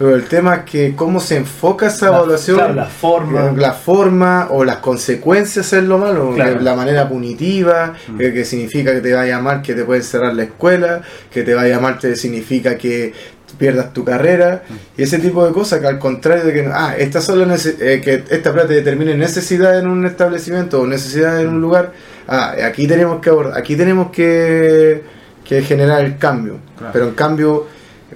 Pero 0.00 0.14
el 0.16 0.24
tema 0.24 0.54
es 0.54 0.62
que 0.64 0.94
cómo 0.96 1.20
se 1.20 1.36
enfoca 1.36 1.88
esa 1.88 2.08
La- 2.10 2.16
evaluación, 2.16 2.56
claro, 2.56 2.72
la 2.74 2.86
forma. 2.86 3.52
la 3.54 3.72
forma 3.74 4.46
o 4.50 4.64
las 4.64 4.78
consecuencias 4.78 5.70
es 5.74 5.84
lo 5.84 5.98
malo, 5.98 6.32
Claro. 6.34 6.58
la 6.62 6.74
manera 6.74 7.06
punitiva, 7.06 7.92
Mm. 8.08 8.18
eh, 8.18 8.32
que 8.32 8.46
significa 8.46 8.94
que 8.94 9.02
te 9.02 9.12
vaya 9.12 9.38
mal, 9.40 9.60
que 9.60 9.74
te 9.74 9.84
pueden 9.84 10.02
cerrar 10.02 10.32
la 10.34 10.44
escuela, 10.44 11.02
que 11.30 11.42
te 11.42 11.52
vaya 11.54 11.78
mal 11.80 11.98
te 11.98 12.16
significa 12.16 12.78
que 12.78 13.12
pierdas 13.58 13.92
tu 13.92 14.02
carrera 14.02 14.62
y 14.96 15.02
ese 15.02 15.18
tipo 15.18 15.44
de 15.44 15.52
cosas 15.52 15.80
que 15.80 15.86
al 15.86 15.98
contrario 15.98 16.44
de 16.44 16.52
que 16.54 16.66
ah 16.72 16.94
las 16.98 17.28
nece- 17.28 17.76
eh, 17.80 18.00
que 18.02 18.24
esta 18.30 18.54
plata 18.54 18.68
determine 18.68 19.14
necesidad 19.18 19.78
en 19.78 19.86
un 19.86 20.06
establecimiento 20.06 20.80
o 20.80 20.86
necesidad 20.86 21.38
en 21.42 21.48
un 21.48 21.60
lugar 21.60 21.92
ah 22.26 22.54
aquí 22.64 22.86
tenemos 22.86 23.20
que 23.20 23.28
abordar, 23.28 23.58
aquí 23.58 23.76
tenemos 23.76 24.10
que, 24.12 25.02
que 25.44 25.60
generar 25.62 26.02
el 26.06 26.16
cambio 26.16 26.56
Claro. 26.78 26.92
pero 26.94 27.08
en 27.08 27.14
cambio 27.14 27.66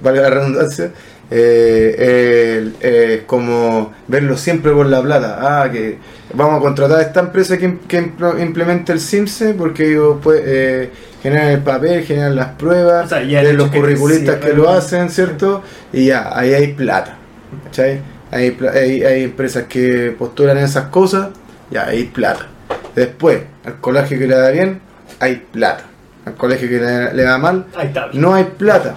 valga 0.01 0.23
la 0.23 0.31
redundancia 0.31 0.91
eh, 1.31 2.73
eh, 2.81 3.23
como 3.27 3.93
verlo 4.09 4.37
siempre 4.37 4.73
por 4.73 4.87
la 4.87 5.03
plata. 5.03 5.39
Ah 5.41 5.71
que 5.71 5.99
vamos 6.35 6.59
a 6.59 6.61
contratar 6.61 6.99
a 6.99 7.03
esta 7.03 7.21
empresa 7.21 7.59
que, 7.59 7.79
que 7.89 8.03
impl- 8.03 8.41
implemente 8.43 8.93
el 8.93 9.01
CIMSE 9.01 9.55
porque 9.55 9.91
ellos 9.91 10.19
pues, 10.23 10.41
eh, 10.45 10.91
generan 11.23 11.49
el 11.49 11.61
papel 11.61 12.05
generan 12.05 12.37
las 12.37 12.49
pruebas 12.57 13.07
O 13.07 13.09
sea, 13.09 13.19
de 13.21 13.53
los 13.55 13.69
curriculistas 13.81 14.37
que 14.37 14.53
lo 14.53 14.69
hacen 14.71 15.11
cierto 15.11 15.63
y 15.93 16.07
ya 16.07 16.37
ahí 16.37 16.53
hay 16.55 16.69
plata 16.75 17.17
¿cachai? 17.65 18.01
Hay, 18.31 18.51
pla- 18.51 18.73
hay, 18.73 19.03
hay 19.05 19.23
empresas 19.25 19.65
que 19.69 20.15
postulan 20.19 20.59
esas 20.59 20.87
cosas 20.87 21.29
ya 21.71 21.87
hay 21.87 22.05
plata. 22.05 22.47
Después 22.95 23.41
al 23.65 23.81
colegio 23.81 24.19
que 24.19 24.27
le 24.27 24.35
da 24.37 24.51
bien 24.51 24.81
hay 25.21 25.37
plata. 25.53 25.85
Al 26.27 26.35
colegio 26.35 26.69
que 26.69 26.79
le, 26.81 27.15
le 27.15 27.23
da 27.23 27.39
mal 27.39 27.65
no 28.13 28.35
hay 28.35 28.45
plata. 28.45 28.95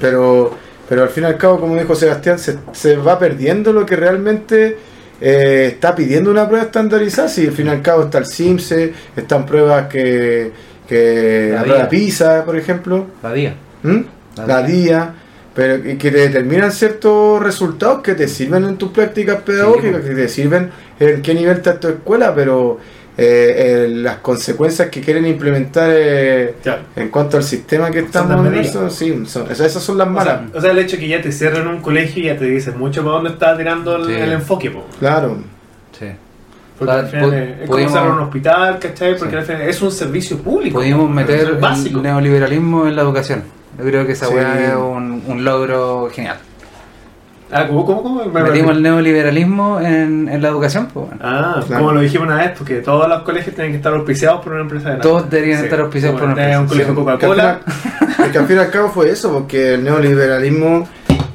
Pero, 0.00 0.56
pero 0.92 1.04
al 1.04 1.08
fin 1.08 1.22
y 1.22 1.26
al 1.26 1.38
cabo, 1.38 1.58
como 1.58 1.74
dijo 1.74 1.94
Sebastián, 1.94 2.38
se, 2.38 2.58
se 2.72 2.96
va 2.96 3.18
perdiendo 3.18 3.72
lo 3.72 3.86
que 3.86 3.96
realmente 3.96 4.76
eh, 5.22 5.70
está 5.72 5.94
pidiendo 5.94 6.30
una 6.30 6.46
prueba 6.46 6.66
estandarizada. 6.66 7.28
Si 7.28 7.46
al 7.46 7.54
fin 7.54 7.68
y 7.68 7.70
al 7.70 7.80
cabo 7.80 8.02
está 8.02 8.18
el 8.18 8.26
CIMSE, 8.26 8.92
están 9.16 9.46
pruebas 9.46 9.86
que, 9.86 10.52
que 10.86 11.48
La 11.50 11.60
la 11.60 11.62
prueba 11.62 11.78
DIA. 11.78 11.88
PISA, 11.88 12.44
por 12.44 12.58
ejemplo, 12.58 13.06
La 13.22 13.32
día. 13.32 13.54
¿Mm? 13.82 14.00
La 14.36 14.46
la 14.46 14.62
DIA. 14.64 14.76
DIA, 14.82 15.14
pero 15.54 15.82
que 15.82 16.10
te 16.10 16.10
determinan 16.10 16.70
ciertos 16.70 17.42
resultados 17.42 18.02
que 18.02 18.14
te 18.14 18.28
sirven 18.28 18.64
en 18.66 18.76
tus 18.76 18.90
prácticas 18.92 19.40
pedagógicas, 19.40 20.02
que 20.02 20.14
te 20.14 20.28
sirven 20.28 20.72
en 21.00 21.22
qué 21.22 21.32
nivel 21.32 21.56
está 21.56 21.80
tu 21.80 21.88
escuela, 21.88 22.34
pero 22.34 22.78
eh, 23.18 23.84
eh, 23.84 23.88
las 23.88 24.16
consecuencias 24.18 24.88
que 24.88 25.00
quieren 25.02 25.26
implementar 25.26 25.90
eh, 25.92 26.54
Claro. 26.62 26.82
en 26.96 27.08
cuanto 27.08 27.36
al 27.36 27.42
sistema 27.42 27.90
que 27.90 27.98
estamos 28.00 28.40
medidas. 28.42 28.74
inmersos, 28.74 28.94
sí, 28.94 29.22
son- 29.26 29.50
esas 29.50 29.66
esas 29.66 29.82
son 29.82 29.98
las 29.98 30.08
O 30.08 30.10
malas. 30.10 30.40
sea, 30.50 30.58
o 30.58 30.60
sea, 30.62 30.70
el 30.70 30.78
hecho 30.78 30.96
de 30.96 31.02
que 31.02 31.08
ya 31.08 31.20
te 31.20 31.30
cierren 31.30 31.66
un 31.66 31.80
colegio 31.82 32.22
ya 32.24 32.38
te 32.38 32.46
dice 32.46 32.70
mucho 32.72 33.02
para 33.02 33.16
dónde 33.16 33.30
está 33.30 33.56
tirando 33.56 33.96
el, 33.96 34.06
Sí. 34.06 34.12
el 34.14 34.32
enfoque. 34.32 34.70
po. 34.70 34.86
claro, 34.98 35.36
Sí. 35.98 36.06
Porque 36.78 36.92
al 36.94 37.06
final 37.06 37.34
es- 37.34 37.68
como 37.68 38.12
un 38.14 38.20
hospital, 38.20 38.78
¿cachai? 38.80 39.16
Porque 39.16 39.32
Sí. 39.32 39.36
al 39.36 39.44
final 39.44 39.62
es 39.62 39.82
un 39.82 39.92
servicio 39.92 40.38
público. 40.38 40.78
Pudimos 40.78 41.08
meter 41.08 41.58
el 41.60 42.02
neoliberalismo 42.02 42.86
en 42.88 42.96
la 42.96 43.02
educación. 43.02 43.42
Yo 43.78 43.84
creo 43.84 44.06
que 44.06 44.12
esa 44.12 44.26
Sí. 44.26 44.34
weá 44.34 44.68
es 44.70 44.74
un, 44.74 45.22
un 45.26 45.44
logro 45.44 46.08
genial. 46.12 46.38
Ah, 47.52 47.66
¿cómo, 47.68 47.84
cómo, 47.84 48.02
cómo? 48.02 48.24
Me- 48.24 48.42
Metimos 48.42 48.72
el 48.76 48.82
neoliberalismo 48.82 49.78
en, 49.80 50.28
en 50.28 50.40
la 50.42 50.48
educación, 50.48 50.88
pues 50.92 51.06
bueno. 51.08 51.20
Ah, 51.22 51.62
Claro. 51.66 51.82
como 51.82 51.92
lo 51.92 52.00
dijimos 52.00 52.26
una 52.26 52.36
vez, 52.38 52.52
porque 52.56 52.76
todos 52.80 53.08
los 53.08 53.22
colegios 53.22 53.54
tienen 53.54 53.72
que 53.72 53.76
estar 53.76 53.92
auspiciados 53.92 54.42
por 54.42 54.52
una 54.52 54.62
empresa 54.62 54.84
de 54.86 54.90
nada. 54.98 55.02
Todos 55.02 55.28
deberían 55.30 55.62
estar 55.64 55.80
auspiciados 55.80 56.18
por 56.18 56.28
una 56.30 56.36
Tenés 56.36 56.56
un 56.56 56.62
empresa, 56.62 56.84
colegio 56.94 56.94
Sí, 56.94 57.18
Coca-Cola. 57.18 57.60
que 58.16 58.38
al 58.38 58.42
al 58.42 58.46
fin 58.48 58.56
y 58.56 58.60
al 58.60 58.70
cabo 58.70 58.88
fue 58.88 59.10
eso, 59.10 59.32
porque 59.32 59.74
el 59.74 59.84
neoliberalismo 59.84 60.88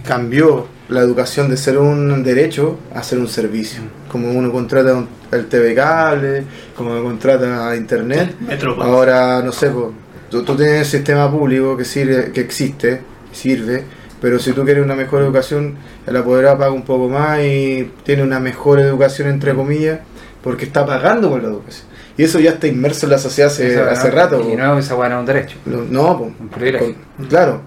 cambió 0.06 0.68
la 0.90 1.02
educación 1.02 1.50
de 1.50 1.58
ser 1.58 1.78
un 1.78 2.24
derecho 2.24 2.80
a 2.96 3.04
ser 3.04 3.20
un 3.20 3.28
servicio. 3.28 3.82
Como 4.12 4.32
uno 4.32 4.52
contrata 4.52 4.94
un- 4.96 5.08
el 5.32 5.48
TV 5.48 5.76
cable, 5.76 6.44
como 6.76 6.92
uno 6.92 7.04
contrata 7.04 7.76
internet. 7.76 8.36
Metro, 8.40 8.76
pues. 8.76 8.88
Ahora, 8.88 9.42
no 9.44 9.52
sé, 9.52 9.70
pues, 9.70 9.88
tú, 10.30 10.44
tú 10.44 10.56
tienes 10.56 10.80
el 10.80 10.86
sistema 10.86 11.30
público 11.30 11.76
que 11.76 11.84
sirve, 11.84 12.32
que 12.32 12.40
existe, 12.40 13.02
sirve, 13.34 13.84
pero 14.22 14.40
si 14.40 14.54
tú 14.54 14.64
quieres 14.64 14.84
una 14.86 14.96
mejor 14.96 15.22
educación, 15.24 15.76
el 16.08 16.16
apoderado 16.16 16.58
paga 16.58 16.72
un 16.72 16.84
poco 16.84 17.10
más 17.10 17.40
y 17.42 17.92
tiene 18.04 18.24
una 18.24 18.40
mejor 18.40 18.80
educación, 18.80 19.28
entre 19.28 19.54
comillas, 19.54 20.00
porque 20.42 20.66
está 20.66 20.86
pagando 20.86 21.30
por 21.30 21.42
la 21.44 21.50
educación. 21.50 21.86
Y 22.18 22.24
eso 22.24 22.40
ya 22.40 22.52
está 22.52 22.66
inmerso 22.68 23.06
en 23.06 23.12
la 23.12 23.18
sociedad 23.20 23.52
hace, 23.52 23.80
hace 23.80 24.10
rato. 24.10 24.42
Y 24.42 24.56
no, 24.56 24.80
esa 24.80 24.96
no 24.96 25.06
es 25.06 25.14
un 25.14 25.26
derecho. 25.26 25.58
No, 25.66 25.84
no, 25.90 26.18
po. 26.18 26.24
Un 26.40 26.50
privilegio. 26.50 26.96
Con- 27.18 27.26
claro. 27.28 27.62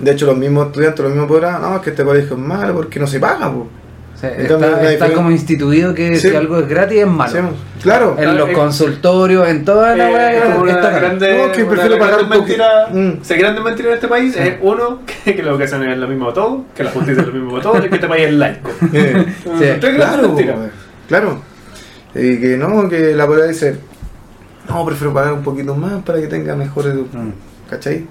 De 0.00 0.10
hecho, 0.12 0.26
los 0.26 0.36
mismos 0.36 0.68
estudiantes, 0.68 1.00
los 1.00 1.10
mismos 1.10 1.26
apoderados, 1.26 1.60
no, 1.60 1.76
es 1.76 1.82
que 1.82 1.90
este 1.90 2.04
colegio 2.04 2.36
es 2.36 2.42
malo 2.42 2.74
porque 2.74 2.98
no 2.98 3.06
se 3.06 3.20
paga, 3.20 3.52
po. 3.52 3.68
O 4.18 4.20
sea, 4.20 4.36
cambio, 4.48 4.76
está, 4.80 5.12
como 5.12 5.30
instituido 5.30 5.94
que 5.94 6.16
Sí. 6.16 6.30
si 6.30 6.34
algo 6.34 6.58
es 6.58 6.66
gratis 6.66 6.98
es 7.02 7.06
malo. 7.06 7.30
Sí, 7.32 7.38
claro. 7.84 8.16
En 8.18 8.36
los 8.36 8.48
Eh, 8.48 8.52
consultorios, 8.52 9.48
en 9.48 9.64
toda 9.64 9.94
la 9.94 10.34
Eh, 10.34 10.40
como 10.42 10.62
una 10.62 10.72
está 10.72 10.90
grande, 10.90 11.38
No, 11.46 11.52
que 11.52 11.62
una 11.62 11.70
prefiero 11.70 11.98
pagar 12.00 12.22
un 12.24 12.28
mentira. 12.28 12.88
Mm. 12.92 13.12
Grandes 13.38 13.62
mentiras 13.64 13.90
en 13.90 13.94
este 13.94 14.08
país, 14.08 14.34
Sí. 14.34 14.40
es 14.42 14.54
uno, 14.60 15.02
que, 15.24 15.36
que 15.36 15.42
la 15.44 15.50
educación 15.52 15.88
es 15.88 15.96
lo 15.98 16.08
mismo 16.08 16.24
para 16.24 16.34
todos, 16.34 16.60
que 16.74 16.82
la 16.82 16.90
justicia 16.90 17.20
es 17.20 17.26
lo 17.28 17.32
mismo 17.32 17.50
para 17.52 17.62
todos, 17.62 17.84
y 17.84 17.88
que 17.88 17.94
este 17.94 18.08
país 18.08 18.26
es 18.26 18.32
laico. 18.34 18.70
Grandes 19.60 19.94
claro, 19.96 20.34
po, 20.34 20.40
claro. 21.06 21.40
Y 22.16 22.40
que 22.40 22.56
no, 22.56 22.88
que 22.88 23.14
la 23.14 23.22
apoderada 23.22 23.50
dice, 23.52 23.76
no, 24.68 24.84
prefiero 24.84 25.14
pagar 25.14 25.32
un 25.32 25.42
poquito 25.44 25.76
más 25.76 26.02
para 26.02 26.20
que 26.20 26.26
tenga 26.26 26.56
mejor 26.56 26.86
educación. 26.86 27.28
Mm. 27.28 27.70
¿Cachai? 27.70 28.04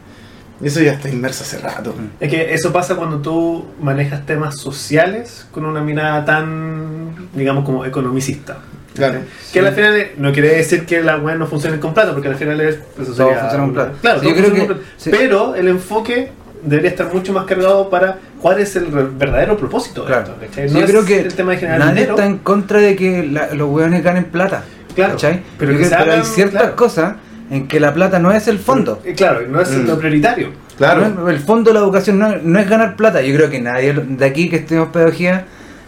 Eso 0.61 0.81
ya 0.81 0.93
está 0.93 1.09
inmerso 1.09 1.43
hace 1.43 1.59
rato. 1.59 1.93
Es 2.19 2.29
que 2.29 2.53
eso 2.53 2.73
pasa 2.73 2.95
cuando 2.95 3.19
tú 3.19 3.65
manejas 3.81 4.25
temas 4.25 4.57
sociales 4.59 5.45
con 5.51 5.65
una 5.65 5.81
mirada 5.81 6.25
tan, 6.25 7.29
digamos, 7.33 7.63
como 7.65 7.85
economicista. 7.85 8.57
Claro. 8.95 9.19
Que 9.53 9.59
al 9.59 9.73
final 9.75 10.07
no 10.17 10.33
quiere 10.33 10.55
decir 10.55 10.85
que 10.87 11.01
la 11.03 11.17
web 11.17 11.37
no 11.37 11.45
funcione 11.45 11.79
con 11.79 11.93
plata, 11.93 12.13
porque 12.13 12.29
al 12.29 12.35
final 12.35 12.59
es. 12.61 12.75
Eso 12.75 13.13
Todo 13.13 13.13
sería 13.13 13.39
funciona 13.41 13.63
con 13.65 13.73
plata. 13.73 13.91
Claro, 14.01 14.19
Sí, 14.19 14.25
todo 14.25 14.35
yo 14.35 14.41
creo 14.41 14.53
que- 14.53 14.57
con 14.59 14.67
plata. 14.77 14.81
sí. 14.97 15.09
Pero 15.11 15.55
el 15.55 15.67
enfoque 15.67 16.31
debería 16.63 16.89
estar 16.89 17.13
mucho 17.13 17.31
más 17.33 17.45
cargado 17.45 17.89
para 17.91 18.17
cuál 18.41 18.59
es 18.59 18.75
el 18.75 18.85
verdadero 18.85 19.55
propósito 19.57 20.01
de 20.01 20.07
Claro. 20.07 20.33
esto. 20.41 20.55
Sí, 20.55 20.61
No 20.73 20.79
yo 20.79 20.85
es 20.85 20.89
creo 20.91 21.05
que 21.05 21.19
el 21.19 21.35
tema 21.35 21.51
de 21.51 21.57
generar 21.59 21.79
nadie 21.79 21.93
dinero. 21.93 22.15
está 22.15 22.25
en 22.25 22.37
contra 22.39 22.79
de 22.79 22.95
que 22.95 23.27
la- 23.27 23.53
los 23.53 23.69
hueones 23.69 24.03
ganen 24.03 24.25
plata. 24.25 24.63
Claro, 24.95 25.11
¿cachai? 25.13 25.43
pero 25.59 25.77
que 25.77 25.85
pero 25.85 26.13
hay 26.13 26.23
ciertas 26.23 26.61
claro. 26.61 26.75
cosas 26.75 27.15
en 27.49 27.67
que 27.67 27.79
la 27.79 27.93
plata 27.93 28.19
no 28.19 28.31
es 28.31 28.47
el 28.47 28.59
fondo. 28.59 29.01
Eh, 29.05 29.13
Claro, 29.15 29.41
no 29.47 29.61
es 29.61 29.69
Mm. 29.71 29.87
lo 29.87 29.97
prioritario. 29.97 30.49
Claro. 30.77 31.09
No 31.09 31.29
el 31.29 31.39
fondo 31.39 31.71
de 31.71 31.73
la 31.75 31.79
educación 31.79 32.19
no, 32.19 32.35
no 32.41 32.59
es 32.59 32.69
ganar 32.69 32.95
plata. 32.95 33.21
Yo 33.21 33.35
creo 33.35 33.49
que 33.49 33.59
nadie 33.59 33.93
de 33.93 34.25
aquí 34.25 34.49
que 34.49 34.57
estudiamos 34.57 34.89
pedagogía 34.91 35.45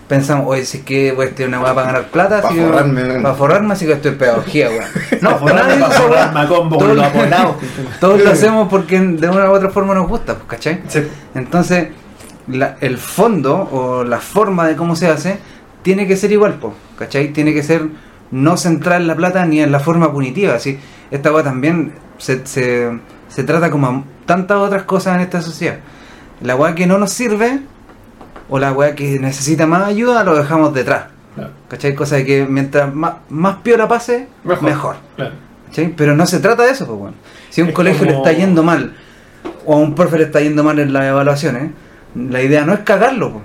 pensamos, 0.08 0.48
oye, 0.48 0.66
si 0.66 0.80
es 0.80 0.84
que 0.84 1.12
voy 1.12 1.26
a 1.28 1.30
estudiar 1.30 1.50
una 1.50 1.60
weá 1.62 1.76
para 1.76 1.86
ganar 1.88 2.08
plata, 2.08 2.42
Pa' 2.42 2.48
así 2.48 2.58
que- 2.58 2.66
forrarme. 2.66 3.22
para 3.22 3.36
forrarme, 3.36 3.74
así 3.74 3.86
que 3.86 3.92
estoy 3.94 4.12
pedagogía, 4.14 4.70
weón. 4.70 4.84
No, 5.22 5.38
Para 5.40 5.54
nadie 5.64 5.80
para 5.80 5.92
forrarme 5.94 6.40
a 6.40 6.48
combo 6.48 6.78
Todos- 6.80 7.12
con 7.12 7.30
los. 7.30 8.00
Todos 8.00 8.24
lo 8.24 8.30
hacemos 8.32 8.68
porque 8.70 9.00
de 9.00 9.30
una 9.30 9.50
u 9.52 9.54
otra 9.54 9.70
forma 9.70 9.94
nos 9.94 10.08
gusta, 10.08 10.34
pues, 10.34 10.48
¿cachai? 10.48 10.80
Sí. 10.88 11.04
Entonces, 11.36 11.90
la- 12.48 12.78
el 12.82 12.98
fondo 12.98 13.56
o 13.72 14.04
la 14.04 14.18
forma 14.20 14.68
de 14.68 14.76
cómo 14.76 14.96
se 14.96 15.08
hace 15.08 15.38
tiene 15.84 16.08
que 16.08 16.16
ser 16.18 16.32
igual, 16.32 16.54
po, 16.56 16.74
¿cachai? 16.98 17.28
Tiene 17.32 17.54
que 17.54 17.62
ser 17.62 17.84
no 18.32 18.58
centrar 18.58 19.02
la 19.02 19.16
plata 19.16 19.46
ni 19.46 19.60
en 19.62 19.72
la 19.72 19.80
forma 19.80 20.12
punitiva. 20.12 20.56
Así, 20.56 20.80
esta 21.12 21.32
weá 21.34 21.44
también 21.44 21.94
se, 22.18 22.46
se, 22.46 22.90
se 23.28 23.44
trata 23.44 23.70
como 23.72 23.88
a 23.88 24.04
tantas 24.26 24.58
otras 24.58 24.84
cosas 24.84 25.16
en 25.16 25.22
esta 25.22 25.42
sociedad. 25.42 25.78
La 26.42 26.56
weá 26.56 26.76
que 26.76 26.88
no 26.88 26.98
nos 26.98 27.12
sirve 27.12 27.60
o 28.50 28.60
la 28.60 28.72
weá 28.72 28.96
que 28.96 29.20
necesita 29.20 29.68
más 29.68 29.84
ayuda 29.84 30.24
lo 30.24 30.36
dejamos 30.36 30.74
detrás. 30.74 31.06
Claro. 31.36 31.52
¿Cachai? 31.68 31.96
Cosa 31.96 32.18
de 32.18 32.26
que 32.26 32.46
mientras 32.50 32.94
más, 32.94 33.16
más 33.30 33.58
piola 33.58 33.88
pase, 33.88 34.28
Mejor. 34.44 34.64
mejor. 34.64 34.96
Claro. 35.16 35.36
¿cachai? 35.68 35.94
Pero 35.96 36.16
no 36.16 36.26
se 36.26 36.40
trata 36.40 36.64
de 36.64 36.72
eso, 36.72 36.86
pues, 36.88 37.00
bueno. 37.00 37.16
Si 37.50 37.62
a 37.62 37.64
un 37.64 37.70
Es 37.70 37.76
colegio 37.76 38.06
le 38.06 38.14
está 38.14 38.32
yendo 38.32 38.64
mal, 38.64 38.96
o 39.66 39.74
a 39.76 39.78
un 39.78 39.96
profe 39.96 40.18
le 40.18 40.24
está 40.26 40.42
yendo 40.42 40.64
mal 40.64 40.80
en 40.80 40.94
las 40.94 41.06
evaluaciones, 41.06 41.72
la 42.16 42.42
idea 42.42 42.66
no 42.66 42.74
es 42.74 42.80
cagarlo, 42.80 43.34
pues. 43.34 43.44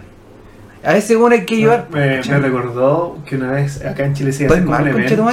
A 0.85 0.97
ese 0.97 1.17
uno 1.17 1.35
hay 1.35 1.45
que 1.47 1.57
llevar. 1.57 1.87
Me, 1.91 2.21
recordó 2.23 3.19
que 3.27 3.37
una 3.37 3.53
vez 3.53 3.85
acá 3.85 4.05
en 4.05 4.15
Chile 4.15 4.33
se 4.33 4.45
Estoy 4.45 4.59
hace 4.59 4.67
mal, 4.69 4.83
un 4.83 4.89
evento. 4.89 5.31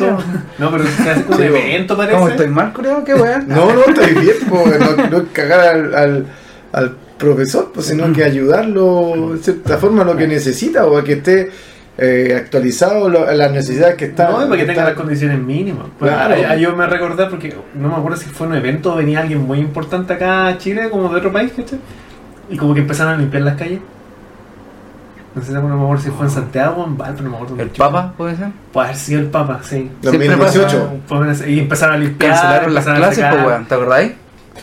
No, 0.57 0.71
pero 0.71 0.85
se 0.85 1.09
hace 1.09 1.23
como 1.23 1.35
un 1.37 1.41
Sí, 1.41 1.47
evento, 1.47 1.97
parece. 1.97 2.15
¿Cómo 2.17 2.29
estoy 2.29 2.47
mal, 2.47 2.73
creo? 2.73 3.03
¿Qué 3.03 3.13
weá? 3.15 3.39
No, 3.47 3.73
no, 3.73 3.81
estoy 3.85 4.13
bien, 4.13 4.35
po, 4.49 4.63
no, 4.67 5.07
no 5.09 5.17
es 5.17 5.23
cagar 5.33 5.59
al, 5.67 5.95
al, 5.95 6.25
al 6.71 6.95
profesor, 7.17 7.71
pues, 7.73 7.87
sino 7.87 8.11
que 8.13 8.23
ayudarlo 8.23 9.33
de 9.33 9.37
cierta 9.43 9.77
forma 9.77 10.03
a 10.03 10.05
lo 10.05 10.15
que 10.15 10.27
necesita 10.27 10.85
o 10.85 10.97
a 10.97 11.03
que 11.03 11.13
esté 11.13 11.51
eh, 11.97 12.33
actualizado 12.37 13.09
lo- 13.09 13.27
a 13.27 13.33
las 13.33 13.51
necesidades 13.51 13.95
que 13.95 14.05
está. 14.05 14.29
No, 14.31 14.37
para 14.37 14.49
que 14.51 14.57
tenga 14.59 14.71
está- 14.71 14.85
las 14.85 14.93
condiciones 14.93 15.37
mínimas. 15.37 15.87
Pues, 15.99 16.11
Claro. 16.11 16.33
ahora, 16.35 16.55
yo 16.55 16.75
me 16.75 16.87
recordé 16.87 17.25
porque 17.27 17.53
no 17.75 17.89
me 17.89 17.95
acuerdo 17.95 18.17
si 18.17 18.29
fue 18.29 18.47
un 18.47 18.55
evento, 18.55 18.95
venía 18.95 19.19
alguien 19.19 19.41
muy 19.41 19.59
importante 19.59 20.13
acá 20.13 20.47
a 20.47 20.57
Chile, 20.57 20.89
como 20.89 21.09
de 21.09 21.17
otro 21.17 21.31
país, 21.31 21.51
¿cachai? 21.55 21.79
Y 22.49 22.57
como 22.57 22.73
que 22.73 22.79
empezaron 22.79 23.13
a 23.13 23.17
limpiar 23.17 23.43
las 23.43 23.57
calles. 23.57 23.79
No 25.33 25.41
sé, 25.41 25.51
no 25.53 25.61
me 25.63 25.73
acuerdo 25.83 26.03
si 26.03 26.09
fue 26.11 26.25
en 26.25 26.31
Santiago 26.31 26.81
o 26.83 26.85
en 26.87 26.97
Valpo, 26.97 27.21
no 27.23 27.29
me 27.29 27.35
acuerdo. 27.37 27.55
¿El. 27.59 27.69
Papa 27.69 28.13
puede 28.17 28.35
ser? 28.35 28.49
Puede 28.73 28.87
haber 28.87 28.97
sido 28.97 29.19
el 29.21 29.27
Papa, 29.27 29.59
sí. 29.63 29.89
Siempre 30.01 30.27
2018. 30.27 30.89
Pues, 31.07 31.47
Y 31.47 31.59
empezaron 31.59 31.95
a 31.95 31.97
limpiar. 31.99 32.31
Cancelaron 32.33 32.73
las 32.73 32.85
clases, 32.85 33.25
pues 33.31 33.45
weón, 33.45 33.65
¿te 33.65 33.75
acordáis? 33.75 34.11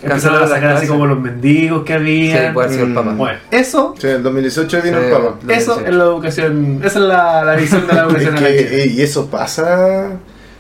Empezaron 0.03 0.43
a 0.45 0.47
sacar 0.47 0.77
así 0.77 0.87
como 0.87 1.07
los 1.07 1.19
mendigos 1.19 1.83
que 1.85 1.95
había. 1.95 2.49
Sí, 2.49 2.53
puede 2.55 2.69
ser 2.69 2.81
el 2.81 2.89
Mm. 2.91 2.95
Papa. 2.95 3.13
Bueno, 3.17 3.39
eso, 3.51 3.95
Sí, 3.99 4.07
en 4.07 4.17
el 4.17 4.23
2018 4.23 4.83
vino 4.83 4.99
Sí, 4.99 5.05
el 5.07 5.11
Papa. 5.13 5.35
eso 5.49 5.81
es 5.81 5.95
la 5.95 6.05
educación. 6.05 6.81
Esa 6.85 6.99
es 6.99 7.05
la, 7.05 7.45
la 7.45 7.55
visión 7.57 7.87
de 7.87 7.93
la 7.95 8.01
Es 8.03 8.07
educación 8.09 8.37
en 8.37 8.43
la 8.45 8.49
que, 8.51 8.87
y 8.95 9.03
eso 9.03 9.27
pasa, 9.29 10.11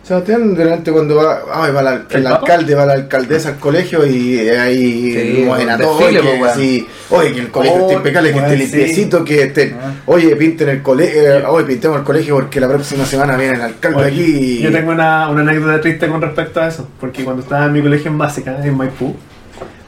Sebastián, 0.08 0.54
delante 0.54 0.90
cuando 0.90 1.16
va, 1.16 1.42
ay, 1.52 1.70
va 1.70 1.82
la- 1.82 2.02
el, 2.08 2.26
alcalde, 2.26 2.74
va 2.74 2.86
la 2.86 2.94
alcaldesa 2.94 3.50
al 3.50 3.56
colegio 3.58 4.06
y 4.06 4.38
eh, 4.38 4.58
ahí 4.58 5.12
Sí, 5.12 5.42
mueven 5.44 5.68
a 5.68 5.76
todos, 5.76 6.02
pues, 6.02 6.52
sí, 6.56 6.86
oye, 7.10 7.32
que 7.34 7.40
el 7.40 7.50
colegio 7.50 7.76
Oh, 7.78 7.82
esté 7.82 7.94
impecable, 7.94 8.32
que 8.32 8.38
esté 8.38 8.56
limpiecito, 8.56 9.22
que 9.24 9.42
esté, 9.42 9.76
Ah. 9.78 9.92
oye, 10.06 10.34
pinten 10.36 10.70
el 10.70 10.82
colegio, 10.82 11.50
oye, 11.50 11.66
pintemos 11.66 11.98
el 11.98 12.04
colegio 12.04 12.36
porque 12.36 12.58
la 12.58 12.68
próxima 12.68 13.04
semana 13.04 13.36
viene 13.36 13.56
el 13.56 13.60
alcalde 13.60 13.98
Oye, 13.98 14.06
aquí. 14.08 14.22
y- 14.22 14.62
Yo 14.62 14.72
tengo 14.72 14.92
una, 14.92 15.28
una 15.28 15.42
anécdota 15.42 15.78
triste 15.80 16.08
con 16.08 16.22
respecto 16.22 16.60
a 16.62 16.68
eso, 16.68 16.88
porque 16.98 17.22
cuando 17.22 17.42
estaba 17.42 17.66
en 17.66 17.72
mi 17.74 17.82
colegio 17.82 18.10
en 18.10 18.16
básica, 18.16 18.56
en 18.64 18.76
Maipú, 18.78 19.14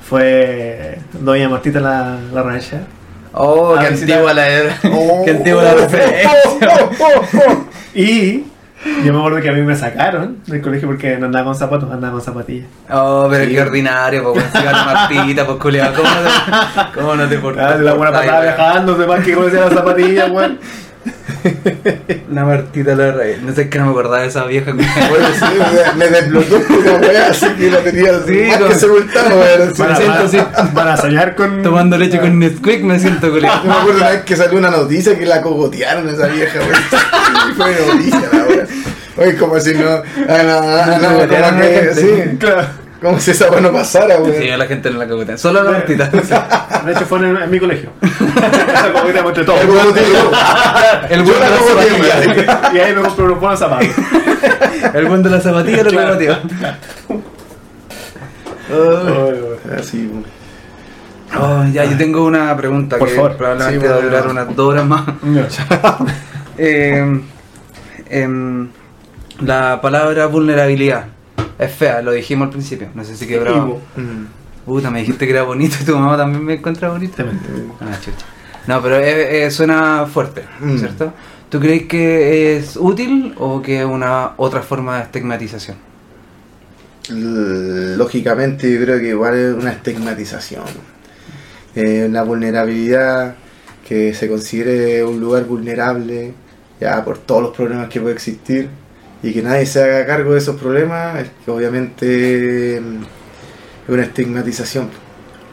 fue 0.06 0.98
doña 1.12 1.48
Martita 1.48 1.80
la, 1.80 2.18
la 2.32 2.42
rancha. 2.42 2.82
Oh, 3.32 3.76
A 3.76 3.80
qué 3.80 3.86
antigua 3.86 4.34
la 4.34 4.46
Oh, 4.92 5.22
Qué 5.24 5.30
antigua 5.30 5.62
la 5.62 5.72
oh, 5.74 5.78
referencia. 5.78 6.30
oh, 6.60 6.90
oh, 7.00 7.38
oh. 7.48 7.64
Y 7.94 8.44
yo 9.04 9.12
me 9.12 9.18
acuerdo 9.18 9.40
que 9.40 9.48
a 9.50 9.52
mí 9.52 9.62
me 9.62 9.76
sacaron 9.76 10.38
del 10.46 10.60
colegio 10.62 10.88
porque 10.88 11.16
no 11.18 11.26
andaba 11.26 11.46
con 11.46 11.54
zapatos, 11.54 11.90
andaba 11.90 12.12
con 12.14 12.22
zapatillas. 12.22 12.66
Oh, 12.90 13.26
pero 13.30 13.44
Sí. 13.44 13.50
qué 13.52 13.60
ordinario, 13.62 14.32
pues 14.32 14.54
la 14.54 14.72
Martita, 14.84 15.46
pues 15.46 15.58
culiado. 15.58 15.94
¿Cómo 15.96 16.08
no 16.08 16.20
te, 16.22 16.98
cómo 17.00 17.14
no 17.16 17.28
te 17.28 17.38
portas? 17.38 17.72
Ah, 17.72 17.76
la 17.78 17.94
buena 17.94 18.12
pasada 18.12 18.40
viajando, 18.42 18.96
más 19.06 19.24
que 19.24 19.34
conocía 19.34 19.60
las 19.60 19.74
zapatillas, 19.74 20.30
weón. 20.30 20.58
La 22.32 22.44
Martita 22.44 22.94
la 22.94 23.12
rey. 23.12 23.40
No 23.42 23.52
sé 23.54 23.68
qué 23.68 23.78
no 23.78 23.86
me 23.86 23.90
acordaba 23.92 24.22
de 24.22 24.28
esa 24.28 24.44
vieja. 24.44 24.72
Bueno, 25.10 25.26
sí, 25.38 25.44
me, 25.96 26.04
me 26.04 26.10
desbloqueó 26.10 26.58
una 26.78 26.92
wea 27.08 27.28
así 27.30 27.46
que 27.58 27.70
lo 27.70 27.78
tenía 27.78 28.12
Sí, 28.26 28.32
más 28.48 28.56
como- 28.58 28.68
que 28.68 28.74
sepultado, 28.76 29.40
weón. 29.40 29.74
Sí, 29.74 29.82
Van 29.82 29.90
a, 29.92 29.96
sí. 29.96 30.02
siento 30.02 30.22
así. 30.24 30.36
van- 30.36 30.74
van 30.74 30.88
a 30.88 30.96
soñar 30.96 31.34
con. 31.34 31.62
Tomando 31.62 31.98
leche 31.98 32.20
con 32.20 32.38
Nesquik 32.38 32.82
me 32.82 32.98
siento 32.98 33.30
culiado. 33.30 33.62
Yo 33.64 33.68
me 33.70 33.76
acuerdo 33.76 33.98
una 34.00 34.10
vez 34.10 34.22
que 34.22 34.36
salió 34.36 34.58
una 34.58 34.70
noticia 34.70 35.18
que 35.18 35.26
la 35.26 35.40
cogotearon 35.42 36.08
a 36.08 36.12
esa 36.12 36.26
vieja, 36.26 36.58
weón. 36.60 37.54
Fue 37.56 37.86
noticia, 37.86 38.28
la 38.32 38.44
weón. 38.44 38.68
Oye, 39.16 39.36
como 39.36 39.60
si 39.60 39.74
no. 39.74 39.88
Ah, 39.90 40.02
no, 40.44 40.58
ah, 40.58 40.98
no, 41.00 41.10
No 41.10 41.20
a 41.20 41.50
la. 41.50 41.94
Sí. 41.94 42.38
Como 43.00 43.18
si 43.18 43.30
esa 43.32 43.50
weón 43.50 43.62
no 43.64 43.72
pasara, 43.72 44.18
weón. 44.18 44.34
Sí, 44.40 44.48
a 44.50 44.56
la 44.56 44.66
gente 44.66 44.90
no 44.90 44.98
la 44.98 45.06
cagotea. 45.08 45.36
Solo 45.38 45.60
a 45.60 45.64
la 45.64 45.70
Martita. 45.72 46.06
De 46.84 46.92
hecho, 46.92 47.06
fue 47.06 47.18
en, 47.18 47.36
en 47.36 47.50
mi 47.50 47.58
colegio. 47.60 47.90
Esa 48.02 48.92
coqueta 48.92 49.20
entre 49.20 49.44
todos. 49.44 49.60
El 49.60 49.66
buen 49.68 49.94
de 51.40 51.50
la 51.50 51.56
zapatilla. 51.58 52.72
Y 52.74 52.78
ahí 52.78 52.94
me 52.94 53.02
compré 53.02 53.24
unos 53.24 53.40
buenos 53.40 53.58
zapatos. 53.58 53.88
El 54.94 55.06
buen 55.06 55.22
de 55.22 55.30
la 55.30 55.40
zapatilla 55.40 55.82
lo 55.84 55.90
Claro. 55.90 56.18
cagoteó. 56.18 56.38
Así. 59.78 60.10
Oh, 61.38 61.64
ya, 61.72 61.84
yo 61.84 61.96
tengo 61.96 62.24
una 62.24 62.56
pregunta 62.56 62.98
Por 62.98 63.08
que 63.08 63.14
favor. 63.14 63.36
probablemente 63.36 63.80
Sí, 63.80 63.86
va 63.86 63.92
a 63.92 63.96
bueno. 63.98 64.10
durar 64.10 64.28
unas 64.28 64.56
dos 64.56 64.68
horas 64.72 64.86
más. 64.86 65.02
Eh, 66.58 67.20
em, 68.08 68.68
la 69.40 69.80
palabra 69.80 70.26
vulnerabilidad 70.26 71.04
es 71.60 71.72
fea, 71.72 72.02
lo 72.02 72.12
dijimos 72.12 72.46
al 72.46 72.50
principio. 72.52 72.88
No 72.94 73.04
sé 73.04 73.16
si 73.16 73.26
quedó 73.26 73.42
grabado. 73.42 73.80
Mm. 73.96 74.24
Puta, 74.66 74.90
me 74.90 75.00
dijiste 75.00 75.26
que 75.26 75.32
era 75.32 75.42
bonito 75.42 75.76
y 75.80 75.84
tu 75.84 75.96
mamá 75.96 76.16
también 76.16 76.44
me 76.44 76.54
encuentra 76.54 76.90
bonito. 76.90 77.22
Ah, 77.80 77.96
chucha. 78.00 78.26
No, 78.66 78.80
pero 78.82 78.96
eh, 78.96 79.44
eh, 79.46 79.50
suena 79.50 80.06
fuerte, 80.06 80.44
Mm. 80.60 80.78
¿cierto? 80.78 81.12
¿Tú 81.48 81.58
crees 81.58 81.84
que 81.86 82.56
es 82.56 82.76
útil 82.76 83.34
o 83.38 83.60
que 83.60 83.80
es 83.80 83.84
una 83.86 84.32
otra 84.36 84.62
forma 84.62 84.98
de 84.98 85.02
estigmatización? 85.04 85.76
Lógicamente 87.08 88.72
yo 88.72 88.80
creo 88.84 88.98
que 89.00 89.08
igual 89.08 89.34
es 89.36 89.54
una 89.54 89.72
estigmatización. 89.72 90.64
Eh, 91.74 92.06
una 92.08 92.22
vulnerabilidad 92.22 93.34
que 93.86 94.14
se 94.14 94.28
considere 94.28 95.04
un 95.04 95.18
lugar 95.20 95.44
vulnerable 95.44 96.34
ya 96.80 97.04
por 97.04 97.18
todos 97.18 97.42
los 97.42 97.56
problemas 97.56 97.88
que 97.88 98.00
puede 98.00 98.14
existir 98.14 98.68
y 99.22 99.32
que 99.32 99.42
nadie 99.42 99.66
se 99.66 99.82
haga 99.82 100.06
cargo 100.06 100.32
de 100.32 100.38
esos 100.38 100.56
problemas 100.56 101.18
es 101.20 101.30
que 101.44 101.50
obviamente 101.50 102.80
mm, 102.80 103.02
es 103.84 103.88
una 103.88 104.02
estigmatización. 104.02 104.88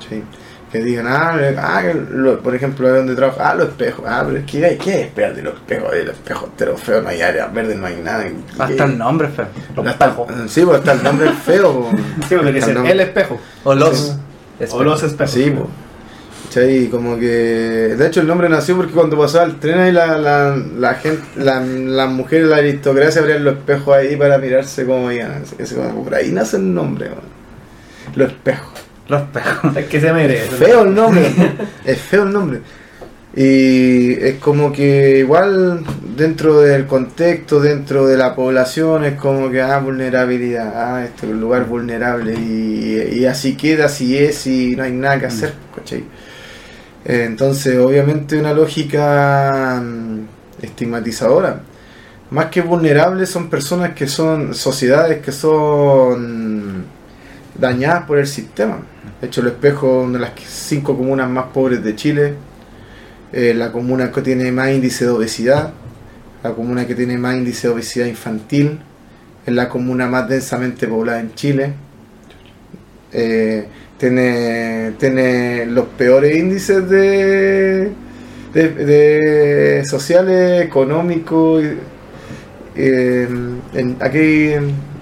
¿sí? 0.09 0.23
Que 0.71 0.79
digan, 0.83 1.07
ah, 1.07 1.37
ah, 1.59 1.81
que 1.81 1.93
lo- 1.93 2.39
por 2.41 2.53
ejemplo, 2.53 2.89
donde 2.93 3.15
trabajo, 3.15 3.39
ah, 3.41 3.55
los 3.55 3.69
espejos, 3.69 4.03
ah, 4.07 4.23
pero 4.25 4.39
es 4.39 4.45
que 4.45 4.65
hay 4.65 4.77
que 4.77 5.01
espérate, 5.03 5.41
los 5.41 5.53
espejos, 5.55 5.93
eh, 5.93 6.03
los 6.03 6.15
espejos 6.15 6.49
enteros 6.49 6.81
feos, 6.81 7.03
no 7.03 7.09
hay 7.09 7.21
áreas 7.21 7.53
verdes, 7.53 7.77
no 7.77 7.85
hay 7.87 7.95
nada. 8.03 8.25
Hasta 8.59 8.83
el 8.83 8.97
nombre, 8.97 9.29
feo. 9.29 9.47
Los 9.75 9.87
Hasta- 9.87 10.05
espejos. 10.07 10.27
Sí, 10.51 10.61
pues 10.65 10.77
hasta 10.79 10.91
el 10.91 11.03
nombre 11.03 11.31
feo. 11.31 11.89
Sí, 12.27 12.35
porque 12.35 12.49
el 12.59 12.73
nombre- 12.73 12.91
el 12.91 12.99
espejo. 12.99 13.39
O 13.63 13.73
los. 13.75 13.97
Sí. 14.59 14.65
O 14.71 14.83
los 14.83 15.03
espejos. 15.03 15.31
Sí, 15.33 15.51
pues. 15.51 15.69
¿Cachai? 16.57 16.87
Como 16.87 17.17
que. 17.17 17.25
De 17.97 18.07
hecho, 18.07 18.21
el 18.21 18.27
nombre 18.27 18.49
nació 18.49 18.75
porque 18.77 18.93
cuando 18.93 19.17
pasaba 19.17 19.45
el 19.45 19.59
tren 19.59 19.79
ahí, 19.79 19.91
la, 19.91 20.17
la, 20.17 20.55
la 20.55 20.93
gente, 20.95 21.21
la- 21.37 21.61
las 21.61 22.09
mujeres, 22.09 22.47
la 22.47 22.57
aristocracia 22.57 23.21
abrían 23.21 23.43
los 23.43 23.57
espejos 23.57 23.95
ahí 23.95 24.15
para 24.15 24.37
mirarse 24.37 24.85
cómo 24.85 25.11
iban. 25.11 25.43
Así 25.43 25.55
que, 25.55 25.65
como 25.75 26.03
por 26.03 26.15
ahí 26.15 26.31
nace 26.31 26.57
el 26.57 26.73
nombre. 26.73 27.09
Los 28.15 28.29
espejos. 28.29 28.73
Los 29.07 29.21
espejos. 29.21 29.77
Es 29.77 29.85
que 29.85 30.01
se 30.01 30.11
merece. 30.11 30.45
Es 30.45 30.51
feo 30.51 30.83
el 30.83 30.95
nombre. 30.95 31.31
es 31.85 32.01
feo 32.01 32.23
el 32.23 32.33
nombre. 32.33 32.59
Y 33.35 34.13
es 34.13 34.35
como 34.39 34.71
que 34.73 35.19
igual 35.19 35.81
dentro 36.17 36.59
del 36.61 36.87
contexto, 36.87 37.59
dentro 37.59 38.07
de 38.07 38.17
la 38.17 38.33
población, 38.33 39.05
es 39.05 39.13
como 39.13 39.51
que, 39.51 39.61
ah, 39.61 39.77
vulnerabilidad, 39.77 40.73
ah, 40.75 41.03
este 41.05 41.27
es 41.27 41.31
un 41.33 41.39
lugar 41.41 41.65
vulnerable 41.65 42.33
y, 42.33 43.19
y 43.19 43.25
así 43.25 43.55
queda, 43.55 43.85
así 43.85 44.17
es 44.17 44.47
y 44.47 44.75
no 44.75 44.81
hay 44.81 44.91
nada 44.93 45.19
que 45.19 45.25
hacer, 45.27 45.53
¿cachai? 45.75 46.03
Eh, 47.07 47.23
Entonces, 47.25 47.77
obviamente 47.79 48.37
una 48.37 48.53
lógica 48.53 49.81
mm, 49.81 50.19
estigmatizadora. 50.61 51.61
Más 52.31 52.47
que 52.47 52.61
vulnerables 52.61 53.29
son 53.29 53.49
personas 53.49 53.93
que 53.93 54.07
son, 54.07 54.53
sociedades 54.53 55.21
que 55.23 55.31
son 55.31 56.83
dañadas 57.57 58.03
por 58.05 58.17
el 58.17 58.27
sistema. 58.27 58.79
De 59.21 59.27
hecho, 59.27 59.39
el 59.41 59.47
espejo, 59.47 60.01
una 60.01 60.13
de 60.13 60.19
las 60.19 60.31
cinco 60.45 60.97
comunas 60.97 61.29
más 61.29 61.45
pobres 61.53 61.81
de 61.81 61.95
Chile, 61.95 62.33
eh, 63.31 63.53
la 63.53 63.71
comuna 63.71 64.11
que 64.11 64.21
tiene 64.21 64.51
más 64.51 64.71
índice 64.71 65.05
de 65.05 65.11
obesidad, 65.11 65.71
la 66.43 66.53
comuna 66.53 66.85
que 66.85 66.95
tiene 66.95 67.17
más 67.17 67.35
índice 67.35 67.67
de 67.67 67.73
obesidad 67.73 68.07
infantil, 68.07 68.79
es 69.45 69.53
la 69.53 69.69
comuna 69.69 70.07
más 70.07 70.27
densamente 70.27 70.87
poblada 70.87 71.21
en 71.21 71.33
Chile, 71.35 71.73
eh, 73.13 73.67
tiene, 73.97 74.93
tiene 74.99 75.65
los 75.65 75.85
peores 75.87 76.35
índices 76.37 76.89
de, 76.89 77.91
de, 78.53 78.69
de 78.69 79.85
sociales, 79.85 80.63
económicos, 80.63 81.63
eh, 82.75 83.27
en- 83.73 83.97
aquí, 83.99 84.53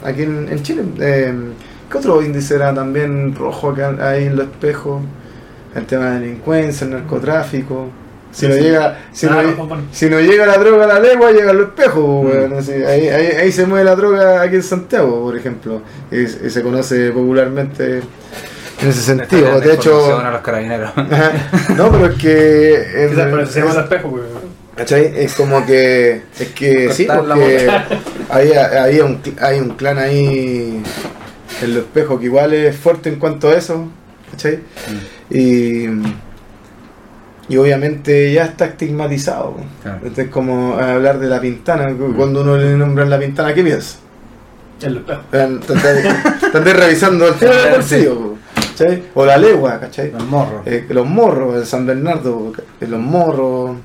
aquí 0.03 0.21
en, 0.23 0.47
en 0.49 0.63
Chile. 0.63 0.83
Eh, 0.99 1.33
¿Qué 1.91 1.97
otro 1.97 2.21
índice 2.21 2.55
era 2.55 2.73
también 2.73 3.35
rojo 3.35 3.69
acá 3.69 3.95
ahí 3.99 4.25
en 4.25 4.35
los 4.37 4.45
espejos? 4.47 5.01
El 5.75 5.85
tema 5.85 6.11
de 6.11 6.19
delincuencia, 6.21 6.85
el 6.85 6.91
narcotráfico. 6.93 7.89
Si 8.31 8.41
Sí, 8.41 8.47
no 8.47 8.53
sí. 8.55 8.61
llega, 8.61 8.97
si, 9.13 9.27
Ah, 9.27 9.29
no, 9.29 9.41
no, 9.43 9.67
bueno. 9.67 9.83
si 9.91 10.09
no 10.09 10.19
llega 10.19 10.45
la 10.45 10.57
droga 10.57 10.85
a 10.85 10.87
la 10.87 10.99
legua, 10.99 11.31
llega 11.31 11.53
los 11.53 11.67
espejos, 11.67 12.03
Mm. 12.23 12.27
weón. 12.27 12.53
Así, 12.53 12.71
ahí, 12.71 13.07
ahí, 13.07 13.27
ahí 13.41 13.51
se 13.51 13.65
mueve 13.65 13.85
la 13.85 13.95
droga 13.95 14.41
aquí 14.41 14.55
en 14.55 14.63
Santiago, 14.63 15.21
por 15.23 15.37
ejemplo. 15.37 15.81
Y, 16.11 16.21
y 16.21 16.49
se 16.49 16.61
conoce 16.63 17.11
popularmente 17.11 18.01
en 18.85 18.91
ese 18.91 19.01
sentido. 19.01 19.59
De 19.59 19.73
hecho, 19.73 20.17
a 20.19 20.31
los 20.31 20.41
carabineros. 20.41 20.91
Ajá. 20.95 21.31
no, 21.75 21.91
pero 21.91 22.05
es 22.07 22.15
que. 22.15 22.75
en- 23.03 23.09
Quizás 23.11 23.27
por 23.29 23.39
eso 23.41 23.51
se 23.51 23.59
llama 23.59 23.71
es- 23.71 23.77
el 23.77 23.83
espejo, 23.83 24.09
porque- 24.11 24.45
¿Cachai? 24.75 25.13
Es 25.15 25.33
como 25.35 25.65
que. 25.65 26.21
Es 26.39 26.49
que 26.49 26.91
sí, 26.91 27.07
porque 27.13 27.69
había, 28.29 28.83
había 28.83 29.05
un, 29.05 29.21
hay 29.41 29.59
un 29.61 29.69
clan 29.69 29.97
ahí 29.97 30.83
en 31.61 31.69
los 31.73 31.83
espejos 31.83 32.19
que 32.19 32.25
igual 32.25 32.53
es 32.53 32.75
fuerte 32.75 33.07
en 33.09 33.15
cuanto 33.15 33.47
a 33.49 33.53
eso. 33.53 33.87
¿Cachai? 34.31 34.59
Y. 35.29 35.87
Y 37.47 37.57
obviamente 37.57 38.33
ya 38.33 38.45
está 38.45 38.65
estigmatizado. 38.65 39.55
Claro. 39.83 39.99
Este 40.05 40.23
es 40.23 40.29
como 40.29 40.77
hablar 40.79 41.19
de 41.19 41.27
la 41.27 41.39
pintana. 41.39 41.93
Cuando 42.17 42.41
uno 42.41 42.57
le 42.57 42.75
nombra 42.75 43.05
la 43.05 43.19
pintana, 43.19 43.53
¿qué 43.53 43.63
piensa? 43.63 43.97
El 44.81 44.97
espejo. 44.97 45.21
Están 45.31 46.65
revisando 46.65 47.27
el 47.27 47.35
tema 47.39 47.53
del 47.53 47.71
bolsillo. 47.75 48.34
¿Cachai? 48.77 49.03
O 49.13 49.25
la 49.25 49.37
legua, 49.37 49.79
¿cachai? 49.79 50.11
Los 50.11 50.25
morros. 50.25 50.61
Eh, 50.65 50.85
los 50.89 51.07
morros, 51.07 51.55
el 51.55 51.65
San 51.65 51.85
Bernardo, 51.85 52.53
eh, 52.79 52.87
los 52.87 52.99
morros. 52.99 53.77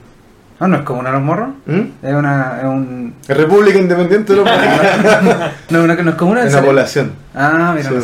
No, 0.60 0.68
no 0.68 0.76
es 0.76 0.82
como 0.82 1.00
una 1.00 1.10
los 1.10 1.22
morros. 1.22 1.48
¿Mm? 1.66 1.80
Es 2.02 2.14
una. 2.14 2.58
Es 2.58 2.64
un. 2.64 3.14
República 3.28 3.78
Independiente 3.78 4.34
de 4.34 4.38
los 4.40 4.44
morros. 4.46 5.50
No, 5.70 5.84
una 5.84 5.96
que 5.96 6.02
no 6.02 6.10
es 6.10 6.16
como 6.16 6.32
una. 6.32 6.42
en 6.44 6.52
la 6.52 6.62
población. 6.62 7.12
Ah, 7.34 7.74
mira, 7.76 7.88
Sí, 7.88 7.94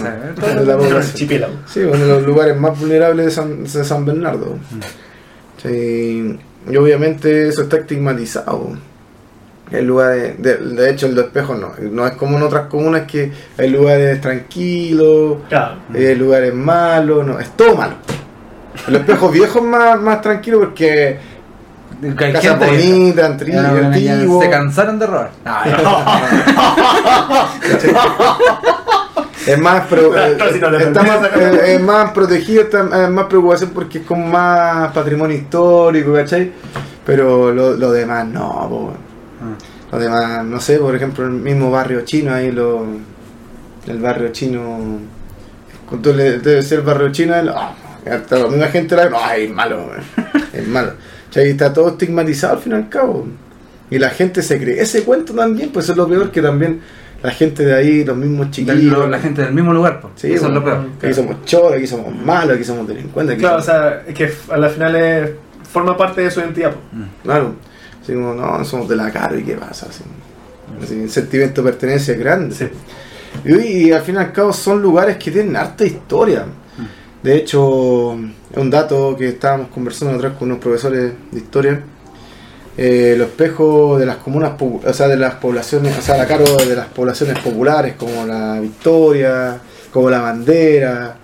no 0.55 0.63
la 0.63 0.77
población. 0.77 0.97
Archipiélago. 1.03 1.55
Sí, 1.67 1.81
uno 1.81 1.99
de 1.99 2.07
los 2.07 2.23
lugares 2.27 2.57
más 2.57 2.79
vulnerables 2.79 3.27
de 3.27 3.31
San, 3.33 3.65
de 3.65 3.85
San 3.85 4.05
Bernardo. 4.07 4.57
Sí, 5.63 6.39
y 6.71 6.77
obviamente 6.77 7.49
eso 7.49 7.63
está 7.63 7.79
estigmatizado. 7.79 8.71
El 9.71 9.85
lugar 9.87 10.13
de, 10.15 10.35
de, 10.35 10.57
de 10.59 10.91
hecho, 10.91 11.07
el 11.07 11.15
de 11.17 11.23
espejos 11.23 11.59
no. 11.59 11.73
No 11.91 12.07
es 12.07 12.13
como 12.15 12.37
en 12.37 12.43
otras 12.45 12.67
comunas 12.69 13.03
que 13.03 13.33
hay 13.59 13.69
lugares 13.71 14.21
tranquilos, 14.21 15.39
Claro. 15.49 15.77
hay 15.93 16.15
lugares 16.15 16.55
malos, 16.55 17.27
no, 17.27 17.39
es 17.41 17.51
todo 17.51 17.75
malo. 17.77 17.95
El 18.87 18.97
espejo 18.97 19.29
viejo 19.31 19.59
es 19.59 19.65
más, 19.65 20.01
más 20.01 20.21
tranquilo 20.21 20.61
porque 20.61 21.19
Que 22.17 22.25
hay 22.27 22.33
casa 22.33 22.51
gente- 22.59 22.67
bonita, 22.67 23.29
antri- 23.29 23.53
Ya, 23.53 23.63
no, 23.63 23.97
ya 23.99 24.13
antiguo. 24.15 24.43
Se 24.43 24.51
cansaron 24.51 24.99
de 24.99 25.07
robar. 25.07 25.31
Es 29.47 29.59
más, 29.61 29.87
pro- 29.87 30.17
eh, 30.19 30.37
está 30.81 31.03
más, 31.05 31.25
eh, 31.37 31.75
es 31.77 31.81
más 31.81 32.11
protegido, 32.11 32.63
está, 32.63 32.81
es 33.05 33.11
más 33.11 33.27
preocupación 33.27 33.71
porque 33.71 33.99
es 33.99 34.05
como 34.05 34.27
más 34.27 34.93
patrimonio 34.93 35.37
histórico, 35.37 36.13
¿cachai? 36.15 36.51
Pero 37.05 37.53
lo, 37.53 37.77
lo 37.77 37.93
demás 37.93 38.27
no, 38.27 38.67
po, 38.69 38.93
weón. 39.99 40.13
Ah. 40.13 40.17
lo 40.17 40.21
demás, 40.29 40.45
no 40.47 40.61
sé, 40.61 40.79
por 40.79 40.95
ejemplo, 40.95 41.25
el 41.25 41.31
mismo 41.33 41.71
barrio 41.71 42.03
chino, 42.03 42.33
ahí 42.35 42.51
lo, 42.53 42.85
el 43.87 43.99
barrio 43.99 44.29
chino, 44.33 45.01
cuando 45.89 46.13
le 46.13 46.39
debe 46.39 46.63
ser 46.63 46.81
el 46.81 46.85
barrio 46.85 47.11
chino, 47.13 47.35
el- 47.35 47.49
ah, 47.51 47.75
hasta 48.11 48.39
la 48.39 48.49
misma 48.49 48.67
gente 48.69 48.95
la 48.97 49.09
no, 49.09 49.17
ay, 49.21 49.45
es 49.45 49.51
malo, 49.51 49.91
es 50.53 50.69
malo. 50.69 50.93
¿Cachai? 51.27 51.51
Está 51.51 51.73
todo 51.73 51.89
estigmatizado 51.89 52.55
al 52.55 52.59
fin 52.61 52.73
y 52.73 52.77
al 52.77 52.89
cabo. 52.89 53.27
Y 53.91 53.99
la 53.99 54.11
gente 54.11 54.43
se 54.43 54.59
cree 54.61 54.81
ese 54.81 55.03
cuento 55.05 55.33
también, 55.35 55.71
pues 55.71 55.85
eso 55.87 55.93
es 55.93 55.99
lo 55.99 56.09
peor 56.09 56.31
que 56.31 56.41
también 56.43 56.81
la 57.23 57.31
gente 57.31 57.65
de 57.65 57.75
ahí, 57.75 58.05
los 58.05 58.17
mismos 58.17 58.51
chiquillos. 58.51 59.09
la 59.09 59.19
gente 59.19 59.43
del 59.43 59.53
mismo 59.55 59.73
lugar, 59.73 60.01
po. 60.01 60.11
Sí, 60.17 60.33
Eso 60.33 60.47
es 60.49 60.53
lo 60.53 60.63
peor. 60.65 60.87
Aquí 61.03 61.15
somos 61.15 61.45
choros, 61.45 61.73
aquí 61.75 61.87
somos 61.87 62.15
malos, 62.15 62.55
aquí 62.57 62.65
somos 62.65 62.87
delincuentes. 62.89 63.35
Aquí 63.35 63.41
Claro, 63.43 63.59
o 63.59 63.63
sea, 63.63 64.03
es 64.07 64.15
que 64.15 64.33
a 64.51 64.57
la 64.57 64.69
final 64.69 64.97
es- 64.97 65.31
forma 65.71 65.97
parte 65.97 66.21
de 66.23 66.31
su 66.31 66.41
identidad. 66.41 66.73
po. 66.73 66.79
claro. 67.23 67.55
Así 68.07 68.15
como, 68.15 68.35
no, 68.35 68.65
somos 68.65 68.89
de 68.89 68.95
la 68.95 69.11
cara 69.11 69.37
y 69.37 69.43
qué 69.43 69.57
pasa. 69.57 69.89
Así, 69.91 70.05
Así, 70.81 70.95
el 70.95 71.11
sentimiento 71.11 71.61
de 71.61 71.73
pertenencia 71.73 72.15
es 72.15 72.21
grande. 72.21 72.55
Sí. 72.55 72.69
Y, 73.45 73.89
y 73.89 73.93
al 73.93 74.03
fin 74.03 74.15
y 74.15 74.19
al 74.19 74.31
cabo 74.31 74.53
son 74.53 74.81
lugares 74.81 75.17
que 75.17 75.33
tienen 75.33 75.57
harta 75.57 75.85
historia. 75.85 76.47
De 77.21 77.37
hecho, 77.37 78.15
es 78.15 78.57
un 78.57 78.71
dato 78.71 79.17
que 79.17 79.31
estábamos 79.31 79.71
conversando 79.71 80.17
vez 80.23 80.35
con 80.35 80.49
unos 80.49 80.61
profesores 80.63 81.13
de 81.33 81.37
historia. 81.37 81.83
Eh, 82.77 83.17
los 83.19 83.29
espejos 83.29 83.99
de 83.99 84.07
las 84.07 84.19
comunas, 84.19 84.53
o 84.61 84.93
sea, 84.93 85.09
de 85.09 85.17
las 85.17 85.35
poblaciones, 85.35 85.99
o 85.99 86.01
sea, 86.01 86.17
la 86.17 86.29
cargo 86.29 86.57
de 86.57 86.77
las 86.77 86.87
poblaciones 86.87 87.41
populares 87.41 87.97
como 87.97 88.25
la 88.25 88.61
Victoria, 88.61 89.59
como 89.91 90.09
la 90.09 90.21
Bandera, 90.21 91.17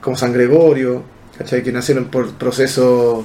como 0.00 0.16
San 0.16 0.32
Gregorio, 0.32 1.02
¿cachai? 1.36 1.64
que 1.64 1.72
nacieron 1.72 2.04
por 2.04 2.32
procesos 2.34 3.24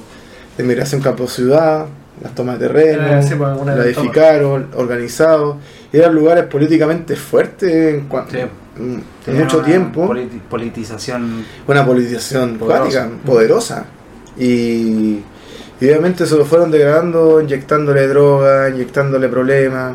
de 0.57 0.63
migración 0.63 1.01
campo-ciudad, 1.01 1.85
las 2.21 2.33
tomas 2.35 2.59
de 2.59 2.67
terreno, 2.67 3.07
Eh, 3.19 3.23
sí, 3.23 3.35
pues, 3.35 3.49
la 3.65 3.83
edificaron, 3.85 4.67
organizados, 4.75 5.57
eran 5.93 6.13
lugares 6.15 6.45
políticamente 6.45 7.15
fuertes 7.15 7.71
en, 7.71 8.07
Sí. 8.29 8.37
en 8.77 9.03
Tenía 9.25 9.41
mucho 9.43 9.57
una 9.57 9.65
tiempo 9.65 10.07
politi- 10.07 10.39
politización. 10.49 11.43
una 11.67 11.85
politización 11.85 12.57
Poderosa. 12.57 12.79
cuática, 12.81 13.09
poderosa. 13.25 13.85
Y, 14.37 15.19
y 15.79 15.85
obviamente 15.85 16.25
se 16.25 16.35
lo 16.35 16.45
fueron 16.45 16.71
degradando, 16.71 17.41
inyectándole 17.41 18.07
droga, 18.07 18.69
inyectándole 18.69 19.27
problemas. 19.29 19.93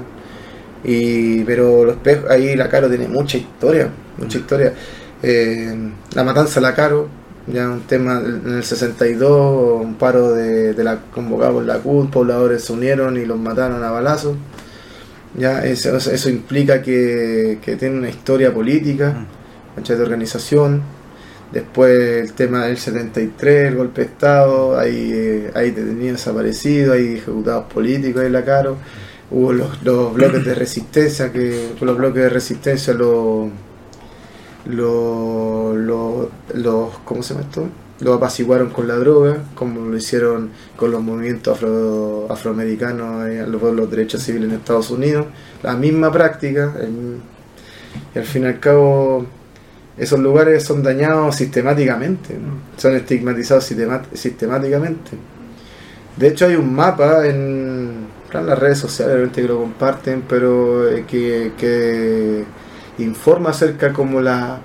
Y, 0.85 1.44
pero 1.44 1.85
los 1.85 1.94
espejos, 1.97 2.28
ahí 2.31 2.57
la 2.57 2.69
Caro 2.69 2.89
tiene 2.89 3.07
mucha 3.09 3.36
historia, 3.36 3.89
mucha 4.19 4.39
historia. 4.39 4.73
Eh, 5.23 5.74
la 6.15 6.24
matanza 6.24 6.57
de 6.61 6.66
la 6.66 6.74
Caro, 6.74 7.09
Ya 7.47 7.69
un 7.69 7.81
tema 7.81 8.20
en 8.20 8.55
el 8.56 8.62
62, 8.64 9.82
un 9.82 9.97
paro 9.97 10.32
de, 10.32 10.74
de 10.74 10.85
la 10.85 11.01
convocado 11.12 11.55
por 11.55 11.64
la 11.64 11.78
CUT, 11.78 12.10
pobladores 12.10 12.64
se 12.64 12.73
unieron 12.73 13.16
y 13.16 13.24
los 13.27 13.39
mataron 13.39 13.82
a 13.82 13.90
balazos. 13.90 14.36
Ya 15.35 15.64
eso, 15.64 15.97
eso 15.97 16.31
implica 16.31 16.82
que, 16.82 17.59
que 17.62 17.77
tiene 17.77 17.98
una 17.98 18.10
historia 18.10 18.52
política, 18.55 19.27
¿cachai? 19.74 19.97
de 19.97 20.02
organización. 20.02 20.82
Después 21.52 22.23
el 22.23 22.32
tema 22.35 22.66
del 22.66 22.78
73, 22.78 23.69
el 23.69 23.77
golpe 23.77 24.02
de 24.02 24.06
Estado, 24.06 24.78
hay, 24.78 25.10
eh, 25.12 25.51
hay 25.55 25.70
detenidos 25.70 26.19
desaparecidos, 26.19 26.94
hay 26.97 27.16
ejecutados 27.16 27.64
políticos 27.73 28.23
en 28.23 28.32
la 28.32 28.44
Caro. 28.44 28.77
Hubo 29.31 29.52
los, 29.52 29.82
los 29.82 30.14
bloques 30.14 30.44
de 30.44 30.55
resistencia, 30.55 31.32
que 31.32 31.70
los 31.81 31.97
bloques 31.97 32.23
de 32.23 32.28
resistencia 32.28 32.94
los 32.94 33.48
lo, 34.66 35.74
lo- 35.76 36.30
los 36.55 36.98
¿cómo 37.05 37.22
se 37.22 37.34
llama? 37.34 37.47
Lo 38.01 38.14
apaciguaron 38.14 38.70
con 38.70 38.89
la 38.89 38.97
droga, 38.97 39.39
como 39.55 39.86
lo 39.86 39.97
hicieron 39.97 40.51
con 40.76 40.90
los 40.90 41.01
movimientos 41.02 41.56
afro, 41.56 42.26
afroamericanos, 42.30 43.28
eh, 43.28 43.44
los, 43.47 43.62
los 43.62 43.90
derechos 43.90 44.22
civiles 44.22 44.48
en 44.51 44.56
Estados 44.56 44.90
Unidos. 44.90 45.26
La 45.62 45.74
misma 45.76 46.10
práctica, 46.10 46.74
el- 46.80 47.18
y 48.14 48.18
al 48.18 48.24
fin 48.24 48.44
y 48.44 48.47
al 48.47 48.59
cabo 48.60 49.26
esos 49.98 50.18
lugares 50.20 50.64
son 50.64 50.82
dañados 50.82 51.36
sistemáticamente, 51.36 52.36
son 52.76 52.97
estigmatizados 52.97 53.70
sistemáticamente. 54.14 55.10
De 56.16 56.28
hecho 56.28 56.47
hay 56.47 56.56
un 56.56 56.74
mapa 56.74 57.26
en, 57.26 58.06
en 58.32 58.47
las 58.47 58.59
redes 58.59 58.78
sociales, 58.78 59.14
obviamente 59.14 59.43
que 59.43 59.48
lo 59.48 59.59
comparten, 59.60 60.22
pero 60.28 60.89
eh, 60.89 61.05
que, 61.06 61.52
que 61.59 62.44
informa 62.98 63.51
acerca 63.51 63.93
como 63.93 64.20
la 64.20 64.59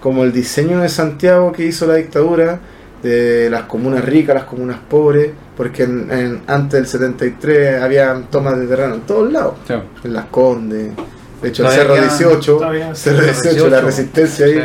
como 0.00 0.24
el 0.24 0.32
diseño 0.32 0.80
de 0.80 0.88
Santiago 0.88 1.52
que 1.52 1.64
hizo 1.66 1.86
la 1.86 1.94
dictadura 1.96 2.58
de 3.02 3.48
las 3.50 3.64
comunas 3.64 4.02
ricas, 4.04 4.34
las 4.34 4.44
comunas 4.44 4.78
pobres, 4.88 5.30
porque 5.56 5.82
en- 5.82 6.10
en- 6.10 6.42
antes 6.46 6.72
del 6.80 6.86
73 6.86 7.82
había 7.82 8.14
tomas 8.30 8.58
de 8.58 8.66
terreno 8.66 8.94
en 8.94 9.00
todos 9.02 9.30
lados, 9.30 9.54
Sí. 9.66 9.74
en 10.04 10.12
Las 10.14 10.24
Condes, 10.26 10.92
de 11.42 11.48
hecho 11.48 11.62
el 11.62 11.68
Todavía 11.68 11.82
Cerro 11.82 11.94
quedan- 11.94 12.08
18, 12.08 12.56
todavía- 12.56 12.94
Cerro 12.94 13.16
Cerro 13.18 13.26
18, 13.26 13.44
la 13.44 13.60
18, 13.60 13.80
resistencia 13.86 14.46
ahí, 14.46 14.54
Sí. 14.54 14.60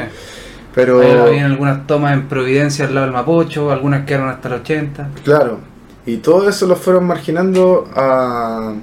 pero 0.74 1.24
habían 1.28 1.52
algunas 1.52 1.86
tomas 1.88 2.14
en 2.14 2.28
Providencia 2.30 2.86
al 2.86 2.94
lado 2.96 3.08
del 3.08 3.14
Mapocho, 3.14 3.72
algunas 3.72 4.06
quedaron 4.06 4.30
hasta 4.30 4.48
el 4.48 4.54
80. 4.56 5.10
Claro, 5.26 5.60
y 6.06 6.18
todo 6.18 6.48
eso 6.48 6.66
lo 6.66 6.76
fueron 6.78 7.06
marginando 7.08 7.90
a- 7.94 8.74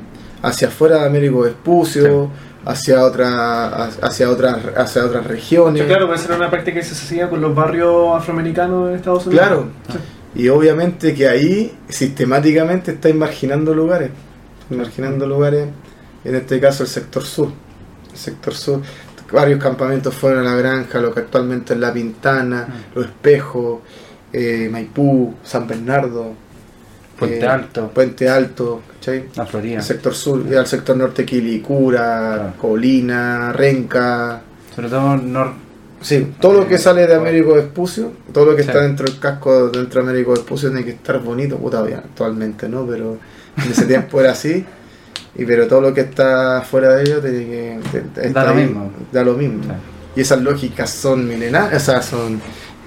hacia 0.43 0.69
afuera 0.69 0.99
de 1.01 1.07
Américo 1.07 1.41
Vespucio, 1.41 2.29
hacia 2.65 3.05
otra, 3.05 3.85
hacia 3.85 4.31
otras, 4.31 4.59
hacia 4.77 5.05
otras 5.05 5.27
regiones. 5.27 5.83
Sí, 5.83 5.89
claro, 5.89 6.07
puede 6.07 6.19
ser 6.19 6.33
una 6.33 6.51
práctica 6.51 6.81
que 6.81 6.85
se 6.87 6.93
hacía 6.93 7.29
con 7.29 7.41
los 7.41 7.55
barrios 7.55 8.17
afroamericanos 8.17 8.91
en 8.91 8.97
Estados 8.97 9.27
Unidos. 9.27 9.47
Claro. 9.47 9.69
Sí. 9.91 9.99
Y 10.35 10.49
obviamente 10.49 11.15
que 11.15 11.29
ahí 11.29 11.77
sistemáticamente 11.89 12.93
estáis 12.93 13.15
marginando 13.15 13.75
lugares, 13.75 14.11
marginando 14.71 15.27
lugares, 15.27 15.69
en 16.25 16.35
este 16.35 16.59
caso 16.61 16.85
el 16.85 16.89
sector 16.89 17.23
sur. 17.23 17.49
El 18.11 18.19
sector 18.19 18.55
sur, 18.55 18.83
varios 19.33 19.63
campamentos 19.63 20.15
fueron 20.15 20.47
a 20.47 20.51
la 20.51 20.57
granja, 20.57 21.01
lo 21.01 21.13
que 21.13 21.21
actualmente 21.21 21.75
es 21.75 21.81
La 21.81 21.93
Pintana, 21.93 22.69
Mm. 22.69 22.99
Los 22.99 23.07
Espejos, 23.07 23.81
eh, 24.33 24.69
Maipú, 24.71 25.35
San 25.43 25.67
Bernardo, 25.67 26.35
Puente 27.29 27.45
eh, 27.45 27.49
Alto, 27.49 27.89
Puente 27.95 28.29
Alto, 28.29 28.83
¿cachai? 28.95 29.25
la 29.37 29.47
Florida. 29.47 29.77
El 29.79 29.83
sector 29.83 30.15
sur, 30.15 30.45
y 30.51 30.55
al 30.55 30.67
sector 30.67 30.97
norte 30.97 31.25
Quilicura, 31.25 32.35
Claro. 32.35 32.53
Colina, 32.61 33.53
Renca, 33.53 34.41
Sobre 34.75 34.89
todo 34.89 35.17
nor 35.17 35.53
Sí, 36.01 36.33
todo 36.41 36.55
lo 36.63 36.67
que 36.69 36.75
Eh, 36.75 36.79
sale 36.79 37.07
de. 37.07 37.15
Américo 37.15 37.55
Vespucio, 37.55 38.11
todo 38.33 38.47
lo 38.47 38.57
que 38.57 38.63
Sí. 38.65 38.69
está 38.71 38.83
dentro 38.83 39.07
del 39.07 39.21
casco 39.21 39.69
dentro 39.71 40.03
de 40.03 40.11
Américo 40.11 40.33
Vespucio 40.33 40.69
tiene 40.71 40.85
que 40.85 40.91
estar 40.93 41.21
bonito, 41.21 41.57
puta 41.59 41.81
bien, 41.83 41.99
actualmente, 41.99 42.69
¿no? 42.69 42.85
Pero 42.87 43.19
en 43.65 43.71
ese 43.71 43.85
tiempo 43.87 44.21
era 44.21 44.33
así, 44.33 44.65
y 45.37 45.45
pero 45.45 45.69
todo 45.69 45.81
lo 45.81 45.95
que 45.95 46.01
está 46.01 46.63
fuera 46.63 46.95
de 46.97 47.03
ello 47.05 47.21
tiene 47.21 47.79
que 47.93 47.99
está 47.99 48.29
Da 48.41 48.45
lo 48.47 48.51
ahí, 48.59 48.65
mismo. 48.67 48.93
Da 49.13 49.23
lo 49.23 49.35
mismo. 49.35 49.63
Y 50.17 50.21
esas 50.23 50.43
lógicas 50.43 50.91
son 50.91 51.27
milenarias, 51.29 51.81
o 51.83 51.85
sea, 51.87 52.03
son 52.03 52.41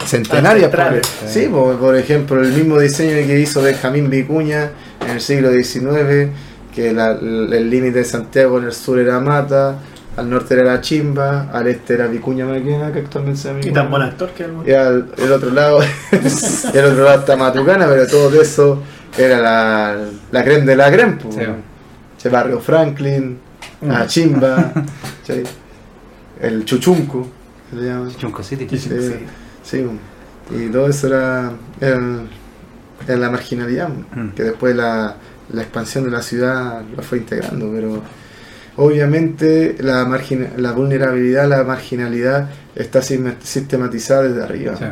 centenarias. 0.06 0.70
Por, 0.70 1.30
sí, 1.30 1.48
por, 1.52 1.78
por 1.78 1.96
ejemplo, 1.96 2.42
el 2.42 2.52
mismo 2.54 2.80
diseño 2.80 3.26
que 3.28 3.40
hizo 3.40 3.62
Benjamín 3.62 4.10
Vicuña 4.10 4.72
en 5.02 5.10
el 5.12 5.22
siglo 5.22 5.52
XIX, 5.52 6.30
que 6.74 6.92
la- 6.94 7.12
el 7.12 7.70
límite 7.70 8.00
de 8.00 8.06
Santiago 8.06 8.58
en 8.60 8.66
el 8.66 8.74
sur 8.74 9.00
era 9.00 9.20
Mata, 9.20 9.78
al 10.18 10.30
norte 10.30 10.54
era 10.54 10.64
La 10.64 10.82
Chimba, 10.82 11.50
al 11.52 11.68
este 11.68 11.94
era 11.96 12.08
Vicuña 12.08 12.46
Maquena, 12.46 12.92
que 12.94 13.00
actualmente 13.00 13.40
se 13.42 13.48
llama 13.50 13.60
Y 13.64 13.72
tan 13.72 13.90
buen 13.90 14.02
actor 14.04 14.30
que 14.30 14.44
el 14.44 14.52
Y 14.66 14.72
al 14.74 15.10
el 15.18 15.32
otro 15.32 15.52
lado, 15.52 15.80
y 16.12 16.78
al 16.78 16.86
otro 16.86 17.04
lado 17.04 17.20
está 17.20 17.36
Matucana, 17.36 17.86
pero 17.88 18.08
todo 18.08 18.42
eso 18.42 18.82
era 19.18 19.40
la, 19.40 19.98
la 20.32 20.44
creme 20.44 20.66
de 20.66 20.76
la 20.76 20.92
creme. 20.92 21.18
pues, 21.22 21.36
Sí. 21.36 21.42
Ese 22.18 22.30
barrio 22.30 22.60
Franklin, 22.60 23.38
la 23.82 24.08
Chimba, 24.08 24.72
el 26.42 26.66
Chuchunco, 26.66 27.28
se 27.70 27.76
le 27.76 27.88
llama. 27.88 28.10
Chunco 28.18 28.42
City. 28.44 28.68
Sí, 29.66 29.86
y 30.52 30.70
todo 30.70 30.88
eso 30.88 31.08
era, 31.08 31.52
era 31.82 32.00
la 33.08 33.30
marginalidad, 33.30 33.90
Mm. 33.90 34.30
que 34.36 34.44
después 34.44 34.76
la, 34.76 35.16
la 35.52 35.62
expansión 35.62 36.04
de 36.06 36.12
la 36.12 36.22
ciudad 36.22 36.82
lo 36.96 37.02
fue 37.04 37.18
integrando, 37.20 37.70
pero 37.74 38.02
obviamente 38.78 39.76
la, 39.80 40.06
margin, 40.06 40.48
la 40.58 40.72
vulnerabilidad, 40.72 41.48
la 41.48 41.64
marginalidad 41.64 42.50
está 42.76 43.02
sistematizada 43.02 44.24
desde 44.24 44.44
arriba. 44.44 44.76
Sí. 44.78 44.86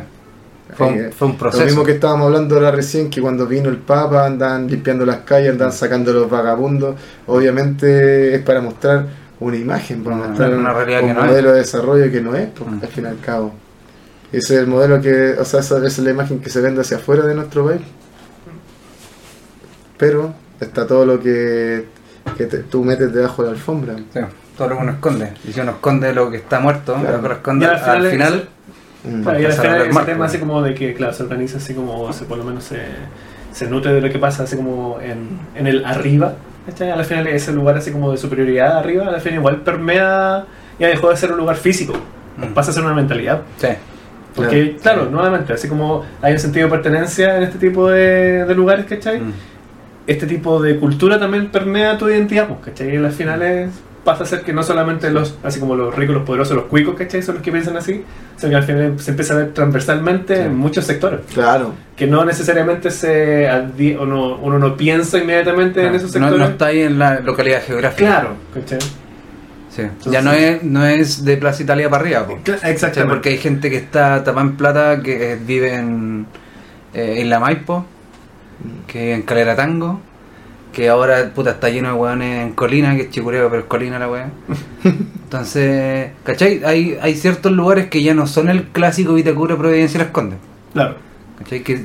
Fue, 0.76 0.86
un, 0.88 1.12
fue 1.12 1.26
un 1.28 1.32
Lo 1.34 1.38
proceso. 1.38 1.64
mismo 1.66 1.84
que 1.84 1.92
estábamos 1.92 2.26
hablando 2.26 2.56
ahora 2.56 2.70
recién, 2.72 3.08
que 3.10 3.20
cuando 3.20 3.46
vino 3.46 3.68
el 3.68 3.76
Papa 3.76 4.26
andan 4.26 4.66
limpiando 4.66 5.04
las 5.06 5.18
calles, 5.18 5.52
andan 5.52 5.70
sacando 5.72 6.12
los 6.12 6.28
vagabundos, 6.28 6.96
obviamente 7.26 8.34
es 8.34 8.40
para 8.42 8.60
mostrar 8.60 9.06
una 9.40 9.56
imagen, 9.56 10.02
para 10.02 10.16
mostrar 10.16 10.54
una 10.54 10.70
un, 10.70 10.76
realidad 10.76 11.02
un 11.04 11.14
no 11.14 11.26
modelo 11.26 11.52
de 11.52 11.58
desarrollo 11.58 12.10
que 12.10 12.20
no 12.20 12.34
es, 12.34 12.48
pues, 12.48 12.70
Mm. 12.70 12.78
al 12.82 12.88
fin 12.88 13.04
y 13.04 13.06
al 13.08 13.20
cabo. 13.20 13.52
Ese 14.36 14.54
es 14.54 14.60
el 14.60 14.66
modelo 14.66 15.00
que, 15.00 15.32
o 15.38 15.44
sea, 15.44 15.60
esa 15.60 15.84
es 15.86 15.98
la 15.98 16.10
imagen 16.10 16.40
que 16.40 16.50
se 16.50 16.60
vende 16.60 16.80
hacia 16.80 16.96
afuera 16.96 17.24
de 17.26 17.34
nuestro 17.34 17.66
país. 17.66 17.80
Pero 19.98 20.34
está 20.60 20.86
todo 20.86 21.06
lo 21.06 21.20
que, 21.20 21.86
que 22.36 22.46
te- 22.46 22.58
tú 22.64 22.84
metes 22.84 23.12
debajo 23.12 23.42
de 23.42 23.48
la 23.50 23.54
alfombra. 23.54 23.96
Sí, 24.12 24.20
todo 24.56 24.68
lo 24.68 24.76
que 24.76 24.82
uno 24.82 24.92
esconde. 24.92 25.32
Y 25.48 25.52
si 25.52 25.60
uno 25.60 25.72
esconde 25.72 26.12
lo 26.12 26.30
que 26.30 26.38
está 26.38 26.58
muerto, 26.60 26.94
Claro. 26.94 27.16
lo 27.16 27.22
que 27.22 27.28
lo 27.28 27.34
esconde, 27.34 27.66
Y 27.66 27.68
al 27.68 27.74
al 27.76 27.80
final 27.82 28.10
final, 28.10 28.34
es- 28.34 28.54
Mm. 29.06 29.22
Claro, 29.22 29.38
y 29.40 29.44
al 29.44 29.52
final 29.52 29.72
ver 29.72 29.80
ese 29.82 29.92
marco. 29.92 30.10
tema 30.10 30.24
así 30.24 30.38
como 30.38 30.62
de 30.62 30.74
que, 30.74 30.94
claro, 30.94 31.12
se 31.12 31.22
organiza 31.24 31.58
así 31.58 31.74
como, 31.74 32.10
se, 32.14 32.24
por 32.24 32.38
lo 32.38 32.44
menos 32.44 32.64
se, 32.64 32.80
se 33.52 33.68
nutre 33.68 33.92
de 33.92 34.00
lo 34.00 34.08
que 34.10 34.18
pasa 34.18 34.44
así 34.44 34.56
como 34.56 34.98
en, 35.02 35.38
en 35.54 35.66
el 35.66 35.84
arriba. 35.84 36.34
¿cachai? 36.66 36.90
Al 36.90 37.04
final 37.04 37.26
ese 37.26 37.52
lugar 37.52 37.76
así 37.76 37.92
como 37.92 38.10
de 38.10 38.16
superioridad 38.16 38.78
arriba, 38.78 39.06
al 39.08 39.20
final 39.20 39.40
igual 39.40 39.60
permea, 39.60 40.46
ya 40.78 40.88
dejó 40.88 41.10
de 41.10 41.18
ser 41.18 41.30
un 41.32 41.36
lugar 41.38 41.56
físico, 41.56 41.92
Mm. 42.38 42.54
pasa 42.54 42.70
a 42.70 42.74
ser 42.74 42.82
una 42.82 42.94
mentalidad. 42.94 43.42
sí, 43.58 43.68
Porque, 44.34 44.76
claro, 44.82 45.02
Claro. 45.02 45.10
nuevamente, 45.10 45.52
así 45.52 45.68
como 45.68 46.04
hay 46.20 46.32
un 46.32 46.38
sentido 46.38 46.66
de 46.66 46.70
pertenencia 46.72 47.36
en 47.36 47.44
este 47.44 47.58
tipo 47.58 47.88
de, 47.88 48.44
de 48.44 48.54
lugares, 48.54 48.86
¿cachai? 48.86 49.20
Mm. 49.20 49.32
Este 50.06 50.26
tipo 50.26 50.60
de 50.60 50.76
cultura 50.78 51.18
también 51.18 51.50
permea 51.50 51.96
tu 51.96 52.08
identidad, 52.08 52.48
pues, 52.48 52.60
¿cachai? 52.64 52.92
Y 52.94 52.96
al 52.96 53.12
final 53.12 53.40
es, 53.42 53.70
pasa 54.04 54.24
a 54.24 54.26
ser 54.26 54.42
que 54.42 54.52
no 54.52 54.62
solamente 54.62 55.08
los, 55.10 55.38
así 55.44 55.60
como 55.60 55.76
los 55.76 55.94
ricos, 55.94 56.14
los 56.14 56.24
poderosos, 56.24 56.54
los 56.56 56.66
cuicos, 56.66 56.94
¿cachai? 56.94 57.22
Son 57.22 57.36
los 57.36 57.44
que 57.44 57.50
piensan 57.52 57.76
así, 57.78 58.02
sino 58.36 58.50
que 58.50 58.56
al 58.56 58.62
final 58.64 58.94
se 58.98 59.12
empieza 59.12 59.32
a 59.34 59.36
ver 59.38 59.52
transversalmente 59.54 60.36
Sí. 60.36 60.42
en 60.42 60.56
muchos 60.56 60.84
sectores. 60.84 61.20
Claro. 61.32 61.72
Que 61.96 62.06
no 62.06 62.24
necesariamente 62.24 62.90
se 62.90 63.48
advi- 63.48 63.96
o 63.98 64.04
no- 64.04 64.36
uno 64.38 64.58
no 64.58 64.76
piensa 64.76 65.16
inmediatamente 65.18 65.80
en 65.86 65.94
esos 65.94 66.08
no, 66.16 66.20
sectores. 66.26 66.38
no 66.38 66.44
está 66.46 66.66
ahí 66.66 66.80
en 66.82 66.98
la 66.98 67.20
localidad 67.20 67.62
geográfica. 67.64 68.04
Claro, 68.10 68.30
¿cachai? 68.52 68.78
Sí. 69.74 69.82
Ya 70.06 70.22
no 70.22 70.32
es, 70.32 70.62
no 70.62 70.86
es 70.86 71.24
de 71.24 71.36
Plaza 71.36 71.62
Italia 71.62 71.90
para 71.90 72.02
arriba. 72.02 72.26
Exactamente. 72.62 73.14
Porque 73.14 73.30
hay 73.30 73.38
gente 73.38 73.70
que 73.70 73.76
está 73.76 74.22
tapada 74.22 74.46
en 74.46 74.56
plata, 74.56 75.02
que 75.02 75.32
eh, 75.32 75.36
vive 75.36 75.74
en, 75.74 76.26
eh, 76.92 77.16
en 77.18 77.30
la 77.30 77.40
Maipo, 77.40 77.84
que 78.86 79.00
vive 79.00 79.14
en 79.14 79.22
Calera 79.22 79.56
Tango, 79.56 80.00
que 80.72 80.88
ahora 80.88 81.30
puta 81.34 81.52
está 81.52 81.70
lleno 81.70 81.88
de 81.88 81.94
hueones 81.94 82.46
en 82.46 82.52
Colina, 82.52 82.94
que 82.94 83.02
es 83.02 83.10
chicureo, 83.10 83.48
pero 83.48 83.62
es 83.62 83.68
Colina 83.68 83.98
la 83.98 84.08
hueá. 84.08 84.28
Entonces, 84.84 86.10
¿cachai? 86.22 86.62
Hay, 86.64 86.96
hay 87.00 87.16
ciertos 87.16 87.50
lugares 87.50 87.88
que 87.88 88.02
ya 88.02 88.14
no 88.14 88.28
son 88.28 88.50
el 88.50 88.68
clásico 88.68 89.14
Vitacura 89.14 89.56
Providencia 89.56 89.98
y 89.98 90.02
Las 90.02 90.12
Condes. 90.12 90.38
Claro. 90.72 90.96
¿cachai? 91.38 91.62
Que, 91.62 91.84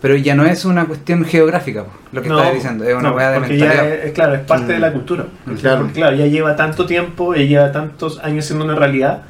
pero 0.00 0.16
ya 0.16 0.34
no 0.34 0.44
es 0.46 0.64
una 0.64 0.86
cuestión 0.86 1.24
geográfica, 1.24 1.84
po, 1.84 1.90
lo 2.12 2.22
que 2.22 2.28
No, 2.28 2.38
estás 2.38 2.54
diciendo, 2.54 2.84
es 2.84 2.94
una 2.94 3.10
no, 3.10 3.16
de 3.18 3.38
porque 3.38 3.58
ya 3.58 3.86
es, 3.86 4.04
es 4.06 4.12
claro, 4.12 4.34
es 4.34 4.40
parte 4.40 4.64
Mm. 4.64 4.68
de 4.68 4.78
la 4.78 4.92
cultura. 4.92 5.26
Claro. 5.60 5.80
Porque, 5.82 5.94
claro, 5.94 6.16
ya 6.16 6.26
lleva 6.26 6.56
tanto 6.56 6.86
tiempo, 6.86 7.34
ya 7.34 7.42
lleva 7.42 7.72
tantos 7.72 8.18
años 8.20 8.44
siendo 8.44 8.64
una 8.64 8.74
realidad, 8.74 9.22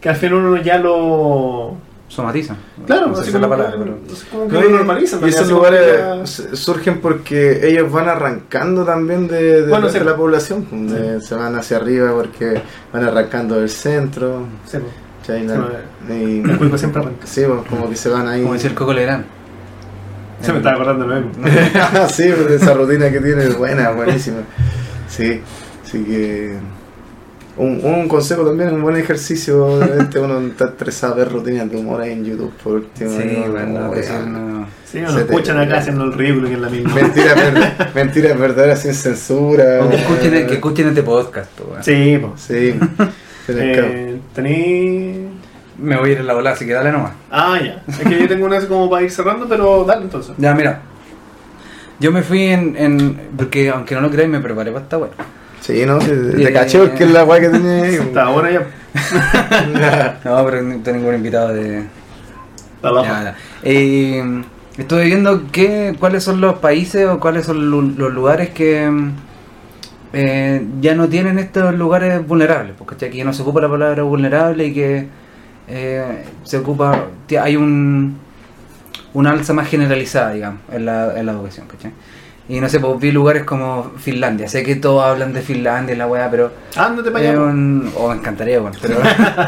que 0.00 0.08
al 0.08 0.16
final 0.16 0.34
uno 0.38 0.56
ya 0.62 0.78
lo... 0.78 1.76
Somatiza. 2.08 2.54
Claro, 2.86 3.08
no 3.08 3.16
sé 3.16 3.22
es 3.22 3.32
la 3.34 3.40
como, 3.40 3.50
palabra, 3.50 3.76
pero... 3.78 3.98
como 4.30 4.46
que 4.46 4.52
No, 4.54 4.60
lo 4.60 4.68
y- 4.68 4.72
normalizan. 4.72 5.20
y 5.24 5.28
esos 5.28 5.42
como 5.48 5.56
lugares 5.56 6.36
ya- 6.38 6.56
surgen 6.56 7.00
porque 7.00 7.66
ellos 7.68 7.90
van 7.90 8.08
arrancando 8.08 8.84
también 8.84 9.26
de, 9.26 9.62
de- 9.62 9.68
Bueno, 9.68 9.86
de 9.88 9.98
sí. 9.98 10.04
la 10.04 10.14
población, 10.14 10.64
pues, 10.70 10.92
de- 10.92 11.20
se 11.20 11.34
van 11.34 11.56
hacia 11.56 11.78
arriba 11.78 12.12
porque 12.12 12.60
van 12.92 13.04
arrancando 13.04 13.56
del 13.58 13.68
centro, 13.68 14.46
Sí, 14.66 14.78
pues. 14.78 14.92
Se 15.26 15.42
La- 15.44 15.58
me- 16.08 16.22
y- 16.22 16.40
El 16.48 16.58
cuico 16.58 16.78
siempre 16.78 17.02
arranca. 17.02 17.26
sí, 17.26 17.42
pues, 17.44 17.62
como 17.68 17.90
que 17.90 17.96
se 17.96 18.08
van 18.08 18.28
ahí. 18.28 18.42
Como 18.42 18.54
el 18.54 18.74
Coco 18.74 18.92
Legrand. 18.92 19.24
Se 20.42 20.52
me 20.52 20.58
estaba 20.58 20.76
acordando 20.76 21.06
de 21.08 21.20
lo 21.20 21.26
mismo. 21.26 21.44
sí, 22.08 22.24
esa 22.50 22.74
rutina 22.74 23.10
que 23.10 23.20
tiene 23.20 23.44
es 23.44 23.56
buena, 23.56 23.90
buenísima. 23.90 24.38
Sí, 25.08 25.40
así 25.84 26.04
que. 26.04 26.54
Un, 27.58 27.80
un 27.82 28.06
consejo 28.06 28.44
también, 28.44 28.74
un 28.74 28.82
buen 28.82 28.96
ejercicio. 28.96 29.82
Este 29.98 30.18
uno 30.18 30.40
está 30.40 30.66
estresado 30.66 31.14
a 31.14 31.16
ver 31.16 31.32
rutinas 31.32 31.70
de 31.70 31.78
humor 31.78 32.02
ahí 32.02 32.12
en 32.12 32.22
YouTube 32.24 32.52
por 32.62 32.74
último. 32.74 33.10
Sí, 33.10 33.38
¿no? 33.46 33.50
bueno, 33.50 33.86
pues, 33.88 34.10
weón. 34.10 34.32
no- 34.60 34.66
Sí, 34.84 35.00
te- 35.00 35.20
escuchan 35.20 35.58
acá 35.58 35.78
haciendo 35.78 36.04
el 36.04 36.12
ridículo 36.12 36.48
que 36.48 36.54
es 36.54 36.60
la 36.60 36.68
misma. 36.68 36.94
Mentiras 36.94 37.34
ver- 37.54 37.88
mentiras 37.94 38.38
verdaderas 38.38 38.82
sin 38.82 38.92
censura. 38.94 39.80
O 39.84 39.88
que 39.90 39.96
escuchen, 39.96 40.46
que 40.46 40.54
escuchen 40.54 40.88
este 40.88 41.02
podcast. 41.02 41.50
pues. 41.58 41.84
Sí, 41.84 42.18
pues. 42.20 42.40
Sí, 42.42 42.78
Eh, 43.48 44.18
tení. 44.34 45.25
Me 45.78 45.96
voy 45.96 46.10
a 46.10 46.12
ir 46.14 46.18
en 46.20 46.26
la 46.26 46.34
bola, 46.34 46.50
así 46.52 46.64
que 46.66 46.72
dale 46.72 46.90
nomás. 46.92 47.12
Ah, 47.30 47.58
ya. 47.62 47.82
Es 47.86 47.98
que 47.98 48.18
yo 48.20 48.28
tengo 48.28 48.46
una 48.46 48.58
así 48.58 48.66
como 48.66 48.88
para 48.88 49.02
ir 49.02 49.10
cerrando, 49.10 49.46
pero 49.48 49.84
dale 49.84 50.02
entonces. 50.04 50.34
Ya, 50.38 50.54
mira. 50.54 50.80
Yo 52.00 52.12
me 52.12 52.22
fui 52.22 52.44
en, 52.44 52.76
en- 52.76 53.20
Porque 53.36 53.68
aunque 53.70 53.94
no 53.94 54.00
lo 54.02 54.10
creáis, 54.10 54.30
me 54.30 54.40
preparé 54.40 54.70
para 54.72 54.84
esta 54.84 54.98
weá. 54.98 55.10
Sí, 55.60 55.84
¿no? 55.86 55.98
Te, 55.98 56.14
te 56.14 56.48
Eh, 56.48 56.52
caché 56.52 56.78
porque 56.78 57.04
es 57.04 57.10
la 57.10 57.24
weá 57.24 57.40
que 57.40 57.48
tenía 57.48 57.82
ahí. 57.82 57.94
Está 57.94 58.28
bueno 58.28 58.50
ya. 58.50 58.66
No, 60.24 60.44
pero 60.44 60.62
no 60.62 60.76
tengo 60.82 60.98
ningún 60.98 61.14
invitado 61.16 61.52
de. 61.52 61.84
Ya. 62.82 63.34
Eh, 63.62 64.42
estuve 64.78 65.04
viendo 65.06 65.42
qué, 65.50 65.94
cuáles 65.98 66.22
son 66.22 66.40
los 66.40 66.58
países 66.58 67.06
o 67.06 67.18
cuáles 67.18 67.44
son 67.46 67.70
los 67.70 68.12
lugares 68.14 68.50
que 68.50 68.88
eh, 70.12 70.66
ya 70.80 70.94
no 70.94 71.08
tienen 71.08 71.38
estos 71.38 71.74
lugares 71.74 72.26
vulnerables, 72.26 72.74
porque 72.78 73.06
aquí 73.06 73.18
ya 73.18 73.24
no 73.24 73.32
se 73.32 73.42
ocupa 73.42 73.60
la 73.60 73.68
palabra 73.68 74.02
vulnerable 74.04 74.66
y 74.66 74.72
que 74.74 75.06
eh, 75.68 76.24
se 76.44 76.58
ocupa, 76.58 77.06
hay 77.40 77.56
un, 77.56 78.16
una 79.14 79.30
alza 79.30 79.52
más 79.52 79.68
generalizada, 79.68 80.32
digamos, 80.32 80.60
en 80.72 80.84
la, 80.86 81.18
en 81.18 81.26
la 81.26 81.32
educación, 81.32 81.66
¿cachai? 81.66 81.92
Y 82.48 82.60
no 82.60 82.68
sé, 82.68 82.78
pues 82.78 83.00
vi 83.00 83.10
lugares 83.10 83.42
como 83.42 83.90
Finlandia, 83.98 84.48
sé 84.48 84.62
que 84.62 84.76
todos 84.76 85.04
hablan 85.04 85.32
de 85.32 85.40
Finlandia 85.42 85.94
y 85.94 85.98
la 85.98 86.06
weá, 86.06 86.30
pero 86.30 86.52
Ándate 86.76 87.10
para 87.10 87.24
es 87.24 87.30
allá. 87.30 87.40
un- 87.40 87.90
oh, 87.96 88.08
me 88.10 88.14
encantaría, 88.16 88.60
bueno, 88.60 88.76
pero 88.80 88.98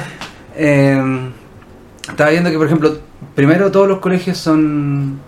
eh, 0.57 1.31
estaba 2.09 2.31
viendo 2.31 2.51
que, 2.51 2.57
por 2.57 2.67
ejemplo, 2.67 2.99
primero 3.37 3.71
todos 3.71 3.87
los 3.89 4.01
colegios 4.01 4.37
son, 4.39 5.21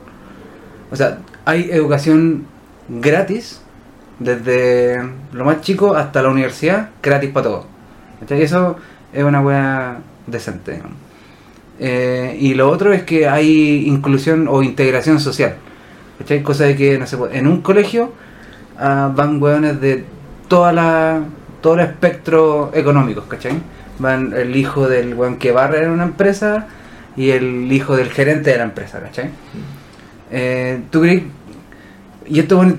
o 0.90 0.96
sea, 0.96 1.18
hay 1.44 1.70
educación 1.70 2.44
gratis 2.88 3.60
desde 4.18 5.00
lo 5.32 5.44
más 5.44 5.60
chico 5.60 5.94
hasta 5.94 6.22
la 6.22 6.28
universidad, 6.30 6.90
gratis 7.02 7.30
para 7.30 7.44
todos. 7.44 7.66
¿Cachai? 8.20 8.42
Eso 8.42 8.76
es 9.12 9.22
una 9.24 9.40
wea 9.40 9.98
decente. 10.30 10.72
digamos. 10.72 10.96
Eh, 11.82 12.36
y 12.38 12.52
lo 12.52 12.70
otro 12.70 12.92
es 12.92 13.04
que 13.04 13.26
hay 13.26 13.86
inclusión 13.86 14.46
o 14.48 14.62
integración 14.62 15.18
social. 15.18 15.56
¿Cachai? 16.18 16.42
Cosa 16.42 16.64
de 16.64 16.76
que, 16.76 16.98
no 16.98 17.06
sé, 17.06 17.16
en 17.32 17.46
un 17.46 17.62
colegio 17.62 18.12
ah, 18.78 19.10
van 19.14 19.42
hueones 19.42 19.80
de 19.80 20.04
toda 20.48 20.74
la, 20.74 21.22
todo 21.62 21.74
el 21.74 21.80
espectro 21.80 22.70
económico, 22.74 23.22
¿cachai? 23.26 23.54
Van 23.98 24.34
el 24.36 24.54
hijo 24.54 24.88
del 24.88 25.14
weón 25.14 25.36
que 25.38 25.52
barre 25.52 25.84
en 25.84 25.90
una 25.90 26.04
empresa 26.04 26.66
y 27.16 27.30
el 27.30 27.72
hijo 27.72 27.96
del 27.96 28.10
gerente 28.10 28.50
de 28.50 28.58
la 28.58 28.64
empresa, 28.64 29.00
¿cachai? 29.00 29.30
Eh, 30.30 30.82
¿Tú 30.90 31.00
crees? 31.00 31.22
Y 32.26 32.40
estos 32.40 32.58
weones 32.58 32.76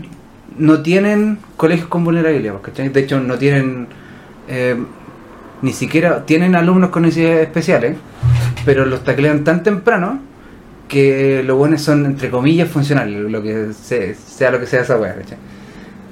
no 0.58 0.84
tienen 0.84 1.40
colegios 1.58 1.88
con 1.88 2.04
vulnerabilidad, 2.04 2.62
¿cachai? 2.62 2.90
De 2.90 3.00
hecho, 3.00 3.20
no 3.20 3.40
tienen... 3.40 3.88
eh, 4.48 4.78
ni 5.62 5.74
siquiera 5.74 6.26
tienen 6.26 6.56
alumnos 6.56 6.90
con 6.90 7.04
necesidades 7.04 7.48
especiales, 7.48 7.98
pero 8.66 8.86
los 8.86 9.04
taclean 9.04 9.44
tan 9.44 9.64
temprano 9.64 10.20
que 10.88 11.42
los 11.46 11.58
buenos 11.58 11.82
son, 11.82 12.06
entre 12.06 12.30
comillas, 12.30 12.70
funcionales, 12.70 13.30
lo 13.32 13.42
que 13.42 13.68
se- 13.74 14.14
sea 14.16 14.52
lo 14.52 14.60
que 14.60 14.66
sea 14.68 14.82
esa 14.82 14.98
weá. 14.98 15.16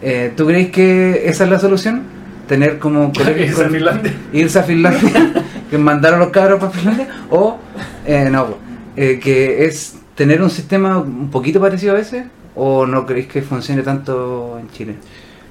Eh, 0.02 0.32
¿Tú 0.36 0.46
crees 0.46 0.70
que 0.72 1.24
esa 1.28 1.44
es 1.44 1.50
la 1.50 1.60
solución? 1.60 2.04
Tener 2.48 2.80
como 2.80 3.12
colegios 3.12 3.50
Irse 3.60 3.64
a 3.66 3.70
Finlandia. 3.70 4.14
irse 4.34 4.60
a 4.60 4.64
Finlandia, 4.64 5.34
que 5.70 5.78
mandar 5.78 6.14
a 6.14 6.18
los 6.18 6.30
cabros 6.30 6.60
para 6.60 6.72
Finlandia, 6.72 7.08
o 7.30 7.58
eh, 8.06 8.30
no, 8.32 8.58
eh, 8.96 9.20
que 9.22 9.66
es 9.66 9.98
tener 10.16 10.42
un 10.42 10.50
sistema 10.50 10.98
un 10.98 11.30
poquito 11.30 11.60
parecido 11.60 11.96
a 11.96 12.00
ese, 12.00 12.26
o 12.56 12.86
no 12.86 13.06
creéis 13.06 13.28
que 13.28 13.42
funcione 13.42 13.82
tanto 13.84 14.58
en 14.60 14.70
Chile? 14.70 14.96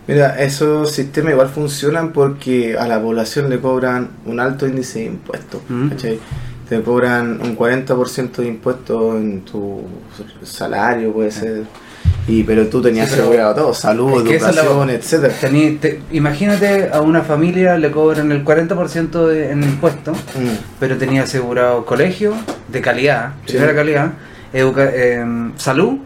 Mira, 0.09 0.41
esos 0.43 0.91
sistemas 0.91 1.33
igual 1.33 1.49
funcionan 1.51 2.13
porque 2.13 2.77
a 2.79 2.89
la 2.89 3.01
población 3.01 3.49
le 3.51 3.61
cobran 3.61 4.09
un 4.27 4.41
alto 4.41 4.67
índice 4.67 5.01
de 5.01 5.05
impuestos. 5.05 5.61
Mm. 5.69 5.89
¿cachai? 5.91 6.19
Te 6.69 6.81
cobran 6.83 7.41
un 7.43 7.57
40% 7.57 8.33
de 8.43 8.47
impuestos 8.49 9.17
en 9.17 9.43
tu 9.43 9.83
salario, 10.43 11.13
puede 11.13 11.31
ser. 11.31 11.63
Y, 12.27 12.43
pero 12.43 12.67
tú 12.69 12.81
tenías 12.83 13.09
Sí, 13.09 13.15
pero- 13.17 13.29
asegurado 13.29 13.55
todo, 13.55 13.75
salud, 13.75 14.19
Es 14.23 14.29
que 14.29 14.37
educación, 14.37 14.91
etcétera. 14.91 15.35
Imagínate 16.11 16.91
a 16.93 17.01
una 17.01 17.23
familia 17.23 17.77
le 17.79 17.91
cobran 17.91 18.33
el 18.33 18.45
40% 18.45 19.27
de, 19.27 19.51
en 19.53 19.63
impuestos, 19.63 20.17
Mm. 20.35 20.57
pero 20.81 20.97
tenía 20.97 21.23
asegurado 21.25 21.85
colegio 21.87 22.35
de 22.69 22.81
calidad, 22.81 23.33
Sí. 23.47 23.53
primera 23.53 23.75
calidad, 23.75 24.13
educa- 24.53 24.91
em, 24.95 25.53
salud 25.57 25.99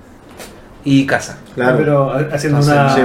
y 0.85 1.07
casa. 1.07 1.39
Claro. 1.55 1.77
Pero 1.79 2.11
haciendo 2.33 2.59
Entonces, 2.61 2.73
una, 2.75 2.95
sí. 2.95 3.01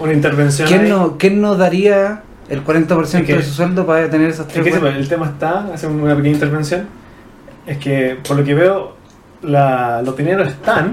una 0.00 0.12
intervención. 0.12 0.68
¿Quién 0.68 0.82
ahí. 0.82 0.88
no, 0.90 1.16
¿Quién 1.18 1.40
no 1.40 1.54
daría 1.56 2.22
el 2.48 2.64
40% 2.64 3.20
Es 3.20 3.26
que- 3.26 3.36
de 3.36 3.42
su 3.42 3.52
sueldo 3.54 3.86
para 3.86 4.08
tener 4.10 4.28
esas 4.30 4.46
Es 4.48 4.52
tres 4.52 4.64
que 4.64 4.70
sí, 4.72 4.78
weas? 4.78 4.92
pues, 4.94 4.96
el 5.02 5.08
tema 5.08 5.26
está, 5.26 5.72
hacer 5.72 5.88
una 5.90 6.14
pequeña 6.16 6.34
intervención. 6.34 6.86
Es 7.66 7.78
que 7.78 8.18
por 8.26 8.36
lo 8.36 8.44
que 8.44 8.54
veo, 8.54 8.96
la, 9.42 10.02
los 10.02 10.16
dineros 10.16 10.48
están, 10.48 10.92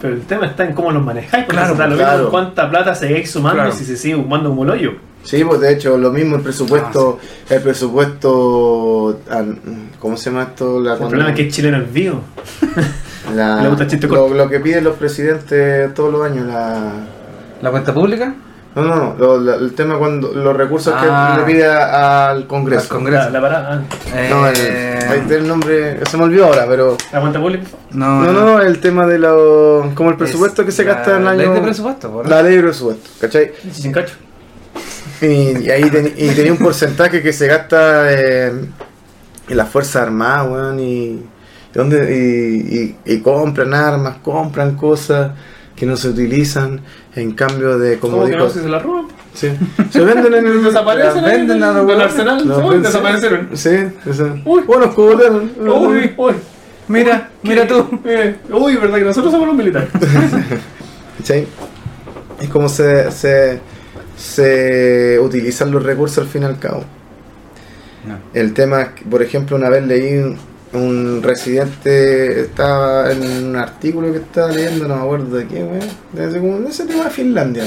pero 0.00 0.14
el 0.14 0.22
tema 0.22 0.46
está 0.46 0.64
en 0.64 0.72
cómo 0.72 0.90
los 0.92 1.02
manejáis. 1.04 1.46
Claro, 1.46 1.74
da 1.74 1.86
lo 1.86 1.96
claro. 1.96 2.16
mismo 2.18 2.30
cuánta 2.30 2.70
plata 2.70 2.94
seguís 2.94 3.30
sumando 3.30 3.62
Claro. 3.62 3.72
si 3.76 3.84
se 3.84 3.96
sigue 3.96 4.14
sumando 4.14 4.62
el 4.62 4.70
hoyo. 4.70 4.92
Sí, 5.24 5.42
pues 5.44 5.60
de 5.60 5.72
hecho, 5.72 5.98
lo 5.98 6.12
mismo 6.12 6.36
el 6.36 6.42
presupuesto, 6.42 7.18
Ah, 7.50 7.54
el 7.54 7.60
presupuesto, 7.62 9.20
¿cómo 9.98 10.16
se 10.16 10.30
llama 10.30 10.44
esto? 10.44 10.78
La, 10.80 10.92
El 10.92 10.98
problema 11.00 11.30
es 11.30 11.36
que 11.36 11.42
el 11.42 11.50
chileno 11.52 11.78
es 11.78 11.92
vivo. 11.92 12.20
la- 13.34 13.62
lo, 13.62 13.76
corto. 13.76 14.34
lo 14.34 14.48
que 14.48 14.60
piden 14.60 14.84
los 14.84 14.96
presidentes 14.96 15.92
todos 15.94 16.12
los 16.12 16.24
años, 16.24 16.46
la... 16.46 16.90
¿La 17.62 17.70
cuenta 17.70 17.92
pública? 17.94 18.34
No, 18.74 18.82
no, 18.82 18.94
no, 18.96 19.14
lo- 19.18 19.40
la- 19.40 19.54
el 19.56 19.72
tema 19.74 19.96
cuando 19.98 20.32
los 20.34 20.54
recursos 20.54 20.92
Ah. 20.96 21.32
que 21.34 21.40
le 21.40 21.46
pide 21.46 21.66
a- 21.66 22.28
al 22.30 22.46
Congreso. 22.46 22.82
Al 22.82 22.88
Congreso. 22.88 23.24
La, 23.24 23.30
la 23.30 23.40
parada. 23.40 23.82
ah, 24.14 24.16
No, 24.28 24.46
el, 24.46 24.56
Eh, 24.58 24.98
ahí 25.08 25.18
está 25.20 25.34
el 25.36 25.48
nombre, 25.48 26.00
se 26.04 26.16
me 26.18 26.24
olvidó 26.24 26.44
ahora, 26.46 26.66
pero... 26.68 26.96
la 27.12 27.20
cuenta 27.20 27.40
pública. 27.40 27.66
no, 27.92 28.20
No, 28.22 28.32
no, 28.32 28.44
no, 28.44 28.60
el 28.60 28.78
tema 28.80 29.06
de 29.06 29.18
lo... 29.18 29.90
como 29.94 30.10
el 30.10 30.16
presupuesto 30.16 30.60
Es 30.62 30.66
que 30.66 30.72
se 30.72 30.84
la 30.84 30.94
gasta 30.94 31.16
en 31.16 31.22
el 31.22 31.28
año... 31.28 31.38
ley 31.38 31.48
de 31.48 31.60
presupuesto, 31.62 32.10
¿por? 32.10 32.28
La 32.28 32.42
ley 32.42 32.56
de 32.56 32.62
presupuesto, 32.62 33.08
¿cachai? 33.20 33.52
Sin 33.72 33.92
cacho. 33.92 34.14
Y, 35.22 35.26
y 35.64 35.70
ahí 35.70 35.88
ten- 35.90 36.12
y 36.14 36.28
tenía 36.34 36.52
un 36.52 36.58
porcentaje 36.58 37.22
que 37.22 37.32
se 37.32 37.46
gasta 37.46 38.12
en, 38.12 38.70
en 39.48 39.56
las 39.56 39.68
Fuerzas 39.70 40.02
Armadas, 40.02 40.46
weón, 40.50 40.78
y, 40.80 41.22
donde, 41.76 42.16
y, 42.16 42.96
y- 43.06 43.14
y 43.14 43.18
compran 43.20 43.74
armas, 43.74 44.16
compran 44.22 44.76
cosas 44.76 45.32
que 45.74 45.84
no 45.86 45.96
se 45.96 46.08
utilizan, 46.08 46.80
en 47.14 47.32
cambio 47.32 47.78
de, 47.78 47.98
como 47.98 48.14
¿Cómo 48.14 48.24
que 48.26 48.32
dijo... 48.32 48.44
no? 48.44 48.50
Si 48.50 48.60
se 48.60 48.68
la 48.68 48.78
roban. 48.78 49.06
sí, 49.34 49.48
se 49.90 50.00
venden 50.04 50.32
en 50.34 50.46
el... 50.46 50.62
Desaparecen. 50.64 51.22
las 51.22 51.32
venden 51.32 51.60
los 51.60 51.74
del 51.74 51.86
huevones. 51.86 52.04
arsenal. 52.06 52.64
Uy, 52.64 52.78
desaparecieron. 52.80 53.48
Sí, 53.54 53.70
eso. 54.08 54.34
Uy. 54.44 54.62
Bueno, 54.66 54.94
cogotearon. 54.94 55.50
Uy, 55.60 56.14
uy. 56.16 56.32
Mira, 56.88 57.28
mira 57.42 57.66
tú. 57.66 57.86
Eh, 58.04 58.36
uy, 58.50 58.76
verdad 58.76 58.98
que 58.98 59.04
nosotros 59.04 59.32
somos 59.32 59.48
los 59.48 59.56
militares. 59.56 59.88
¿Cachai? 61.18 61.46
Es 62.40 62.48
como 62.48 62.68
se, 62.68 63.10
se, 63.12 63.60
se 64.16 65.18
utilizan 65.20 65.70
los 65.72 65.82
recursos 65.82 66.18
al 66.18 66.26
fin 66.28 66.42
y 66.42 66.46
al 66.46 66.58
cabo. 66.58 66.84
No. 68.06 68.18
El 68.34 68.52
tema 68.54 68.82
es 68.82 68.88
que, 68.90 69.04
por 69.04 69.22
ejemplo, 69.22 69.56
una 69.56 69.68
vez 69.68 69.84
leí 69.86 70.36
un, 70.72 71.22
residente, 71.22 72.42
estaba 72.42 73.10
en 73.10 73.22
un 73.22 73.56
artículo 73.56 74.12
que 74.12 74.18
estaba 74.18 74.52
leyendo, 74.52 74.88
no 74.88 74.96
me 74.96 75.02
acuerdo 75.02 75.36
de 75.36 75.46
qué, 75.46 75.62
weón, 75.62 76.64
de 76.64 76.68
ese, 76.70 76.84
tema 76.84 77.04
de 77.04 77.10
Finlandia. 77.10 77.64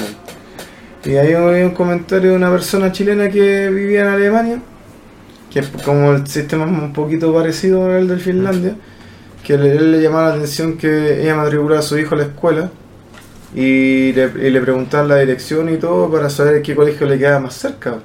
Y 1.04 1.16
ahí 1.16 1.34
había 1.34 1.66
un 1.66 1.72
comentario 1.72 2.32
de 2.32 2.36
una 2.36 2.52
persona 2.52 2.92
chilena 2.92 3.30
que 3.30 3.70
vivía 3.70 4.02
en 4.02 4.08
Alemania, 4.08 4.62
que 5.52 5.60
es 5.60 5.68
como 5.84 6.12
el 6.12 6.28
sistema 6.28 6.66
un 6.66 6.94
poquito 6.94 7.34
parecido 7.34 7.86
al 7.86 8.08
del 8.08 8.20
Finlandia, 8.20 8.76
que 9.44 9.58
le, 9.58 9.80
le 9.80 10.02
llamaba 10.02 10.30
la 10.30 10.36
atención 10.36 10.78
que 10.78 11.22
ella 11.22 11.36
matriculaba 11.36 11.80
a 11.80 11.84
su 11.84 11.98
hijo 11.98 12.16
a 12.16 12.20
la 12.20 12.24
escuela 12.26 12.70
y 13.56 14.14
le, 14.14 14.48
y 14.48 14.52
la 14.52 15.16
dirección 15.18 15.74
y 15.74 15.78
todo 15.78 16.12
para 16.12 16.30
saber 16.30 16.62
qué 16.62 16.76
colegio 16.76 17.08
le 17.08 17.18
quedaba 17.18 17.40
más 17.40 17.56
cerca. 17.56 18.00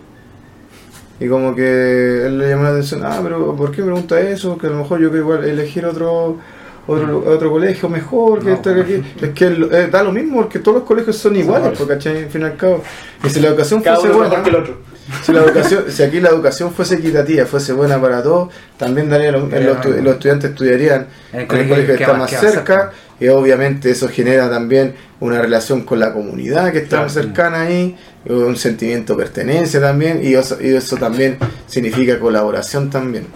Y 1.20 1.28
como 1.28 1.54
que 1.54 2.26
él 2.26 2.38
le 2.38 2.48
llamó 2.50 2.64
la 2.64 2.70
atención, 2.70 3.02
ah, 3.04 3.20
pero 3.22 3.54
¿por 3.54 3.70
qué 3.70 3.82
me 3.82 3.86
pregunta 3.86 4.20
eso? 4.20 4.58
Que 4.58 4.66
a 4.66 4.70
lo 4.70 4.78
mejor 4.78 5.00
yo 5.00 5.10
quiero 5.10 5.24
igual 5.24 5.44
elegir 5.44 5.86
otro 5.86 6.38
otro, 6.86 7.24
otro 7.26 7.50
colegio 7.50 7.88
mejor 7.88 8.40
que 8.40 8.48
No, 8.50 8.54
este 8.56 8.74
que 8.74 8.80
aquí. 8.80 9.02
Es 9.22 9.30
que 9.30 9.46
eh, 9.46 9.88
da 9.90 10.02
lo 10.02 10.12
mismo 10.12 10.36
porque 10.42 10.58
todos 10.58 10.78
los 10.78 10.86
colegios 10.86 11.16
son 11.16 11.34
iguales, 11.36 11.78
porque. 11.78 11.94
Al 11.94 12.00
fin 12.28 12.42
y 12.42 12.44
al 12.44 12.56
cabo. 12.56 12.82
Y 13.24 13.30
si 13.30 13.40
la 13.40 13.48
educación 13.48 13.80
Cada 13.80 13.96
fuese 14.00 14.14
buena, 14.14 14.42
que 14.42 14.50
el 14.50 14.56
otro. 14.56 14.76
Si, 15.22 15.32
la 15.32 15.44
educación, 15.44 15.84
si 15.88 16.02
aquí 16.02 16.20
la 16.20 16.30
educación 16.30 16.72
fuese 16.72 16.96
equitativa, 16.96 17.44
fuese 17.46 17.72
buena 17.74 18.00
para 18.00 18.22
todos, 18.22 18.48
también 18.78 19.08
daría 19.08 19.32
lo- 19.32 19.48
Pero 19.48 19.74
los, 20.02 20.14
estudiantes 20.14 20.50
estudiarían 20.50 21.06
En 21.32 21.40
el 21.42 21.46
colegio 21.46 21.76
que 21.76 21.86
que 21.86 21.92
está 21.92 22.08
más- 22.14 22.20
más 22.22 22.32
más 22.32 22.40
cerca, 22.40 22.52
cerca. 22.80 22.92
y 23.20 23.28
obviamente 23.28 23.90
eso 23.90 24.08
genera 24.08 24.48
también 24.50 24.94
una 25.20 25.40
relación 25.42 25.82
con 25.82 26.00
la 26.00 26.12
comunidad 26.14 26.72
que 26.72 26.78
está 26.78 26.96
Claro. 26.96 27.10
cercana 27.10 27.60
ahí, 27.62 27.96
un 28.26 28.56
sentimiento 28.56 29.14
de 29.14 29.24
pertenencia 29.24 29.80
también, 29.80 30.20
y 30.22 30.34
eso, 30.34 30.56
y 30.60 30.68
eso 30.74 30.96
también 30.96 31.36
significa 31.66 32.18
colaboración 32.18 32.90
también. 32.90 33.26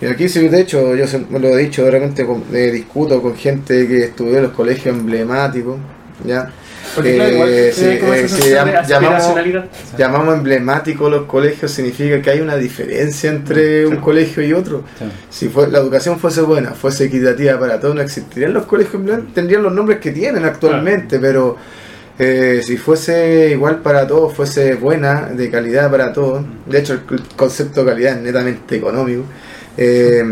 Y 0.00 0.06
aquí, 0.06 0.28
sí, 0.28 0.46
de 0.48 0.60
hecho, 0.60 0.94
yo 0.94 1.06
siempre 1.08 1.40
lo 1.40 1.48
he 1.48 1.56
dicho, 1.56 1.84
de 1.84 1.90
repente 1.90 2.24
con- 2.24 2.44
eh, 2.52 2.70
discuto 2.70 3.20
con 3.20 3.34
gente 3.36 3.88
que 3.88 4.04
estudió 4.04 4.36
en 4.36 4.44
los 4.44 4.52
colegios 4.52 4.94
emblemáticos, 4.96 5.76
¿ya? 6.24 6.50
Porque 6.94 7.16
claro, 7.16 7.32
igual 7.34 7.48
Eh, 7.50 7.72
sí, 7.74 7.84
eh, 7.84 8.28
sí, 8.28 8.42
llam- 8.50 8.86
llamamos, 8.86 9.34
llamamos 9.98 10.34
emblemáticos 10.36 11.10
los 11.10 11.24
colegios, 11.26 11.70
significa 11.70 12.22
que 12.22 12.30
hay 12.30 12.40
una 12.40 12.56
diferencia 12.56 13.28
entre 13.30 13.86
un 13.86 13.96
colegio 13.96 14.42
y 14.42 14.52
otro. 14.52 14.84
Sí. 14.98 15.04
Si 15.30 15.48
fue, 15.48 15.68
la 15.68 15.78
educación 15.80 16.18
fuese 16.18 16.40
buena, 16.42 16.70
fuese 16.70 17.04
equitativa 17.06 17.58
para 17.58 17.78
todos, 17.80 17.94
no 17.94 18.00
existirían 18.00 18.54
los 18.54 18.64
colegios 18.66 18.94
emblemáticos, 18.94 19.34
tendrían 19.34 19.62
los 19.64 19.72
nombres 19.72 19.98
que 19.98 20.12
tienen 20.12 20.44
actualmente, 20.44 21.18
pero 21.18 21.56
eh, 22.18 22.60
si 22.64 22.76
fuese 22.76 23.50
igual 23.50 23.80
para 23.80 24.06
todos, 24.06 24.34
fuese 24.34 24.74
buena, 24.74 25.26
de 25.26 25.50
calidad 25.50 25.90
para 25.90 26.12
todos, 26.12 26.44
de 26.66 26.78
hecho 26.78 26.94
el 26.94 27.00
concepto 27.36 27.84
de 27.84 27.90
calidad 27.92 28.16
es 28.16 28.22
netamente 28.22 28.76
económico, 28.76 29.22
eh, 29.76 30.24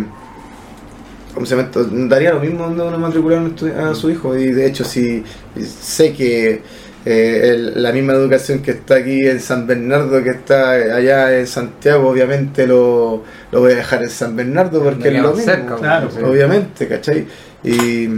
¿cómo 1.34 1.46
se 1.46 1.54
llama 1.54 1.68
esto? 1.68 1.84
daría 2.08 2.32
lo 2.32 2.40
mismo 2.40 2.64
donde 2.64 2.82
uno 2.82 2.98
matricular 2.98 3.38
a 3.38 3.42
un 3.42 3.54
estu- 3.56 3.74
a 3.76 3.94
su 3.94 4.10
hijo, 4.10 4.36
y 4.36 4.50
de 4.52 4.66
hecho 4.66 4.84
si 4.84 5.22
sé 5.62 6.12
que 6.12 6.62
eh, 7.08 7.50
el- 7.54 7.80
la 7.84 7.92
misma 7.92 8.14
educación 8.14 8.58
que 8.62 8.72
está 8.72 8.96
aquí 8.96 9.24
en 9.28 9.38
San 9.38 9.64
Bernardo, 9.64 10.20
que 10.24 10.30
está 10.30 10.72
allá 10.72 11.38
en 11.38 11.46
Santiago, 11.46 12.08
obviamente 12.08 12.66
lo, 12.66 13.22
lo 13.52 13.60
voy 13.60 13.74
a 13.74 13.76
dejar 13.76 14.02
en 14.02 14.10
San 14.10 14.34
Bernardo 14.34 14.82
porque 14.82 15.08
es 15.08 15.22
lo 15.22 15.28
mismo. 15.32 15.44
cerca, 15.44 15.76
claro. 15.76 16.08
Obviamente, 16.24 16.88
¿cachai? 16.88 17.24
Y, 17.62 18.08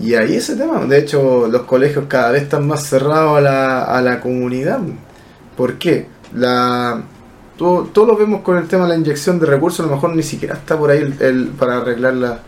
y 0.00 0.14
ahí 0.14 0.34
ese 0.36 0.56
tema. 0.56 0.84
De 0.84 0.98
hecho, 0.98 1.48
los 1.48 1.62
colegios 1.62 2.04
cada 2.08 2.30
vez 2.32 2.42
están 2.42 2.66
más 2.66 2.84
cerrados 2.84 3.38
a 3.38 3.40
la, 3.40 3.82
a 3.84 4.00
la 4.02 4.20
comunidad. 4.20 4.80
¿Por 5.56 5.74
qué? 5.74 6.06
La, 6.34 7.02
todo, 7.56 7.84
todo 7.92 8.06
lo 8.06 8.16
vemos 8.16 8.42
con 8.42 8.56
el 8.58 8.68
tema 8.68 8.84
de 8.84 8.90
la 8.90 8.96
inyección 8.96 9.40
de 9.40 9.46
recursos, 9.46 9.80
a 9.80 9.88
lo 9.88 9.94
mejor 9.94 10.14
ni 10.14 10.22
siquiera 10.22 10.54
está 10.54 10.76
por 10.78 10.90
ahí 10.90 10.98
el, 10.98 11.14
el- 11.20 11.46
para 11.48 11.78
arreglar 11.78 12.14
la, 12.14 12.38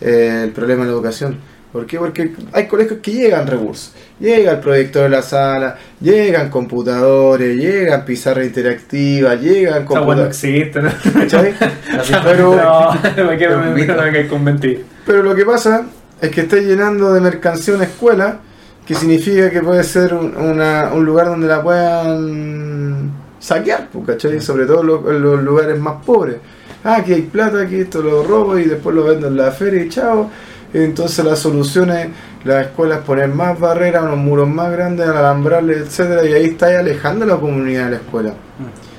eh, 0.00 0.42
el 0.44 0.50
problema 0.50 0.82
de 0.82 0.88
la 0.90 0.94
educación. 0.94 1.38
¿Por 1.72 1.86
qué? 1.86 1.98
Porque 1.98 2.32
hay 2.52 2.66
colegios 2.66 2.98
que 3.00 3.12
llegan 3.12 3.46
recursos. 3.46 3.92
Llega 4.18 4.50
el 4.50 4.58
proyector 4.58 5.04
de 5.04 5.08
la 5.08 5.22
sala, 5.22 5.78
llegan 6.00 6.50
computadores, 6.50 7.56
llegan 7.56 8.04
pizarra 8.04 8.44
interactiva, 8.44 9.36
llegan 9.36 9.84
computadores. 9.84 10.42
existe, 10.44 10.82
¿no? 10.82 10.90
Pero- 12.24 12.56
No, 12.56 13.24
me 13.30 13.38
quedo 13.38 13.58
Un 13.58 13.74
me 13.74 14.10
me 14.10 14.26
con 14.28 14.42
mentir. 14.42 14.84
Pero 15.06 15.22
lo 15.22 15.32
que 15.34 15.44
pasa 15.44 15.86
es 16.20 16.30
que 16.30 16.42
está 16.42 16.56
llenando 16.56 17.12
de 17.12 17.20
mercancía 17.20 17.74
una 17.74 17.84
escuela, 17.84 18.38
que 18.86 18.94
significa 18.94 19.50
que 19.50 19.60
puede 19.62 19.84
ser 19.84 20.14
un, 20.14 20.36
una- 20.36 20.90
un 20.92 21.04
lugar 21.04 21.26
donde 21.26 21.46
la 21.46 21.62
puedan 21.62 23.10
saquear, 23.38 23.88
pues, 23.92 24.06
¿cachai? 24.06 24.40
Sobre 24.40 24.66
todo 24.66 24.82
lo- 24.82 25.10
en 25.10 25.22
los 25.22 25.42
lugares 25.42 25.78
más 25.78 26.04
pobres. 26.04 26.36
Ah, 26.84 26.96
aquí 26.96 27.12
hay 27.12 27.22
plata, 27.22 27.60
aquí 27.62 27.76
esto 27.80 28.02
lo 28.02 28.22
robo 28.22 28.58
y 28.58 28.64
después 28.64 28.94
lo 28.96 29.04
vendo 29.04 29.28
en 29.28 29.36
la 29.36 29.50
feria 29.50 29.82
y 29.84 29.88
chao. 29.88 30.30
Entonces 30.72 31.24
la 31.24 31.36
solución 31.36 31.90
es 31.90 32.08
las 32.44 32.66
escuelas 32.66 33.00
poner 33.00 33.28
más 33.28 33.58
barreras, 33.58 34.02
unos 34.04 34.18
muros 34.18 34.48
más 34.48 34.70
grandes, 34.72 35.06
alambrarles, 35.06 35.78
etcétera, 35.78 36.24
y 36.24 36.32
ahí 36.32 36.44
está 36.46 36.78
alejando 36.78 37.26
la 37.26 37.36
comunidad 37.36 37.86
de 37.86 37.90
la 37.90 37.96
escuela. 37.96 38.34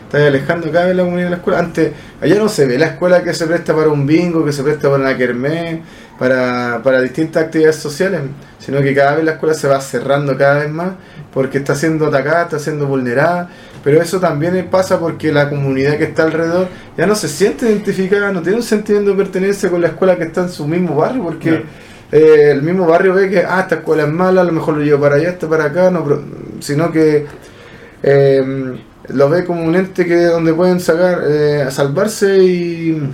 Está 0.05 0.27
alejando 0.27 0.69
cada 0.71 0.87
vez 0.87 0.95
la 0.97 1.03
comunidad 1.03 1.27
de 1.27 1.31
la 1.31 1.37
escuela. 1.37 1.59
Antes, 1.59 1.91
allá 2.21 2.35
no 2.35 2.49
se 2.49 2.65
ve 2.67 2.77
la 2.77 2.87
escuela 2.87 3.23
que 3.23 3.33
se 3.33 3.47
presta 3.47 3.73
para 3.73 3.87
un 3.89 4.05
bingo, 4.05 4.43
que 4.43 4.51
se 4.51 4.61
presta 4.63 4.89
para 4.89 5.01
una 5.01 5.17
kermés, 5.17 5.79
para, 6.21 6.81
para 6.83 7.01
distintas 7.01 7.45
actividades 7.45 7.77
sociales, 7.77 8.21
sino 8.59 8.79
que 8.83 8.93
cada 8.93 9.15
vez 9.15 9.25
la 9.25 9.31
escuela 9.31 9.55
se 9.55 9.67
va 9.67 9.81
cerrando 9.81 10.37
cada 10.37 10.59
vez 10.59 10.69
más 10.69 10.91
porque 11.33 11.57
está 11.57 11.73
siendo 11.73 12.05
atacada, 12.05 12.43
está 12.43 12.59
siendo 12.59 12.85
vulnerada. 12.85 13.49
Pero 13.83 13.99
eso 13.99 14.19
también 14.19 14.67
pasa 14.69 14.99
porque 14.99 15.31
la 15.31 15.49
comunidad 15.49 15.97
que 15.97 16.03
está 16.03 16.21
alrededor 16.21 16.67
ya 16.95 17.07
no 17.07 17.15
se 17.15 17.27
siente 17.27 17.65
identificada, 17.67 18.31
no 18.31 18.43
tiene 18.43 18.57
un 18.57 18.63
sentimiento 18.63 19.09
de 19.09 19.17
pertenencia 19.17 19.71
con 19.71 19.81
la 19.81 19.87
escuela 19.87 20.15
que 20.15 20.25
está 20.25 20.41
en 20.41 20.49
su 20.49 20.67
mismo 20.67 20.95
barrio, 20.95 21.23
porque 21.23 21.63
eh, 22.11 22.51
el 22.51 22.61
mismo 22.61 22.85
barrio 22.85 23.15
ve 23.15 23.27
que, 23.27 23.39
ah, 23.39 23.61
esta 23.61 23.77
escuela 23.77 24.03
es 24.03 24.09
mala, 24.09 24.41
a 24.41 24.43
lo 24.43 24.51
mejor 24.51 24.77
lo 24.77 24.83
llevo 24.83 25.01
para 25.01 25.15
allá, 25.15 25.29
esta 25.29 25.49
para 25.49 25.63
acá, 25.65 25.89
no, 25.89 26.03
pero- 26.03 26.23
sino 26.59 26.91
que 26.91 27.25
eh, 28.03 28.75
lo 29.07 29.27
ve 29.27 29.43
como 29.43 29.63
un 29.63 29.75
ente 29.75 30.05
que 30.05 30.25
donde 30.25 30.53
pueden 30.53 30.79
sacar, 30.79 31.23
eh, 31.27 31.65
salvarse 31.71 32.37
y 32.43 33.09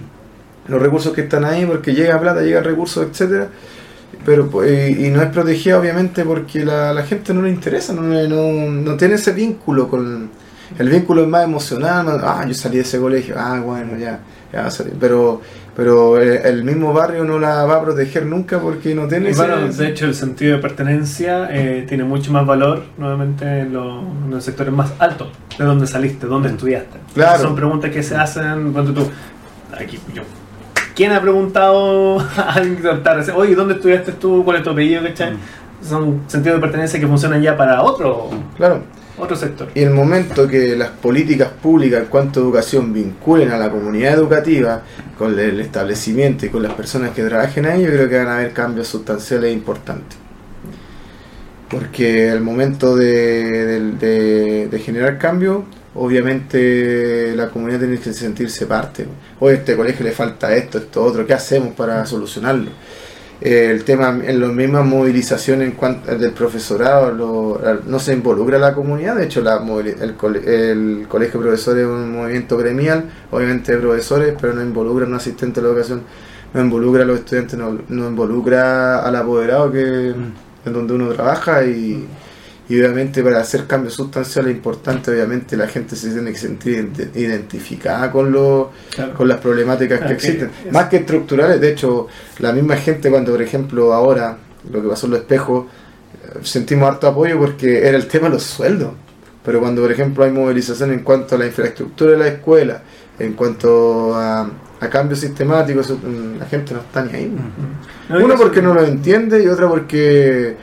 los 0.68 0.82
recursos 0.82 1.14
que 1.14 1.22
están 1.22 1.46
ahí, 1.46 1.66
porque 1.66 1.94
llega 1.94 2.20
plata, 2.20 2.42
llega 2.42 2.62
recursos, 2.62 3.08
etcétera 3.10 3.48
pero 4.26 4.50
y, 4.66 5.06
y 5.06 5.10
no 5.10 5.22
es 5.22 5.30
protegida 5.30 5.80
obviamente 5.80 6.24
porque 6.26 6.66
la, 6.66 6.94
la 6.94 7.04
gente 7.04 7.34
no 7.34 7.42
le 7.42 7.50
interesa, 7.50 7.94
no, 7.94 8.02
no, 8.02 8.72
no 8.72 8.98
tiene 8.98 9.16
ese 9.16 9.32
vínculo 9.32 9.88
con 9.88 10.30
el 10.78 10.90
vínculo 10.90 11.22
es 11.24 11.28
más 11.30 11.46
emocional, 11.46 12.06
más, 12.06 12.20
ah, 12.24 12.44
yo 12.46 12.54
salí 12.54 12.76
de 12.78 12.82
ese 12.82 13.00
colegio, 13.00 13.36
ah, 13.38 13.62
bueno, 13.64 13.98
ya, 13.98 14.20
ya 14.52 14.70
salí. 14.70 14.92
pero 15.00 15.42
pero 15.76 16.20
el, 16.20 16.64
mismo 16.64 16.92
barrio 16.92 17.24
no 17.24 17.38
la 17.38 17.64
va 17.66 17.76
a 17.76 17.82
proteger 17.84 18.26
nunca 18.26 18.60
porque 18.60 18.96
no 18.96 19.08
tiene 19.08 19.28
Y 19.30 19.32
ese- 19.32 19.46
bueno, 19.46 19.68
de 19.72 19.88
hecho, 19.88 20.06
el 20.06 20.16
sentido 20.16 20.56
de 20.56 20.62
pertenencia 20.62 21.48
eh, 21.52 21.86
tiene 21.88 22.04
mucho 22.04 22.32
más 22.32 22.46
valor 22.48 22.84
nuevamente 22.98 23.46
en, 23.60 23.74
los- 23.74 24.02
en 24.26 24.32
los 24.32 24.44
sectores 24.44 24.74
más 24.74 24.92
altos, 24.98 25.30
de 25.58 25.64
dónde 25.64 25.86
saliste, 25.86 26.26
dónde 26.26 26.50
estudiaste. 26.50 26.98
Claro. 27.14 27.44
Son 27.44 27.56
preguntas 27.56 27.92
que 27.92 28.02
se 28.02 28.16
hacen 28.16 28.74
cuando 28.74 28.92
tú. 28.94 29.08
Aquí, 29.80 30.00
yo. 30.16 30.24
¿Quién 30.98 31.12
ha 31.14 31.22
preguntado 31.22 32.20
a 32.38 32.54
alguien 32.56 32.78
que 32.78 33.32
Oye, 33.32 33.56
¿dónde 33.56 33.76
estudiaste 33.76 34.14
tú? 34.14 34.44
¿Cuál 34.44 34.58
es 34.58 34.64
tu 34.64 34.72
apellido? 34.72 35.04
¿Cachai? 35.04 35.34
Son 35.82 36.24
sentidos 36.28 36.58
de 36.58 36.62
pertenencia 36.62 37.00
que 37.00 37.06
funcionan 37.08 37.40
ya 37.42 37.56
para 37.56 37.84
otro, 37.84 38.32
claro 38.58 38.82
otro 39.20 39.36
sector. 39.36 39.70
Y 39.74 39.82
el 39.82 39.92
momento 39.92 40.48
que 40.48 40.76
las 40.76 40.90
políticas 40.90 41.50
públicas 41.50 42.02
en 42.02 42.06
cuanto 42.08 42.40
a 42.40 42.44
educación 42.44 42.94
vinculen 42.94 43.52
a 43.52 43.58
la 43.58 43.70
comunidad 43.70 44.14
educativa 44.14 44.82
con 45.18 45.38
el 45.40 45.60
establecimiento 45.60 46.46
y 46.46 46.50
con 46.50 46.64
las 46.64 46.74
personas 46.74 47.12
que 47.12 47.24
trabajen 47.24 47.66
ahí, 47.66 47.84
yo 47.84 47.90
creo 47.90 48.10
que 48.10 48.18
van 48.18 48.28
a 48.28 48.36
haber 48.36 48.54
cambios 48.54 48.88
sustanciales 48.88 49.50
e 49.50 49.54
importantes. 49.54 50.18
Porque 51.70 52.30
al 52.32 52.42
momento 52.42 52.96
de, 52.96 53.66
de- 53.66 53.92
de- 53.92 54.68
de 54.70 54.80
generar 54.80 55.18
cambio, 55.18 55.66
obviamente 55.98 57.34
la 57.36 57.50
comunidad 57.50 57.80
tiene 57.80 58.00
que 58.00 58.14
sentirse 58.14 58.66
parte. 58.66 59.08
Oye, 59.40 59.56
a 59.56 59.60
este 59.60 59.76
colegio 59.76 60.06
le 60.06 60.12
falta 60.12 60.56
esto, 60.56 60.78
esto, 60.78 61.04
otro, 61.04 61.26
¿qué 61.26 61.34
hacemos 61.34 61.74
para 61.76 62.06
solucionarlo? 62.06 62.72
Eh, 63.40 63.70
el 63.72 63.84
tema 63.84 64.10
en 64.26 64.40
las 64.42 64.52
mismas 64.52 64.84
movilizaciones 64.84 65.68
en 65.70 65.76
cuanto 65.76 66.16
del 66.18 66.32
profesorado 66.32 67.12
lo- 67.12 67.62
no 67.86 68.00
se 68.00 68.14
involucra 68.14 68.58
la 68.58 68.74
comunidad 68.74 69.16
de 69.16 69.26
hecho 69.26 69.42
la 69.42 69.58
el, 69.80 70.16
el 70.48 71.08
colegio 71.08 71.40
de 71.40 71.46
profesores 71.46 71.84
es 71.84 71.88
un 71.88 72.12
movimiento 72.14 72.58
gremial 72.58 73.06
obviamente 73.30 73.74
de 73.74 73.78
profesores 73.78 74.34
pero 74.42 74.54
no 74.56 74.64
involucra 74.64 75.06
a 75.06 75.10
un 75.10 75.14
asistente 75.14 75.62
de 75.62 75.68
la 75.68 75.72
educación 75.74 76.02
no 76.52 76.62
involucra 76.62 77.04
a 77.04 77.06
los 77.06 77.20
estudiantes 77.20 77.60
no, 77.60 77.78
no 77.90 78.08
involucra 78.10 79.02
al 79.06 79.16
apoderado 79.16 79.72
que 79.72 80.16
en 80.66 80.74
donde 80.74 80.94
uno 80.96 81.10
trabaja 81.10 81.64
y, 81.64 82.08
y 82.70 82.78
obviamente 82.80 83.24
para 83.24 83.40
hacer 83.40 83.66
cambios 83.66 83.94
sustanciales 83.94 84.52
importantes 84.54 85.14
obviamente 85.14 85.56
la 85.56 85.68
gente 85.68 85.96
se 85.96 86.12
tiene 86.12 86.32
que 86.32 86.38
sentir 86.38 86.80
ident- 86.94 87.16
identificada 87.16 88.12
con 88.12 88.32
los 88.32 88.68
Claro. 88.94 89.14
con 89.14 89.28
las 89.28 89.40
problemáticas 89.40 90.02
que 90.02 90.08
que 90.08 90.14
existen. 90.14 90.52
Más 90.72 90.86
que 90.90 90.98
estructurales, 90.98 91.62
de 91.62 91.72
hecho, 91.72 92.08
la 92.40 92.52
misma 92.52 92.76
gente 92.78 93.10
cuando, 93.10 93.32
por 93.32 93.42
ejemplo, 93.42 93.94
ahora, 93.94 94.38
lo 94.72 94.82
que 94.82 94.88
pasó 94.90 95.06
en 95.08 95.12
los 95.14 95.22
espejos, 95.22 95.66
eh, 95.66 96.40
sentimos 96.44 96.90
harto 96.90 97.08
apoyo 97.08 97.38
porque 97.38 97.88
era 97.88 97.96
el 97.98 98.08
tema 98.08 98.28
de 98.28 98.34
los 98.36 98.44
sueldos. 98.44 98.92
Pero 99.46 99.62
cuando, 99.62 99.82
por 99.82 99.92
ejemplo, 99.92 100.26
hay 100.26 100.32
movilización 100.32 100.92
en 100.92 101.00
cuanto 101.04 101.36
a 101.36 101.38
la 101.38 101.46
infraestructura 101.46 102.12
de 102.12 102.18
la 102.18 102.28
escuela, 102.28 102.82
en 103.18 103.32
cuanto 103.34 104.14
a, 104.14 104.42
a 104.82 104.90
cambios 104.90 105.20
sistemáticos, 105.22 105.90
mm, 105.92 106.38
la 106.40 106.46
gente 106.48 106.74
no 106.74 106.82
está 106.82 107.02
ni 107.06 107.14
ahí. 107.14 107.32
No, 108.10 108.26
Uno 108.26 108.36
porque 108.36 108.62
no 108.62 108.74
lo 108.74 108.84
entiende 108.84 109.42
y 109.42 109.48
otra 109.48 109.70
porque 109.70 110.58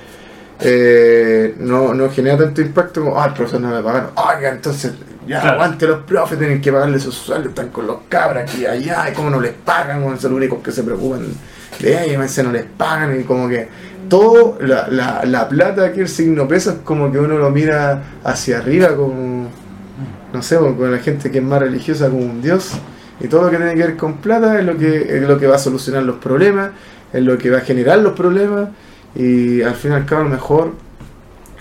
eh, 0.66 1.54
no, 1.58 1.92
no 1.94 2.10
genera 2.10 2.38
tanto 2.38 2.60
impacto 2.62 3.02
como, 3.04 3.20
ah, 3.20 3.26
el 3.26 3.34
profesor 3.34 3.60
no 3.60 3.76
le 3.76 3.82
pagaron. 3.82 4.10
Oiga, 4.16 4.50
entonces 4.50 4.92
ya 5.26 5.40
Claro. 5.40 5.54
aguante 5.56 5.86
los 5.86 6.00
profes, 6.04 6.38
tienen 6.38 6.60
que 6.60 6.72
pagarle 6.72 6.98
sus 6.98 7.14
sueldos, 7.14 7.48
están 7.50 7.68
con 7.68 7.86
los 7.86 7.98
cabras 8.08 8.50
aquí 8.50 8.62
y 8.62 8.66
allá, 8.66 9.10
y 9.10 9.14
cómo 9.14 9.30
no 9.30 9.40
les 9.40 9.52
pagan, 9.52 10.02
son 10.02 10.12
los 10.12 10.24
únicos 10.38 10.58
que 10.62 10.72
se 10.72 10.82
preocupan 10.82 11.20
de 11.80 12.04
ellos, 12.04 12.38
no 12.44 12.52
les 12.52 12.64
pagan, 12.64 13.18
y 13.20 13.24
como 13.24 13.48
que 13.48 13.68
todo, 14.08 14.58
la, 14.60 14.86
la, 14.88 15.24
la 15.24 15.48
plata 15.48 15.86
aquí, 15.86 16.00
el 16.00 16.08
signo 16.08 16.46
peso, 16.46 16.70
es 16.72 16.76
como 16.84 17.10
que 17.10 17.18
uno 17.18 17.38
lo 17.38 17.50
mira 17.50 18.02
hacia 18.22 18.58
arriba 18.58 18.94
como, 18.94 19.48
no 20.32 20.42
sé, 20.42 20.56
con 20.56 20.90
la 20.92 20.98
gente 20.98 21.30
que 21.30 21.38
es 21.38 21.44
más 21.44 21.60
religiosa 21.60 22.08
como 22.08 22.22
un 22.22 22.42
dios, 22.42 22.72
y 23.20 23.28
todo 23.28 23.44
lo 23.44 23.50
que 23.50 23.56
tiene 23.56 23.74
que 23.74 23.80
ver 23.82 23.96
con 23.96 24.18
plata 24.18 24.58
es 24.58 24.64
lo 24.64 24.76
que, 24.76 25.16
es 25.18 25.22
lo 25.22 25.38
que 25.38 25.46
va 25.46 25.56
a 25.56 25.58
solucionar 25.58 26.02
los 26.02 26.16
problemas, 26.16 26.70
es 27.12 27.22
lo 27.22 27.38
que 27.38 27.50
va 27.50 27.58
a 27.58 27.62
generar 27.62 27.98
los 28.00 28.12
problemas, 28.12 28.68
y 29.14 29.62
al 29.62 29.74
fin 29.74 29.92
y 29.92 29.94
al 29.94 30.06
cabo 30.06 30.22
a 30.22 30.24
lo 30.24 30.30
mejor 30.30 30.72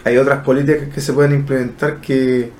hay 0.04 0.18
otras 0.18 0.44
políticas 0.44 0.90
que 0.94 1.02
se 1.02 1.14
pueden 1.14 1.34
implementar 1.34 1.98
que, 2.02 2.52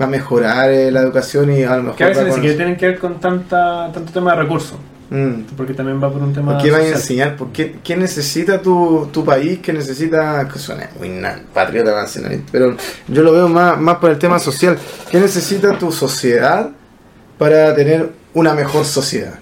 va 0.00 0.04
a 0.04 0.08
mejorar 0.08 0.70
eh, 0.70 0.90
la 0.90 1.00
educación 1.00 1.52
y 1.52 1.64
a 1.64 1.76
lo 1.76 1.82
mejor 1.82 1.96
Que 1.96 2.04
a 2.04 2.08
veces 2.08 2.26
ni 2.26 2.32
siquiera 2.32 2.56
tienen 2.56 2.76
que 2.76 2.86
ver 2.86 2.98
con 2.98 3.20
tanta, 3.20 3.90
tanto 3.92 4.12
tema 4.12 4.32
de 4.32 4.42
recursos, 4.42 4.78
Mm. 5.10 5.56
porque 5.56 5.74
también 5.74 6.00
va 6.00 6.08
por 6.08 6.22
un 6.22 6.32
tema 6.32 6.52
¿Por 6.52 6.62
qué 6.62 6.70
van 6.70 6.82
a 6.82 6.86
enseñar? 6.86 7.36
¿Por 7.36 7.50
qué, 7.50 7.80
qué 7.82 7.96
necesita 7.96 8.62
tu, 8.62 9.08
tu 9.12 9.24
país? 9.24 9.58
¿Qué 9.58 9.72
necesita? 9.72 10.46
Que 10.46 10.56
suena 10.60 10.88
muy 11.00 11.10
patriota 11.52 11.90
nacionalista, 11.90 12.48
pero 12.52 12.76
yo 13.08 13.22
lo 13.24 13.32
veo 13.32 13.48
más, 13.48 13.78
más 13.80 13.96
por 13.96 14.10
el 14.10 14.18
tema 14.18 14.38
social. 14.38 14.78
¿Qué 15.10 15.18
necesita 15.18 15.76
tu 15.76 15.90
sociedad 15.90 16.70
para 17.38 17.74
tener 17.74 18.10
una 18.34 18.54
mejor 18.54 18.84
sociedad? 18.84 19.40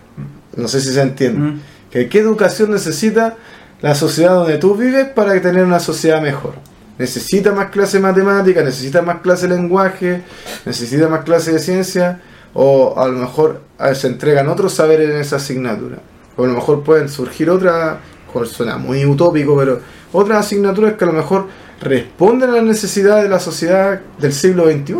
No 0.56 0.68
sé 0.68 0.80
si 0.80 0.90
se 0.90 1.02
entiende. 1.02 1.38
Mm. 1.38 1.60
¿Que 1.90 2.08
¿Qué 2.08 2.18
educación 2.18 2.70
necesita 2.70 3.36
la 3.80 3.94
sociedad 3.94 4.34
donde 4.34 4.58
tú 4.58 4.74
vives 4.74 5.08
para 5.08 5.40
tener 5.40 5.64
una 5.64 5.80
sociedad 5.80 6.20
mejor? 6.20 6.54
Necesita 6.98 7.52
más 7.52 7.70
clase 7.70 7.98
de 7.98 8.02
matemática, 8.02 8.62
necesita 8.62 9.02
más 9.02 9.20
clase 9.20 9.46
de 9.46 9.54
lenguaje, 9.54 10.22
necesita 10.64 11.08
más 11.08 11.22
clase 11.24 11.52
de 11.52 11.58
ciencia, 11.60 12.20
o 12.54 12.98
a 12.98 13.06
lo 13.06 13.18
mejor 13.18 13.60
se 13.94 14.08
entregan 14.08 14.48
otros 14.48 14.74
saberes 14.74 15.10
en 15.10 15.18
esa 15.18 15.36
asignatura. 15.36 15.98
O 16.36 16.44
a 16.44 16.46
lo 16.48 16.54
mejor 16.54 16.82
pueden 16.82 17.08
surgir 17.08 17.50
otras, 17.50 17.98
suena 18.46 18.78
muy 18.78 19.04
utópico, 19.04 19.56
pero 19.56 19.80
otras 20.12 20.46
asignaturas 20.46 20.94
que 20.94 21.04
a 21.04 21.08
lo 21.08 21.12
mejor 21.12 21.46
responden 21.80 22.50
a 22.50 22.54
las 22.54 22.64
necesidades 22.64 23.24
de 23.24 23.28
la 23.28 23.38
sociedad 23.38 24.00
del 24.18 24.32
siglo 24.32 24.66
XXI. 24.66 24.94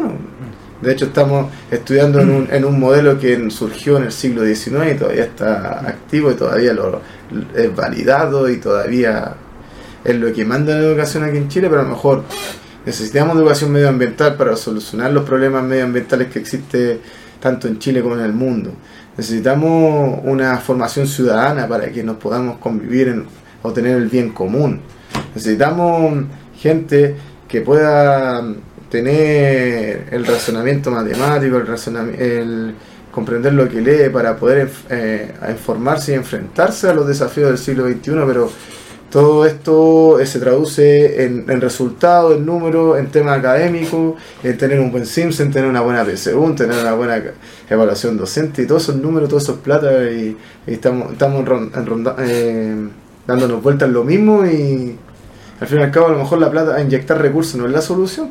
De 0.81 0.93
hecho, 0.93 1.07
estamos 1.07 1.51
estudiando 1.71 2.21
en 2.21 2.31
un, 2.31 2.49
en 2.53 2.65
un 2.65 2.79
modelo 2.79 3.19
que 3.19 3.51
surgió 3.51 3.97
en 3.97 4.05
el 4.05 4.13
siglo 4.13 4.45
XIX 4.45 4.93
y 4.93 4.99
todavía 4.99 5.25
está 5.25 5.81
activo 5.81 6.31
y 6.31 6.35
todavía 6.35 6.73
lo, 6.73 7.01
es 7.55 7.75
validado 7.75 8.49
y 8.49 8.59
todavía 8.59 9.35
es 10.05 10.17
lo 10.17 10.33
que 10.33 10.45
manda 10.45 10.75
la 10.75 10.85
educación 10.85 11.25
aquí 11.25 11.37
en 11.37 11.49
Chile, 11.49 11.69
pero 11.69 11.81
a 11.81 11.85
lo 11.85 11.91
mejor 11.91 12.23
necesitamos 12.87 13.37
educación 13.37 13.73
medioambiental 13.73 14.37
para 14.37 14.57
solucionar 14.57 15.13
los 15.13 15.25
problemas 15.25 15.65
medioambientales 15.65 16.29
que 16.29 16.39
existe 16.39 17.01
tanto 17.41 17.67
en 17.67 17.79
Chile 17.79 18.01
como 18.01 18.15
en 18.15 18.23
el 18.23 18.33
mundo. 18.33 18.73
Necesitamos 19.17 20.21
una 20.23 20.59
formación 20.59 21.09
ciudadana 21.09 21.67
para 21.67 21.91
que 21.91 22.05
nos 22.05 22.19
podamos 22.19 22.59
convivir 22.59 23.09
en, 23.09 23.27
o 23.63 23.73
tener 23.73 23.97
el 23.97 24.07
bien 24.07 24.31
común. 24.31 24.81
Necesitamos 25.35 26.25
gente 26.57 27.17
que 27.49 27.63
pueda 27.63 28.45
tener 28.91 30.05
el 30.11 30.25
razonamiento 30.27 30.91
matemático, 30.91 31.57
el, 31.57 31.67
razonami- 31.67 32.19
el 32.19 32.75
comprender 33.11 33.53
lo 33.55 33.69
que 33.69 33.81
lee 33.81 34.11
para 34.13 34.37
poder 34.37 34.69
eh, 34.91 35.33
informarse 35.51 36.13
y 36.13 36.15
enfrentarse 36.15 36.89
a 36.89 36.95
los 36.95 37.07
desafíos 37.07 37.49
del 37.49 37.59
siglo 37.59 37.87
XXI, 37.89 38.13
pero 38.27 38.51
todo 39.11 39.47
esto 39.47 40.21
eh, 40.21 40.27
se 40.27 40.39
traduce 40.39 41.25
en, 41.25 41.47
en 41.49 41.61
resultados, 41.61 42.37
en 42.37 42.45
números, 42.45 42.99
en 42.99 43.07
temas 43.07 43.39
académicos, 43.39 44.15
en 44.43 44.59
tener 44.59 44.79
un 44.81 44.93
buen 44.93 45.07
SIMS, 45.07 45.41
en 45.41 45.51
tener 45.51 45.69
una 45.69 45.81
buena 45.81 46.05
PSU, 46.05 46.45
en 46.45 46.55
tener 46.57 46.79
una 46.81 46.93
buena 46.93 47.23
evaluación 47.71 48.17
docente 48.19 48.63
y 48.63 48.67
todos 48.67 48.83
esos 48.85 48.97
números, 48.97 49.29
todos 49.31 49.45
esos 49.45 49.59
plata 49.59 50.05
y, 50.11 50.37
y 50.67 50.73
estamos, 50.75 51.13
estamos 51.13 51.41
en 51.41 51.87
ronda- 51.87 52.17
eh, 52.21 52.89
dándonos 53.27 53.63
vueltas 53.63 53.89
en 53.89 53.95
lo 53.95 54.05
mismo 54.05 54.45
y 54.47 54.97
al 55.61 55.67
fin 55.67 55.79
y 55.79 55.83
al 55.83 55.91
cabo 55.91 56.07
a 56.09 56.11
lo 56.11 56.19
mejor 56.19 56.39
la 56.39 56.51
plata 56.51 56.77
a 56.77 56.81
inyectar 56.83 57.21
recursos 57.21 57.57
no 57.57 57.67
es 57.67 57.73
la 57.73 57.81
solución. 57.81 58.31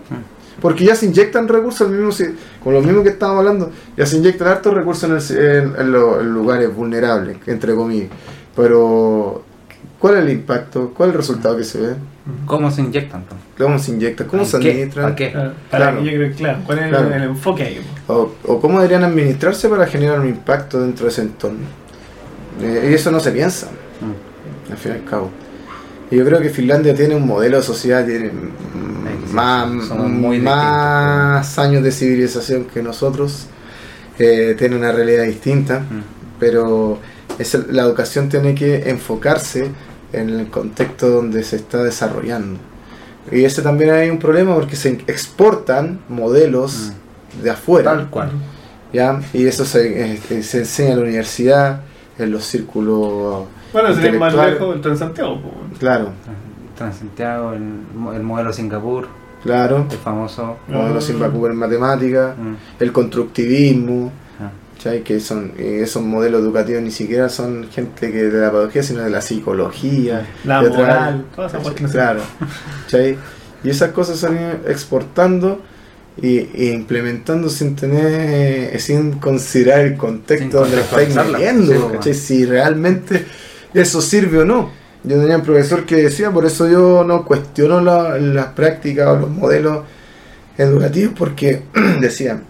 Porque 0.62 0.86
ya 0.86 0.96
se 0.96 1.06
inyectan 1.06 1.48
recursos, 1.48 1.90
el 1.92 1.98
mismo, 1.98 2.28
con 2.64 2.74
lo 2.74 2.82
mismo 2.82 3.04
que 3.04 3.10
estábamos 3.10 3.40
hablando, 3.40 3.72
ya 3.96 4.06
se 4.06 4.18
inyectan 4.18 4.48
hartos 4.48 4.74
recursos 4.74 5.30
en, 5.32 5.38
el- 5.38 5.46
en- 5.46 5.76
en 5.80 5.92
los 5.92 6.20
en 6.22 6.30
lugares 6.34 6.74
vulnerables, 6.76 7.38
entre 7.46 7.76
comillas. 7.76 8.10
Pero, 8.56 9.44
¿cuál 10.00 10.16
es 10.16 10.24
el 10.24 10.30
impacto? 10.32 10.94
¿Cuál 10.98 11.10
es 11.10 11.14
el 11.16 11.18
resultado 11.20 11.56
que 11.58 11.64
se 11.64 11.80
ve? 11.80 11.94
¿Cómo 12.46 12.72
se 12.72 12.82
inyectan? 12.82 13.22
entonces? 13.22 13.48
¿Cómo 13.58 13.80
se 13.80 13.92
inyecta? 13.92 14.26
¿Cómo 14.28 14.42
¿En 14.44 14.50
se 14.50 14.58
administran? 14.58 15.04
¿Para 15.06 15.16
qué? 15.16 15.32
Claro, 15.32 15.54
para 15.70 15.92
Claro. 15.92 16.04
yo 16.04 16.12
creo 16.12 16.30
que, 16.30 16.36
claro, 16.36 16.60
¿cuál 16.66 16.78
es 16.80 16.84
el- 16.86 16.90
Claro. 16.90 17.14
el, 17.14 17.24
enfoque 17.24 17.64
ahí? 17.64 17.82
O, 18.08 18.32
o 18.46 18.60
cómo 18.60 18.78
deberían 18.80 19.04
administrarse 19.04 19.70
para 19.70 19.86
generar 19.86 20.20
un 20.20 20.28
impacto 20.28 20.82
dentro 20.82 21.06
de 21.06 21.12
ese 21.12 21.22
entorno. 21.22 21.60
Eh, 22.62 22.90
y 22.92 22.94
eso 22.96 23.12
no 23.12 23.20
se 23.20 23.32
piensa, 23.32 23.68
Mm. 24.02 24.72
al 24.72 24.78
fin 24.78 24.92
y 24.94 24.96
al 24.96 25.04
cabo. 25.06 25.30
Y 26.10 26.16
yo 26.18 26.26
creo 26.26 26.42
que 26.42 26.50
Finlandia 26.50 26.96
tiene 26.96 27.16
un 27.16 27.28
modelo 27.28 27.58
de 27.58 27.64
sociedad, 27.64 28.06
tiene 28.06 28.30
mm, 28.32 28.97
más, 29.32 29.88
somos 29.88 30.10
muy 30.10 30.40
más 30.40 31.58
años 31.60 31.84
de 31.84 31.92
civilización 31.92 32.66
que 32.66 32.82
nosotros, 32.84 33.48
eh, 34.20 34.56
tiene 34.58 34.76
una 34.76 34.92
realidad 34.92 35.24
distinta, 35.24 35.80
Mm. 35.82 36.02
pero 36.40 37.00
es 37.38 37.54
el- 37.56 37.68
la 37.76 37.84
educación 37.84 38.30
tiene 38.30 38.56
que 38.56 38.90
enfocarse 38.90 39.70
en 40.14 40.30
el 40.30 40.48
contexto 40.50 41.10
donde 41.10 41.44
se 41.44 41.58
está 41.58 41.84
desarrollando. 41.84 42.60
Y 43.32 43.44
ese 43.44 43.62
también 43.62 43.92
hay 43.92 44.10
un 44.10 44.20
problema 44.20 44.56
porque 44.56 44.76
se 44.76 44.90
exportan 45.08 46.00
modelos 46.10 46.94
de 47.44 47.50
afuera. 47.52 47.92
Tal 47.96 48.10
cual. 48.10 48.32
¿ya? 48.94 49.22
Y 49.34 49.46
eso 49.46 49.66
se, 49.66 50.14
eh, 50.14 50.44
se 50.44 50.60
enseña 50.60 50.92
en 50.92 50.98
la 50.98 51.04
universidad, 51.04 51.82
en 52.18 52.32
los 52.32 52.46
círculos 52.46 53.44
Bueno, 53.74 53.94
sería 53.94 54.18
más 54.18 54.34
lejos 54.34 54.76
el 54.76 54.82
Transantiago. 54.82 55.42
Claro, 55.78 56.12
Transantiago, 56.78 57.54
el, 57.54 57.64
el 58.16 58.24
modelo 58.24 58.54
Singapur, 58.54 59.08
claro. 59.44 59.86
el 59.90 59.98
famoso. 59.98 60.58
Modelo 60.68 61.00
Ah. 61.00 61.02
Singapur 61.02 61.52
en 61.52 61.58
matemática, 61.58 62.36
Mm. 62.38 62.56
el 62.84 62.92
constructivismo, 62.92 64.12
Ah. 64.40 64.52
¿cachai? 64.76 65.04
que 65.04 65.20
son 65.20 65.52
eh, 65.58 65.80
esos 65.84 66.04
modelos 66.04 66.42
educativos 66.42 66.82
ni 66.84 66.92
siquiera 66.92 67.28
son 67.30 67.68
gente 67.72 68.12
que 68.12 68.24
de 68.26 68.40
la 68.40 68.52
pedagogía, 68.52 68.84
sino 68.84 69.02
de 69.02 69.10
la 69.10 69.22
psicología, 69.22 70.26
La 70.46 70.62
de 70.62 70.70
moral, 70.70 71.26
todas 71.36 71.52
esas 71.52 71.64
cuestiones. 71.64 71.92
Claro, 71.92 72.22
¿cachai? 72.86 73.18
Y 73.64 73.70
esas 73.70 73.92
cosas 73.92 74.20
se 74.20 74.28
han 74.28 74.36
ido 74.36 74.52
exportando 74.70 75.62
y, 76.22 76.38
e 76.38 76.74
implementando 76.74 77.50
sin 77.50 77.76
tener, 77.76 78.06
eh, 78.74 78.80
sin 78.80 79.14
considerar 79.20 79.80
el 79.82 79.90
Sin 79.90 79.98
contexto 79.98 80.60
donde 80.62 80.76
lo 80.78 80.82
estáis. 80.84 82.18
Si 82.18 82.46
realmente 82.46 83.26
eso 83.74 84.02
sirve 84.02 84.40
o 84.40 84.46
no. 84.46 84.70
Yo 85.04 85.20
tenía 85.20 85.38
un 85.38 85.44
profesor 85.44 85.86
que 85.86 85.96
decía, 85.98 86.32
por 86.32 86.46
eso 86.46 86.68
yo 86.68 87.04
no 87.04 87.24
cuestiono 87.26 87.80
la- 87.82 88.18
las 88.18 88.48
prácticas 88.48 89.08
o 89.08 89.16
los 89.18 89.30
modelos 89.30 89.80
educativos, 90.58 91.14
porque 91.18 91.62
decía, 92.02 92.42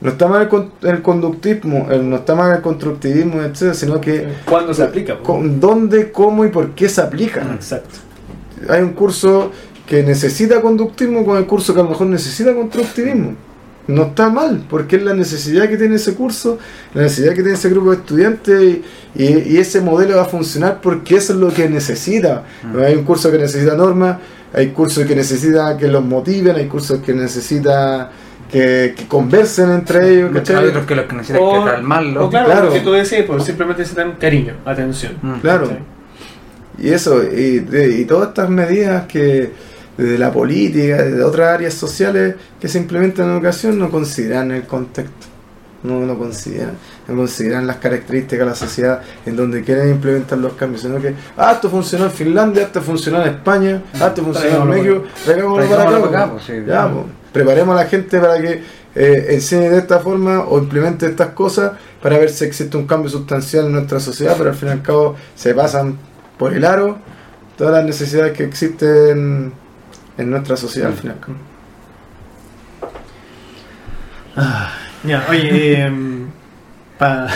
no 0.00 0.10
está 0.10 0.28
mal 0.28 0.42
el, 0.42 0.48
con- 0.48 0.72
el 0.82 1.02
conductismo, 1.02 1.88
el- 1.90 2.08
no 2.08 2.16
está 2.16 2.34
mal 2.34 2.54
el 2.56 2.62
constructivismo, 2.62 3.40
etcétera, 3.42 3.74
sino 3.74 4.00
que 4.00 4.28
¿Cuándo 4.44 4.72
se 4.74 4.82
aplica? 4.84 5.18
con- 5.18 5.58
dónde, 5.60 6.12
cómo 6.12 6.44
y 6.44 6.48
por 6.48 6.70
qué 6.74 6.88
se 6.88 7.00
aplica 7.00 7.42
Exacto. 7.54 7.96
hay 8.68 8.82
un 8.82 8.92
curso 8.92 9.50
que 9.86 10.02
necesita 10.02 10.60
conductismo 10.60 11.24
con 11.24 11.38
el 11.38 11.46
curso 11.46 11.72
que 11.74 11.80
a 11.80 11.82
lo 11.82 11.88
mejor 11.90 12.08
necesita 12.08 12.54
constructivismo. 12.54 13.32
No 13.88 14.02
está 14.04 14.28
mal, 14.28 14.64
porque 14.68 14.96
es 14.96 15.02
la 15.02 15.14
necesidad 15.14 15.68
que 15.68 15.76
tiene 15.76 15.96
ese 15.96 16.14
curso, 16.14 16.58
la 16.94 17.02
necesidad 17.02 17.30
que 17.30 17.42
tiene 17.42 17.54
ese 17.54 17.70
grupo 17.70 17.90
de 17.90 17.96
estudiantes 17.96 18.62
y, 18.62 18.82
y- 19.16 19.42
y 19.54 19.56
ese 19.58 19.80
modelo 19.80 20.16
va 20.16 20.22
a 20.22 20.26
funcionar 20.26 20.80
porque 20.82 21.16
eso 21.16 21.32
es 21.32 21.38
lo 21.38 21.48
que 21.52 21.68
necesita. 21.70 22.44
Mm. 22.62 22.78
Hay 22.80 22.94
un 22.96 23.04
curso 23.04 23.30
que 23.32 23.38
necesita 23.38 23.74
normas, 23.74 24.18
hay 24.52 24.68
cursos 24.68 25.04
que 25.06 25.16
necesita 25.16 25.76
que 25.76 25.88
los 25.88 26.04
motiven, 26.04 26.56
hay 26.56 26.66
cursos 26.66 27.00
que 27.00 27.14
necesita 27.14 28.10
que, 28.52 28.94
que 28.96 29.06
conversen 29.08 29.70
entre 29.70 30.10
ellos. 30.10 30.30
Hay 30.50 30.66
otros 30.66 30.84
que 30.86 30.94
los 30.94 31.06
que 31.06 31.16
necesitan 31.16 31.42
O- 31.42 31.64
que 31.64 31.70
calmarlo. 31.70 32.26
o 32.26 32.30
claro, 32.30 32.46
Claro. 32.46 32.66
lo 32.66 32.72
que 32.74 32.80
tú 32.80 32.92
decías, 32.92 33.24
pues 33.26 33.42
simplemente 33.44 33.80
necesitan 33.82 34.12
cariño, 34.20 34.54
atención. 34.66 35.14
Mm. 35.22 35.40
Claro. 35.40 35.62
¿cachai? 35.68 35.82
Y 36.78 36.90
eso, 36.90 37.22
y, 37.24 37.58
de- 37.60 38.00
y 38.00 38.04
todas 38.04 38.28
estas 38.28 38.48
medidas 38.50 39.06
que 39.06 39.50
desde 39.98 40.16
la 40.16 40.32
política, 40.32 41.02
desde 41.02 41.22
otras 41.22 41.54
áreas 41.54 41.74
sociales 41.74 42.36
que 42.60 42.68
se 42.68 42.78
implementan 42.78 43.26
en 43.26 43.32
educación 43.32 43.78
no 43.78 43.90
consideran 43.90 44.52
el 44.52 44.62
contexto, 44.62 45.26
no 45.82 46.00
lo 46.06 46.16
consideran, 46.16 46.74
no 47.08 47.16
consideran 47.16 47.66
las 47.66 47.76
características 47.78 48.38
de 48.38 48.46
la 48.46 48.54
sociedad 48.54 49.02
en 49.26 49.36
donde 49.36 49.62
quieren 49.64 49.90
implementar 49.90 50.38
los 50.38 50.52
cambios, 50.52 50.82
sino 50.82 51.00
que, 51.00 51.14
ah, 51.36 51.52
esto 51.52 51.68
funcionó 51.68 52.04
en 52.04 52.12
Finlandia, 52.12 52.62
esto 52.62 52.80
funcionó 52.80 53.20
en 53.22 53.28
España, 53.28 53.82
ah, 54.00 54.06
esto 54.06 54.22
funcionó 54.22 54.62
en 54.62 54.68
México, 54.68 55.02
traigámoslo 55.24 55.68
para 55.68 55.98
acá. 55.98 56.30
Pues. 56.30 56.44
pues, 56.46 56.58
sí. 56.58 56.64
Ya, 56.64 56.88
pues, 56.88 57.04
preparemos 57.32 57.76
a 57.76 57.82
la 57.82 57.88
gente 57.88 58.20
para 58.20 58.40
que 58.40 58.62
eh, 58.94 59.26
enseñe 59.30 59.68
de 59.68 59.78
esta 59.78 59.98
forma 59.98 60.44
o 60.44 60.58
implemente 60.58 61.06
estas 61.06 61.30
cosas 61.30 61.72
para 62.00 62.18
ver 62.18 62.30
si 62.30 62.44
existe 62.44 62.76
un 62.76 62.86
cambio 62.86 63.10
sustancial 63.10 63.66
en 63.66 63.72
nuestra 63.72 63.98
sociedad, 63.98 64.36
pero 64.38 64.50
al 64.50 64.56
fin 64.56 64.68
y 64.68 64.72
al 64.72 64.82
cabo 64.82 65.16
se 65.34 65.54
pasan 65.54 65.98
por 66.38 66.54
el 66.54 66.64
aro 66.64 66.98
todas 67.56 67.74
las 67.74 67.84
necesidades 67.84 68.32
que 68.32 68.44
existen 68.44 69.52
en 70.18 70.30
nuestra 70.30 70.56
sociedad 70.56 70.90
al 70.90 70.96
fin 70.96 71.10
y 71.10 71.12
al 71.14 71.20
cabo. 71.20 71.38
Ya, 75.04 75.26
oye, 75.30 75.84
eh, 75.84 75.92
para 76.98 77.28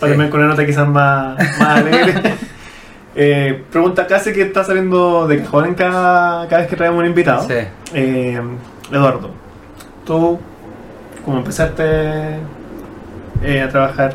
terminar 0.00 0.30
con 0.30 0.40
una 0.40 0.50
nota 0.50 0.64
quizás 0.64 0.88
más, 0.88 1.36
más 1.58 1.78
alegre. 1.78 2.34
Eh, 3.18 3.64
pregunta 3.70 4.06
casi 4.06 4.30
que 4.34 4.42
está 4.42 4.62
saliendo 4.62 5.26
de 5.26 5.40
cajón 5.40 5.64
en 5.64 5.74
cada, 5.74 6.46
cada 6.48 6.60
vez 6.60 6.68
que 6.68 6.76
traemos 6.76 7.00
un 7.00 7.06
invitado. 7.06 7.48
Sí. 7.48 7.54
Eh, 7.94 8.38
Eduardo, 8.92 9.30
tú, 10.04 10.38
como 11.24 11.38
empezaste 11.38 12.36
eh, 13.42 13.62
a 13.62 13.70
trabajar 13.70 14.12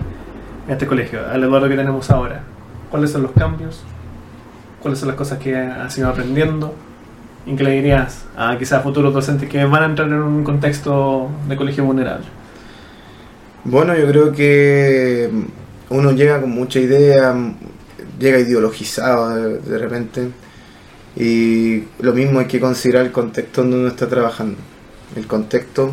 en 0.68 0.73
este 0.73 0.85
colegio, 0.85 1.19
al 1.27 1.43
Eduardo 1.43 1.68
que 1.68 1.76
tenemos 1.76 2.11
ahora, 2.11 2.43
¿cuáles 2.91 3.11
son 3.11 3.23
los 3.23 3.31
cambios? 3.31 3.84
¿Cuáles 4.84 4.99
son 4.99 5.07
las 5.07 5.18
cosas 5.18 5.39
que 5.39 5.57
has 5.57 5.97
ido 5.97 6.07
aprendiendo? 6.07 6.76
¿Y 7.45 7.55
qué 7.55 7.63
le 7.63 7.72
dirías 7.72 8.26
a 8.38 8.57
quizás 8.57 8.84
futuros 8.84 9.13
docentes 9.13 9.49
que 9.49 9.63
van 9.65 9.84
a 9.84 9.85
entrar 9.88 10.07
en 10.07 10.13
un 10.13 10.43
contexto 10.43 11.30
de 11.47 11.55
colegio 11.55 11.84
vulnerable? 11.85 12.26
Bueno, 13.63 13.95
yo 13.95 14.07
creo 14.07 14.31
que 14.31 15.30
uno 15.89 16.11
llega 16.11 16.39
con 16.41 16.51
mucha 16.51 16.80
idea, 16.80 17.35
llega 18.19 18.39
ideologizado 18.39 19.35
de, 19.59 19.77
repente. 19.77 20.30
Y 21.15 21.84
lo 21.99 22.13
mismo 22.13 22.39
hay 22.39 22.45
que 22.45 22.59
considerar 22.59 23.05
el 23.05 23.11
contexto 23.11 23.61
donde 23.61 23.77
uno 23.77 23.88
está 23.89 24.07
trabajando. 24.07 24.57
El 25.15 25.27
contexto, 25.27 25.91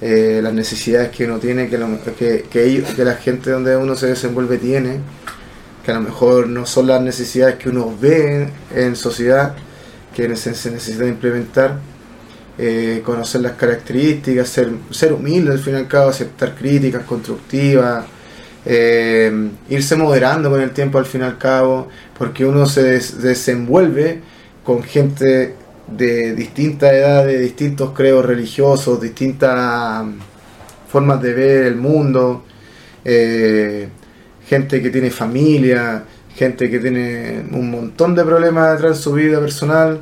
eh, 0.00 0.40
las 0.42 0.52
necesidades 0.52 1.10
que 1.10 1.24
uno 1.24 1.38
tiene, 1.38 1.68
que, 1.68 1.78
lo- 1.78 1.88
que, 2.18 2.44
que, 2.50 3.04
la 3.04 3.14
gente 3.14 3.50
donde 3.50 3.76
uno 3.76 3.96
se 3.96 4.08
desenvuelve 4.08 4.58
tiene, 4.58 4.98
que 5.84 5.90
a 5.92 5.94
lo 5.94 6.02
mejor 6.02 6.48
no 6.48 6.66
son 6.66 6.88
las 6.88 7.00
necesidades 7.00 7.54
que 7.56 7.70
uno 7.70 7.94
ve 7.98 8.48
en 8.74 8.96
sociedad, 8.96 9.54
que 10.14 10.34
se 10.36 10.70
necesita 10.70 11.06
implementar. 11.06 11.78
Eh, 12.62 13.00
conocer 13.02 13.40
las 13.40 13.52
características, 13.52 14.46
ser, 14.46 14.70
ser 14.90 15.14
humilde 15.14 15.50
al 15.52 15.58
fin 15.60 15.72
y 15.74 15.76
al 15.78 15.88
cabo, 15.88 16.10
aceptar 16.10 16.54
críticas 16.54 17.04
constructivas, 17.04 18.04
eh, 18.66 19.32
irse 19.70 19.96
moderando 19.96 20.50
con 20.50 20.60
el 20.60 20.70
tiempo 20.72 20.98
al 20.98 21.06
fin 21.06 21.22
y 21.22 21.24
al 21.24 21.38
cabo, 21.38 21.88
porque 22.18 22.44
uno 22.44 22.66
se 22.66 22.82
des- 22.82 23.22
desenvuelve 23.22 24.20
con 24.62 24.82
gente 24.82 25.54
de 25.86 26.34
distintas 26.34 26.92
edades, 26.92 27.40
distintos 27.40 27.92
creos 27.92 28.26
religiosos, 28.26 29.00
distintas 29.00 30.04
formas 30.86 31.22
de 31.22 31.32
ver 31.32 31.62
el 31.64 31.76
mundo, 31.76 32.44
eh, 33.06 33.88
gente 34.46 34.82
que 34.82 34.90
tiene 34.90 35.10
familia, 35.10 36.04
gente 36.34 36.70
que 36.70 36.78
tiene 36.78 37.44
un 37.52 37.70
montón 37.70 38.14
de 38.14 38.24
problemas 38.24 38.72
detrás 38.72 38.98
de 38.98 39.02
su 39.02 39.12
vida 39.12 39.40
personal, 39.40 40.00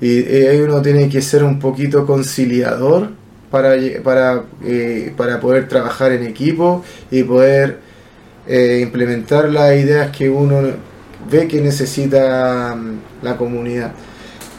y 0.00 0.20
eh, 0.20 0.48
ahí 0.50 0.60
uno 0.60 0.80
tiene 0.80 1.08
que 1.08 1.20
ser 1.20 1.44
un 1.44 1.58
poquito 1.58 2.06
conciliador 2.06 3.10
para, 3.50 3.74
para, 4.02 4.44
eh, 4.64 5.12
para 5.16 5.40
poder 5.40 5.68
trabajar 5.68 6.12
en 6.12 6.24
equipo 6.24 6.84
y 7.10 7.22
poder 7.22 7.78
eh, 8.46 8.80
implementar 8.82 9.50
las 9.50 9.76
ideas 9.76 10.16
que 10.16 10.30
uno 10.30 10.62
ve 11.30 11.46
que 11.46 11.60
necesita 11.60 12.74
mm, 12.74 13.24
la 13.24 13.36
comunidad. 13.36 13.92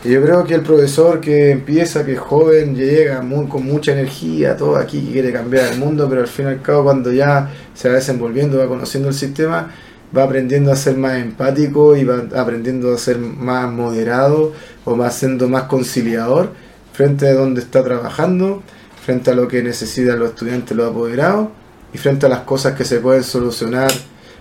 Y 0.03 0.10
yo 0.10 0.22
creo 0.23 0.43
que 0.43 0.56
el 0.56 0.61
profesor 0.61 1.22
que 1.22 1.52
empieza, 1.52 2.03
que 2.03 2.14
es 2.14 2.19
joven, 2.19 2.76
llega 2.76 3.23
con 3.48 3.65
mucha 3.65 3.91
energía, 3.91 4.57
todo 4.57 4.76
aquí, 4.77 4.99
que 5.02 5.11
quiere 5.11 5.31
cambiar 5.31 5.73
el 5.73 5.77
mundo, 5.77 6.07
pero 6.10 6.22
al 6.22 6.27
fin 6.27 6.45
y 6.45 6.49
al 6.49 6.61
cabo 6.61 6.85
cuando 6.85 7.11
ya 7.11 7.52
se 7.76 7.88
va 7.88 7.95
desenvolviendo, 7.95 8.57
va 8.57 8.68
conociendo 8.68 9.10
el 9.10 9.15
sistema, 9.15 9.72
va 10.16 10.24
aprendiendo 10.24 10.72
a 10.72 10.76
ser 10.76 10.98
más 10.98 11.18
empático 11.18 11.96
y 11.96 12.04
va 12.04 12.24
aprendiendo 12.36 12.94
a 12.94 12.98
ser 12.98 13.18
más 13.18 13.72
moderado 13.72 14.54
o 14.86 14.98
va 14.98 15.10
siendo 15.12 15.48
más 15.48 15.64
conciliador 15.64 16.52
frente 16.94 17.28
a 17.30 17.34
donde 17.34 17.62
está 17.62 17.84
trabajando, 17.84 18.62
frente 19.04 19.32
a 19.32 19.34
lo 19.34 19.48
que 19.48 19.64
necesitan 19.64 20.20
los 20.20 20.30
estudiantes, 20.30 20.76
los 20.76 20.92
apoderados 20.92 21.50
y 21.94 21.98
frente 21.98 22.26
a 22.26 22.30
las 22.30 22.42
cosas 22.42 22.76
que 22.76 22.86
se 22.86 23.00
pueden 23.00 23.24
solucionar 23.24 23.92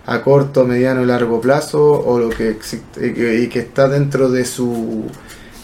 a 0.07 0.23
corto, 0.23 0.65
mediano 0.65 1.03
y 1.03 1.07
largo 1.07 1.41
plazo 1.41 1.81
o 1.83 2.19
lo 2.19 2.31
que 2.31 2.51
existe 2.51 3.07
y 3.07 3.49
que, 3.49 3.59
está 3.61 3.89
dentro 3.89 4.31
de 4.31 4.45
su 4.45 5.05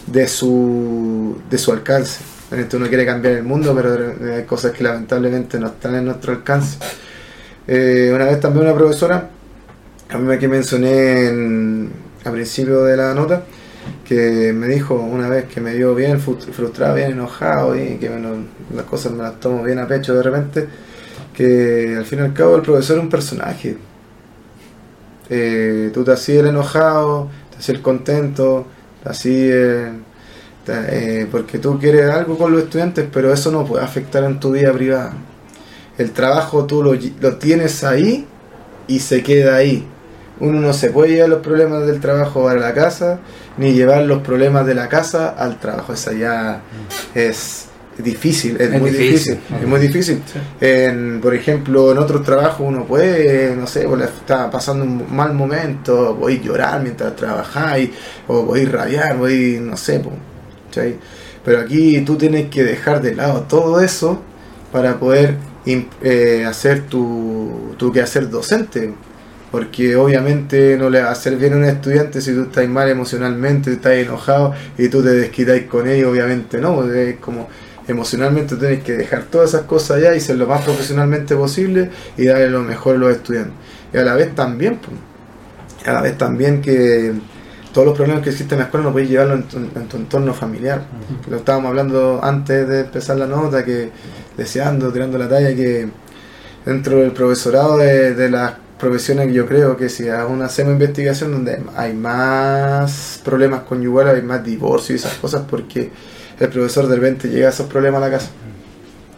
de 0.05 0.27
su 0.27 1.37
de 1.49 1.57
su 1.57 1.71
alcance. 1.71 2.21
Uno 2.73 2.87
quiere 2.87 3.05
cambiar 3.05 3.33
el 3.33 3.43
mundo, 3.43 3.75
pero 3.75 4.33
hay 4.33 4.43
cosas 4.43 4.71
que 4.71 4.81
lamentablemente 4.81 5.59
no 5.59 5.67
están 5.67 5.95
en 5.95 6.05
nuestro 6.05 6.31
alcance. 6.31 6.77
Eh, 7.67 8.11
una 8.15 8.23
vez 8.23 8.39
también 8.39 8.65
una 8.65 8.73
profesora, 8.73 9.29
a 10.09 10.17
mí 10.17 10.37
que 10.37 10.47
mencioné 10.47 11.27
en, 11.27 11.91
a 12.25 12.31
principio 12.31 12.83
de 12.83 12.97
la 12.97 13.13
nota, 13.13 13.43
que 14.07 14.53
me 14.53 14.67
dijo 14.67 14.95
una 14.95 15.29
vez 15.29 15.45
que 15.45 15.61
me 15.61 15.73
vio 15.75 15.95
bien 15.95 16.19
frustrado, 16.19 16.95
bien 16.95 17.11
enojado 17.11 17.75
y 17.77 17.97
que 17.97 18.09
me 18.09 18.21
las 18.75 18.85
cosas 18.85 19.13
me 19.13 19.23
las 19.23 19.39
tomo 19.39 19.63
bien 19.63 19.79
a 19.79 19.87
pecho 19.87 20.13
de 20.15 20.23
repente, 20.23 20.67
que 21.35 21.95
al 21.97 22.05
fin 22.05 22.19
y 22.19 22.21
al 22.23 22.33
cabo 22.33 22.55
el 22.57 22.61
profesor 22.61 22.97
es 22.97 23.03
un 23.03 23.09
personaje. 23.09 23.77
Eh, 25.29 25.91
tú 25.93 26.03
te 26.03 26.11
hacías 26.13 26.39
el 26.39 26.47
enojado, 26.47 27.29
te 27.51 27.57
hacías 27.57 27.77
el 27.77 27.81
contento, 27.81 28.65
te 29.03 29.09
hacías 29.09 29.55
el- 29.55 30.01
eh, 30.69 31.27
porque 31.31 31.59
tú 31.59 31.79
quieres 31.79 32.09
algo 32.09 32.37
con 32.37 32.51
los 32.51 32.63
estudiantes, 32.63 33.07
pero 33.11 33.31
eso 33.33 33.51
no 33.51 33.65
puede 33.65 33.83
afectar 33.85 34.23
en 34.25 34.39
tu 34.39 34.51
vida 34.51 34.71
privada. 34.73 35.13
El 35.97 36.11
trabajo 36.11 36.65
tú 36.65 36.83
lo, 36.83 36.93
lo 37.21 37.37
tienes 37.37 37.83
ahí 37.83 38.27
y 38.87 38.99
se 38.99 39.23
queda 39.23 39.55
ahí. 39.57 39.87
Uno 40.39 40.59
no 40.59 40.73
se 40.73 40.91
puede 40.91 41.13
llevar 41.13 41.29
los 41.29 41.39
problemas 41.41 41.87
del 41.87 41.99
trabajo 41.99 42.47
a 42.47 42.55
la 42.55 42.73
casa, 42.73 43.19
ni 43.57 43.73
llevar 43.73 44.03
los 44.03 44.21
problemas 44.21 44.65
de 44.65 44.75
la 44.75 44.87
casa 44.87 45.29
al 45.29 45.59
trabajo. 45.59 45.93
Esa 45.93 46.13
ya 46.13 46.61
es 47.15 47.65
difícil, 47.97 48.57
es, 48.59 48.71
Es 48.73 48.79
muy 48.79 48.91
difícil. 48.91 49.35
difícil, 49.35 49.57
es 49.61 49.67
muy 49.67 49.79
difícil. 49.79 50.21
En, 50.61 51.19
por 51.21 51.33
ejemplo, 51.33 51.91
en 51.91 51.97
otros 51.97 52.23
trabajos 52.23 52.67
uno 52.67 52.85
puede, 52.85 53.55
no 53.55 53.65
sé, 53.65 53.87
pues 53.87 54.03
está 54.03 54.49
pasando 54.51 54.85
un 54.85 55.15
mal 55.15 55.33
momento, 55.33 56.13
voy 56.13 56.35
a 56.35 56.41
llorar 56.41 56.81
mientras 56.83 57.15
trabajáis, 57.15 57.89
o 58.27 58.43
voy 58.43 58.65
a 58.65 58.69
rabiar, 58.69 59.17
voy, 59.17 59.59
no 59.61 59.75
sé, 59.77 59.99
pues, 59.99 60.15
¿cachai? 60.67 60.95
pero 61.43 61.59
aquí 61.61 62.01
tú 62.01 62.17
tienes 62.17 62.49
que 62.49 62.63
dejar 62.63 63.01
de 63.01 63.15
lado 63.15 63.45
todo 63.49 63.79
eso 63.79 64.21
para 64.71 64.99
poder 64.99 65.35
eh, 65.65 66.45
hacer 66.45 66.83
tu, 66.87 67.73
tu 67.77 67.91
quehacer 67.91 68.29
docente. 68.29 68.93
Porque 69.51 69.95
obviamente 69.95 70.77
no 70.77 70.89
le 70.89 71.01
va 71.01 71.09
a 71.09 71.11
hacer 71.11 71.37
bien 71.37 71.53
a 71.53 71.57
un 71.57 71.63
estudiante 71.63 72.19
si 72.19 72.33
tú 72.33 72.43
estás 72.43 72.67
mal 72.67 72.89
emocionalmente, 72.89 73.71
estás 73.71 73.93
enojado 73.93 74.53
y 74.77 74.89
tú 74.89 75.01
te 75.01 75.09
desquitáis 75.09 75.63
con 75.63 75.87
ellos, 75.87 76.11
obviamente 76.11 76.59
no. 76.59 76.75
pues, 76.75 76.91
Es 76.93 77.15
como 77.17 77.47
emocionalmente 77.87 78.57
tienes 78.57 78.83
que 78.83 78.93
dejar 78.93 79.23
todas 79.23 79.49
esas 79.49 79.61
cosas 79.61 79.97
allá 79.97 80.15
y 80.15 80.19
ser 80.19 80.35
lo 80.35 80.47
más 80.47 80.63
profesionalmente 80.63 81.35
posible 81.35 81.89
y 82.17 82.25
darle 82.25 82.49
lo 82.49 82.61
mejor 82.61 82.95
a 82.95 82.99
los 82.99 83.11
estudiantes. 83.11 83.53
Y 83.93 83.97
a 83.97 84.03
la 84.03 84.15
vez 84.15 84.35
también, 84.35 84.77
pues, 84.77 85.87
a 85.87 85.93
la 85.93 86.01
vez 86.01 86.17
también 86.17 86.61
que 86.61 87.13
todos 87.71 87.87
los 87.87 87.95
problemas 87.95 88.23
que 88.23 88.31
existen 88.31 88.55
en 88.55 88.59
la 88.59 88.65
escuela 88.65 88.87
no 88.87 88.91
puedes 88.91 89.09
llevarlo 89.09 89.35
en 89.35 89.43
tu, 89.43 89.57
en 89.57 89.87
tu 89.87 89.97
entorno 89.97 90.33
familiar. 90.33 90.83
Lo 91.29 91.37
estábamos 91.37 91.69
hablando 91.69 92.19
antes 92.21 92.67
de 92.67 92.81
empezar 92.81 93.17
la 93.17 93.27
nota, 93.27 93.63
que 93.63 93.89
deseando, 94.35 94.91
tirando 94.91 95.17
la 95.17 95.29
talla, 95.29 95.55
que 95.55 95.87
dentro 96.65 96.97
del 96.97 97.11
profesorado 97.11 97.77
de, 97.77 98.13
de 98.15 98.29
las 98.29 98.53
profesiones 98.79 99.27
que 99.27 99.33
yo 99.33 99.45
creo 99.45 99.75
que 99.75 99.89
si 99.89 100.07
aún 100.09 100.41
hacemos 100.41 100.73
investigación 100.73 101.31
donde 101.31 101.61
hay 101.75 101.93
más 101.93 103.21
problemas 103.23 103.61
conyugales, 103.61 104.15
hay 104.15 104.21
más 104.21 104.43
divorcio 104.43 104.95
y 104.95 104.99
esas 104.99 105.13
cosas, 105.15 105.43
porque 105.49 105.89
el 106.39 106.49
profesor 106.49 106.87
de 106.87 106.95
repente 106.95 107.29
llega 107.29 107.47
a 107.47 107.51
esos 107.51 107.67
problemas 107.67 108.01
a 108.01 108.05
la 108.05 108.11
casa. 108.11 108.29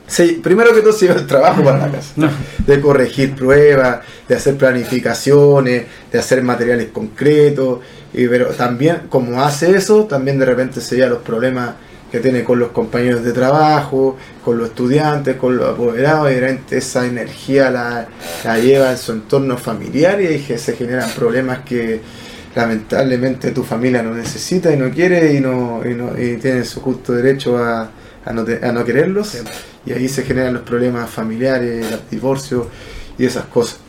Sí, 0.07 0.39
primero 0.41 0.73
que 0.73 0.81
todo 0.81 0.91
se 0.91 1.05
lleva 1.05 1.19
el 1.19 1.27
trabajo 1.27 1.63
para 1.63 1.77
la 1.77 1.91
casa, 1.91 2.31
de 2.65 2.81
corregir 2.81 3.35
pruebas, 3.35 3.99
de 4.27 4.35
hacer 4.35 4.57
planificaciones, 4.57 5.85
de 6.11 6.19
hacer 6.19 6.41
materiales 6.41 6.87
concretos, 6.91 7.79
y, 8.11 8.27
pero 8.27 8.47
también 8.47 9.03
como 9.07 9.43
hace 9.43 9.75
eso, 9.75 10.05
también 10.05 10.39
de 10.39 10.45
repente 10.45 10.81
se 10.81 10.95
lleva 10.95 11.09
los 11.09 11.19
problemas 11.19 11.75
que 12.11 12.19
tiene 12.19 12.43
con 12.43 12.59
los 12.59 12.69
compañeros 12.69 13.23
de 13.23 13.31
trabajo, 13.33 14.17
con 14.43 14.57
los 14.57 14.69
estudiantes, 14.69 15.35
con 15.35 15.57
los 15.57 15.69
apoderados, 15.69 16.31
y 16.31 16.35
de 16.35 16.39
repente 16.41 16.77
esa 16.77 17.05
energía 17.05 17.69
la, 17.69 18.07
la 18.43 18.57
lleva 18.57 18.91
en 18.91 18.97
su 18.97 19.11
entorno 19.11 19.57
familiar 19.57 20.19
y 20.21 20.27
ahí 20.27 20.39
que 20.39 20.57
se 20.57 20.73
generan 20.73 21.09
problemas 21.11 21.59
que 21.59 22.01
lamentablemente 22.55 23.51
tu 23.51 23.63
familia 23.63 24.01
no 24.03 24.13
necesita 24.13 24.73
y 24.73 24.77
no 24.77 24.89
quiere 24.91 25.33
y 25.33 25.39
no, 25.39 25.81
y 25.85 25.93
no 25.93 26.19
y 26.19 26.37
tiene 26.37 26.63
su 26.65 26.81
justo 26.81 27.13
derecho 27.13 27.57
a, 27.57 27.89
a 28.25 28.33
no, 28.33 28.43
te- 28.43 28.65
a 28.65 28.71
no 28.71 28.83
quererlos 28.83 29.37
y 29.85 29.91
ahí 29.93 30.09
se 30.09 30.23
generan 30.23 30.53
los 30.55 30.63
problemas 30.63 31.09
familiares, 31.09 31.89
los 31.89 32.09
divorcios 32.09 32.67
y 33.17 33.25
esas 33.25 33.45
cosas. 33.45 33.79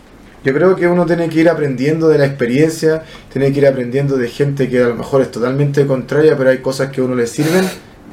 Yo 0.45 0.55
creo 0.55 0.75
que 0.75 0.87
uno 0.89 1.05
tiene 1.05 1.29
que 1.29 1.41
ir 1.41 1.49
aprendiendo 1.51 2.09
de 2.09 2.17
la 2.17 2.25
experiencia, 2.25 3.03
tiene 3.31 3.53
que 3.53 3.59
ir 3.59 3.67
aprendiendo 3.67 4.17
de 4.17 4.29
gente 4.29 4.69
que 4.71 4.83
a 4.83 4.89
lo 4.89 4.95
mejor 4.95 5.21
es 5.21 5.31
totalmente 5.31 5.87
contraria, 5.87 6.35
pero 6.37 6.49
hay 6.51 6.59
cosas 6.59 6.91
que 6.91 7.01
a 7.03 7.05
uno 7.05 7.15
le 7.15 7.27
sirven, 7.27 7.65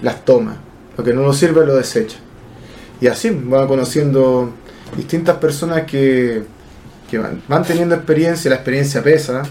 las 0.01 0.25
toma. 0.25 0.57
Lo 0.97 1.03
que 1.03 1.13
no 1.13 1.21
nos 1.21 1.37
sirve 1.37 1.65
lo 1.65 1.75
desecha. 1.75 2.17
Y 2.99 3.07
así 3.07 3.29
va 3.29 3.67
conociendo 3.67 4.51
distintas 4.95 5.37
personas 5.37 5.83
que, 5.83 6.43
que 7.09 7.17
van, 7.17 7.41
van 7.47 7.63
teniendo 7.63 7.95
experiencia, 7.95 8.49
la 8.49 8.55
experiencia 8.55 9.03
pesa. 9.03 9.43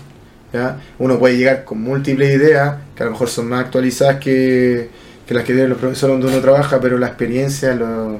¿ya? 0.52 0.78
Uno 0.98 1.18
puede 1.18 1.36
llegar 1.36 1.64
con 1.64 1.80
múltiples 1.80 2.34
ideas, 2.34 2.76
que 2.94 3.02
a 3.02 3.06
lo 3.06 3.12
mejor 3.12 3.28
son 3.28 3.48
más 3.48 3.64
actualizadas 3.64 4.16
que, 4.16 4.90
que 5.26 5.34
las 5.34 5.44
que 5.44 5.52
tienen 5.52 5.70
los 5.70 5.78
profesores 5.78 6.14
donde 6.14 6.28
uno 6.28 6.40
trabaja, 6.40 6.80
pero 6.80 6.98
la 6.98 7.08
experiencia 7.08 7.74
lo, 7.74 8.18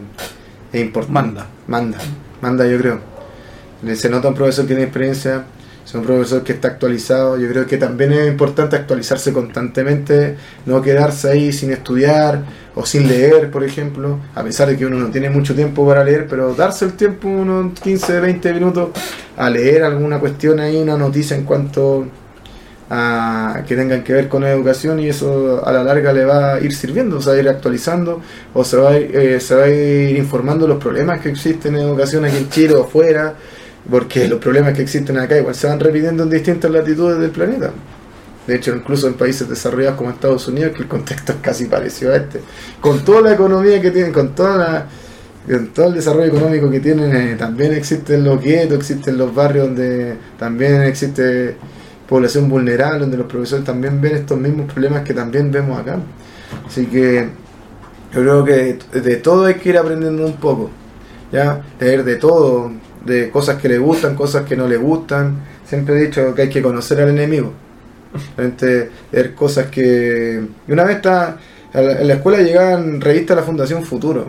es 0.73 0.81
importante. 0.81 1.13
Manda. 1.13 1.47
Manda, 1.67 1.99
manda 2.41 2.67
yo 2.67 2.79
creo. 2.79 3.01
Se 3.95 4.09
nota 4.09 4.29
un 4.29 4.35
profesor 4.35 4.65
que 4.65 4.69
tiene 4.69 4.85
experiencia, 4.85 5.45
es 5.87 5.95
un 5.95 6.03
profesor 6.03 6.43
que 6.43 6.53
está 6.53 6.69
actualizado. 6.69 7.39
Yo 7.39 7.49
creo 7.49 7.65
que 7.67 7.77
también 7.79 8.13
es 8.13 8.27
importante 8.29 8.75
actualizarse 8.77 9.33
constantemente, 9.33 10.37
no 10.67 10.83
quedarse 10.83 11.31
ahí 11.31 11.53
sin 11.53 11.71
estudiar 11.71 12.43
o 12.75 12.85
sin 12.85 13.07
leer, 13.09 13.51
por 13.51 13.63
ejemplo, 13.65 14.19
a 14.35 14.43
pesar 14.43 14.69
de 14.69 14.77
que 14.77 14.85
uno 14.85 14.99
no 14.99 15.09
tiene 15.11 15.31
mucho 15.31 15.55
tiempo 15.55 15.87
para 15.87 16.03
leer, 16.05 16.27
pero 16.29 16.55
darse 16.55 16.85
el 16.87 16.93
tiempo, 16.95 17.29
unos 17.29 17.79
15, 17.81 18.21
20 18.21 18.53
minutos, 18.53 18.89
a 19.37 19.49
leer 19.49 19.85
alguna 19.85 20.19
cuestión 20.19 20.59
ahí, 20.61 20.77
una 20.77 20.97
noticia 20.99 21.37
en 21.37 21.45
cuanto 21.45 22.07
a- 22.89 23.63
que 23.67 23.75
tengan 23.75 24.03
que 24.05 24.13
ver 24.13 24.29
con 24.29 24.45
educación 24.45 25.01
y 25.01 25.09
eso 25.09 25.63
a 25.67 25.73
la 25.73 25.83
larga 25.83 26.13
le 26.13 26.25
va 26.25 26.55
a 26.55 26.61
ir 26.61 26.73
sirviendo, 26.75 27.21
se 27.21 27.31
va 27.31 27.37
a 27.37 27.39
ir 27.41 27.49
actualizando 27.49 28.21
o 28.55 28.63
se 28.65 28.77
va 28.77 28.91
a 28.91 28.99
ir, 28.99 29.17
eh, 29.17 29.41
se 29.41 29.55
va 29.57 29.65
a 29.65 29.69
ir 29.69 30.17
informando 30.17 30.69
los 30.69 30.79
problemas 30.79 31.21
que 31.21 31.31
existen 31.31 31.75
en 31.77 31.83
educación 31.83 32.25
aquí 32.25 32.37
en 32.37 32.49
Chile 32.49 32.75
o 32.75 32.85
afuera, 32.85 33.35
porque 33.91 34.29
los 34.29 34.39
problemas 34.39 34.75
que 34.75 34.83
existen 34.83 35.19
acá 35.19 35.39
igual 35.39 35.55
se 35.55 35.67
van 35.67 35.79
repitiendo 35.81 36.25
en 36.25 36.31
distintas 36.31 36.71
latitudes 36.71 37.19
del 37.19 37.31
planeta. 37.31 37.73
De 38.47 38.55
hecho, 38.55 38.75
incluso 38.75 39.09
en 39.09 39.15
países 39.15 39.49
desarrollados 39.49 39.97
como 39.97 40.11
Estados 40.11 40.47
Unidos, 40.47 40.73
que 40.77 40.83
el 40.83 40.89
contexto 40.89 41.33
es 41.33 41.39
casi 41.41 41.67
parecido 41.67 42.13
a 42.13 42.17
este, 42.17 42.41
con 42.81 43.05
toda 43.05 43.21
la 43.23 43.33
economía 43.33 43.81
que 43.81 43.91
tienen, 43.91 44.13
con 44.13 44.35
toda 44.35 44.57
la, 44.57 44.87
con 45.47 45.69
todo 45.69 45.89
el 45.89 45.95
desarrollo 45.95 46.27
económico 46.27 46.71
que 46.71 46.79
tienen, 46.79 47.15
eh, 47.15 47.37
también 47.37 47.73
existen 47.73 48.23
los 48.23 48.41
guetos, 48.41 48.79
existen 48.79 49.19
los 49.19 49.35
barrios 49.35 49.67
donde 49.67 50.17
también 50.39 50.83
existe 50.83 51.57
población 52.09 52.49
vulnerable, 52.49 53.01
donde 53.01 53.17
los 53.17 53.27
profesores 53.27 53.65
también 53.65 54.01
ven 54.01 54.17
estos 54.17 54.39
mismos 54.39 54.73
problemas 54.73 55.03
que 55.03 55.13
también 55.13 55.51
vemos 55.51 55.81
acá. 55.81 55.99
Así 56.67 56.87
que 56.87 57.29
yo 58.15 58.21
creo 58.21 58.45
que 58.45 58.79
de 59.01 59.17
todo 59.17 59.47
hay 59.47 59.55
que 59.55 59.71
ir 59.71 59.79
aprendiendo 59.79 60.25
un 60.25 60.37
poco, 60.37 60.71
ya 61.33 61.63
de 61.81 62.17
todo, 62.17 62.71
de 63.07 63.31
cosas 63.31 63.61
que 63.61 63.69
le 63.69 63.79
gustan, 63.79 64.15
cosas 64.15 64.45
que 64.45 64.57
no 64.57 64.67
le 64.69 64.77
gustan. 64.77 65.37
Siempre 65.67 65.97
he 65.97 66.07
dicho 66.07 66.35
que 66.35 66.43
hay 66.43 66.49
que 66.49 66.61
conocer 66.63 67.01
al 67.01 67.09
enemigo. 67.11 67.53
Realmente 68.37 68.91
leer 69.13 69.35
cosas 69.35 69.67
que... 69.67 70.43
Y 70.69 70.73
una 70.73 70.85
vez 70.85 70.97
está, 70.97 71.37
en 71.75 72.07
la 72.09 72.15
escuela 72.15 72.39
llegaban 72.41 73.01
revistas 73.01 73.37
de 73.37 73.41
la 73.43 73.47
Fundación 73.47 73.83
Futuro, 73.85 74.27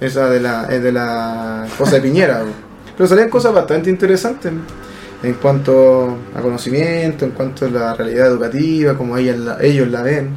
esa 0.00 0.28
de 0.30 0.40
la, 0.40 0.66
de 0.66 0.92
la 0.92 1.66
cosa 1.76 1.96
de 1.96 2.00
Piñera, 2.02 2.42
pero 2.96 3.08
salían 3.08 3.28
cosas 3.30 3.52
bastante 3.52 3.90
interesantes 3.90 4.52
en 5.22 5.34
cuanto 5.34 6.16
a 6.36 6.40
conocimiento, 6.42 7.24
en 7.24 7.30
cuanto 7.32 7.64
a 7.66 7.70
la 7.70 7.94
realidad 7.94 8.26
educativa, 8.26 8.94
como 8.96 9.16
ellas 9.16 9.38
la- 9.38 9.58
ellos 9.62 9.88
la 9.88 10.02
ven. 10.02 10.28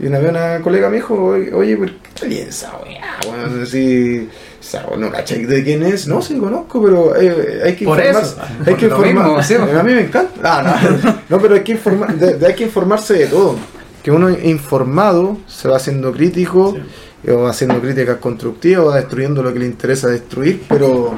Y 0.00 0.06
una 0.06 0.18
vez 0.18 0.30
una 0.30 0.60
colega 0.60 0.88
me 0.88 0.96
dijo, 0.96 1.14
oye, 1.54 1.76
¿por 1.76 1.90
qué 1.90 2.42
esa 2.42 2.72
weá? 2.84 3.18
Bueno, 3.26 3.62
así, 3.62 4.28
esa 4.60 4.86
weá, 4.86 4.96
no 4.96 5.10
cachai 5.10 5.44
de 5.44 5.64
quién 5.64 5.82
es, 5.82 6.06
no, 6.06 6.22
sí 6.22 6.36
conozco, 6.38 6.80
pero 6.82 7.16
eh, 7.16 7.62
hay 7.64 7.74
que 7.74 7.84
Por 7.84 7.98
informarse. 7.98 8.34
eso. 8.34 8.42
Hay 8.66 8.74
que 8.76 8.88
Por 8.88 9.00
lo 9.00 9.06
informar. 9.06 9.26
mismo, 9.38 9.42
sí. 9.42 9.54
A 9.76 9.82
mí 9.82 9.92
me 9.94 10.00
encanta. 10.02 10.32
Ah, 10.44 10.80
no, 11.02 11.14
no, 11.36 11.42
pero 11.42 11.54
hay 11.56 11.62
que, 11.62 11.74
de- 11.74 12.34
de- 12.38 12.46
hay 12.46 12.54
que 12.54 12.64
informarse 12.64 13.14
de 13.14 13.26
todo. 13.26 13.56
Que 14.02 14.12
uno 14.12 14.30
informado 14.30 15.38
se 15.48 15.68
va 15.68 15.76
haciendo 15.78 16.12
crítico, 16.12 16.76
Sí. 17.24 17.30
o 17.32 17.40
va 17.42 17.50
haciendo 17.50 17.80
críticas 17.80 18.18
constructivas, 18.18 18.86
va 18.86 18.96
destruyendo 18.96 19.42
lo 19.42 19.52
que 19.52 19.58
le 19.58 19.66
interesa 19.66 20.08
destruir, 20.08 20.62
pero 20.68 21.12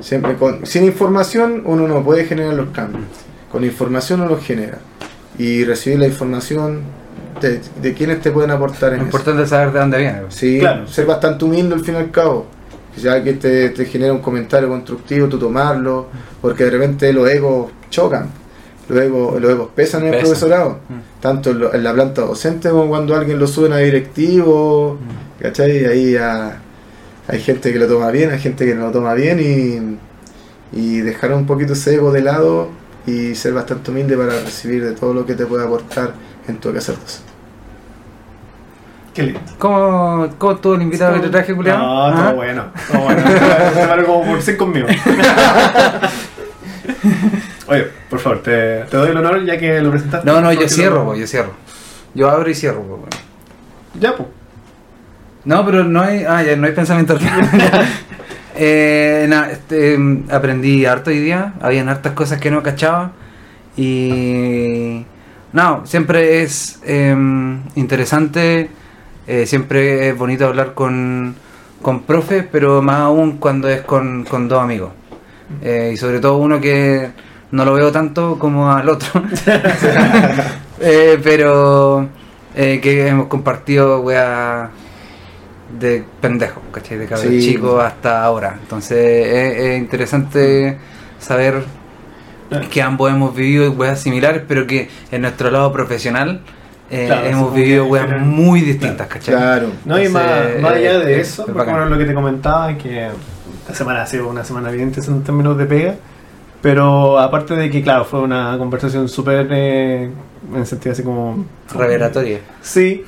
siempre 0.00 0.36
con, 0.36 0.64
sin 0.64 0.84
información 0.84 1.62
uno 1.64 1.88
no 1.88 2.04
puede 2.04 2.24
generar 2.24 2.54
los 2.54 2.68
cambios. 2.70 3.02
Con 3.50 3.64
información 3.64 4.20
uno 4.20 4.30
los 4.30 4.44
genera. 4.44 4.78
Y 5.38 5.64
recibir 5.64 5.98
la 5.98 6.06
información 6.06 6.82
de, 7.40 7.60
de 7.80 7.94
quienes 7.94 8.20
te 8.20 8.30
pueden 8.30 8.50
aportar 8.50 8.90
Lo 8.90 8.96
en 8.96 9.00
eso. 9.02 9.04
importante 9.06 9.42
es 9.44 9.48
saber 9.50 9.72
de 9.72 9.78
dónde 9.80 9.98
viene. 9.98 10.20
Sí, 10.28 10.58
Claro. 10.60 10.86
ser 10.86 11.06
bastante 11.06 11.44
humilde 11.44 11.74
al 11.74 11.80
fin 11.84 11.94
y 11.94 11.98
al 11.98 12.10
cabo. 12.10 12.46
Si 12.96 13.08
alguien 13.08 13.38
te, 13.38 13.70
te 13.70 13.84
genera 13.86 14.12
un 14.12 14.20
comentario 14.20 14.68
constructivo, 14.68 15.26
tú 15.28 15.38
tomarlo, 15.38 16.08
porque 16.42 16.64
de 16.64 16.70
repente 16.70 17.12
los 17.12 17.28
egos 17.30 17.70
chocan, 17.90 18.28
los 18.88 19.00
egos, 19.00 19.40
los 19.40 19.50
egos 19.50 19.68
pesan 19.74 20.02
en 20.02 20.08
el 20.08 20.12
Pesan. 20.14 20.26
profesorado, 20.28 20.70
Mm. 20.88 21.20
tanto 21.22 21.50
en, 21.50 21.58
lo- 21.60 21.74
en 21.74 21.82
la 21.84 21.94
planta 21.94 22.20
docente 22.22 22.68
como 22.68 22.88
cuando 22.88 23.14
alguien 23.16 23.38
lo 23.38 23.46
sube 23.46 23.72
a 23.72 23.78
directivo, 23.78 24.98
Mm. 25.00 25.42
¿cachai? 25.42 25.86
Ahí 25.86 26.16
ah, 26.16 26.58
hay 27.28 27.40
gente 27.40 27.72
que 27.72 27.78
lo 27.78 27.86
toma 27.86 28.10
bien, 28.10 28.30
hay 28.30 28.38
gente 28.40 28.66
que 28.66 28.74
no 28.74 28.86
lo 28.86 28.90
toma 28.92 29.14
bien 29.14 29.40
y, 29.40 30.78
y 30.78 30.98
dejar 31.00 31.32
un 31.32 31.46
poquito 31.46 31.72
ese 31.72 31.94
ego 31.94 32.12
de 32.12 32.20
lado 32.22 32.68
y 33.06 33.34
ser 33.34 33.52
bastante 33.54 33.90
humilde 33.90 34.16
para 34.16 34.38
recibir 34.40 34.84
de 34.84 34.92
todo 34.92 35.14
lo 35.14 35.24
que 35.26 35.34
te 35.34 35.46
puede 35.46 35.64
aportar 35.64 36.12
en 36.48 36.56
tu 36.58 36.72
quehacer 36.72 36.96
docente. 36.98 37.32
Qué 39.14 39.22
lindo. 39.24 39.40
¿Cómo, 39.58 40.28
¿Cómo 40.38 40.52
estuvo 40.52 40.74
el 40.74 40.82
invitado 40.82 41.14
que 41.14 41.20
te 41.20 41.28
traje, 41.28 41.52
Julián? 41.52 41.78
No, 41.78 42.06
¿Ah? 42.06 42.14
todo 42.14 42.34
bueno. 42.36 42.64
Todo 42.90 43.02
bueno. 43.02 43.22
Se 43.74 43.96
me 43.96 44.04
como 44.04 44.24
por 44.24 44.40
5 44.42 44.58
conmigo. 44.64 44.88
Oye, 47.68 47.86
por 48.08 48.18
favor, 48.18 48.42
te, 48.42 48.84
te 48.84 48.96
doy 48.96 49.10
el 49.10 49.16
honor 49.16 49.44
ya 49.44 49.58
que 49.58 49.80
lo 49.80 49.90
presentaste. 49.90 50.26
No, 50.28 50.40
no, 50.40 50.52
yo 50.52 50.68
cierro, 50.68 50.96
lo- 50.96 51.04
po, 51.06 51.14
yo 51.14 51.26
cierro. 51.26 51.52
Yo 52.14 52.30
abro 52.30 52.50
y 52.50 52.54
cierro, 52.54 52.82
po, 52.82 52.94
weón. 52.94 53.08
Ya, 54.00 54.16
pues. 54.16 54.28
No, 55.44 55.64
pero 55.66 55.84
no 55.84 56.00
hay, 56.00 56.24
ah, 56.26 56.42
ya, 56.42 56.56
no 56.56 56.66
hay 56.66 56.72
pensamiento. 56.72 57.18
eh, 58.56 59.28
este, 59.50 59.98
mm, 59.98 60.28
aprendí 60.30 60.86
harto 60.86 61.10
hoy 61.10 61.18
día, 61.18 61.54
habían 61.60 61.88
hartas 61.88 62.12
cosas 62.12 62.40
que 62.40 62.50
no 62.50 62.62
cachaba 62.62 63.12
y 63.76 65.04
no, 65.52 65.86
siempre 65.86 66.42
es 66.42 66.80
em, 66.84 67.60
interesante, 67.74 68.70
eh, 69.26 69.46
siempre 69.46 70.08
es 70.08 70.18
bonito 70.18 70.46
hablar 70.46 70.74
con, 70.74 71.34
con 71.80 72.02
profes, 72.02 72.44
pero 72.50 72.80
más 72.82 73.00
aún 73.00 73.38
cuando 73.38 73.68
es 73.68 73.82
con, 73.82 74.24
con 74.24 74.48
dos 74.48 74.60
amigos. 74.62 74.90
Eh, 75.62 75.90
y 75.92 75.96
sobre 75.96 76.20
todo 76.20 76.38
uno 76.38 76.60
que 76.60 77.10
no 77.50 77.64
lo 77.66 77.74
veo 77.74 77.92
tanto 77.92 78.38
como 78.38 78.70
al 78.72 78.88
otro. 78.88 79.22
Eh, 80.84 81.20
pero 81.22 82.08
eh, 82.56 82.80
que 82.82 83.06
hemos 83.06 83.28
compartido 83.28 84.00
weá 84.00 84.68
de 85.78 86.02
pendejo, 86.20 86.60
¿cachai? 86.72 86.98
De 86.98 87.06
cabros 87.06 87.28
Sí. 87.28 87.40
chicos 87.40 87.80
hasta 87.80 88.24
ahora. 88.24 88.56
Entonces 88.60 88.98
es, 88.98 89.58
es 89.58 89.78
interesante 89.78 90.76
saber 91.20 91.62
que 92.70 92.82
ambos 92.82 93.10
hemos 93.10 93.34
vivido 93.34 93.70
weas 93.72 94.00
similares, 94.00 94.42
pero 94.46 94.66
que 94.66 94.88
en 95.10 95.22
nuestro 95.22 95.50
lado 95.50 95.72
profesional 95.72 96.40
eh, 96.90 97.06
Claro, 97.06 97.26
hemos 97.26 97.54
vivido 97.54 97.84
muy 97.84 97.92
weas 97.92 98.20
muy 98.20 98.60
distintas, 98.60 99.06
¿cachai? 99.06 99.34
Claro. 99.34 99.68
No, 99.84 100.02
y 100.02 100.08
más, 100.08 100.22
Entonces, 100.24 100.62
más 100.62 100.72
allá 100.72 100.92
eh, 100.92 101.04
de 101.06 101.20
es- 101.20 101.28
eso, 101.32 101.46
es 101.48 101.54
bueno, 101.54 101.86
lo 101.86 101.96
que 101.98 102.04
te 102.04 102.14
comentaba, 102.14 102.76
que 102.76 103.08
esta 103.62 103.74
semana 103.74 104.02
ha 104.02 104.06
sido 104.06 104.28
una 104.28 104.44
semana 104.44 104.70
bien 104.70 104.88
intensa 104.88 105.10
en 105.10 105.22
términos 105.24 105.56
de 105.56 105.64
pega, 105.66 105.94
pero 106.60 107.18
aparte 107.18 107.54
de 107.56 107.70
que, 107.70 107.82
claro, 107.82 108.04
fue 108.04 108.20
una 108.20 108.56
conversación 108.58 109.08
súper, 109.08 109.48
eh, 109.50 110.10
en 110.54 110.66
sentido 110.66 110.92
así 110.92 111.02
como... 111.02 111.46
Revelatoria. 111.74 112.38
Sí, 112.60 113.04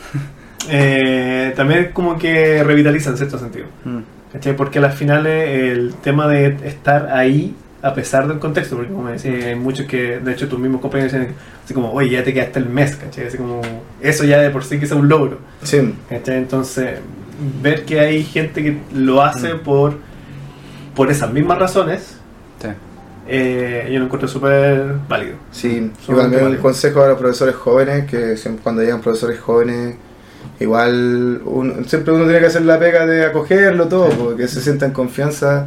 eh, 0.71 1.53
también 1.57 1.91
como 1.93 2.19
que 2.19 2.63
revitaliza 2.65 3.11
en 3.11 3.17
cierto 3.19 3.39
sentido. 3.39 3.67
Mm. 3.85 3.99
¿Cachai? 4.33 4.57
Porque 4.57 4.79
a 4.79 4.83
las 4.83 4.95
finales 4.97 5.49
el 5.49 5.95
tema 6.03 6.27
de 6.27 6.57
estar 6.65 7.11
ahí 7.13 7.55
a 7.85 7.95
pesar 7.95 8.27
del 8.27 8.39
contexto, 8.39 8.77
porque 8.77 8.93
como 8.93 9.09
decía, 9.09 9.33
hay 9.49 9.55
muchos 9.57 9.87
que, 9.87 10.19
de 10.19 10.33
hecho 10.33 10.49
tus 10.49 10.59
mismos 10.59 10.81
compañeros 10.81 11.13
dicen 11.13 11.35
así 11.65 11.75
como, 11.75 11.93
oye, 11.93 12.11
ya 12.11 12.25
te 12.25 12.33
quedaste 12.33 12.59
el 12.61 12.67
mes, 12.67 12.97
¿cachai? 12.97 13.27
Así 13.27 13.37
como, 13.37 13.61
eso 14.01 14.25
ya 14.25 14.39
de 14.41 14.51
por 14.51 14.65
sí 14.65 14.79
que 14.79 14.87
es 14.87 14.93
un 14.93 15.09
logro, 15.09 15.39
Sí. 15.63 15.95
¿cachai? 16.09 16.39
Entonces, 16.39 16.99
ver 17.63 17.85
que 17.85 18.01
hay 18.01 18.23
gente 18.25 18.63
que 18.63 18.79
lo 18.95 19.23
hace 19.23 19.55
Mm. 19.55 19.59
por, 19.61 19.95
por 20.95 21.11
esas 21.11 21.31
mismas 21.33 21.59
razones, 21.59 22.17
Sí. 22.63 22.69
eh, 23.29 23.89
yo 23.93 23.99
lo 23.99 24.07
encuentro 24.07 24.29
súper 24.29 24.95
válido. 25.09 25.35
Sí, 25.51 25.91
Son 26.07 26.15
igual 26.15 26.49
un 26.53 26.57
consejo 26.57 27.03
a 27.03 27.09
los 27.09 27.19
profesores 27.19 27.55
jóvenes, 27.55 28.07
que 28.11 28.37
siempre 28.39 28.63
cuando 28.63 28.83
llegan 28.83 29.01
profesores 29.03 29.39
jóvenes, 29.41 29.97
igual 30.61 31.41
uno- 31.45 31.85
siempre 31.87 32.13
uno 32.15 32.25
tiene 32.25 32.41
que 32.41 32.47
hacer 32.47 32.63
la 32.63 32.79
pega 32.79 33.07
de 33.07 33.25
acogerlo 33.27 33.89
todo, 33.89 34.09
porque 34.11 34.47
se 34.49 34.61
sienta 34.61 34.87
en 34.87 34.93
confianza 34.93 35.67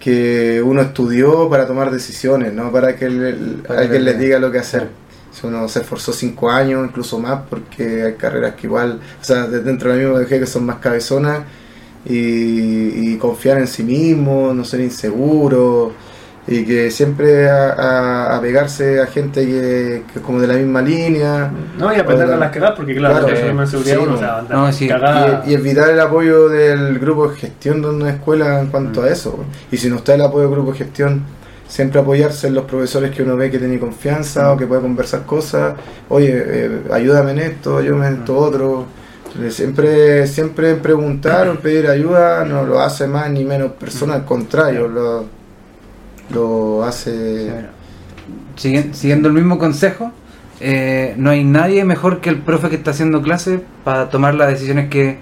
que 0.00 0.62
uno 0.64 0.82
estudió 0.82 1.48
para 1.48 1.66
tomar 1.66 1.90
decisiones, 1.90 2.52
no 2.52 2.70
para 2.70 2.96
que 2.96 3.08
le- 3.08 3.32
Para 3.66 3.80
alguien 3.80 4.04
les 4.04 4.16
le- 4.16 4.24
diga 4.24 4.38
lo 4.38 4.50
que 4.52 4.58
hacer. 4.58 4.88
Si 5.32 5.46
uno 5.46 5.68
se 5.68 5.80
esforzó 5.80 6.12
cinco 6.12 6.50
años, 6.50 6.86
incluso 6.88 7.18
más, 7.18 7.42
porque 7.48 8.02
hay 8.04 8.14
carreras 8.14 8.54
que 8.54 8.66
igual, 8.66 9.00
o 9.20 9.24
sea, 9.24 9.46
de- 9.46 9.60
dentro 9.62 9.90
de 9.92 10.02
la 10.02 10.08
misma 10.20 10.26
que 10.26 10.46
son 10.46 10.64
más 10.64 10.76
cabezonas, 10.76 11.40
y, 12.08 13.12
y 13.12 13.16
confiar 13.18 13.58
en 13.58 13.66
sí 13.66 13.82
mismo, 13.82 14.52
no 14.54 14.64
ser 14.64 14.80
inseguro, 14.80 15.92
y 16.48 16.64
que 16.64 16.90
siempre 16.92 17.48
a, 17.50 17.72
a- 17.72 18.36
apegarse 18.36 19.00
a 19.00 19.06
gente 19.06 19.44
que, 19.44 20.02
que 20.12 20.18
es 20.20 20.24
como 20.24 20.40
de 20.40 20.46
la 20.46 20.54
misma 20.54 20.80
línea 20.80 21.50
No, 21.78 21.92
y 21.94 21.98
aprender 21.98 22.30
a 22.30 22.36
las 22.36 22.52
cagadas, 22.52 22.76
porque 22.76 22.94
claro, 22.94 23.26
Claro, 23.26 23.62
eh, 23.62 23.66
seguridad 23.66 23.96
sí, 23.96 24.00
uno 24.02 24.12
no. 24.12 24.18
se 24.18 24.24
va 24.24 24.32
a 24.36 24.38
andar 24.38 24.56
No, 24.56 24.72
sí. 24.72 24.88
y, 25.46 25.50
y 25.50 25.54
evitar 25.54 25.90
el 25.90 25.98
apoyo 26.00 26.48
del 26.48 26.98
grupo 27.00 27.28
de 27.28 27.36
gestión 27.36 27.82
de 27.82 27.88
una 27.88 28.10
escuela 28.10 28.60
en 28.60 28.66
cuanto 28.68 29.00
Mm. 29.02 29.04
a 29.04 29.08
eso. 29.08 29.38
Y 29.72 29.76
si 29.76 29.88
no 29.90 29.96
está 29.96 30.14
el 30.14 30.22
apoyo 30.22 30.44
del 30.44 30.52
grupo 30.52 30.70
de 30.72 30.78
gestión, 30.78 31.22
siempre 31.66 32.00
apoyarse 32.00 32.46
en 32.46 32.54
los 32.54 32.64
profesores 32.64 33.10
que 33.10 33.24
uno 33.24 33.36
ve 33.36 33.50
que 33.50 33.58
tiene 33.58 33.80
confianza 33.80 34.52
o 34.52 34.56
que 34.56 34.66
puede 34.66 34.82
conversar 34.82 35.26
cosas. 35.26 35.74
Oye, 36.08 36.30
eh, 36.32 36.82
ayúdame 36.92 37.32
en 37.32 37.38
esto, 37.40 37.78
ayúdame 37.78 38.06
en 38.06 38.14
esto 38.18 38.36
otro. 38.38 38.86
Eh, 39.42 39.50
Siempre, 39.50 40.26
siempre 40.28 40.76
preguntar 40.76 41.48
o 41.48 41.56
pedir 41.58 41.88
ayuda 41.88 42.44
no 42.44 42.64
lo 42.64 42.80
hace 42.80 43.06
más 43.08 43.28
ni 43.30 43.44
menos 43.44 43.72
persona, 43.72 44.14
al 44.14 44.24
contrario, 44.24 44.86
lo, 44.88 45.24
lo 46.32 46.84
hace... 46.84 47.66
Sigui- 48.56 48.92
Siguiendo 48.92 49.28
el 49.28 49.34
mismo 49.34 49.58
consejo, 49.58 50.12
eh, 50.60 51.14
no 51.18 51.30
hay 51.30 51.44
nadie 51.44 51.84
mejor 51.84 52.20
que 52.20 52.30
el 52.30 52.38
profe 52.38 52.68
que 52.70 52.76
está 52.76 52.90
haciendo 52.92 53.22
clase 53.22 53.60
para 53.84 54.08
tomar 54.10 54.34
las 54.34 54.48
decisiones 54.48 54.88
que 54.88 55.18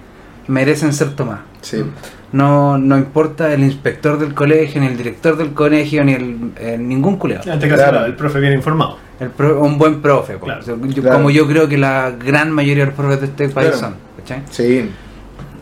merecen 0.47 0.93
ser 0.93 1.15
tomadas. 1.15 1.41
Sí. 1.61 1.83
No, 2.31 2.77
no 2.77 2.97
importa 2.97 3.53
el 3.53 3.63
inspector 3.63 4.17
del 4.19 4.33
colegio, 4.33 4.81
ni 4.81 4.87
el 4.87 4.97
director 4.97 5.37
del 5.37 5.53
colegio, 5.53 6.03
ni 6.03 6.13
el, 6.13 6.51
eh, 6.57 6.77
ningún 6.77 7.17
culeado. 7.17 7.43
En 7.45 7.53
este 7.53 7.69
caso, 7.69 7.83
Claro. 7.89 8.05
el 8.05 8.15
profe 8.15 8.39
bien 8.39 8.53
informado. 8.53 8.97
El 9.19 9.29
pro- 9.29 9.61
un 9.61 9.77
buen 9.77 10.01
profe, 10.01 10.33
po. 10.37 10.45
Claro. 10.45 10.61
O 10.61 10.63
sea, 10.63 10.75
yo- 10.87 11.01
Claro. 11.01 11.17
como 11.17 11.29
yo 11.29 11.47
creo 11.47 11.67
que 11.69 11.77
la 11.77 12.11
gran 12.11 12.51
mayoría 12.51 12.83
de 12.83 12.87
los 12.91 12.95
profes 12.95 13.21
de 13.21 13.27
este 13.27 13.49
país 13.49 13.69
Claro. 13.71 13.77
son. 13.77 13.95
¿cachai? 14.17 14.41
Sí, 14.51 14.89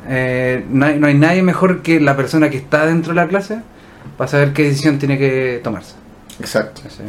Eh, 0.09 0.65
no, 0.69 0.85
hay, 0.85 0.99
no 0.99 1.07
hay 1.07 1.13
nadie 1.13 1.43
mejor 1.43 1.81
que 1.81 1.99
la 2.01 2.17
persona 2.17 2.49
que 2.49 2.57
está 2.57 2.85
dentro 2.85 3.13
de 3.13 3.15
la 3.21 3.27
clase 3.27 3.59
para 4.17 4.29
saber 4.29 4.53
qué 4.53 4.63
decisión 4.63 4.99
tiene 4.99 5.17
que 5.17 5.59
tomarse. 5.63 5.93
exacto. 6.39 6.81
Entonces, 6.83 7.05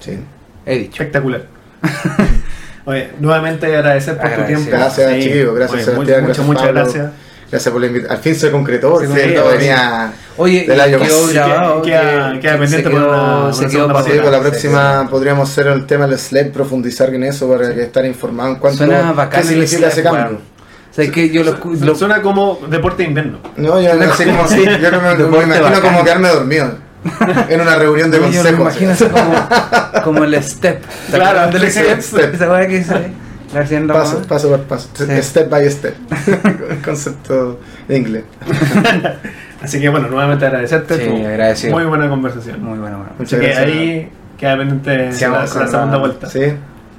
Sí. 0.00 0.18
he 0.66 0.78
dicho. 0.78 0.92
Espectacular. 1.02 1.42
Oye, 2.84 3.10
nuevamente 3.20 3.66
agradecer 3.66 4.18
por 4.18 4.30
tu 4.30 4.42
tiempo. 4.42 4.68
Gracias, 4.70 5.12
chiquillos, 5.14 5.54
gracias, 5.54 5.74
Oye, 5.74 5.84
Sebastián, 5.84 6.24
muchas, 6.24 6.24
gracias, 6.26 6.46
muchas 6.46 6.66
gracias. 6.68 7.12
Gracias 7.52 7.70
por 7.72 7.80
la 7.82 7.86
invitación. 7.86 8.16
Al 8.16 8.22
fin 8.22 8.34
se 8.34 8.50
concretó, 8.50 8.98
Se 8.98 9.06
¿cierto? 9.06 9.22
concretó, 9.42 9.48
Venía. 9.58 10.12
Oye, 10.38 10.66
del 10.66 10.78
y 10.78 10.80
año 10.80 10.98
quedó 10.98 11.26
pasado. 11.26 11.32
grabado. 11.32 11.82
Queda- 11.82 12.32
que- 12.32 12.40
queda 12.40 12.52
que 12.54 12.58
pendiente 12.58 12.90
quedó, 12.90 13.08
una- 13.08 13.44
una 13.44 13.52
se 13.52 13.60
quedó 13.60 13.70
segunda 13.70 13.94
para 13.94 14.04
Sí, 14.06 14.18
con 14.20 14.32
la 14.32 14.38
se 14.38 14.42
próxima 14.48 15.08
podríamos 15.10 15.50
hacer 15.50 15.66
el 15.66 15.86
tema 15.86 16.06
del 16.06 16.18
SLED, 16.18 16.50
profundizar 16.50 17.14
en 17.14 17.24
eso 17.24 17.48
para 17.48 17.74
que 17.74 17.82
estar 17.82 18.04
informado 18.06 18.50
en 18.50 18.56
cuanto 18.56 18.78
Suena 18.78 19.12
bacán 19.12 19.42
qué 19.42 19.48
significa 19.48 19.88
ese 19.88 20.02
cambio. 20.02 20.40
O 20.92 20.94
sea, 20.94 21.04
es 21.06 21.10
que 21.10 21.30
yo 21.30 21.42
lo, 21.42 21.56
lo- 21.80 21.94
Suena 21.94 22.20
como 22.22 22.60
deporte 22.68 23.02
de 23.02 23.08
invierno. 23.08 23.38
No, 23.56 23.80
yo 23.80 23.94
no 23.94 24.14
sé 24.14 24.26
cómo 24.26 24.46
sí, 24.46 24.62
yo 24.64 24.90
que 24.90 24.96
me, 24.98 25.14
me 25.38 25.44
imagino 25.44 25.64
bacán. 25.64 25.80
como 25.80 26.04
quedarme 26.04 26.28
dormido 26.28 26.74
en 27.48 27.60
una 27.60 27.74
reunión 27.76 28.10
de 28.10 28.18
yo 28.18 28.22
me 28.28 28.28
consejos. 28.36 28.60
imagino 28.60 28.90
así 28.92 29.04
como, 29.06 30.02
como 30.04 30.24
el 30.24 30.40
step. 30.42 30.82
¿Te 31.10 31.16
Claro, 31.16 31.50
del 31.50 31.70
step? 31.70 32.00
step. 32.00 32.34
Esa 32.34 32.48
weá 32.50 32.66
que 32.68 32.78
dice 32.78 33.12
Paso, 33.88 34.22
paso 34.26 34.48
por 34.48 34.60
paso, 34.62 34.88
Sí. 34.94 35.04
step 35.22 35.50
by 35.50 35.70
step. 35.70 35.94
el 36.70 36.78
concepto 36.84 37.58
de 37.88 37.98
inglés. 37.98 38.24
Así 39.62 39.78
que 39.80 39.88
bueno, 39.90 40.08
nuevamente 40.08 40.46
agradecerte. 40.46 40.96
Sí, 40.96 41.08
Fue 41.10 41.26
agradecido. 41.26 41.74
Muy 41.74 41.84
buena 41.84 42.08
conversación. 42.08 42.62
Muy 42.62 42.78
bueno, 42.78 42.98
bueno. 42.98 43.12
Así 43.14 43.18
Muchas 43.36 43.40
que 43.40 43.46
gracias. 43.46 43.66
ahí 43.66 44.10
queda 44.38 44.56
pendiente 44.56 45.12
Sí, 45.12 45.24
la, 45.24 45.30
la 45.40 45.46
segunda 45.46 45.96
vuelta. 45.98 46.28
Sí, 46.28 46.40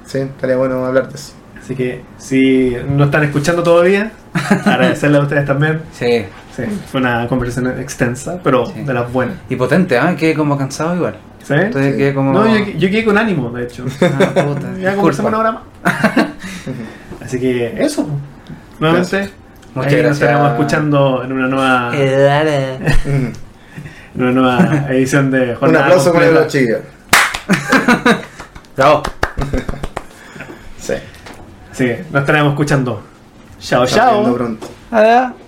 sí, 0.06 0.18
estaría 0.18 0.56
bueno 0.56 0.84
hablar 0.84 1.08
de 1.08 1.14
eso. 1.16 1.32
Así 1.64 1.74
que 1.74 2.02
si 2.18 2.76
no 2.88 3.04
están 3.04 3.24
escuchando 3.24 3.62
todavía, 3.62 4.12
agradecerle 4.66 5.16
a 5.18 5.20
ustedes 5.22 5.46
también. 5.46 5.80
Sí. 5.92 6.26
Sí, 6.54 6.62
fue 6.92 7.00
una 7.00 7.26
conversación 7.26 7.66
extensa, 7.80 8.38
pero 8.44 8.66
Sí. 8.66 8.82
de 8.82 8.94
las 8.94 9.10
buenas. 9.12 9.36
Y 9.48 9.56
potente, 9.56 9.98
¿ah? 9.98 10.14
Quedé 10.14 10.34
como 10.34 10.56
cansado 10.58 10.94
igual. 10.94 11.16
¿Sí? 11.42 11.54
Entonces 11.54 11.92
Sí. 11.92 11.98
quedé 11.98 12.14
como. 12.14 12.32
No, 12.32 12.46
yo, 12.46 12.64
yo 12.78 12.90
quedé 12.90 13.04
con 13.04 13.18
ánimo, 13.18 13.50
de 13.50 13.64
hecho. 13.64 13.84
Ah, 14.02 14.44
puta. 14.44 14.68
ya 14.80 14.94
conversamos 14.94 15.30
una 15.30 15.38
hora 15.38 15.52
más. 15.52 15.62
Así 17.24 17.40
que 17.40 17.74
eso. 17.82 18.06
Nuevamente, 18.78 19.30
Muchas 19.74 19.92
ahí 19.92 19.96
nos 20.02 20.04
gracias. 20.04 20.12
estaremos 20.20 20.50
escuchando 20.52 21.24
en 21.24 21.32
una 21.32 21.48
nueva, 21.48 21.92
en 21.96 23.32
una 24.16 24.30
nueva 24.30 24.86
edición 24.90 25.30
de 25.30 25.50
Un 25.50 25.54
Jornada 25.56 25.86
aplauso 25.86 26.12
para 26.12 26.30
los 26.30 26.46
chicos. 26.48 26.78
Bravo. 28.76 29.02
Sí. 31.74 31.90
Nos 32.10 32.20
estaremos 32.22 32.52
escuchando. 32.52 33.02
Chao, 33.58 33.86
chao. 33.86 34.34
pronto. 34.34 34.66
Adiós. 34.90 35.43